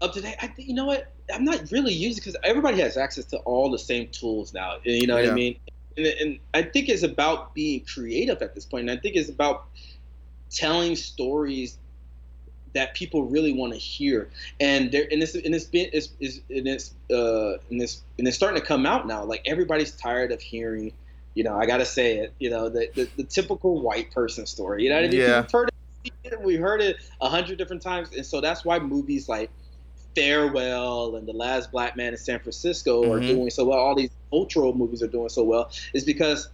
Up 0.00 0.12
to 0.14 0.20
date. 0.20 0.36
I 0.40 0.46
think 0.46 0.68
you 0.68 0.74
know 0.74 0.86
what 0.86 1.12
I'm 1.32 1.44
not 1.44 1.70
really 1.70 1.92
using 1.92 2.20
because 2.20 2.36
everybody 2.44 2.80
has 2.80 2.96
access 2.96 3.24
to 3.26 3.38
all 3.38 3.70
the 3.70 3.78
same 3.78 4.08
tools 4.08 4.52
now. 4.52 4.76
You 4.84 5.06
know 5.06 5.16
yeah. 5.16 5.24
what 5.24 5.32
I 5.32 5.34
mean? 5.34 5.58
And, 5.96 6.06
and, 6.06 6.38
I 6.52 6.62
think 6.62 6.88
it's 6.88 7.02
about 7.02 7.54
being 7.54 7.80
creative 7.84 8.42
at 8.42 8.54
this 8.54 8.66
point. 8.66 8.88
And 8.88 8.98
I 8.98 9.00
think 9.00 9.16
it's 9.16 9.30
about 9.30 9.66
telling 10.50 10.94
stories 10.94 11.78
that 12.74 12.94
people 12.94 13.24
really 13.24 13.54
want 13.54 13.72
to 13.72 13.78
hear. 13.78 14.28
And 14.60 14.92
there, 14.92 15.06
and 15.10 15.22
this, 15.22 15.34
and 15.34 15.54
it's 15.54 15.64
been, 15.64 15.88
is, 15.94 16.10
is, 16.20 16.42
and 16.50 16.68
it's, 16.68 16.92
uh, 17.10 17.54
and 17.70 17.80
it's, 17.80 18.02
and 18.18 18.28
it's 18.28 18.36
starting 18.36 18.60
to 18.60 18.66
come 18.66 18.84
out 18.84 19.06
now. 19.06 19.24
Like 19.24 19.42
everybody's 19.46 19.92
tired 19.92 20.32
of 20.32 20.42
hearing, 20.42 20.92
you 21.32 21.42
know, 21.42 21.56
I 21.56 21.64
gotta 21.64 21.86
say 21.86 22.18
it, 22.18 22.34
you 22.38 22.50
know, 22.50 22.68
the, 22.68 22.90
the, 22.94 23.08
the 23.16 23.24
typical 23.24 23.80
white 23.80 24.12
person 24.12 24.44
story. 24.44 24.82
You 24.82 24.90
know 24.90 24.96
what 24.96 25.04
I 25.04 25.08
mean? 25.08 25.20
Yeah. 25.20 25.40
We've 25.40 25.50
heard 25.50 25.70
it, 26.24 26.42
we 26.42 26.56
heard 26.56 26.82
it 26.82 26.96
a 27.22 27.28
hundred 27.30 27.56
different 27.56 27.80
times, 27.80 28.14
and 28.14 28.24
so 28.24 28.42
that's 28.42 28.64
why 28.64 28.78
movies 28.78 29.28
like 29.28 29.50
Farewell 30.16 31.16
and 31.16 31.28
The 31.28 31.32
Last 31.32 31.70
Black 31.70 31.96
Man 31.96 32.12
in 32.12 32.18
San 32.18 32.40
Francisco 32.40 33.02
mm-hmm. 33.02 33.12
are 33.12 33.20
doing 33.20 33.50
so 33.50 33.66
well. 33.66 33.78
All 33.78 33.94
these 33.94 34.10
cultural 34.30 34.74
movies 34.74 35.02
are 35.02 35.08
doing 35.08 35.28
so 35.28 35.44
well 35.44 35.70
is 35.92 36.04
because 36.04 36.48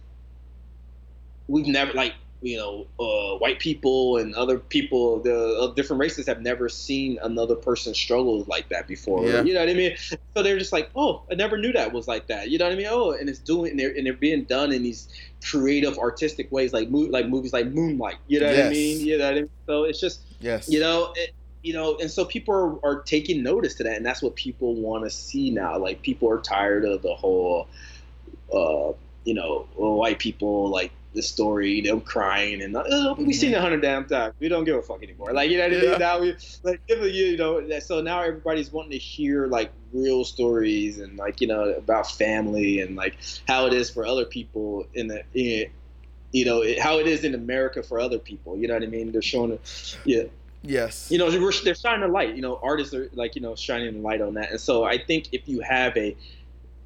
we've 1.47 1.67
never 1.67 1.93
like 1.93 2.13
you 2.41 2.57
know 2.57 2.85
uh, 2.99 3.37
white 3.37 3.59
people 3.59 4.17
and 4.17 4.35
other 4.35 4.59
people 4.59 5.21
the 5.21 5.33
of 5.33 5.75
different 5.75 6.01
races 6.01 6.27
have 6.27 6.41
never 6.41 6.67
seen 6.67 7.17
another 7.23 7.55
person 7.55 7.93
struggle 7.93 8.43
like 8.49 8.67
that 8.67 8.85
before. 8.85 9.25
Yeah. 9.25 9.43
You 9.43 9.53
know 9.53 9.61
what 9.61 9.69
I 9.69 9.73
mean? 9.73 9.95
So 10.35 10.43
they're 10.43 10.59
just 10.59 10.73
like, 10.73 10.89
oh, 10.95 11.23
I 11.31 11.35
never 11.35 11.57
knew 11.57 11.71
that 11.71 11.93
was 11.93 12.07
like 12.07 12.27
that. 12.27 12.49
You 12.49 12.57
know 12.57 12.65
what 12.65 12.73
I 12.73 12.75
mean? 12.75 12.87
Oh, 12.89 13.11
and 13.11 13.29
it's 13.29 13.39
doing 13.39 13.71
and 13.71 13.79
they're, 13.79 13.95
and 13.95 14.05
they're 14.05 14.13
being 14.13 14.43
done 14.43 14.73
in 14.73 14.83
these 14.83 15.07
creative, 15.47 15.97
artistic 15.97 16.51
ways, 16.51 16.73
like 16.73 16.89
mo- 16.89 17.07
like 17.09 17.29
movies 17.29 17.53
like 17.53 17.67
Moonlight. 17.67 18.17
You 18.27 18.41
know 18.41 18.49
yes. 18.49 18.57
what 18.57 18.65
I 18.65 18.69
mean? 18.69 19.07
You 19.07 19.17
know 19.19 19.25
what 19.25 19.33
I 19.33 19.41
mean? 19.41 19.49
So 19.67 19.83
it's 19.85 20.01
just 20.01 20.21
yes, 20.41 20.67
you 20.69 20.81
know. 20.81 21.13
It, 21.15 21.33
you 21.63 21.73
know, 21.73 21.97
and 21.97 22.11
so 22.11 22.25
people 22.25 22.53
are, 22.53 22.85
are 22.85 23.01
taking 23.01 23.41
notice 23.41 23.75
to 23.75 23.83
that, 23.83 23.95
and 23.95 24.05
that's 24.05 24.21
what 24.21 24.35
people 24.35 24.75
want 24.75 25.05
to 25.05 25.09
see 25.09 25.49
now. 25.49 25.77
Like 25.79 26.01
people 26.01 26.29
are 26.29 26.39
tired 26.39 26.83
of 26.85 27.01
the 27.01 27.15
whole, 27.15 27.67
uh, 28.53 28.91
you 29.23 29.33
know, 29.33 29.67
white 29.75 30.19
people 30.19 30.69
like 30.69 30.91
the 31.13 31.21
story, 31.21 31.79
them 31.79 32.01
crying, 32.01 32.61
and 32.61 32.75
uh, 32.75 33.15
we've 33.17 33.35
seen 33.35 33.53
it 33.53 33.57
a 33.57 33.61
hundred 33.61 33.81
damn 33.81 34.05
times. 34.05 34.35
We 34.39 34.49
don't 34.49 34.65
give 34.65 34.75
a 34.75 34.81
fuck 34.81 35.01
anymore. 35.01 35.31
Like 35.31 35.49
you 35.49 35.57
know, 35.57 35.67
yeah. 35.67 35.97
now 35.97 36.19
we 36.19 36.35
like 36.63 36.81
you 36.87 37.37
know, 37.37 37.79
so 37.79 38.01
now 38.01 38.21
everybody's 38.21 38.71
wanting 38.71 38.91
to 38.91 38.97
hear 38.97 39.47
like 39.47 39.71
real 39.93 40.25
stories 40.25 40.99
and 40.99 41.17
like 41.17 41.39
you 41.39 41.47
know 41.47 41.73
about 41.73 42.11
family 42.11 42.81
and 42.81 42.97
like 42.97 43.15
how 43.47 43.67
it 43.67 43.73
is 43.73 43.89
for 43.89 44.05
other 44.05 44.25
people 44.25 44.85
in 44.93 45.07
the. 45.07 45.23
In, 45.33 45.71
you 46.33 46.45
know 46.45 46.65
how 46.81 46.97
it 46.97 47.05
is 47.05 47.23
in 47.23 47.35
America 47.35 47.83
for 47.83 47.99
other 47.99 48.17
people. 48.17 48.57
You 48.57 48.67
know 48.67 48.73
what 48.73 48.81
I 48.81 48.87
mean? 48.87 49.11
They're 49.11 49.21
showing, 49.21 49.59
yeah. 50.03 50.23
Yes. 50.63 51.11
You 51.11 51.17
know, 51.17 51.29
they're 51.29 51.75
shining 51.75 52.03
a 52.03 52.07
light. 52.07 52.35
You 52.35 52.41
know, 52.41 52.59
artists 52.63 52.93
are 52.93 53.09
like 53.13 53.35
you 53.35 53.41
know 53.41 53.55
shining 53.55 53.95
a 53.95 53.99
light 53.99 54.21
on 54.21 54.35
that, 54.35 54.51
and 54.51 54.59
so 54.59 54.83
I 54.83 54.97
think 54.97 55.29
if 55.31 55.47
you 55.47 55.59
have 55.61 55.95
a 55.97 56.15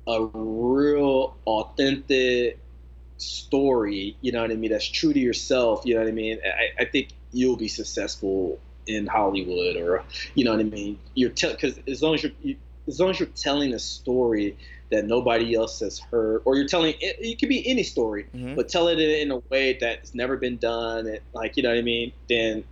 a 0.07 0.25
real 0.33 1.35
authentic 1.45 2.59
story, 3.17 4.15
you 4.21 4.31
know 4.31 4.41
what 4.41 4.51
I 4.51 4.55
mean, 4.55 4.71
that's 4.71 4.87
true 4.87 5.13
to 5.13 5.19
yourself, 5.19 5.81
you 5.85 5.95
know 5.95 6.01
what 6.01 6.09
I 6.09 6.13
mean, 6.13 6.39
I, 6.45 6.83
I 6.83 6.85
think 6.85 7.09
you'll 7.31 7.57
be 7.57 7.67
successful 7.67 8.59
in 8.85 9.05
Hollywood 9.05 9.75
or 9.75 10.03
you 10.33 10.45
know 10.45 10.51
what 10.51 10.61
I 10.61 10.63
mean. 10.63 10.97
You're 11.13 11.31
because 11.31 11.75
te- 11.75 11.91
as 11.91 12.01
long 12.01 12.15
as 12.15 12.23
you're 12.23 12.31
you, 12.41 12.55
as 12.87 12.99
long 12.99 13.09
as 13.09 13.19
you're 13.19 13.27
telling 13.29 13.73
a 13.73 13.79
story 13.79 14.57
that 14.91 15.05
nobody 15.05 15.53
else 15.53 15.81
has 15.81 15.99
heard, 15.99 16.41
or 16.45 16.55
you're 16.55 16.67
telling 16.67 16.93
it, 17.01 17.17
it 17.19 17.39
could 17.39 17.49
be 17.49 17.67
any 17.69 17.83
story, 17.83 18.25
mm-hmm. 18.33 18.55
but 18.55 18.69
tell 18.69 18.87
it 18.87 18.99
in, 18.99 19.09
in 19.09 19.31
a 19.31 19.37
way 19.49 19.77
that's 19.79 20.15
never 20.15 20.37
been 20.37 20.57
done, 20.57 21.05
and 21.07 21.19
like 21.33 21.57
you 21.57 21.63
know 21.63 21.69
what 21.69 21.77
I 21.77 21.81
mean, 21.81 22.13
then 22.29 22.63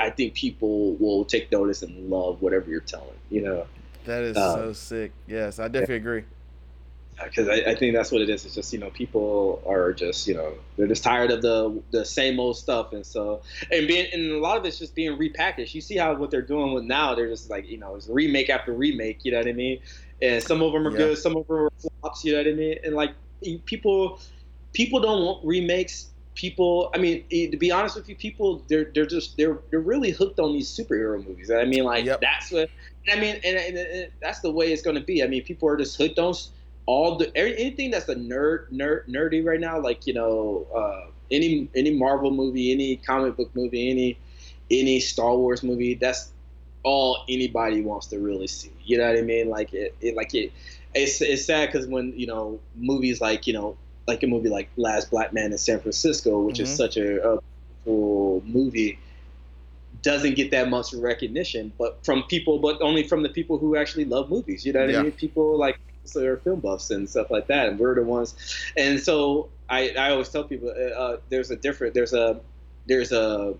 I 0.00 0.10
think 0.10 0.34
people 0.34 0.94
will 0.94 1.24
take 1.24 1.50
notice 1.52 1.82
and 1.82 2.10
love 2.10 2.42
whatever 2.42 2.70
you're 2.70 2.80
telling. 2.80 3.08
You 3.30 3.42
know. 3.42 3.66
That 4.04 4.22
is 4.22 4.36
um, 4.36 4.54
so 4.54 4.72
sick. 4.72 5.12
Yes, 5.26 5.58
I 5.58 5.68
definitely 5.68 5.96
yeah. 5.96 6.00
agree. 6.00 6.24
Because 7.22 7.48
I, 7.50 7.72
I, 7.72 7.74
think 7.74 7.94
that's 7.94 8.10
what 8.10 8.22
it 8.22 8.30
is. 8.30 8.46
It's 8.46 8.54
just 8.54 8.72
you 8.72 8.78
know 8.78 8.88
people 8.88 9.62
are 9.66 9.92
just 9.92 10.26
you 10.26 10.32
know 10.32 10.54
they're 10.78 10.86
just 10.86 11.04
tired 11.04 11.30
of 11.30 11.42
the 11.42 11.82
the 11.90 12.02
same 12.02 12.40
old 12.40 12.56
stuff, 12.56 12.94
and 12.94 13.04
so 13.04 13.42
and 13.70 13.86
being 13.86 14.06
and 14.14 14.32
a 14.32 14.38
lot 14.38 14.56
of 14.56 14.64
it's 14.64 14.78
just 14.78 14.94
being 14.94 15.18
repackaged. 15.18 15.74
You 15.74 15.82
see 15.82 15.98
how 15.98 16.14
what 16.14 16.30
they're 16.30 16.40
doing 16.40 16.72
with 16.72 16.84
now. 16.84 17.14
They're 17.14 17.28
just 17.28 17.50
like 17.50 17.68
you 17.68 17.76
know 17.76 17.94
it's 17.94 18.08
remake 18.08 18.48
after 18.48 18.72
remake. 18.72 19.22
You 19.24 19.32
know 19.32 19.38
what 19.38 19.48
I 19.48 19.52
mean? 19.52 19.80
and 20.22 20.42
some 20.42 20.62
of 20.62 20.72
them 20.72 20.86
are 20.86 20.90
Yeah. 20.90 20.98
good, 20.98 21.18
some 21.18 21.36
of 21.36 21.46
them 21.46 21.56
are 21.56 21.70
flops. 22.00 22.24
You 22.24 22.32
know 22.32 22.38
what 22.38 22.48
I 22.48 22.52
mean? 22.52 22.78
And 22.84 22.94
like 22.94 23.12
people, 23.64 24.20
people 24.72 25.00
don't 25.00 25.24
want 25.24 25.44
remakes. 25.44 26.08
People, 26.40 26.90
I 26.94 26.98
mean, 26.98 27.26
to 27.30 27.56
be 27.58 27.70
honest 27.70 27.96
with 27.96 28.08
you, 28.08 28.16
people 28.16 28.64
they're 28.66 28.90
they're 28.94 29.04
just 29.04 29.36
they're 29.36 29.58
they're 29.70 29.80
really 29.80 30.10
hooked 30.10 30.40
on 30.40 30.54
these 30.54 30.70
superhero 30.70 31.22
movies. 31.22 31.50
I 31.50 31.66
mean, 31.66 31.84
like 31.84 32.06
Yep. 32.06 32.22
that's 32.22 32.50
what 32.50 32.70
I 33.12 33.20
mean, 33.20 33.38
and, 33.44 33.58
and, 33.58 33.76
and 33.76 34.10
that's 34.22 34.40
the 34.40 34.50
way 34.50 34.72
it's 34.72 34.80
going 34.80 34.96
to 34.96 35.02
be. 35.02 35.22
I 35.22 35.26
mean, 35.26 35.42
people 35.42 35.68
are 35.68 35.76
just 35.76 35.98
hooked 35.98 36.18
on 36.18 36.32
all 36.86 37.18
the 37.18 37.30
anything 37.36 37.90
that's 37.90 38.08
a 38.08 38.14
nerd 38.14 38.72
nerd 38.72 39.06
nerdy 39.06 39.44
right 39.44 39.60
now, 39.60 39.78
like 39.78 40.06
you 40.06 40.14
know, 40.14 40.66
uh, 40.74 41.10
any 41.30 41.68
any 41.74 41.90
Marvel 41.90 42.30
movie, 42.30 42.72
any 42.72 42.96
comic 42.96 43.36
book 43.36 43.50
movie, 43.54 43.90
any 43.90 44.18
any 44.70 44.98
Star 44.98 45.36
Wars 45.36 45.62
movie. 45.62 45.94
That's 45.94 46.32
all 46.84 47.22
anybody 47.28 47.82
wants 47.82 48.06
to 48.08 48.18
really 48.18 48.46
see. 48.46 48.72
You 48.82 48.96
know 48.96 49.08
what 49.08 49.18
I 49.18 49.22
mean? 49.22 49.50
Like 49.50 49.74
it, 49.74 49.94
it 50.00 50.16
like 50.16 50.34
it. 50.34 50.52
It's 50.94 51.20
it's 51.20 51.44
sad 51.44 51.70
because 51.70 51.86
when 51.86 52.14
you 52.16 52.26
know 52.26 52.60
movies 52.74 53.20
like 53.20 53.46
you 53.46 53.52
know 53.52 53.76
like 54.06 54.22
a 54.22 54.26
movie 54.26 54.48
like 54.48 54.68
Last 54.76 55.10
Black 55.10 55.32
Man 55.32 55.52
in 55.52 55.58
San 55.58 55.80
Francisco, 55.80 56.40
which 56.40 56.56
Mhm. 56.58 56.62
is 56.62 56.74
such 56.74 56.96
a, 56.96 57.34
a 57.34 57.38
cool 57.84 58.42
movie, 58.46 58.98
doesn't 60.02 60.34
get 60.36 60.50
that 60.52 60.68
much 60.70 60.92
recognition, 60.94 61.72
but 61.78 62.04
from 62.04 62.22
people, 62.24 62.58
but 62.58 62.80
only 62.80 63.02
from 63.02 63.22
the 63.22 63.28
people 63.28 63.58
who 63.58 63.76
actually 63.76 64.04
love 64.04 64.30
movies. 64.30 64.64
You 64.64 64.72
know 64.72 64.80
what 64.80 64.90
Yeah. 64.90 65.00
I 65.00 65.02
mean? 65.04 65.12
People 65.12 65.56
like 65.58 65.78
so 66.04 66.18
they're 66.20 66.38
film 66.38 66.60
buffs 66.60 66.90
and 66.90 67.08
stuff 67.08 67.30
like 67.30 67.46
that, 67.48 67.68
and 67.68 67.78
we're 67.78 67.94
the 67.94 68.02
ones. 68.02 68.34
And 68.76 68.98
so 68.98 69.48
I, 69.68 69.90
I 69.90 70.10
always 70.10 70.28
tell 70.30 70.44
people 70.44 70.70
uh, 70.70 70.98
uh, 70.98 71.16
there's 71.28 71.50
a 71.50 71.56
different 71.56 71.94
there's 71.94 72.14
a 72.14 72.40
there's 72.86 73.12
a 73.12 73.54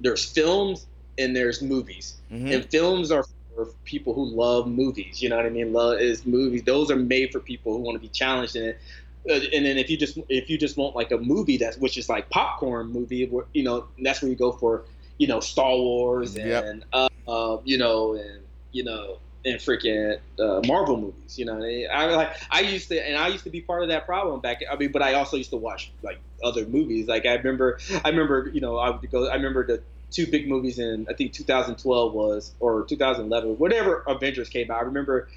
there's 0.00 0.24
films 0.24 0.86
and 1.18 1.34
there's 1.36 1.60
movies, 1.60 2.14
Mhm. 2.32 2.54
and 2.54 2.70
films 2.70 3.10
are 3.10 3.24
for 3.54 3.66
people 3.84 4.14
who 4.14 4.24
love 4.24 4.68
movies. 4.68 5.20
You 5.20 5.28
know 5.28 5.36
what 5.36 5.44
I 5.46 5.50
mean? 5.50 5.72
Love 5.72 6.00
is 6.00 6.24
movies. 6.24 6.62
Those 6.62 6.90
are 6.90 6.96
made 6.96 7.32
for 7.32 7.40
people 7.40 7.72
who 7.72 7.80
want 7.80 7.96
to 7.96 8.00
be 8.00 8.08
challenged 8.08 8.56
in 8.56 8.64
it. 8.64 8.80
Uh, 9.28 9.34
and 9.54 9.66
then 9.66 9.76
if 9.76 9.90
you 9.90 9.96
just 9.96 10.18
if 10.28 10.48
you 10.48 10.56
just 10.56 10.76
want 10.76 10.96
like 10.96 11.10
a 11.10 11.18
movie 11.18 11.58
that's 11.58 11.76
which 11.76 11.98
is 11.98 12.08
like 12.08 12.30
popcorn 12.30 12.90
movie, 12.90 13.26
where, 13.26 13.44
you 13.52 13.62
know 13.62 13.86
that's 14.02 14.22
where 14.22 14.30
you 14.30 14.36
go 14.36 14.52
for 14.52 14.84
you 15.18 15.26
know 15.26 15.40
Star 15.40 15.76
Wars 15.76 16.36
and 16.36 16.48
Yep. 16.48 16.86
uh, 16.92 17.08
uh, 17.28 17.58
you 17.64 17.76
know 17.76 18.14
and 18.14 18.42
you 18.72 18.82
know 18.84 19.18
and 19.44 19.58
freaking 19.58 20.18
uh, 20.38 20.60
Marvel 20.66 20.98
movies. 20.98 21.38
You 21.38 21.46
know, 21.46 21.62
I 21.62 22.06
like 22.14 22.32
I 22.50 22.60
used 22.60 22.88
to 22.88 23.06
and 23.06 23.16
I 23.16 23.28
used 23.28 23.44
to 23.44 23.50
be 23.50 23.60
part 23.60 23.82
of 23.82 23.88
that 23.88 24.06
problem 24.06 24.40
back. 24.40 24.58
I 24.70 24.76
mean, 24.76 24.92
but 24.92 25.02
I 25.02 25.14
also 25.14 25.36
used 25.36 25.50
to 25.50 25.56
watch 25.56 25.92
like 26.02 26.20
other 26.42 26.66
movies. 26.66 27.06
Like 27.08 27.26
I 27.26 27.34
remember, 27.34 27.78
I 28.04 28.08
remember 28.08 28.50
you 28.52 28.60
know 28.60 28.78
I 28.78 28.90
would 28.90 29.10
go. 29.10 29.28
I 29.28 29.34
remember 29.34 29.66
the 29.66 29.82
two 30.10 30.26
big 30.26 30.48
movies 30.48 30.78
in 30.78 31.06
I 31.08 31.14
think 31.14 31.32
2012 31.32 32.12
was 32.12 32.54
or 32.60 32.84
2011, 32.84 33.58
whatever 33.58 34.02
Avengers 34.08 34.48
came 34.48 34.70
out. 34.70 34.78
I 34.78 34.84
remember 34.84 35.28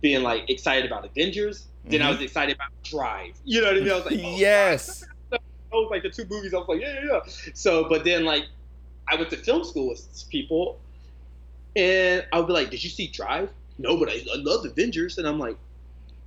being 0.00 0.22
like 0.22 0.48
excited 0.50 0.84
about 0.84 1.04
Avengers. 1.04 1.66
Then 1.86 2.02
I 2.02 2.08
was 2.08 2.16
mm-hmm. 2.16 2.24
excited 2.24 2.56
about 2.56 2.70
Drive. 2.82 3.34
You 3.44 3.60
know 3.60 3.68
what 3.68 3.76
I 3.76 3.80
mean? 3.80 3.90
I 3.90 3.94
was 3.94 4.06
like, 4.06 4.20
oh, 4.24 4.36
yes. 4.36 5.04
that 5.30 5.40
was 5.72 5.88
like 5.90 6.02
the 6.02 6.10
two 6.10 6.26
movies. 6.28 6.52
I 6.52 6.58
was 6.58 6.68
like, 6.68 6.80
yeah, 6.80 6.94
yeah, 6.94 7.10
yeah. 7.12 7.20
So, 7.54 7.88
but 7.88 8.04
then 8.04 8.24
like, 8.24 8.46
I 9.08 9.14
went 9.14 9.30
to 9.30 9.36
film 9.36 9.64
school 9.64 9.88
with 9.88 10.24
people, 10.30 10.80
and 11.76 12.26
I 12.32 12.38
would 12.38 12.48
be 12.48 12.52
like, 12.52 12.70
did 12.70 12.82
you 12.82 12.90
see 12.90 13.06
Drive? 13.08 13.50
No, 13.78 13.96
but 13.98 14.08
I, 14.08 14.24
I 14.32 14.36
love 14.38 14.64
Avengers, 14.64 15.18
and 15.18 15.28
I'm 15.28 15.38
like, 15.38 15.56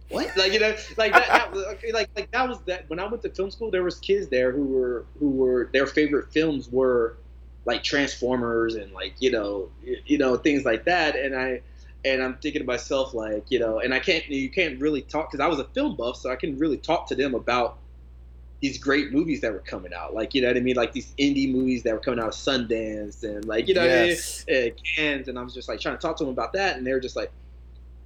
what? 0.10 0.31
Like 0.38 0.53
you 0.53 0.60
know, 0.60 0.76
like 0.98 1.14
that, 1.14 1.27
that 1.27 1.52
was 1.52 1.65
like 1.94 2.10
like 2.15 2.31
that 2.31 2.48
was 2.48 2.60
that. 2.61 2.90
When 2.90 2.99
I 2.99 3.07
went 3.07 3.22
to 3.23 3.30
film 3.30 3.52
school, 3.52 3.69
there 3.69 3.84
was 3.84 3.99
kids 3.99 4.27
there 4.27 4.52
who 4.52 4.65
were 4.65 5.06
who 5.19 5.30
were 5.30 5.69
their 5.73 5.86
favorite 5.86 6.31
films 6.31 6.69
were 6.69 7.18
like 7.65 7.84
Transformers 7.84 8.76
and 8.76 8.91
like 8.94 9.15
you 9.19 9.31
know 9.31 9.69
you 10.06 10.18
know 10.18 10.38
things 10.38 10.65
like 10.65 10.86
that, 10.86 11.15
and 11.15 11.36
I. 11.36 11.61
And 12.05 12.23
I'm 12.23 12.38
thinking 12.38 12.61
to 12.61 12.65
myself, 12.65 13.13
like, 13.13 13.51
you 13.51 13.59
know, 13.59 13.80
and 13.80 13.93
I 13.93 13.99
can't, 13.99 14.26
you 14.30 14.49
can't 14.49 14.80
really 14.81 15.01
talk 15.01 15.31
because 15.31 15.43
I 15.43 15.47
was 15.47 15.59
a 15.59 15.65
film 15.65 15.95
buff, 15.97 16.17
so 16.17 16.31
I 16.31 16.35
can 16.38 16.57
really 16.57 16.77
talk 16.77 17.07
to 17.09 17.15
them 17.15 17.35
about 17.35 17.80
these 18.61 18.77
great 18.77 19.11
movies 19.13 19.41
that 19.41 19.53
were 19.53 19.59
coming 19.59 19.93
out, 19.93 20.13
like 20.13 20.34
you 20.34 20.41
know 20.41 20.49
what 20.49 20.57
I 20.57 20.59
mean, 20.59 20.76
like 20.76 20.91
these 20.91 21.13
indie 21.17 21.49
movies 21.51 21.84
that 21.84 21.93
were 21.93 21.99
coming 21.99 22.19
out 22.19 22.27
of 22.27 22.34
Sundance 22.34 23.23
and 23.23 23.45
like 23.45 23.67
you 23.69 23.73
know 23.73 23.81
Yes. 23.81 24.45
what 24.45 24.55
I 24.55 24.61
mean, 24.63 24.71
uh, 24.73 24.76
Cannes, 24.95 25.27
and 25.30 25.39
I 25.39 25.43
was 25.43 25.53
just 25.53 25.69
like 25.69 25.80
trying 25.80 25.95
to 25.95 26.01
talk 26.01 26.17
to 26.17 26.26
them 26.26 26.34
about 26.34 26.53
that, 26.53 26.76
and 26.77 26.85
they 26.85 26.91
were 26.91 26.99
just 26.99 27.15
like, 27.15 27.31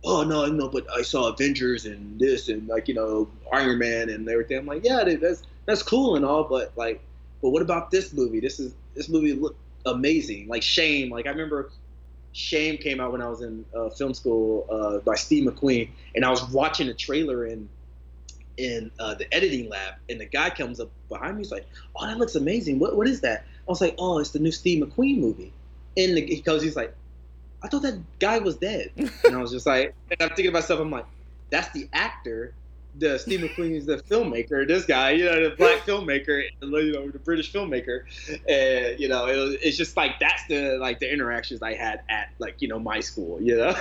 oh 0.04 0.24
no, 0.24 0.46
no, 0.48 0.70
but 0.70 0.86
I 0.96 1.02
saw 1.02 1.30
Avengers 1.30 1.86
and 1.86 2.20
this 2.20 2.50
and 2.50 2.68
like 2.68 2.88
you 2.88 2.94
know 2.94 3.30
Iron 3.52 3.80
Man 3.80 4.10
and 4.10 4.28
everything. 4.30 4.58
I'm 4.60 4.66
like, 4.68 4.86
yeah, 4.86 5.04
dude, 5.04 5.22
that's 5.22 5.44
that's 5.66 5.84
cool 5.84 6.16
and 6.16 6.26
all, 6.26 6.44
but 6.44 6.74
like, 6.76 7.02
but 7.42 7.50
what 7.50 7.62
about 7.64 7.90
this 7.92 8.14
movie? 8.14 8.40
This 8.40 8.60
is 8.60 8.76
this 8.96 9.10
movie 9.10 9.34
looked 9.34 9.60
amazing, 9.86 10.48
like 10.48 10.64
Shame. 10.64 11.10
Like 11.10 11.26
I 11.26 11.32
remember. 11.32 11.72
Shame 12.34 12.78
came 12.78 13.00
out 13.00 13.12
when 13.12 13.22
I 13.22 13.30
was 13.30 13.42
in 13.42 13.64
uh, 13.76 13.90
film 13.90 14.14
school 14.14 14.66
uh, 14.70 14.98
by 15.00 15.16
Steve 15.16 15.48
McQueen, 15.48 15.90
and 16.16 16.26
I 16.26 16.30
was 16.30 16.44
watching 16.50 16.90
a 16.90 16.94
trailer 16.94 17.46
in 17.46 17.70
in 18.58 18.92
uh, 19.00 19.16
the 19.16 19.32
editing 19.34 19.70
lab, 19.70 19.96
and 20.10 20.20
the 20.20 20.26
guy 20.26 20.50
comes 20.50 20.80
up 20.80 20.90
behind 21.10 21.38
me. 21.38 21.44
He's 21.44 21.52
like, 21.52 21.68
"Oh, 21.96 22.06
that 22.06 22.18
looks 22.18 22.36
amazing. 22.36 22.80
What 22.80 22.98
what 22.98 23.08
is 23.08 23.22
that?" 23.22 23.46
I 23.68 23.72
was 23.72 23.82
like, 23.82 23.96
"Oh, 23.98 24.20
it's 24.20 24.32
the 24.32 24.40
new 24.40 24.52
Steve 24.52 24.84
McQueen 24.84 25.20
movie." 25.20 25.54
And 25.96 26.18
the, 26.18 26.26
he 26.26 26.42
goes, 26.42 26.64
he's 26.64 26.76
like, 26.76 26.96
"I 27.62 27.68
thought 27.68 27.84
that 27.84 28.02
guy 28.20 28.40
was 28.40 28.58
dead," 28.58 28.90
and 28.98 29.36
I 29.36 29.38
was 29.38 29.52
just 29.52 29.66
like, 29.66 29.96
and 30.10 30.22
I'm 30.22 30.30
thinking 30.30 30.46
to 30.46 30.52
myself, 30.52 30.80
I'm 30.80 30.92
like, 30.92 31.06
"That's 31.50 31.70
the 31.70 31.88
actor." 31.94 32.54
The 32.96 33.18
Steve 33.18 33.40
McQueen 33.40 33.76
is 33.76 33.86
the 33.86 33.98
filmmaker. 33.98 34.68
This 34.68 34.86
guy, 34.86 35.12
you 35.12 35.26
know, 35.26 35.50
the 35.50 35.56
black 35.56 35.80
filmmaker, 35.86 36.44
you 36.62 36.92
know, 36.94 37.10
the 37.10 37.20
British 37.20 37.52
filmmaker, 37.52 38.04
and 38.48 39.00
you 39.00 39.08
know, 39.08 39.26
it 39.28 39.36
was, 39.36 39.56
it's 39.62 39.78
just 39.78 39.98
like 39.98 40.20
that's 40.20 40.46
the 40.48 40.78
like 40.80 41.00
the 41.00 41.12
interactions 41.12 41.62
I 41.64 41.74
had 41.74 42.02
at 42.10 42.30
like 42.40 42.62
you 42.62 42.68
know 42.68 42.80
my 42.80 43.00
school, 43.00 43.42
you 43.42 43.58
know. 43.58 43.76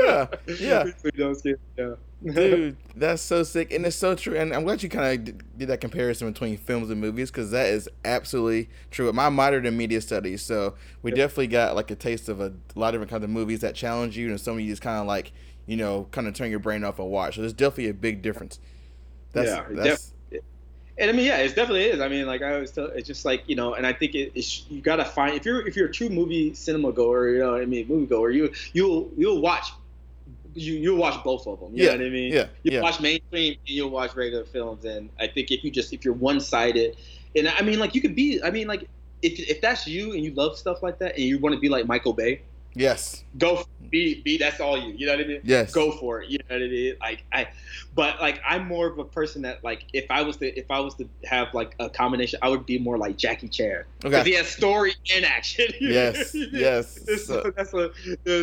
Yeah, 0.00 0.26
yeah. 0.58 0.84
Those 1.16 1.42
kids, 1.42 1.60
yeah. 1.78 1.94
Dude, 2.34 2.76
that's 2.96 3.22
so 3.22 3.42
sick, 3.42 3.72
and 3.72 3.86
it's 3.86 3.96
so 3.96 4.14
true. 4.14 4.36
And 4.36 4.52
I'm 4.52 4.64
glad 4.64 4.82
you 4.82 4.88
kind 4.88 5.28
of 5.28 5.56
did 5.56 5.68
that 5.68 5.80
comparison 5.80 6.30
between 6.30 6.56
films 6.56 6.90
and 6.90 7.00
movies 7.00 7.30
because 7.30 7.52
that 7.52 7.68
is 7.68 7.88
absolutely 8.04 8.68
true. 8.90 9.10
My 9.12 9.30
minored 9.30 9.64
in 9.66 9.76
media 9.76 10.00
studies, 10.00 10.42
so 10.42 10.74
we 11.02 11.12
Yep. 11.12 11.16
definitely 11.16 11.46
got 11.46 11.76
like 11.76 11.90
a 11.90 11.94
taste 11.94 12.28
of 12.28 12.40
a 12.40 12.52
lot 12.74 12.88
of 12.88 12.94
different 12.94 13.10
kinds 13.10 13.24
of 13.24 13.30
movies 13.30 13.60
that 13.60 13.74
challenge 13.74 14.16
you, 14.16 14.28
and 14.30 14.40
some 14.40 14.54
of 14.54 14.60
you 14.60 14.68
just 14.70 14.82
kind 14.82 14.98
of 15.00 15.06
like 15.06 15.32
you 15.68 15.76
know 15.78 16.08
kind 16.12 16.28
of 16.28 16.34
turn 16.34 16.50
your 16.50 16.60
brain 16.60 16.84
off 16.84 16.98
and 17.00 17.10
watch. 17.10 17.36
So 17.36 17.42
there's 17.42 17.54
definitely 17.54 17.90
a 17.90 17.94
big 17.94 18.22
difference. 18.22 18.60
That's, 19.32 19.58
Yeah, 19.58 19.66
that's 19.70 20.14
and 20.98 21.10
I 21.10 21.12
mean, 21.12 21.26
yeah, 21.26 21.38
it 21.38 21.54
definitely 21.54 21.84
is. 21.84 22.00
I 22.00 22.08
mean, 22.08 22.26
like 22.26 22.42
I 22.42 22.54
always 22.54 22.72
tell, 22.72 22.86
it's 22.86 23.06
just 23.06 23.24
like 23.24 23.44
you 23.46 23.54
know, 23.54 23.74
and 23.74 23.86
I 23.86 23.92
think 23.92 24.14
it, 24.14 24.32
it's 24.34 24.66
you 24.68 24.80
gotta 24.80 25.04
find 25.04 25.34
if 25.36 25.44
you're 25.44 25.66
if 25.66 25.76
you're 25.76 25.88
a 25.88 25.92
true 25.92 26.08
movie 26.08 26.54
cinema 26.54 26.92
goer, 26.92 27.30
you 27.30 27.38
know, 27.38 27.52
what 27.52 27.62
I 27.62 27.66
mean, 27.66 27.86
movie 27.88 28.06
goer, 28.06 28.30
you 28.30 28.52
you'll 28.72 29.10
you'll 29.16 29.40
watch. 29.40 29.66
You 30.54 30.74
you'll 30.74 30.98
watch 30.98 31.22
both 31.24 31.46
of 31.46 31.60
them. 31.60 31.74
You 31.76 31.82
Yeah, 31.82 31.90
know 31.90 31.98
what 31.98 32.06
I 32.06 32.10
mean? 32.10 32.36
yeah, 32.36 32.48
You 32.64 32.72
yeah. 32.72 32.82
watch 32.82 33.00
mainstream 33.00 33.52
and 33.52 33.58
you'll 33.76 33.90
watch 33.90 34.16
regular 34.16 34.44
films, 34.44 34.84
and 34.84 35.10
I 35.20 35.28
think 35.28 35.50
if 35.52 35.64
you 35.64 35.70
just 35.70 35.92
if 35.92 36.04
you're 36.04 36.14
one 36.14 36.40
sided, 36.40 36.96
and 37.36 37.48
I 37.48 37.62
mean, 37.62 37.78
like 37.78 37.94
you 37.94 38.00
could 38.00 38.16
be. 38.16 38.42
I 38.42 38.50
mean, 38.50 38.68
like 38.68 38.88
if 39.22 39.38
if 39.40 39.60
that's 39.60 39.86
you 39.86 40.12
and 40.14 40.24
you 40.24 40.32
love 40.34 40.58
stuff 40.58 40.82
like 40.82 40.98
that, 41.00 41.14
and 41.16 41.24
you 41.24 41.38
want 41.38 41.54
to 41.54 41.60
be 41.60 41.68
like 41.68 41.86
Michael 41.86 42.12
Bay, 42.14 42.42
yes, 42.78 43.24
go 43.36 43.64
be 43.90 44.22
be. 44.22 44.38
That's 44.38 44.60
all 44.60 44.76
you. 44.78 44.92
You 44.96 45.06
know 45.06 45.16
what 45.16 45.24
I 45.24 45.28
mean? 45.28 45.40
yes, 45.44 45.72
go 45.72 45.92
for 45.92 46.22
it. 46.22 46.28
You 46.30 46.38
know 46.38 46.56
what 46.56 46.62
I 46.62 46.68
mean? 46.68 46.94
Like 47.00 47.24
I, 47.32 47.48
but 47.94 48.20
like 48.20 48.40
I'm 48.46 48.66
more 48.66 48.86
of 48.86 48.98
a 48.98 49.04
person 49.04 49.42
that 49.42 49.62
like 49.64 49.84
if 49.92 50.10
I 50.10 50.22
was 50.22 50.36
to 50.38 50.46
if 50.58 50.70
I 50.70 50.80
was 50.80 50.94
to 50.96 51.08
have 51.24 51.52
like 51.54 51.74
a 51.78 51.88
combination, 51.90 52.38
I 52.42 52.48
would 52.48 52.66
be 52.66 52.78
more 52.78 52.98
like 52.98 53.16
Jackie 53.16 53.48
Chan 53.48 53.84
because 54.00 54.20
Okay. 54.20 54.30
he 54.30 54.36
has 54.36 54.48
story 54.48 54.94
and 55.14 55.24
action. 55.24 55.66
Yes, 55.80 56.34
yes. 56.34 56.98
so, 57.06 57.16
So- 57.16 57.52
that's 57.56 57.72
what. 57.72 57.92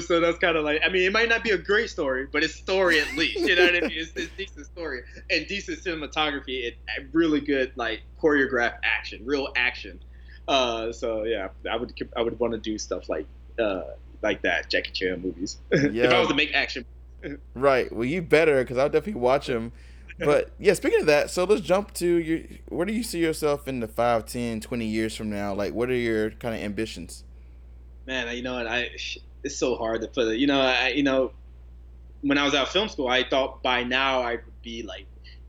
So 0.07 0.19
that's 0.19 0.37
kind 0.39 0.57
of 0.57 0.63
like 0.63 0.81
I 0.85 0.89
mean, 0.89 1.03
it 1.03 1.11
might 1.11 1.29
not 1.29 1.43
be 1.43 1.51
a 1.51 1.57
great 1.57 1.89
story, 1.89 2.27
but 2.31 2.43
it's 2.43 2.55
story 2.55 2.99
at 2.99 3.13
least. 3.15 3.39
You 3.39 3.55
know 3.55 3.65
what 3.65 3.75
I 3.75 3.81
mean? 3.81 3.91
It's, 3.93 4.11
it's 4.15 4.31
decent 4.37 4.65
story 4.65 5.01
and 5.29 5.45
decent 5.47 5.79
cinematography 5.83 6.73
and 6.97 7.13
really 7.13 7.39
good 7.41 7.71
like 7.75 8.01
choreographed 8.21 8.79
action, 8.83 9.21
real 9.25 9.49
action. 9.55 9.99
Uh, 10.47 10.91
so 10.91 11.23
yeah, 11.23 11.49
I 11.71 11.75
would 11.75 11.93
I 12.17 12.21
would 12.21 12.39
want 12.39 12.53
to 12.53 12.59
do 12.59 12.77
stuff 12.77 13.09
like 13.09 13.25
uh 13.59 13.81
like 14.21 14.41
that 14.43 14.69
Jackie 14.69 14.91
Chan 14.91 15.21
movies. 15.21 15.57
if 15.71 16.11
I 16.11 16.19
was 16.19 16.27
to 16.29 16.35
make 16.35 16.53
action 16.53 16.85
right. 17.53 17.91
Well, 17.91 18.05
you 18.05 18.21
better 18.21 18.61
because 18.63 18.77
I'll 18.77 18.89
definitely 18.89 19.21
watch 19.21 19.47
them. 19.47 19.71
But 20.17 20.51
yeah, 20.59 20.73
speaking 20.73 21.01
of 21.01 21.07
that, 21.07 21.29
so 21.29 21.43
let's 21.43 21.61
jump 21.61 21.93
to 21.95 22.05
your. 22.05 22.39
Where 22.69 22.85
do 22.85 22.93
you 22.93 23.03
see 23.03 23.19
yourself 23.19 23.67
in 23.67 23.81
the 23.81 23.87
5, 23.87 24.25
10, 24.25 24.61
20 24.61 24.85
years 24.85 25.13
from 25.13 25.29
now? 25.29 25.53
Like, 25.53 25.73
what 25.73 25.89
are 25.89 25.95
your 25.95 26.31
kind 26.31 26.55
of 26.55 26.61
ambitions? 26.61 27.25
man, 28.05 28.35
you 28.35 28.43
know, 28.43 28.55
I 28.55 28.89
it's 29.43 29.55
so 29.55 29.75
hard 29.75 30.01
to 30.01 30.07
put 30.07 30.27
it. 30.27 30.37
You 30.37 30.47
know, 30.47 30.59
I 30.59 30.89
you 30.89 31.03
know, 31.03 31.31
when 32.21 32.37
I 32.37 32.45
was 32.45 32.53
out 32.53 32.67
of 32.67 32.73
film 32.73 32.89
school, 32.89 33.07
I 33.07 33.23
thought 33.23 33.61
by 33.63 33.83
now 33.83 34.21
I 34.21 34.31
would 34.31 34.61
be 34.61 34.83
like 34.83 35.05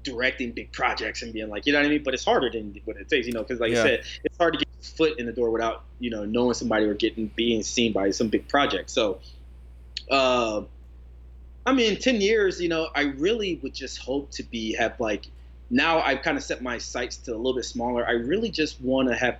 directing 0.06 0.52
big 0.52 0.72
projects 0.72 1.22
and 1.22 1.32
being 1.34 1.50
like, 1.50 1.66
you 1.66 1.72
know 1.72 1.80
what 1.80 1.86
I 1.86 1.90
mean. 1.90 2.02
But 2.02 2.14
it's 2.14 2.24
harder 2.24 2.48
than 2.50 2.80
what 2.86 2.96
it 2.96 3.08
takes, 3.10 3.26
you 3.26 3.34
know, 3.34 3.42
because 3.42 3.60
like 3.60 3.72
Yeah. 3.72 3.80
I 3.80 3.86
said, 3.86 4.04
it's 4.24 4.38
hard 4.38 4.54
to 4.54 4.58
get 4.60 4.68
your 4.68 4.82
foot 4.96 5.18
in 5.18 5.26
the 5.26 5.32
door 5.32 5.50
without 5.50 5.84
you 5.98 6.10
know 6.10 6.24
knowing 6.24 6.54
somebody 6.54 6.86
or 6.86 6.94
getting 6.94 7.30
being 7.36 7.62
seen 7.62 7.92
by 7.92 8.10
some 8.10 8.28
big 8.28 8.48
project. 8.48 8.88
So, 8.90 9.18
uh, 10.10 10.62
I 11.66 11.72
mean, 11.74 11.98
ten 11.98 12.20
years, 12.20 12.60
you 12.60 12.68
know, 12.68 12.88
I 12.94 13.02
really 13.02 13.60
would 13.62 13.74
just 13.74 13.98
hope 13.98 14.30
to 14.32 14.42
be 14.42 14.74
have 14.74 14.98
like. 15.00 15.26
Now 15.68 16.00
I've 16.00 16.22
kind 16.22 16.36
of 16.38 16.44
set 16.44 16.62
my 16.62 16.78
sights 16.78 17.16
to 17.18 17.32
a 17.34 17.36
little 17.36 17.54
bit 17.54 17.64
smaller. 17.64 18.06
I 18.06 18.12
really 18.12 18.50
just 18.50 18.80
want 18.80 19.08
to 19.08 19.16
have 19.16 19.38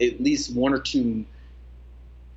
at 0.00 0.20
least 0.20 0.54
one 0.54 0.72
or 0.72 0.78
two 0.78 1.24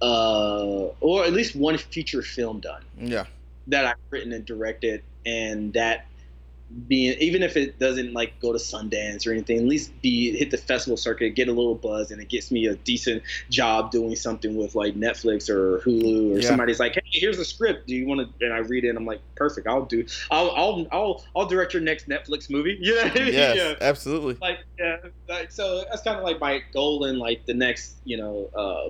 uh, 0.01 0.87
or 0.99 1.23
at 1.25 1.33
least 1.33 1.55
one 1.55 1.77
feature 1.77 2.21
film 2.21 2.59
done. 2.59 2.81
Yeah. 2.97 3.25
that 3.67 3.85
I've 3.85 3.95
written 4.09 4.33
and 4.33 4.43
directed, 4.45 5.03
and 5.25 5.71
that 5.73 6.07
being 6.87 7.17
even 7.19 7.43
if 7.43 7.57
it 7.57 7.79
doesn't 7.79 8.13
like 8.13 8.39
go 8.39 8.53
to 8.53 8.59
Sundance 8.59 9.27
or 9.27 9.31
anything, 9.31 9.57
at 9.57 9.65
least 9.65 9.99
be 10.01 10.37
hit 10.37 10.51
the 10.51 10.57
festival 10.57 10.97
circuit, 10.97 11.35
get 11.35 11.47
a 11.47 11.51
little 11.51 11.75
buzz, 11.75 12.11
and 12.11 12.21
it 12.21 12.29
gets 12.29 12.51
me 12.51 12.65
a 12.65 12.75
decent 12.75 13.23
job 13.49 13.91
doing 13.91 14.15
something 14.15 14.55
with 14.55 14.75
like 14.75 14.95
Netflix 14.95 15.49
or 15.49 15.79
Hulu 15.79 16.35
or 16.35 16.39
Yeah. 16.39 16.47
somebody's 16.47 16.79
like, 16.79 16.93
hey, 16.95 17.01
here's 17.11 17.39
a 17.39 17.45
script. 17.45 17.87
Do 17.87 17.95
you 17.95 18.07
want 18.07 18.21
to? 18.21 18.45
And 18.45 18.53
I 18.53 18.59
read 18.59 18.85
it, 18.85 18.89
and 18.89 18.97
I'm 18.97 19.05
like, 19.05 19.21
perfect. 19.35 19.67
I'll 19.67 19.85
do. 19.85 20.05
I'll 20.29 20.51
I'll 20.51 20.87
I'll 20.91 21.23
I'll 21.35 21.45
direct 21.45 21.73
your 21.73 21.83
next 21.83 22.07
Netflix 22.07 22.49
movie. 22.49 22.77
You 22.81 22.95
know 22.95 23.01
I 23.01 23.13
mean? 23.13 23.33
Yes, 23.33 23.57
Yeah. 23.57 23.73
absolutely. 23.81 24.37
Like 24.41 24.59
yeah, 24.79 24.97
like 25.29 25.51
so 25.51 25.83
that's 25.89 26.01
kind 26.03 26.17
of 26.17 26.23
like 26.23 26.39
my 26.39 26.61
goal 26.73 27.05
in 27.05 27.19
like 27.19 27.45
the 27.45 27.53
next 27.53 27.95
you 28.05 28.17
know 28.17 28.49
uh 28.55 28.89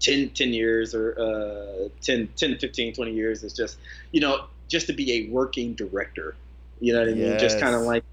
10, 0.00 0.30
10 0.30 0.48
years 0.48 0.94
or 0.94 1.18
uh 1.18 1.88
10, 2.02 2.28
10 2.36 2.58
15 2.58 2.92
20 2.92 3.12
years 3.12 3.44
is 3.44 3.52
just 3.52 3.78
you 4.10 4.20
know 4.20 4.44
just 4.68 4.86
to 4.88 4.92
be 4.92 5.12
a 5.12 5.30
working 5.30 5.74
director 5.74 6.34
you 6.82 6.92
know 6.92 6.98
what 6.98 7.08
i 7.08 7.14
mean? 7.14 7.38
Just 7.38 7.60
kind 7.60 7.74
of 7.74 7.82
like 7.82 8.04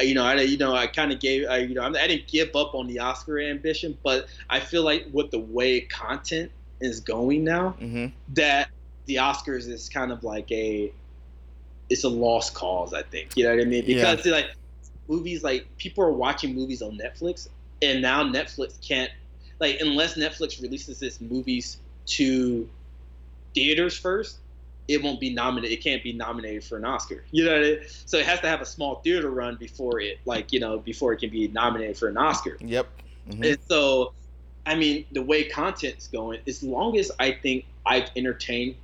uh, 0.00 0.02
you 0.02 0.14
know 0.14 0.24
i 0.24 0.40
you 0.40 0.56
know 0.56 0.74
i 0.74 0.86
kind 0.86 1.12
of 1.12 1.20
gave 1.20 1.46
I, 1.48 1.58
you 1.58 1.74
know 1.74 1.82
i 1.82 2.06
didn't 2.08 2.26
give 2.26 2.48
up 2.56 2.74
on 2.74 2.86
the 2.86 2.98
oscar 2.98 3.38
ambition 3.38 3.96
but 4.02 4.26
i 4.50 4.58
feel 4.58 4.82
like 4.82 5.06
with 5.12 5.30
the 5.30 5.38
way 5.38 5.82
content 5.82 6.50
is 6.80 7.00
going 7.00 7.44
now 7.44 7.70
hmm 7.78 8.06
that 8.28 8.68
the 9.06 9.16
oscars 9.16 9.68
is 9.68 9.88
kind 9.88 10.10
of 10.10 10.24
like 10.24 10.50
a 10.50 10.90
it's 11.90 12.04
a 12.04 12.08
lost 12.08 12.54
cause 12.54 12.94
i 12.94 13.02
think. 13.02 13.36
You 13.36 13.44
know 13.44 13.54
what 13.54 13.62
i 13.62 13.66
mean? 13.66 13.84
Yeah. 13.86 14.14
because 14.14 14.26
like 14.26 14.46
movies 15.06 15.44
like 15.44 15.66
people 15.76 16.02
are 16.02 16.12
watching 16.12 16.54
movies 16.54 16.80
on 16.80 16.98
netflix 16.98 17.48
and 17.82 18.00
now 18.00 18.24
netflix 18.24 18.80
can't 18.86 19.10
like 19.60 19.76
unless 19.80 20.16
netflix 20.16 20.62
releases 20.62 21.02
its 21.02 21.20
movies 21.20 21.76
to 22.06 22.68
theaters 23.54 23.96
first 23.96 24.38
it 24.88 25.02
won't 25.02 25.20
be 25.20 25.32
nominated 25.32 25.78
it 25.78 25.82
can't 25.82 26.02
be 26.02 26.12
nominated 26.12 26.62
for 26.64 26.76
an 26.76 26.84
oscar 26.84 27.24
you 27.30 27.44
know 27.44 27.52
what 27.52 27.60
I 27.60 27.62
mean? 27.62 27.78
so 28.04 28.18
it 28.18 28.26
has 28.26 28.40
to 28.40 28.48
have 28.48 28.60
a 28.60 28.66
small 28.66 28.96
theater 28.96 29.30
run 29.30 29.56
before 29.58 30.00
it 30.00 30.18
like 30.26 30.52
you 30.52 30.60
know 30.60 30.78
before 30.78 31.12
it 31.12 31.18
can 31.18 31.30
be 31.30 31.48
nominated 31.48 31.96
for 31.96 32.08
an 32.08 32.16
oscar 32.16 32.56
Yep. 32.60 32.88
hmm 33.30 33.44
and 33.44 33.58
so, 33.68 34.12
I 34.66 34.74
mean, 34.74 35.04
the 35.12 35.22
way 35.22 35.44
content's 35.44 36.08
going, 36.08 36.40
as 36.46 36.62
long 36.62 36.98
as 36.98 37.10
I 37.18 37.32
think 37.32 37.66
I've 37.86 38.10
entertained 38.16 38.76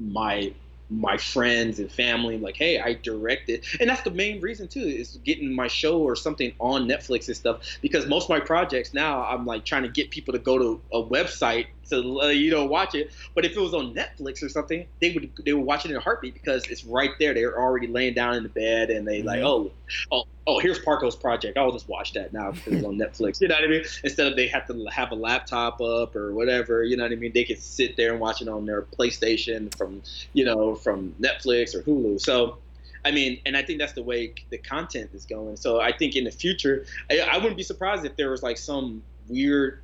my 0.00 0.52
my 1.00 1.16
friends 1.16 1.78
and 1.78 1.90
family, 1.90 2.38
like, 2.38 2.56
hey, 2.56 2.80
I 2.80 2.94
directed, 2.94 3.64
and 3.80 3.88
that's 3.88 4.02
the 4.02 4.10
main 4.10 4.40
reason 4.40 4.68
too, 4.68 4.80
is 4.80 5.16
getting 5.24 5.54
my 5.54 5.66
show 5.68 6.00
or 6.00 6.16
something 6.16 6.52
on 6.58 6.88
Netflix 6.88 7.28
and 7.28 7.36
stuff. 7.36 7.78
Because 7.82 8.06
most 8.06 8.24
of 8.24 8.30
my 8.30 8.40
projects 8.40 8.94
now, 8.94 9.24
I'm 9.24 9.44
like 9.46 9.64
trying 9.64 9.82
to 9.82 9.88
get 9.88 10.10
people 10.10 10.32
to 10.32 10.38
go 10.38 10.58
to 10.58 10.80
a 10.92 11.02
website 11.02 11.66
to 11.90 12.20
uh, 12.22 12.26
you 12.28 12.50
know 12.50 12.64
watch 12.64 12.94
it. 12.94 13.12
But 13.34 13.44
if 13.44 13.56
it 13.56 13.60
was 13.60 13.74
on 13.74 13.94
Netflix 13.94 14.42
or 14.42 14.48
something, 14.48 14.86
they 15.00 15.12
would 15.12 15.30
they 15.44 15.52
would 15.52 15.64
watch 15.66 15.84
it 15.84 15.90
in 15.90 15.96
a 15.96 16.00
heartbeat 16.00 16.34
because 16.34 16.64
it's 16.68 16.84
right 16.84 17.10
there. 17.18 17.34
They're 17.34 17.58
already 17.58 17.86
laying 17.86 18.14
down 18.14 18.34
in 18.34 18.42
the 18.42 18.48
bed 18.48 18.90
and 18.90 19.06
they 19.06 19.22
like, 19.22 19.40
Mhm. 19.40 19.44
oh, 19.46 19.72
oh, 20.10 20.24
oh, 20.46 20.58
here's 20.58 20.78
Parko's 20.78 21.16
project. 21.16 21.56
I'll 21.56 21.72
just 21.72 21.88
watch 21.88 22.12
that 22.12 22.32
now 22.32 22.52
because 22.52 22.74
it's 22.74 22.84
on 22.84 22.96
Netflix. 22.98 23.40
You 23.40 23.48
know 23.48 23.54
what 23.54 23.64
I 23.64 23.68
mean? 23.68 23.84
Instead 24.02 24.26
of 24.26 24.36
they 24.36 24.46
have 24.48 24.66
to 24.66 24.84
have 24.90 25.12
a 25.12 25.14
laptop 25.14 25.80
up 25.80 26.14
or 26.14 26.32
whatever. 26.32 26.84
You 26.84 26.96
know 26.96 27.04
what 27.04 27.12
I 27.12 27.16
mean? 27.16 27.32
They 27.32 27.44
can 27.44 27.56
sit 27.56 27.96
there 27.96 28.12
and 28.12 28.20
watch 28.20 28.42
it 28.42 28.48
on 28.48 28.66
their 28.66 28.82
PlayStation 28.82 29.74
from 29.76 30.02
you 30.32 30.44
know 30.44 30.74
from 30.74 31.14
Netflix 31.20 31.74
or 31.74 31.82
Hulu. 31.82 32.20
So. 32.20 32.58
I 33.06 33.10
mean, 33.10 33.38
and 33.44 33.54
I 33.54 33.62
think 33.62 33.78
that's 33.80 33.92
the 33.92 34.02
way 34.02 34.32
the 34.48 34.56
content 34.56 35.10
is 35.12 35.26
going. 35.26 35.58
So 35.58 35.78
I 35.78 35.94
think 35.94 36.16
in 36.16 36.24
the 36.24 36.30
future, 36.30 36.86
I, 37.10 37.20
I 37.20 37.36
wouldn't 37.36 37.58
be 37.58 37.62
surprised 37.62 38.06
if 38.06 38.16
there 38.16 38.30
was 38.30 38.42
like 38.42 38.56
some 38.56 39.02
weird 39.28 39.82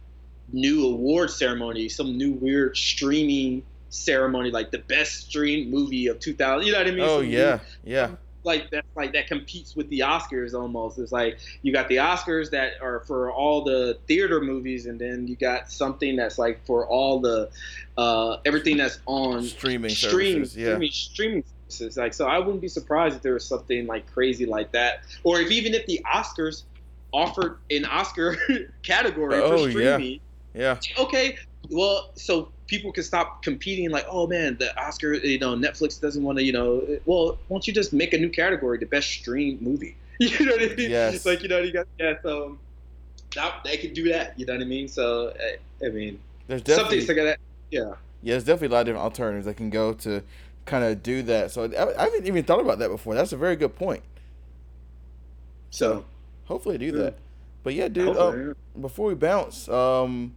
new 0.54 0.86
award 0.86 1.30
ceremony, 1.30 1.90
some 1.90 2.16
new 2.16 2.32
weird 2.32 2.78
streaming 2.78 3.62
ceremony, 3.90 4.50
like 4.50 4.70
the 4.70 4.78
best 4.78 5.28
streamed 5.28 5.70
movie 5.70 6.06
of 6.06 6.18
2000. 6.20 6.66
You 6.66 6.72
know 6.72 6.78
what 6.78 6.86
I 6.86 6.90
mean? 6.90 7.00
Oh 7.00 7.18
Some 7.18 7.28
new- 7.28 7.36
yeah, 7.36 7.58
yeah. 7.84 8.10
Like 8.44 8.70
that's 8.70 8.86
like 8.96 9.12
that 9.12 9.26
competes 9.26 9.76
with 9.76 9.88
the 9.90 10.00
Oscars 10.00 10.54
almost. 10.54 10.98
It's 10.98 11.12
like 11.12 11.38
you 11.62 11.72
got 11.72 11.88
the 11.88 11.96
Oscars 11.96 12.50
that 12.50 12.72
are 12.80 13.00
for 13.00 13.30
all 13.32 13.62
the 13.64 13.98
theater 14.06 14.40
movies, 14.40 14.86
and 14.86 14.98
then 14.98 15.26
you 15.28 15.36
got 15.36 15.70
something 15.70 16.16
that's 16.16 16.38
like 16.38 16.64
for 16.66 16.86
all 16.86 17.20
the 17.20 17.50
uh, 17.98 18.38
everything 18.44 18.76
that's 18.76 18.98
on 19.06 19.42
Streaming 19.44 19.90
stream, 19.90 20.34
services, 20.44 20.56
yeah. 20.56 20.66
streaming, 20.68 20.90
streaming 20.90 21.44
services. 21.68 21.96
Like 21.96 22.14
so, 22.14 22.26
I 22.26 22.38
wouldn't 22.38 22.60
be 22.62 22.68
surprised 22.68 23.16
if 23.16 23.22
there 23.22 23.34
was 23.34 23.44
something 23.44 23.86
like 23.86 24.10
crazy 24.12 24.46
like 24.46 24.72
that, 24.72 25.00
or 25.24 25.40
if 25.40 25.50
even 25.50 25.74
if 25.74 25.86
the 25.86 26.04
Oscars 26.12 26.62
offered 27.12 27.58
an 27.70 27.84
Oscar 27.84 28.36
category 28.82 29.34
Oh, 29.34 29.70
for 29.70 29.80
yeah. 29.80 29.96
streaming 29.96 30.20
Yeah. 30.54 30.78
okay 30.98 31.36
well 31.70 32.10
so 32.14 32.50
people 32.70 32.92
can 32.92 33.02
stop 33.02 33.42
competing 33.42 33.90
like 33.90 34.06
oh 34.08 34.28
man 34.28 34.56
the 34.60 34.70
oscar 34.80 35.14
you 35.14 35.40
know 35.40 35.56
netflix 35.56 36.00
doesn't 36.00 36.22
want 36.22 36.38
to 36.38 36.44
you 36.44 36.52
know 36.52 36.86
well 37.04 37.36
why 37.48 37.54
don't 37.56 37.66
you 37.66 37.72
just 37.74 37.92
make 37.92 38.12
a 38.12 38.18
new 38.18 38.30
category 38.30 38.78
the 38.78 38.86
best 38.86 39.08
streamed 39.10 39.60
movie 39.60 39.96
you 40.20 40.46
know 40.46 40.52
what 40.52 40.62
i 40.62 40.74
mean 40.76 40.88
Yes. 40.90 41.26
like 41.26 41.42
you 41.42 41.48
know 41.48 41.58
you 41.58 41.72
got 41.72 41.86
yeah 41.98 42.14
so 42.22 42.56
that, 43.34 43.60
they 43.64 43.76
can 43.76 43.92
do 43.92 44.08
that 44.12 44.38
you 44.38 44.46
know 44.46 44.52
what 44.52 44.62
i 44.62 44.64
mean 44.64 44.86
so 44.86 45.34
i, 45.40 45.84
I 45.84 45.88
mean 45.90 46.20
There's 46.46 46.62
definitely 46.62 47.00
something 47.00 47.26
like 47.26 47.34
that 47.34 47.40
yeah 47.72 47.94
yeah, 48.22 48.34
there's 48.34 48.44
definitely 48.44 48.68
a 48.68 48.70
lot 48.72 48.80
of 48.82 48.86
different 48.86 49.04
alternatives 49.04 49.46
that 49.46 49.56
can 49.56 49.70
go 49.70 49.94
to 49.94 50.22
kind 50.66 50.84
of 50.84 51.02
do 51.02 51.22
that. 51.22 51.50
So 51.50 51.64
I, 51.64 51.98
I 51.98 52.04
haven't 52.04 52.26
even 52.26 52.44
thought 52.44 52.60
about 52.60 52.78
that 52.80 52.90
before. 52.90 53.14
That's 53.14 53.32
a 53.32 53.36
very 53.38 53.56
good 53.56 53.74
point. 53.76 54.02
so 55.70 56.04
Hopefully, 56.44 56.76
do 56.76 56.86
Yeah. 56.86 56.92
that. 56.92 57.14
But 57.62 57.74
yeah, 57.74 57.88
dude. 57.88 58.16
um, 58.16 58.54
before 58.78 59.06
we 59.08 59.14
bounce, 59.14 59.68
um, 59.68 60.34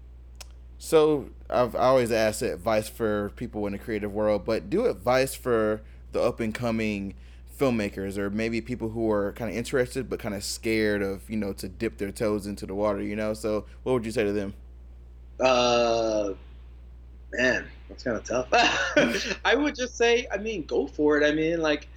so 0.78 1.30
I've 1.50 1.76
always 1.76 2.12
asked 2.12 2.42
advice 2.42 2.90
for 2.90 3.32
people 3.36 3.66
in 3.68 3.74
the 3.74 3.80
creative 3.80 4.14
world, 4.14 4.46
but 4.46 4.70
do 4.70 4.86
advice 4.86 5.36
for 5.36 5.82
the 6.12 6.22
up 6.22 6.40
and 6.40 6.54
coming 6.54 7.16
filmmakers 7.58 8.18
or 8.18 8.30
maybe 8.30 8.62
people 8.62 8.90
who 8.90 9.10
are 9.12 9.32
kind 9.34 9.50
of 9.52 9.56
interested 9.56 10.10
but 10.10 10.20
kind 10.20 10.34
of 10.34 10.44
scared 10.44 11.04
of 11.04 11.30
you 11.30 11.38
know 11.38 11.54
to 11.54 11.70
dip 11.70 11.98
their 11.98 12.12
toes 12.12 12.48
into 12.48 12.66
the 12.66 12.76
water. 12.76 13.02
You 13.02 13.16
know, 13.16 13.34
so 13.34 13.66
what 13.84 13.94
would 13.94 14.06
you 14.06 14.12
say 14.12 14.24
to 14.24 14.32
them? 14.32 14.54
Uh, 15.40 16.34
man, 17.32 17.68
that's 17.90 18.04
kind 18.04 18.18
of 18.18 18.24
tough. 18.24 18.48
I 19.46 19.56
would 19.56 19.76
just 19.76 19.98
say, 19.98 20.28
I 20.32 20.38
mean, 20.38 20.66
go 20.66 20.88
for 20.88 21.20
it. 21.20 21.26
I 21.26 21.34
mean, 21.34 21.62
like, 21.62 21.88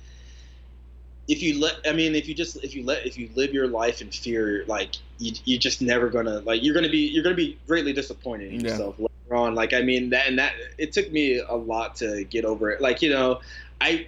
if 1.28 1.43
you 1.43 1.61
let, 1.61 1.74
I 1.86 1.93
mean, 1.93 2.15
if 2.15 2.28
you 2.28 2.35
just, 2.35 2.62
if 2.65 2.74
you 2.74 2.85
let, 2.85 3.07
if 3.07 3.19
you 3.19 3.31
live 3.35 3.53
your 3.53 3.66
life 3.69 4.01
in 4.01 4.11
fear, 4.11 4.65
like, 4.66 4.97
you, 5.19 5.32
you're 5.44 5.59
just 5.59 5.82
never 5.82 6.09
gonna, 6.09 6.40
like, 6.40 6.62
you're 6.62 6.74
gonna 6.74 6.89
be, 6.89 7.09
you're 7.09 7.24
gonna 7.24 7.35
be 7.35 7.59
greatly 7.66 7.93
disappointed 7.93 8.53
in 8.53 8.61
Yeah. 8.61 8.70
yourself 8.70 8.98
later 8.98 9.35
on. 9.36 9.55
Like, 9.55 9.73
I 9.73 9.82
mean, 9.82 10.11
that 10.11 10.28
and 10.28 10.39
that, 10.39 10.53
it 10.78 10.93
took 10.93 11.11
me 11.11 11.39
a 11.39 11.55
lot 11.57 11.97
to 11.97 12.24
get 12.24 12.44
over 12.44 12.70
it. 12.70 12.81
Like, 12.81 13.03
you 13.03 13.11
know, 13.11 13.40
I. 13.81 14.07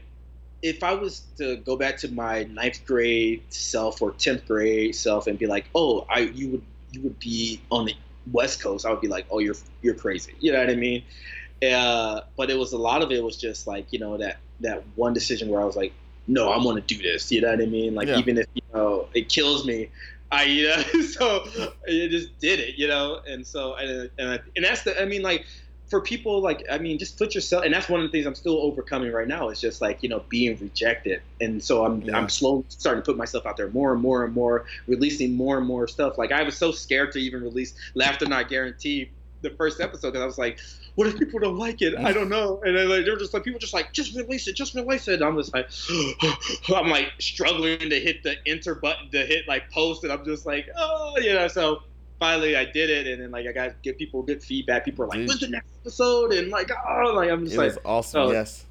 If 0.60 0.82
I 0.82 0.92
was 0.92 1.20
to 1.36 1.58
go 1.58 1.76
back 1.76 1.98
to 1.98 2.10
my 2.10 2.42
ninth 2.42 2.84
grade 2.84 3.44
self 3.48 4.02
or 4.02 4.10
tenth 4.10 4.44
grade 4.44 4.92
self 4.92 5.28
and 5.28 5.38
be 5.38 5.46
like, 5.46 5.66
"Oh, 5.72 6.04
I 6.10 6.18
you 6.34 6.48
would 6.50 6.62
you 6.90 7.00
would 7.02 7.16
be 7.20 7.62
on 7.70 7.84
the 7.84 7.94
West 8.32 8.60
Coast," 8.60 8.84
I 8.84 8.90
would 8.90 9.00
be 9.00 9.06
like, 9.06 9.24
"Oh, 9.30 9.38
you're 9.38 9.54
you're 9.82 9.94
crazy." 9.94 10.32
You 10.40 10.50
know 10.50 10.58
what 10.58 10.68
I 10.68 10.74
mean? 10.74 11.04
Uh, 11.62 12.22
but 12.36 12.50
it 12.50 12.58
was 12.58 12.72
a 12.72 12.76
lot 12.76 13.02
of 13.02 13.12
it 13.12 13.22
was 13.22 13.36
just 13.36 13.68
like 13.68 13.92
you 13.92 14.00
know 14.00 14.16
that 14.16 14.38
that 14.58 14.82
one 14.96 15.14
decision 15.14 15.48
where 15.48 15.60
I 15.60 15.64
was 15.64 15.76
like, 15.76 15.92
"No, 16.28 16.52
I'm 16.52 16.62
gonna 16.62 16.80
do 16.80 17.00
this." 17.00 17.32
You 17.32 17.40
know 17.40 17.50
what 17.50 17.62
I 17.62 17.66
mean? 17.66 17.94
Like 17.94 18.08
Yeah. 18.08 18.18
even 18.18 18.38
if 18.38 18.46
you 18.54 18.62
know 18.72 19.08
it 19.14 19.28
kills 19.28 19.66
me, 19.66 19.90
I 20.30 20.44
you 20.44 20.68
know 20.68 20.82
so 21.02 21.44
I 21.88 22.08
just 22.10 22.38
did 22.38 22.60
it. 22.60 22.76
You 22.76 22.88
know, 22.88 23.20
and 23.26 23.46
so 23.46 23.74
and 23.74 24.10
and, 24.18 24.30
I, 24.30 24.40
and 24.54 24.64
that's 24.64 24.82
the 24.82 25.00
I 25.00 25.04
mean 25.04 25.22
like 25.22 25.44
for 25.88 26.00
people 26.00 26.42
like 26.42 26.64
I 26.70 26.78
mean 26.78 26.98
just 26.98 27.18
put 27.18 27.34
yourself 27.34 27.64
and 27.64 27.72
that's 27.72 27.88
one 27.88 28.00
of 28.00 28.06
the 28.06 28.12
things 28.12 28.26
I'm 28.26 28.34
still 28.34 28.58
overcoming 28.58 29.10
right 29.10 29.26
now 29.26 29.48
is 29.48 29.60
just 29.60 29.80
like 29.80 30.02
you 30.02 30.08
know 30.08 30.22
being 30.28 30.56
rejected 30.58 31.22
and 31.40 31.62
so 31.62 31.84
I'm 31.84 32.02
Yeah. 32.02 32.16
I'm 32.16 32.28
slowly 32.28 32.64
starting 32.68 33.02
to 33.02 33.06
put 33.06 33.16
myself 33.16 33.46
out 33.46 33.56
there 33.56 33.70
more 33.70 33.92
and 33.92 34.02
more 34.02 34.24
and 34.24 34.34
more 34.34 34.66
releasing 34.86 35.34
more 35.34 35.56
and 35.58 35.66
more 35.66 35.88
stuff 35.88 36.18
like 36.18 36.30
I 36.30 36.42
was 36.42 36.56
so 36.56 36.72
scared 36.72 37.12
to 37.12 37.18
even 37.18 37.42
release 37.42 37.74
Laughter 37.94 38.26
Not 38.26 38.48
Guaranteed 38.48 39.10
the 39.42 39.50
first 39.50 39.80
episode 39.80 40.08
because 40.10 40.22
I 40.22 40.26
was 40.26 40.38
like 40.38 40.58
what 40.94 41.06
if 41.06 41.18
people 41.18 41.38
don't 41.40 41.58
like 41.58 41.80
it 41.82 41.96
I 41.96 42.12
don't 42.12 42.28
know 42.28 42.60
and 42.64 42.76
then 42.76 42.88
like 42.88 43.04
they're 43.04 43.16
just 43.16 43.32
like 43.34 43.44
people 43.44 43.60
just 43.60 43.74
like 43.74 43.92
just 43.92 44.16
release 44.16 44.48
it 44.48 44.56
just 44.56 44.74
release 44.74 45.08
it 45.08 45.14
and 45.14 45.24
I'm 45.24 45.36
just 45.36 45.54
like 45.54 45.68
I'm 46.74 46.88
like 46.88 47.12
struggling 47.20 47.78
to 47.78 48.00
hit 48.00 48.22
the 48.22 48.36
enter 48.46 48.74
button 48.74 49.10
to 49.12 49.24
hit 49.24 49.46
like 49.48 49.70
post 49.70 50.04
and 50.04 50.12
I'm 50.12 50.24
just 50.24 50.46
like 50.46 50.68
oh 50.76 51.18
you 51.18 51.32
know 51.34 51.48
so 51.48 51.82
finally 52.18 52.56
I 52.56 52.64
did 52.64 52.90
it, 52.90 53.06
and 53.06 53.22
then 53.22 53.30
like 53.30 53.46
I 53.46 53.52
got 53.52 53.80
get 53.82 53.98
people 53.98 54.22
good 54.22 54.42
feedback. 54.42 54.84
People 54.84 55.04
are 55.04 55.08
like, 55.08 55.18
Dude. 55.18 55.28
"When's 55.28 55.40
the 55.40 55.48
next 55.48 55.68
episode?" 55.80 56.32
And 56.32 56.50
like, 56.50 56.70
oh, 56.70 57.12
like 57.14 57.30
I'm 57.30 57.44
just 57.44 57.54
It 57.54 57.58
like, 57.58 57.68
was 57.68 57.78
awesome. 57.84 58.22
oh, 58.22 58.32
yes. 58.32 58.64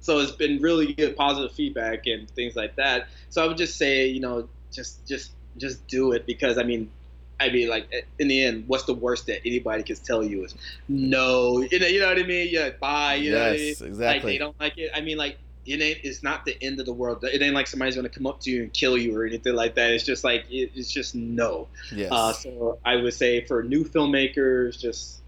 so 0.00 0.18
it's 0.20 0.32
been 0.32 0.60
really 0.60 0.92
good 0.94 1.16
positive 1.16 1.52
feedback 1.52 2.06
and 2.06 2.30
things 2.30 2.56
like 2.56 2.76
that. 2.76 3.08
So 3.28 3.44
I 3.44 3.48
would 3.48 3.56
just 3.56 3.76
say, 3.76 4.06
you 4.06 4.20
know, 4.20 4.48
just 4.72 5.06
just 5.06 5.32
just 5.56 5.86
do 5.86 6.12
it 6.12 6.26
because 6.26 6.58
I 6.58 6.62
mean. 6.62 6.90
I 7.38 7.50
mean, 7.50 7.68
like 7.68 8.06
in 8.18 8.28
the 8.28 8.44
end, 8.44 8.64
what's 8.66 8.84
the 8.84 8.94
worst 8.94 9.26
that 9.26 9.40
anybody 9.44 9.82
can 9.82 9.96
tell 9.96 10.22
you 10.22 10.44
is 10.44 10.54
no. 10.88 11.60
You 11.60 11.78
know, 11.78 11.86
you 11.86 12.00
know 12.00 12.08
what 12.08 12.18
I 12.18 12.22
mean? 12.22 12.48
Yeah, 12.50 12.70
bye. 12.80 13.14
You 13.14 13.32
know 13.32 13.38
what 13.38 13.48
I 13.48 13.52
mean? 13.52 13.66
yes. 13.66 13.80
Like 13.80 13.88
Exactly. 13.90 14.32
they 14.32 14.38
don't 14.38 14.58
like 14.58 14.78
it. 14.78 14.90
I 14.94 15.00
mean, 15.00 15.18
like 15.18 15.38
it 15.66 15.80
ain't. 15.82 15.98
It's 16.02 16.22
not 16.22 16.44
the 16.44 16.56
end 16.62 16.80
of 16.80 16.86
the 16.86 16.92
world. 16.92 17.22
It 17.24 17.42
ain't 17.42 17.54
like 17.54 17.66
somebody's 17.66 17.96
gonna 17.96 18.08
come 18.08 18.26
up 18.26 18.40
to 18.40 18.50
you 18.50 18.62
and 18.62 18.72
kill 18.72 18.96
you 18.96 19.16
or 19.16 19.26
anything 19.26 19.54
like 19.54 19.74
that. 19.74 19.90
It's 19.90 20.04
just 20.04 20.24
like 20.24 20.46
it, 20.50 20.72
it's 20.74 20.90
just 20.90 21.14
no. 21.14 21.68
yes. 21.92 22.10
Uh, 22.10 22.32
so 22.32 22.78
I 22.84 22.96
would 22.96 23.14
say 23.14 23.44
for 23.44 23.62
new 23.62 23.84
filmmakers, 23.84 24.78
just 24.78 25.20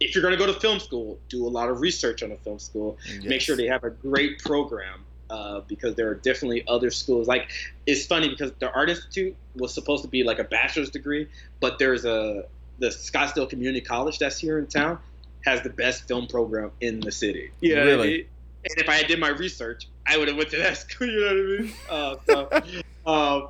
if 0.00 0.14
you're 0.14 0.22
going 0.22 0.32
to 0.32 0.38
go 0.38 0.50
to 0.50 0.58
film 0.58 0.80
school, 0.80 1.18
do 1.28 1.46
a 1.46 1.48
lot 1.48 1.68
of 1.68 1.80
research 1.80 2.22
on 2.22 2.32
a 2.32 2.36
film 2.36 2.58
school. 2.58 2.96
Yes. 3.06 3.24
Make 3.24 3.40
sure 3.42 3.54
they 3.54 3.66
have 3.66 3.84
a 3.84 3.90
great 3.90 4.38
program 4.38 5.04
uh, 5.30 5.60
because 5.68 5.94
there 5.94 6.08
are 6.08 6.14
definitely 6.14 6.66
other 6.66 6.90
schools. 6.90 7.28
Like 7.28 7.50
it's 7.86 8.04
funny 8.04 8.28
because 8.28 8.52
the 8.58 8.70
Art 8.72 8.90
Institute 8.90 9.36
was 9.54 9.72
supposed 9.72 10.02
to 10.02 10.08
be 10.08 10.24
like 10.24 10.38
a 10.38 10.44
bachelor's 10.44 10.90
degree, 10.90 11.28
but 11.60 11.78
there's 11.78 12.04
a 12.04 12.44
the 12.78 12.88
Scottsdale 12.88 13.48
Community 13.48 13.80
College 13.80 14.18
that's 14.18 14.38
here 14.38 14.58
in 14.58 14.66
town 14.66 14.98
has 15.44 15.62
the 15.62 15.70
best 15.70 16.06
film 16.08 16.26
program 16.26 16.70
in 16.80 17.00
the 17.00 17.12
city. 17.12 17.50
Yeah, 17.60 17.78
really. 17.78 18.08
I 18.08 18.10
mean? 18.10 18.26
And 18.70 18.78
if 18.78 18.88
I 18.88 18.94
had 18.96 19.06
did 19.06 19.18
my 19.18 19.30
research, 19.30 19.88
I 20.06 20.18
would 20.18 20.28
have 20.28 20.36
went 20.36 20.50
to 20.50 20.58
that 20.58 20.76
school. 20.88 21.08
You 21.08 21.20
know 21.20 21.26
what 21.26 22.00
I 22.00 22.12
mean? 22.12 22.48
Uh, 22.50 22.62
so, 22.66 22.82
um, 23.10 23.48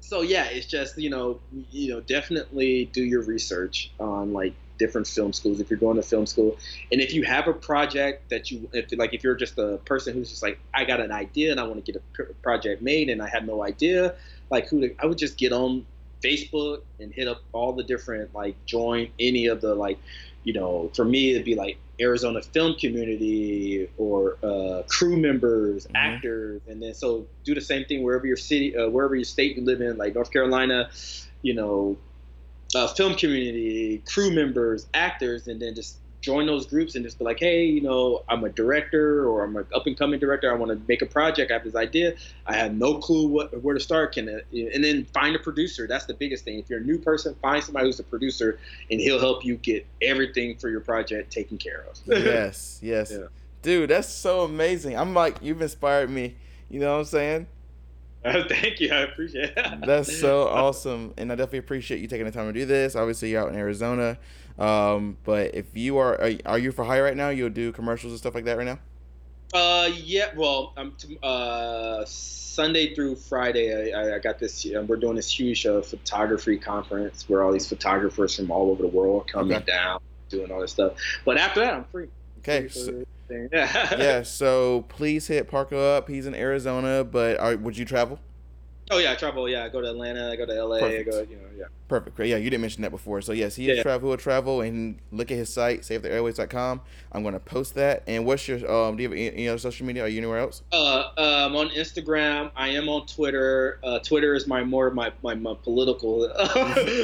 so 0.00 0.22
yeah, 0.22 0.44
it's 0.44 0.66
just 0.66 0.98
you 0.98 1.10
know, 1.10 1.40
you 1.70 1.92
know, 1.92 2.00
definitely 2.00 2.86
do 2.92 3.02
your 3.02 3.22
research 3.22 3.90
on 3.98 4.32
like 4.32 4.54
different 4.78 5.06
film 5.06 5.32
schools 5.32 5.60
if 5.60 5.70
you're 5.70 5.78
going 5.78 5.96
to 5.96 6.02
film 6.02 6.26
school 6.26 6.56
and 6.90 7.00
if 7.00 7.12
you 7.14 7.22
have 7.22 7.46
a 7.46 7.52
project 7.52 8.28
that 8.30 8.50
you 8.50 8.68
if 8.72 8.86
like 8.98 9.14
if 9.14 9.22
you're 9.22 9.34
just 9.34 9.58
a 9.58 9.78
person 9.84 10.14
who's 10.14 10.30
just 10.30 10.42
like 10.42 10.58
i 10.74 10.84
got 10.84 11.00
an 11.00 11.12
idea 11.12 11.50
and 11.50 11.60
i 11.60 11.62
want 11.62 11.84
to 11.84 11.92
get 11.92 12.02
a 12.18 12.24
project 12.42 12.82
made 12.82 13.08
and 13.08 13.22
i 13.22 13.28
have 13.28 13.44
no 13.44 13.62
idea 13.62 14.14
like 14.50 14.68
who 14.68 14.80
to, 14.80 14.94
i 15.00 15.06
would 15.06 15.18
just 15.18 15.36
get 15.36 15.52
on 15.52 15.86
facebook 16.22 16.82
and 17.00 17.12
hit 17.12 17.28
up 17.28 17.42
all 17.52 17.72
the 17.72 17.82
different 17.82 18.34
like 18.34 18.54
join 18.64 19.08
any 19.18 19.46
of 19.46 19.60
the 19.60 19.74
like 19.74 19.98
you 20.44 20.52
know 20.52 20.90
for 20.94 21.04
me 21.04 21.32
it'd 21.32 21.44
be 21.44 21.54
like 21.54 21.78
arizona 22.00 22.40
film 22.42 22.74
community 22.74 23.88
or 23.96 24.36
uh, 24.42 24.82
crew 24.88 25.16
members 25.16 25.86
mm-hmm. 25.86 25.96
actors 25.96 26.60
and 26.68 26.82
then 26.82 26.94
so 26.94 27.26
do 27.44 27.54
the 27.54 27.60
same 27.60 27.84
thing 27.84 28.02
wherever 28.02 28.26
your 28.26 28.36
city 28.36 28.76
uh, 28.76 28.88
wherever 28.88 29.14
your 29.14 29.24
state 29.24 29.56
you 29.56 29.64
live 29.64 29.80
in 29.80 29.96
like 29.96 30.14
north 30.14 30.32
carolina 30.32 30.90
you 31.42 31.54
know 31.54 31.96
uh, 32.74 32.88
film 32.88 33.14
community, 33.14 34.02
crew 34.06 34.30
members, 34.30 34.86
actors, 34.94 35.48
and 35.48 35.60
then 35.60 35.74
just 35.74 35.98
join 36.22 36.46
those 36.46 36.66
groups 36.66 36.94
and 36.94 37.04
just 37.04 37.18
be 37.18 37.24
like, 37.24 37.40
hey, 37.40 37.64
you 37.64 37.80
know, 37.80 38.22
I'm 38.28 38.44
a 38.44 38.48
director 38.48 39.28
or 39.28 39.44
I'm 39.44 39.56
an 39.56 39.66
up 39.74 39.86
and 39.86 39.98
coming 39.98 40.20
director. 40.20 40.50
I 40.50 40.54
want 40.54 40.70
to 40.70 40.80
make 40.88 41.02
a 41.02 41.06
project. 41.06 41.50
I 41.50 41.54
have 41.54 41.64
this 41.64 41.74
idea. 41.74 42.14
I 42.46 42.54
have 42.54 42.74
no 42.74 42.98
clue 42.98 43.26
what, 43.26 43.62
where 43.62 43.74
to 43.74 43.80
start. 43.80 44.12
Can 44.12 44.28
and 44.28 44.84
then 44.84 45.04
find 45.06 45.34
a 45.36 45.38
producer. 45.38 45.86
That's 45.86 46.06
the 46.06 46.14
biggest 46.14 46.44
thing. 46.44 46.58
If 46.58 46.70
you're 46.70 46.78
a 46.78 46.84
new 46.84 46.98
person, 46.98 47.34
find 47.42 47.62
somebody 47.62 47.86
who's 47.86 48.00
a 48.00 48.04
producer, 48.04 48.58
and 48.90 49.00
he'll 49.00 49.20
help 49.20 49.44
you 49.44 49.56
get 49.56 49.84
everything 50.00 50.56
for 50.56 50.70
your 50.70 50.80
project 50.80 51.32
taken 51.32 51.58
care 51.58 51.84
of. 51.90 52.00
yes, 52.06 52.78
yes, 52.80 53.10
yeah. 53.12 53.26
dude, 53.60 53.90
that's 53.90 54.08
so 54.08 54.42
amazing. 54.42 54.96
I'm 54.96 55.12
like, 55.12 55.36
you've 55.42 55.60
inspired 55.60 56.08
me. 56.08 56.36
You 56.70 56.80
know 56.80 56.92
what 56.92 57.00
I'm 57.00 57.04
saying? 57.04 57.46
thank 58.48 58.78
you. 58.78 58.92
I 58.92 59.00
appreciate 59.00 59.52
it. 59.56 59.80
That's 59.86 60.20
so 60.20 60.46
awesome. 60.46 61.12
And 61.16 61.32
I 61.32 61.34
definitely 61.34 61.58
appreciate 61.58 62.00
you 62.00 62.06
taking 62.06 62.26
the 62.26 62.30
time 62.30 62.46
to 62.46 62.52
do 62.52 62.64
this. 62.64 62.94
Obviously, 62.94 63.30
you're 63.30 63.42
out 63.42 63.48
in 63.48 63.56
Arizona. 63.56 64.16
Um, 64.58 65.16
but 65.24 65.54
if 65.54 65.76
you 65.76 65.98
are, 65.98 66.20
are, 66.20 66.32
are 66.46 66.58
you 66.58 66.70
for 66.70 66.84
hire 66.84 67.02
right 67.02 67.16
now? 67.16 67.30
You'll 67.30 67.50
do 67.50 67.72
commercials 67.72 68.12
and 68.12 68.20
stuff 68.20 68.34
like 68.34 68.44
that 68.44 68.56
right 68.56 68.66
now? 68.66 68.78
Uh, 69.52 69.90
yeah. 69.92 70.30
Well, 70.36 70.72
I'm 70.76 70.92
t- 70.92 71.18
uh, 71.20 72.04
Sunday 72.06 72.94
through 72.94 73.16
Friday. 73.16 73.92
I, 73.92 74.14
I 74.14 74.18
got 74.20 74.38
this. 74.38 74.64
Um, 74.74 74.86
we're 74.86 74.96
doing 74.96 75.16
this 75.16 75.38
huge 75.38 75.66
uh, 75.66 75.82
photography 75.82 76.58
conference 76.58 77.28
where 77.28 77.42
all 77.42 77.52
these 77.52 77.68
photographers 77.68 78.36
from 78.36 78.52
all 78.52 78.70
over 78.70 78.82
the 78.82 78.88
world 78.88 79.26
coming 79.26 79.56
okay. 79.56 79.64
down, 79.64 80.00
doing 80.28 80.52
all 80.52 80.60
this 80.60 80.72
stuff. 80.72 80.92
But 81.24 81.38
after 81.38 81.58
that, 81.60 81.74
I'm 81.74 81.84
free. 81.84 82.06
Okay. 82.38 82.68
Free 82.68 83.04
yeah. 83.52 84.22
So 84.22 84.82
please 84.88 85.26
hit 85.26 85.50
Parko 85.50 85.96
up. 85.96 86.08
He's 86.08 86.26
in 86.26 86.34
Arizona, 86.34 87.04
but 87.04 87.38
are, 87.38 87.56
would 87.56 87.76
you 87.76 87.84
travel? 87.84 88.18
Oh 88.90 88.98
yeah, 88.98 89.12
I 89.12 89.14
travel. 89.14 89.48
Yeah, 89.48 89.64
I 89.64 89.68
go 89.68 89.80
to 89.80 89.88
Atlanta. 89.88 90.30
I 90.30 90.36
go 90.36 90.44
to 90.44 90.64
LA. 90.64 90.80
Perfect. 90.80 91.08
I 91.08 91.10
go. 91.10 91.20
You 91.20 91.36
know, 91.36 91.42
yeah. 91.56 91.64
Perfect. 91.88 92.18
Yeah, 92.18 92.36
you 92.36 92.50
didn't 92.50 92.62
mention 92.62 92.82
that 92.82 92.90
before. 92.90 93.22
So 93.22 93.32
yes, 93.32 93.54
he 93.54 93.66
yeah, 93.66 93.72
is 93.72 93.76
yeah. 93.78 93.82
travel. 93.84 94.10
Will 94.10 94.16
travel 94.16 94.60
and 94.60 94.98
look 95.12 95.30
at 95.30 95.36
his 95.36 95.52
site, 95.52 95.82
savetheairwaves.com. 95.82 96.80
I'm 97.12 97.22
going 97.22 97.34
to 97.34 97.40
post 97.40 97.74
that. 97.76 98.02
And 98.06 98.26
what's 98.26 98.46
your 98.48 98.58
um? 98.70 98.96
Do 98.96 99.02
you 99.02 99.08
have 99.08 99.16
any, 99.16 99.32
any 99.32 99.48
other 99.48 99.58
social 99.58 99.86
media? 99.86 100.04
Are 100.04 100.08
you 100.08 100.18
anywhere 100.18 100.40
else? 100.40 100.62
Uh, 100.72 101.10
um, 101.16 101.56
on 101.56 101.68
Instagram. 101.70 102.50
I 102.56 102.68
am 102.70 102.88
on 102.88 103.06
Twitter. 103.06 103.78
Uh, 103.84 104.00
Twitter 104.00 104.34
is 104.34 104.46
my 104.46 104.64
more 104.64 104.90
my 104.90 105.12
my, 105.22 105.34
my 105.34 105.54
political. 105.62 106.28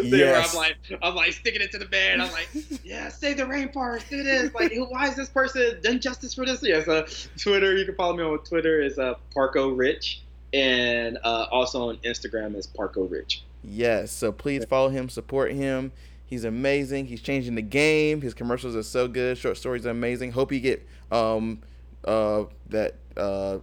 yes. 0.04 0.54
I'm 0.54 0.58
like 0.58 0.76
I'm 1.00 1.14
like 1.14 1.32
sticking 1.32 1.62
it 1.62 1.70
to 1.72 1.78
the 1.78 1.88
man. 1.88 2.20
I'm 2.20 2.32
like, 2.32 2.48
yeah, 2.84 3.08
save 3.08 3.36
the 3.36 3.44
rainforest. 3.44 4.08
Do 4.08 4.22
this. 4.22 4.52
Like, 4.52 4.72
why 4.88 5.08
is 5.08 5.16
this 5.16 5.28
person 5.28 5.80
done 5.82 6.00
justice 6.00 6.34
for 6.34 6.44
this? 6.44 6.62
Yes. 6.62 6.88
Uh, 6.88 7.08
Twitter. 7.38 7.76
You 7.76 7.84
can 7.84 7.94
follow 7.94 8.16
me 8.16 8.24
on 8.24 8.38
Twitter. 8.40 8.80
Is 8.80 8.98
uh 8.98 9.14
Parko 9.34 9.76
Rich 9.76 10.22
and 10.52 11.18
uh, 11.24 11.46
also 11.50 11.88
on 11.88 11.96
Instagram 11.98 12.56
as 12.56 12.66
Parko 12.66 13.10
Rich. 13.10 13.44
Yes, 13.62 14.12
so 14.12 14.32
please 14.32 14.64
follow 14.64 14.88
him, 14.88 15.08
support 15.08 15.52
him. 15.52 15.92
He's 16.24 16.44
amazing. 16.44 17.06
He's 17.06 17.22
changing 17.22 17.54
the 17.54 17.62
game. 17.62 18.20
His 18.20 18.34
commercials 18.34 18.76
are 18.76 18.82
so 18.82 19.08
good. 19.08 19.38
Short 19.38 19.56
stories 19.56 19.86
are 19.86 19.90
amazing. 19.90 20.32
Hope 20.32 20.52
you 20.52 20.60
get 20.60 20.86
um 21.10 21.60
uh 22.04 22.44
that 22.68 22.96
uh 23.16 23.58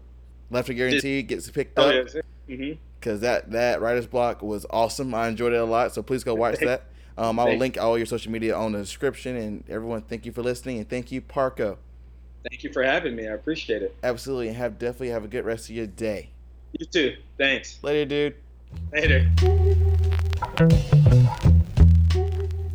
Laughter 0.50 0.74
Guarantee 0.74 1.22
gets 1.22 1.50
picked 1.50 1.78
oh, 1.78 1.90
up. 1.90 2.08
Mm-hmm. 2.50 2.80
Cause 3.02 3.22
that 3.22 3.52
that 3.52 3.82
writer's 3.82 4.08
block 4.08 4.42
was 4.42 4.66
awesome. 4.72 5.14
I 5.14 5.28
enjoyed 5.28 5.54
it 5.54 5.58
a 5.58 5.66
lot. 5.66 5.94
So 5.94 6.02
please 6.02 6.24
go 6.24 6.34
watch 6.36 6.60
that. 6.60 6.86
Um, 7.18 7.40
I 7.40 7.46
will 7.46 7.58
link 7.58 7.78
all 7.78 7.98
your 7.98 8.08
social 8.08 8.32
media 8.32 8.56
on 8.58 8.74
the 8.74 8.80
description. 8.80 9.36
And 9.36 9.64
everyone, 9.70 10.02
thank 10.02 10.26
you 10.26 10.32
for 10.32 10.42
listening 10.42 10.80
and 10.80 10.90
thank 10.90 11.12
you, 11.12 11.22
Parko. 11.22 11.78
Thank 12.50 12.64
you 12.64 12.74
for 12.74 12.84
having 12.84 13.16
me. 13.16 13.28
I 13.28 13.34
appreciate 13.34 13.82
it. 13.82 13.96
Absolutely, 14.04 14.50
and 14.50 14.58
have 14.58 14.78
definitely 14.78 15.10
have 15.10 15.24
a 15.24 15.28
good 15.28 15.46
rest 15.46 15.70
of 15.70 15.76
your 15.76 15.88
day. 15.88 16.32
You 16.78 16.86
too. 16.86 17.16
Thanks. 17.38 17.80
Later, 17.84 18.06
dude. 18.06 18.36
Later. 18.92 19.32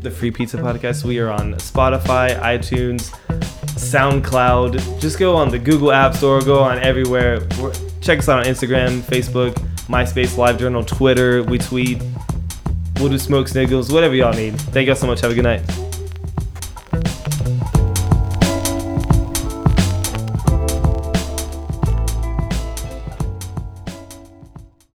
The 0.01 0.11
Free 0.11 0.31
Pizza 0.31 0.57
Podcast. 0.57 1.05
We 1.05 1.19
are 1.19 1.29
on 1.31 1.53
Spotify, 1.57 2.39
iTunes, 2.41 3.11
SoundCloud. 3.77 5.01
Just 5.01 5.19
go 5.19 5.37
on 5.37 5.51
the 5.51 5.59
Google 5.59 5.93
App 5.93 6.15
Store. 6.15 6.41
Go 6.41 6.61
on 6.61 6.79
everywhere. 6.79 7.47
We're, 7.61 7.75
check 8.01 8.21
us 8.21 8.29
out 8.31 8.39
on 8.39 8.45
Instagram, 8.47 9.01
Facebook, 9.01 9.53
MySpace, 9.89 10.35
LiveJournal, 10.35 10.87
Twitter. 10.87 11.43
We 11.43 11.59
tweet. 11.59 12.03
We'll 12.97 13.11
do 13.11 13.19
smoke 13.19 13.49
sniggles, 13.49 13.93
whatever 13.93 14.15
y'all 14.15 14.33
need. 14.33 14.59
Thank 14.59 14.87
y'all 14.87 14.97
so 14.97 15.07
much. 15.09 15.21
Have 15.21 15.33
a 15.33 15.35
good 15.35 15.45
night. 15.45 15.90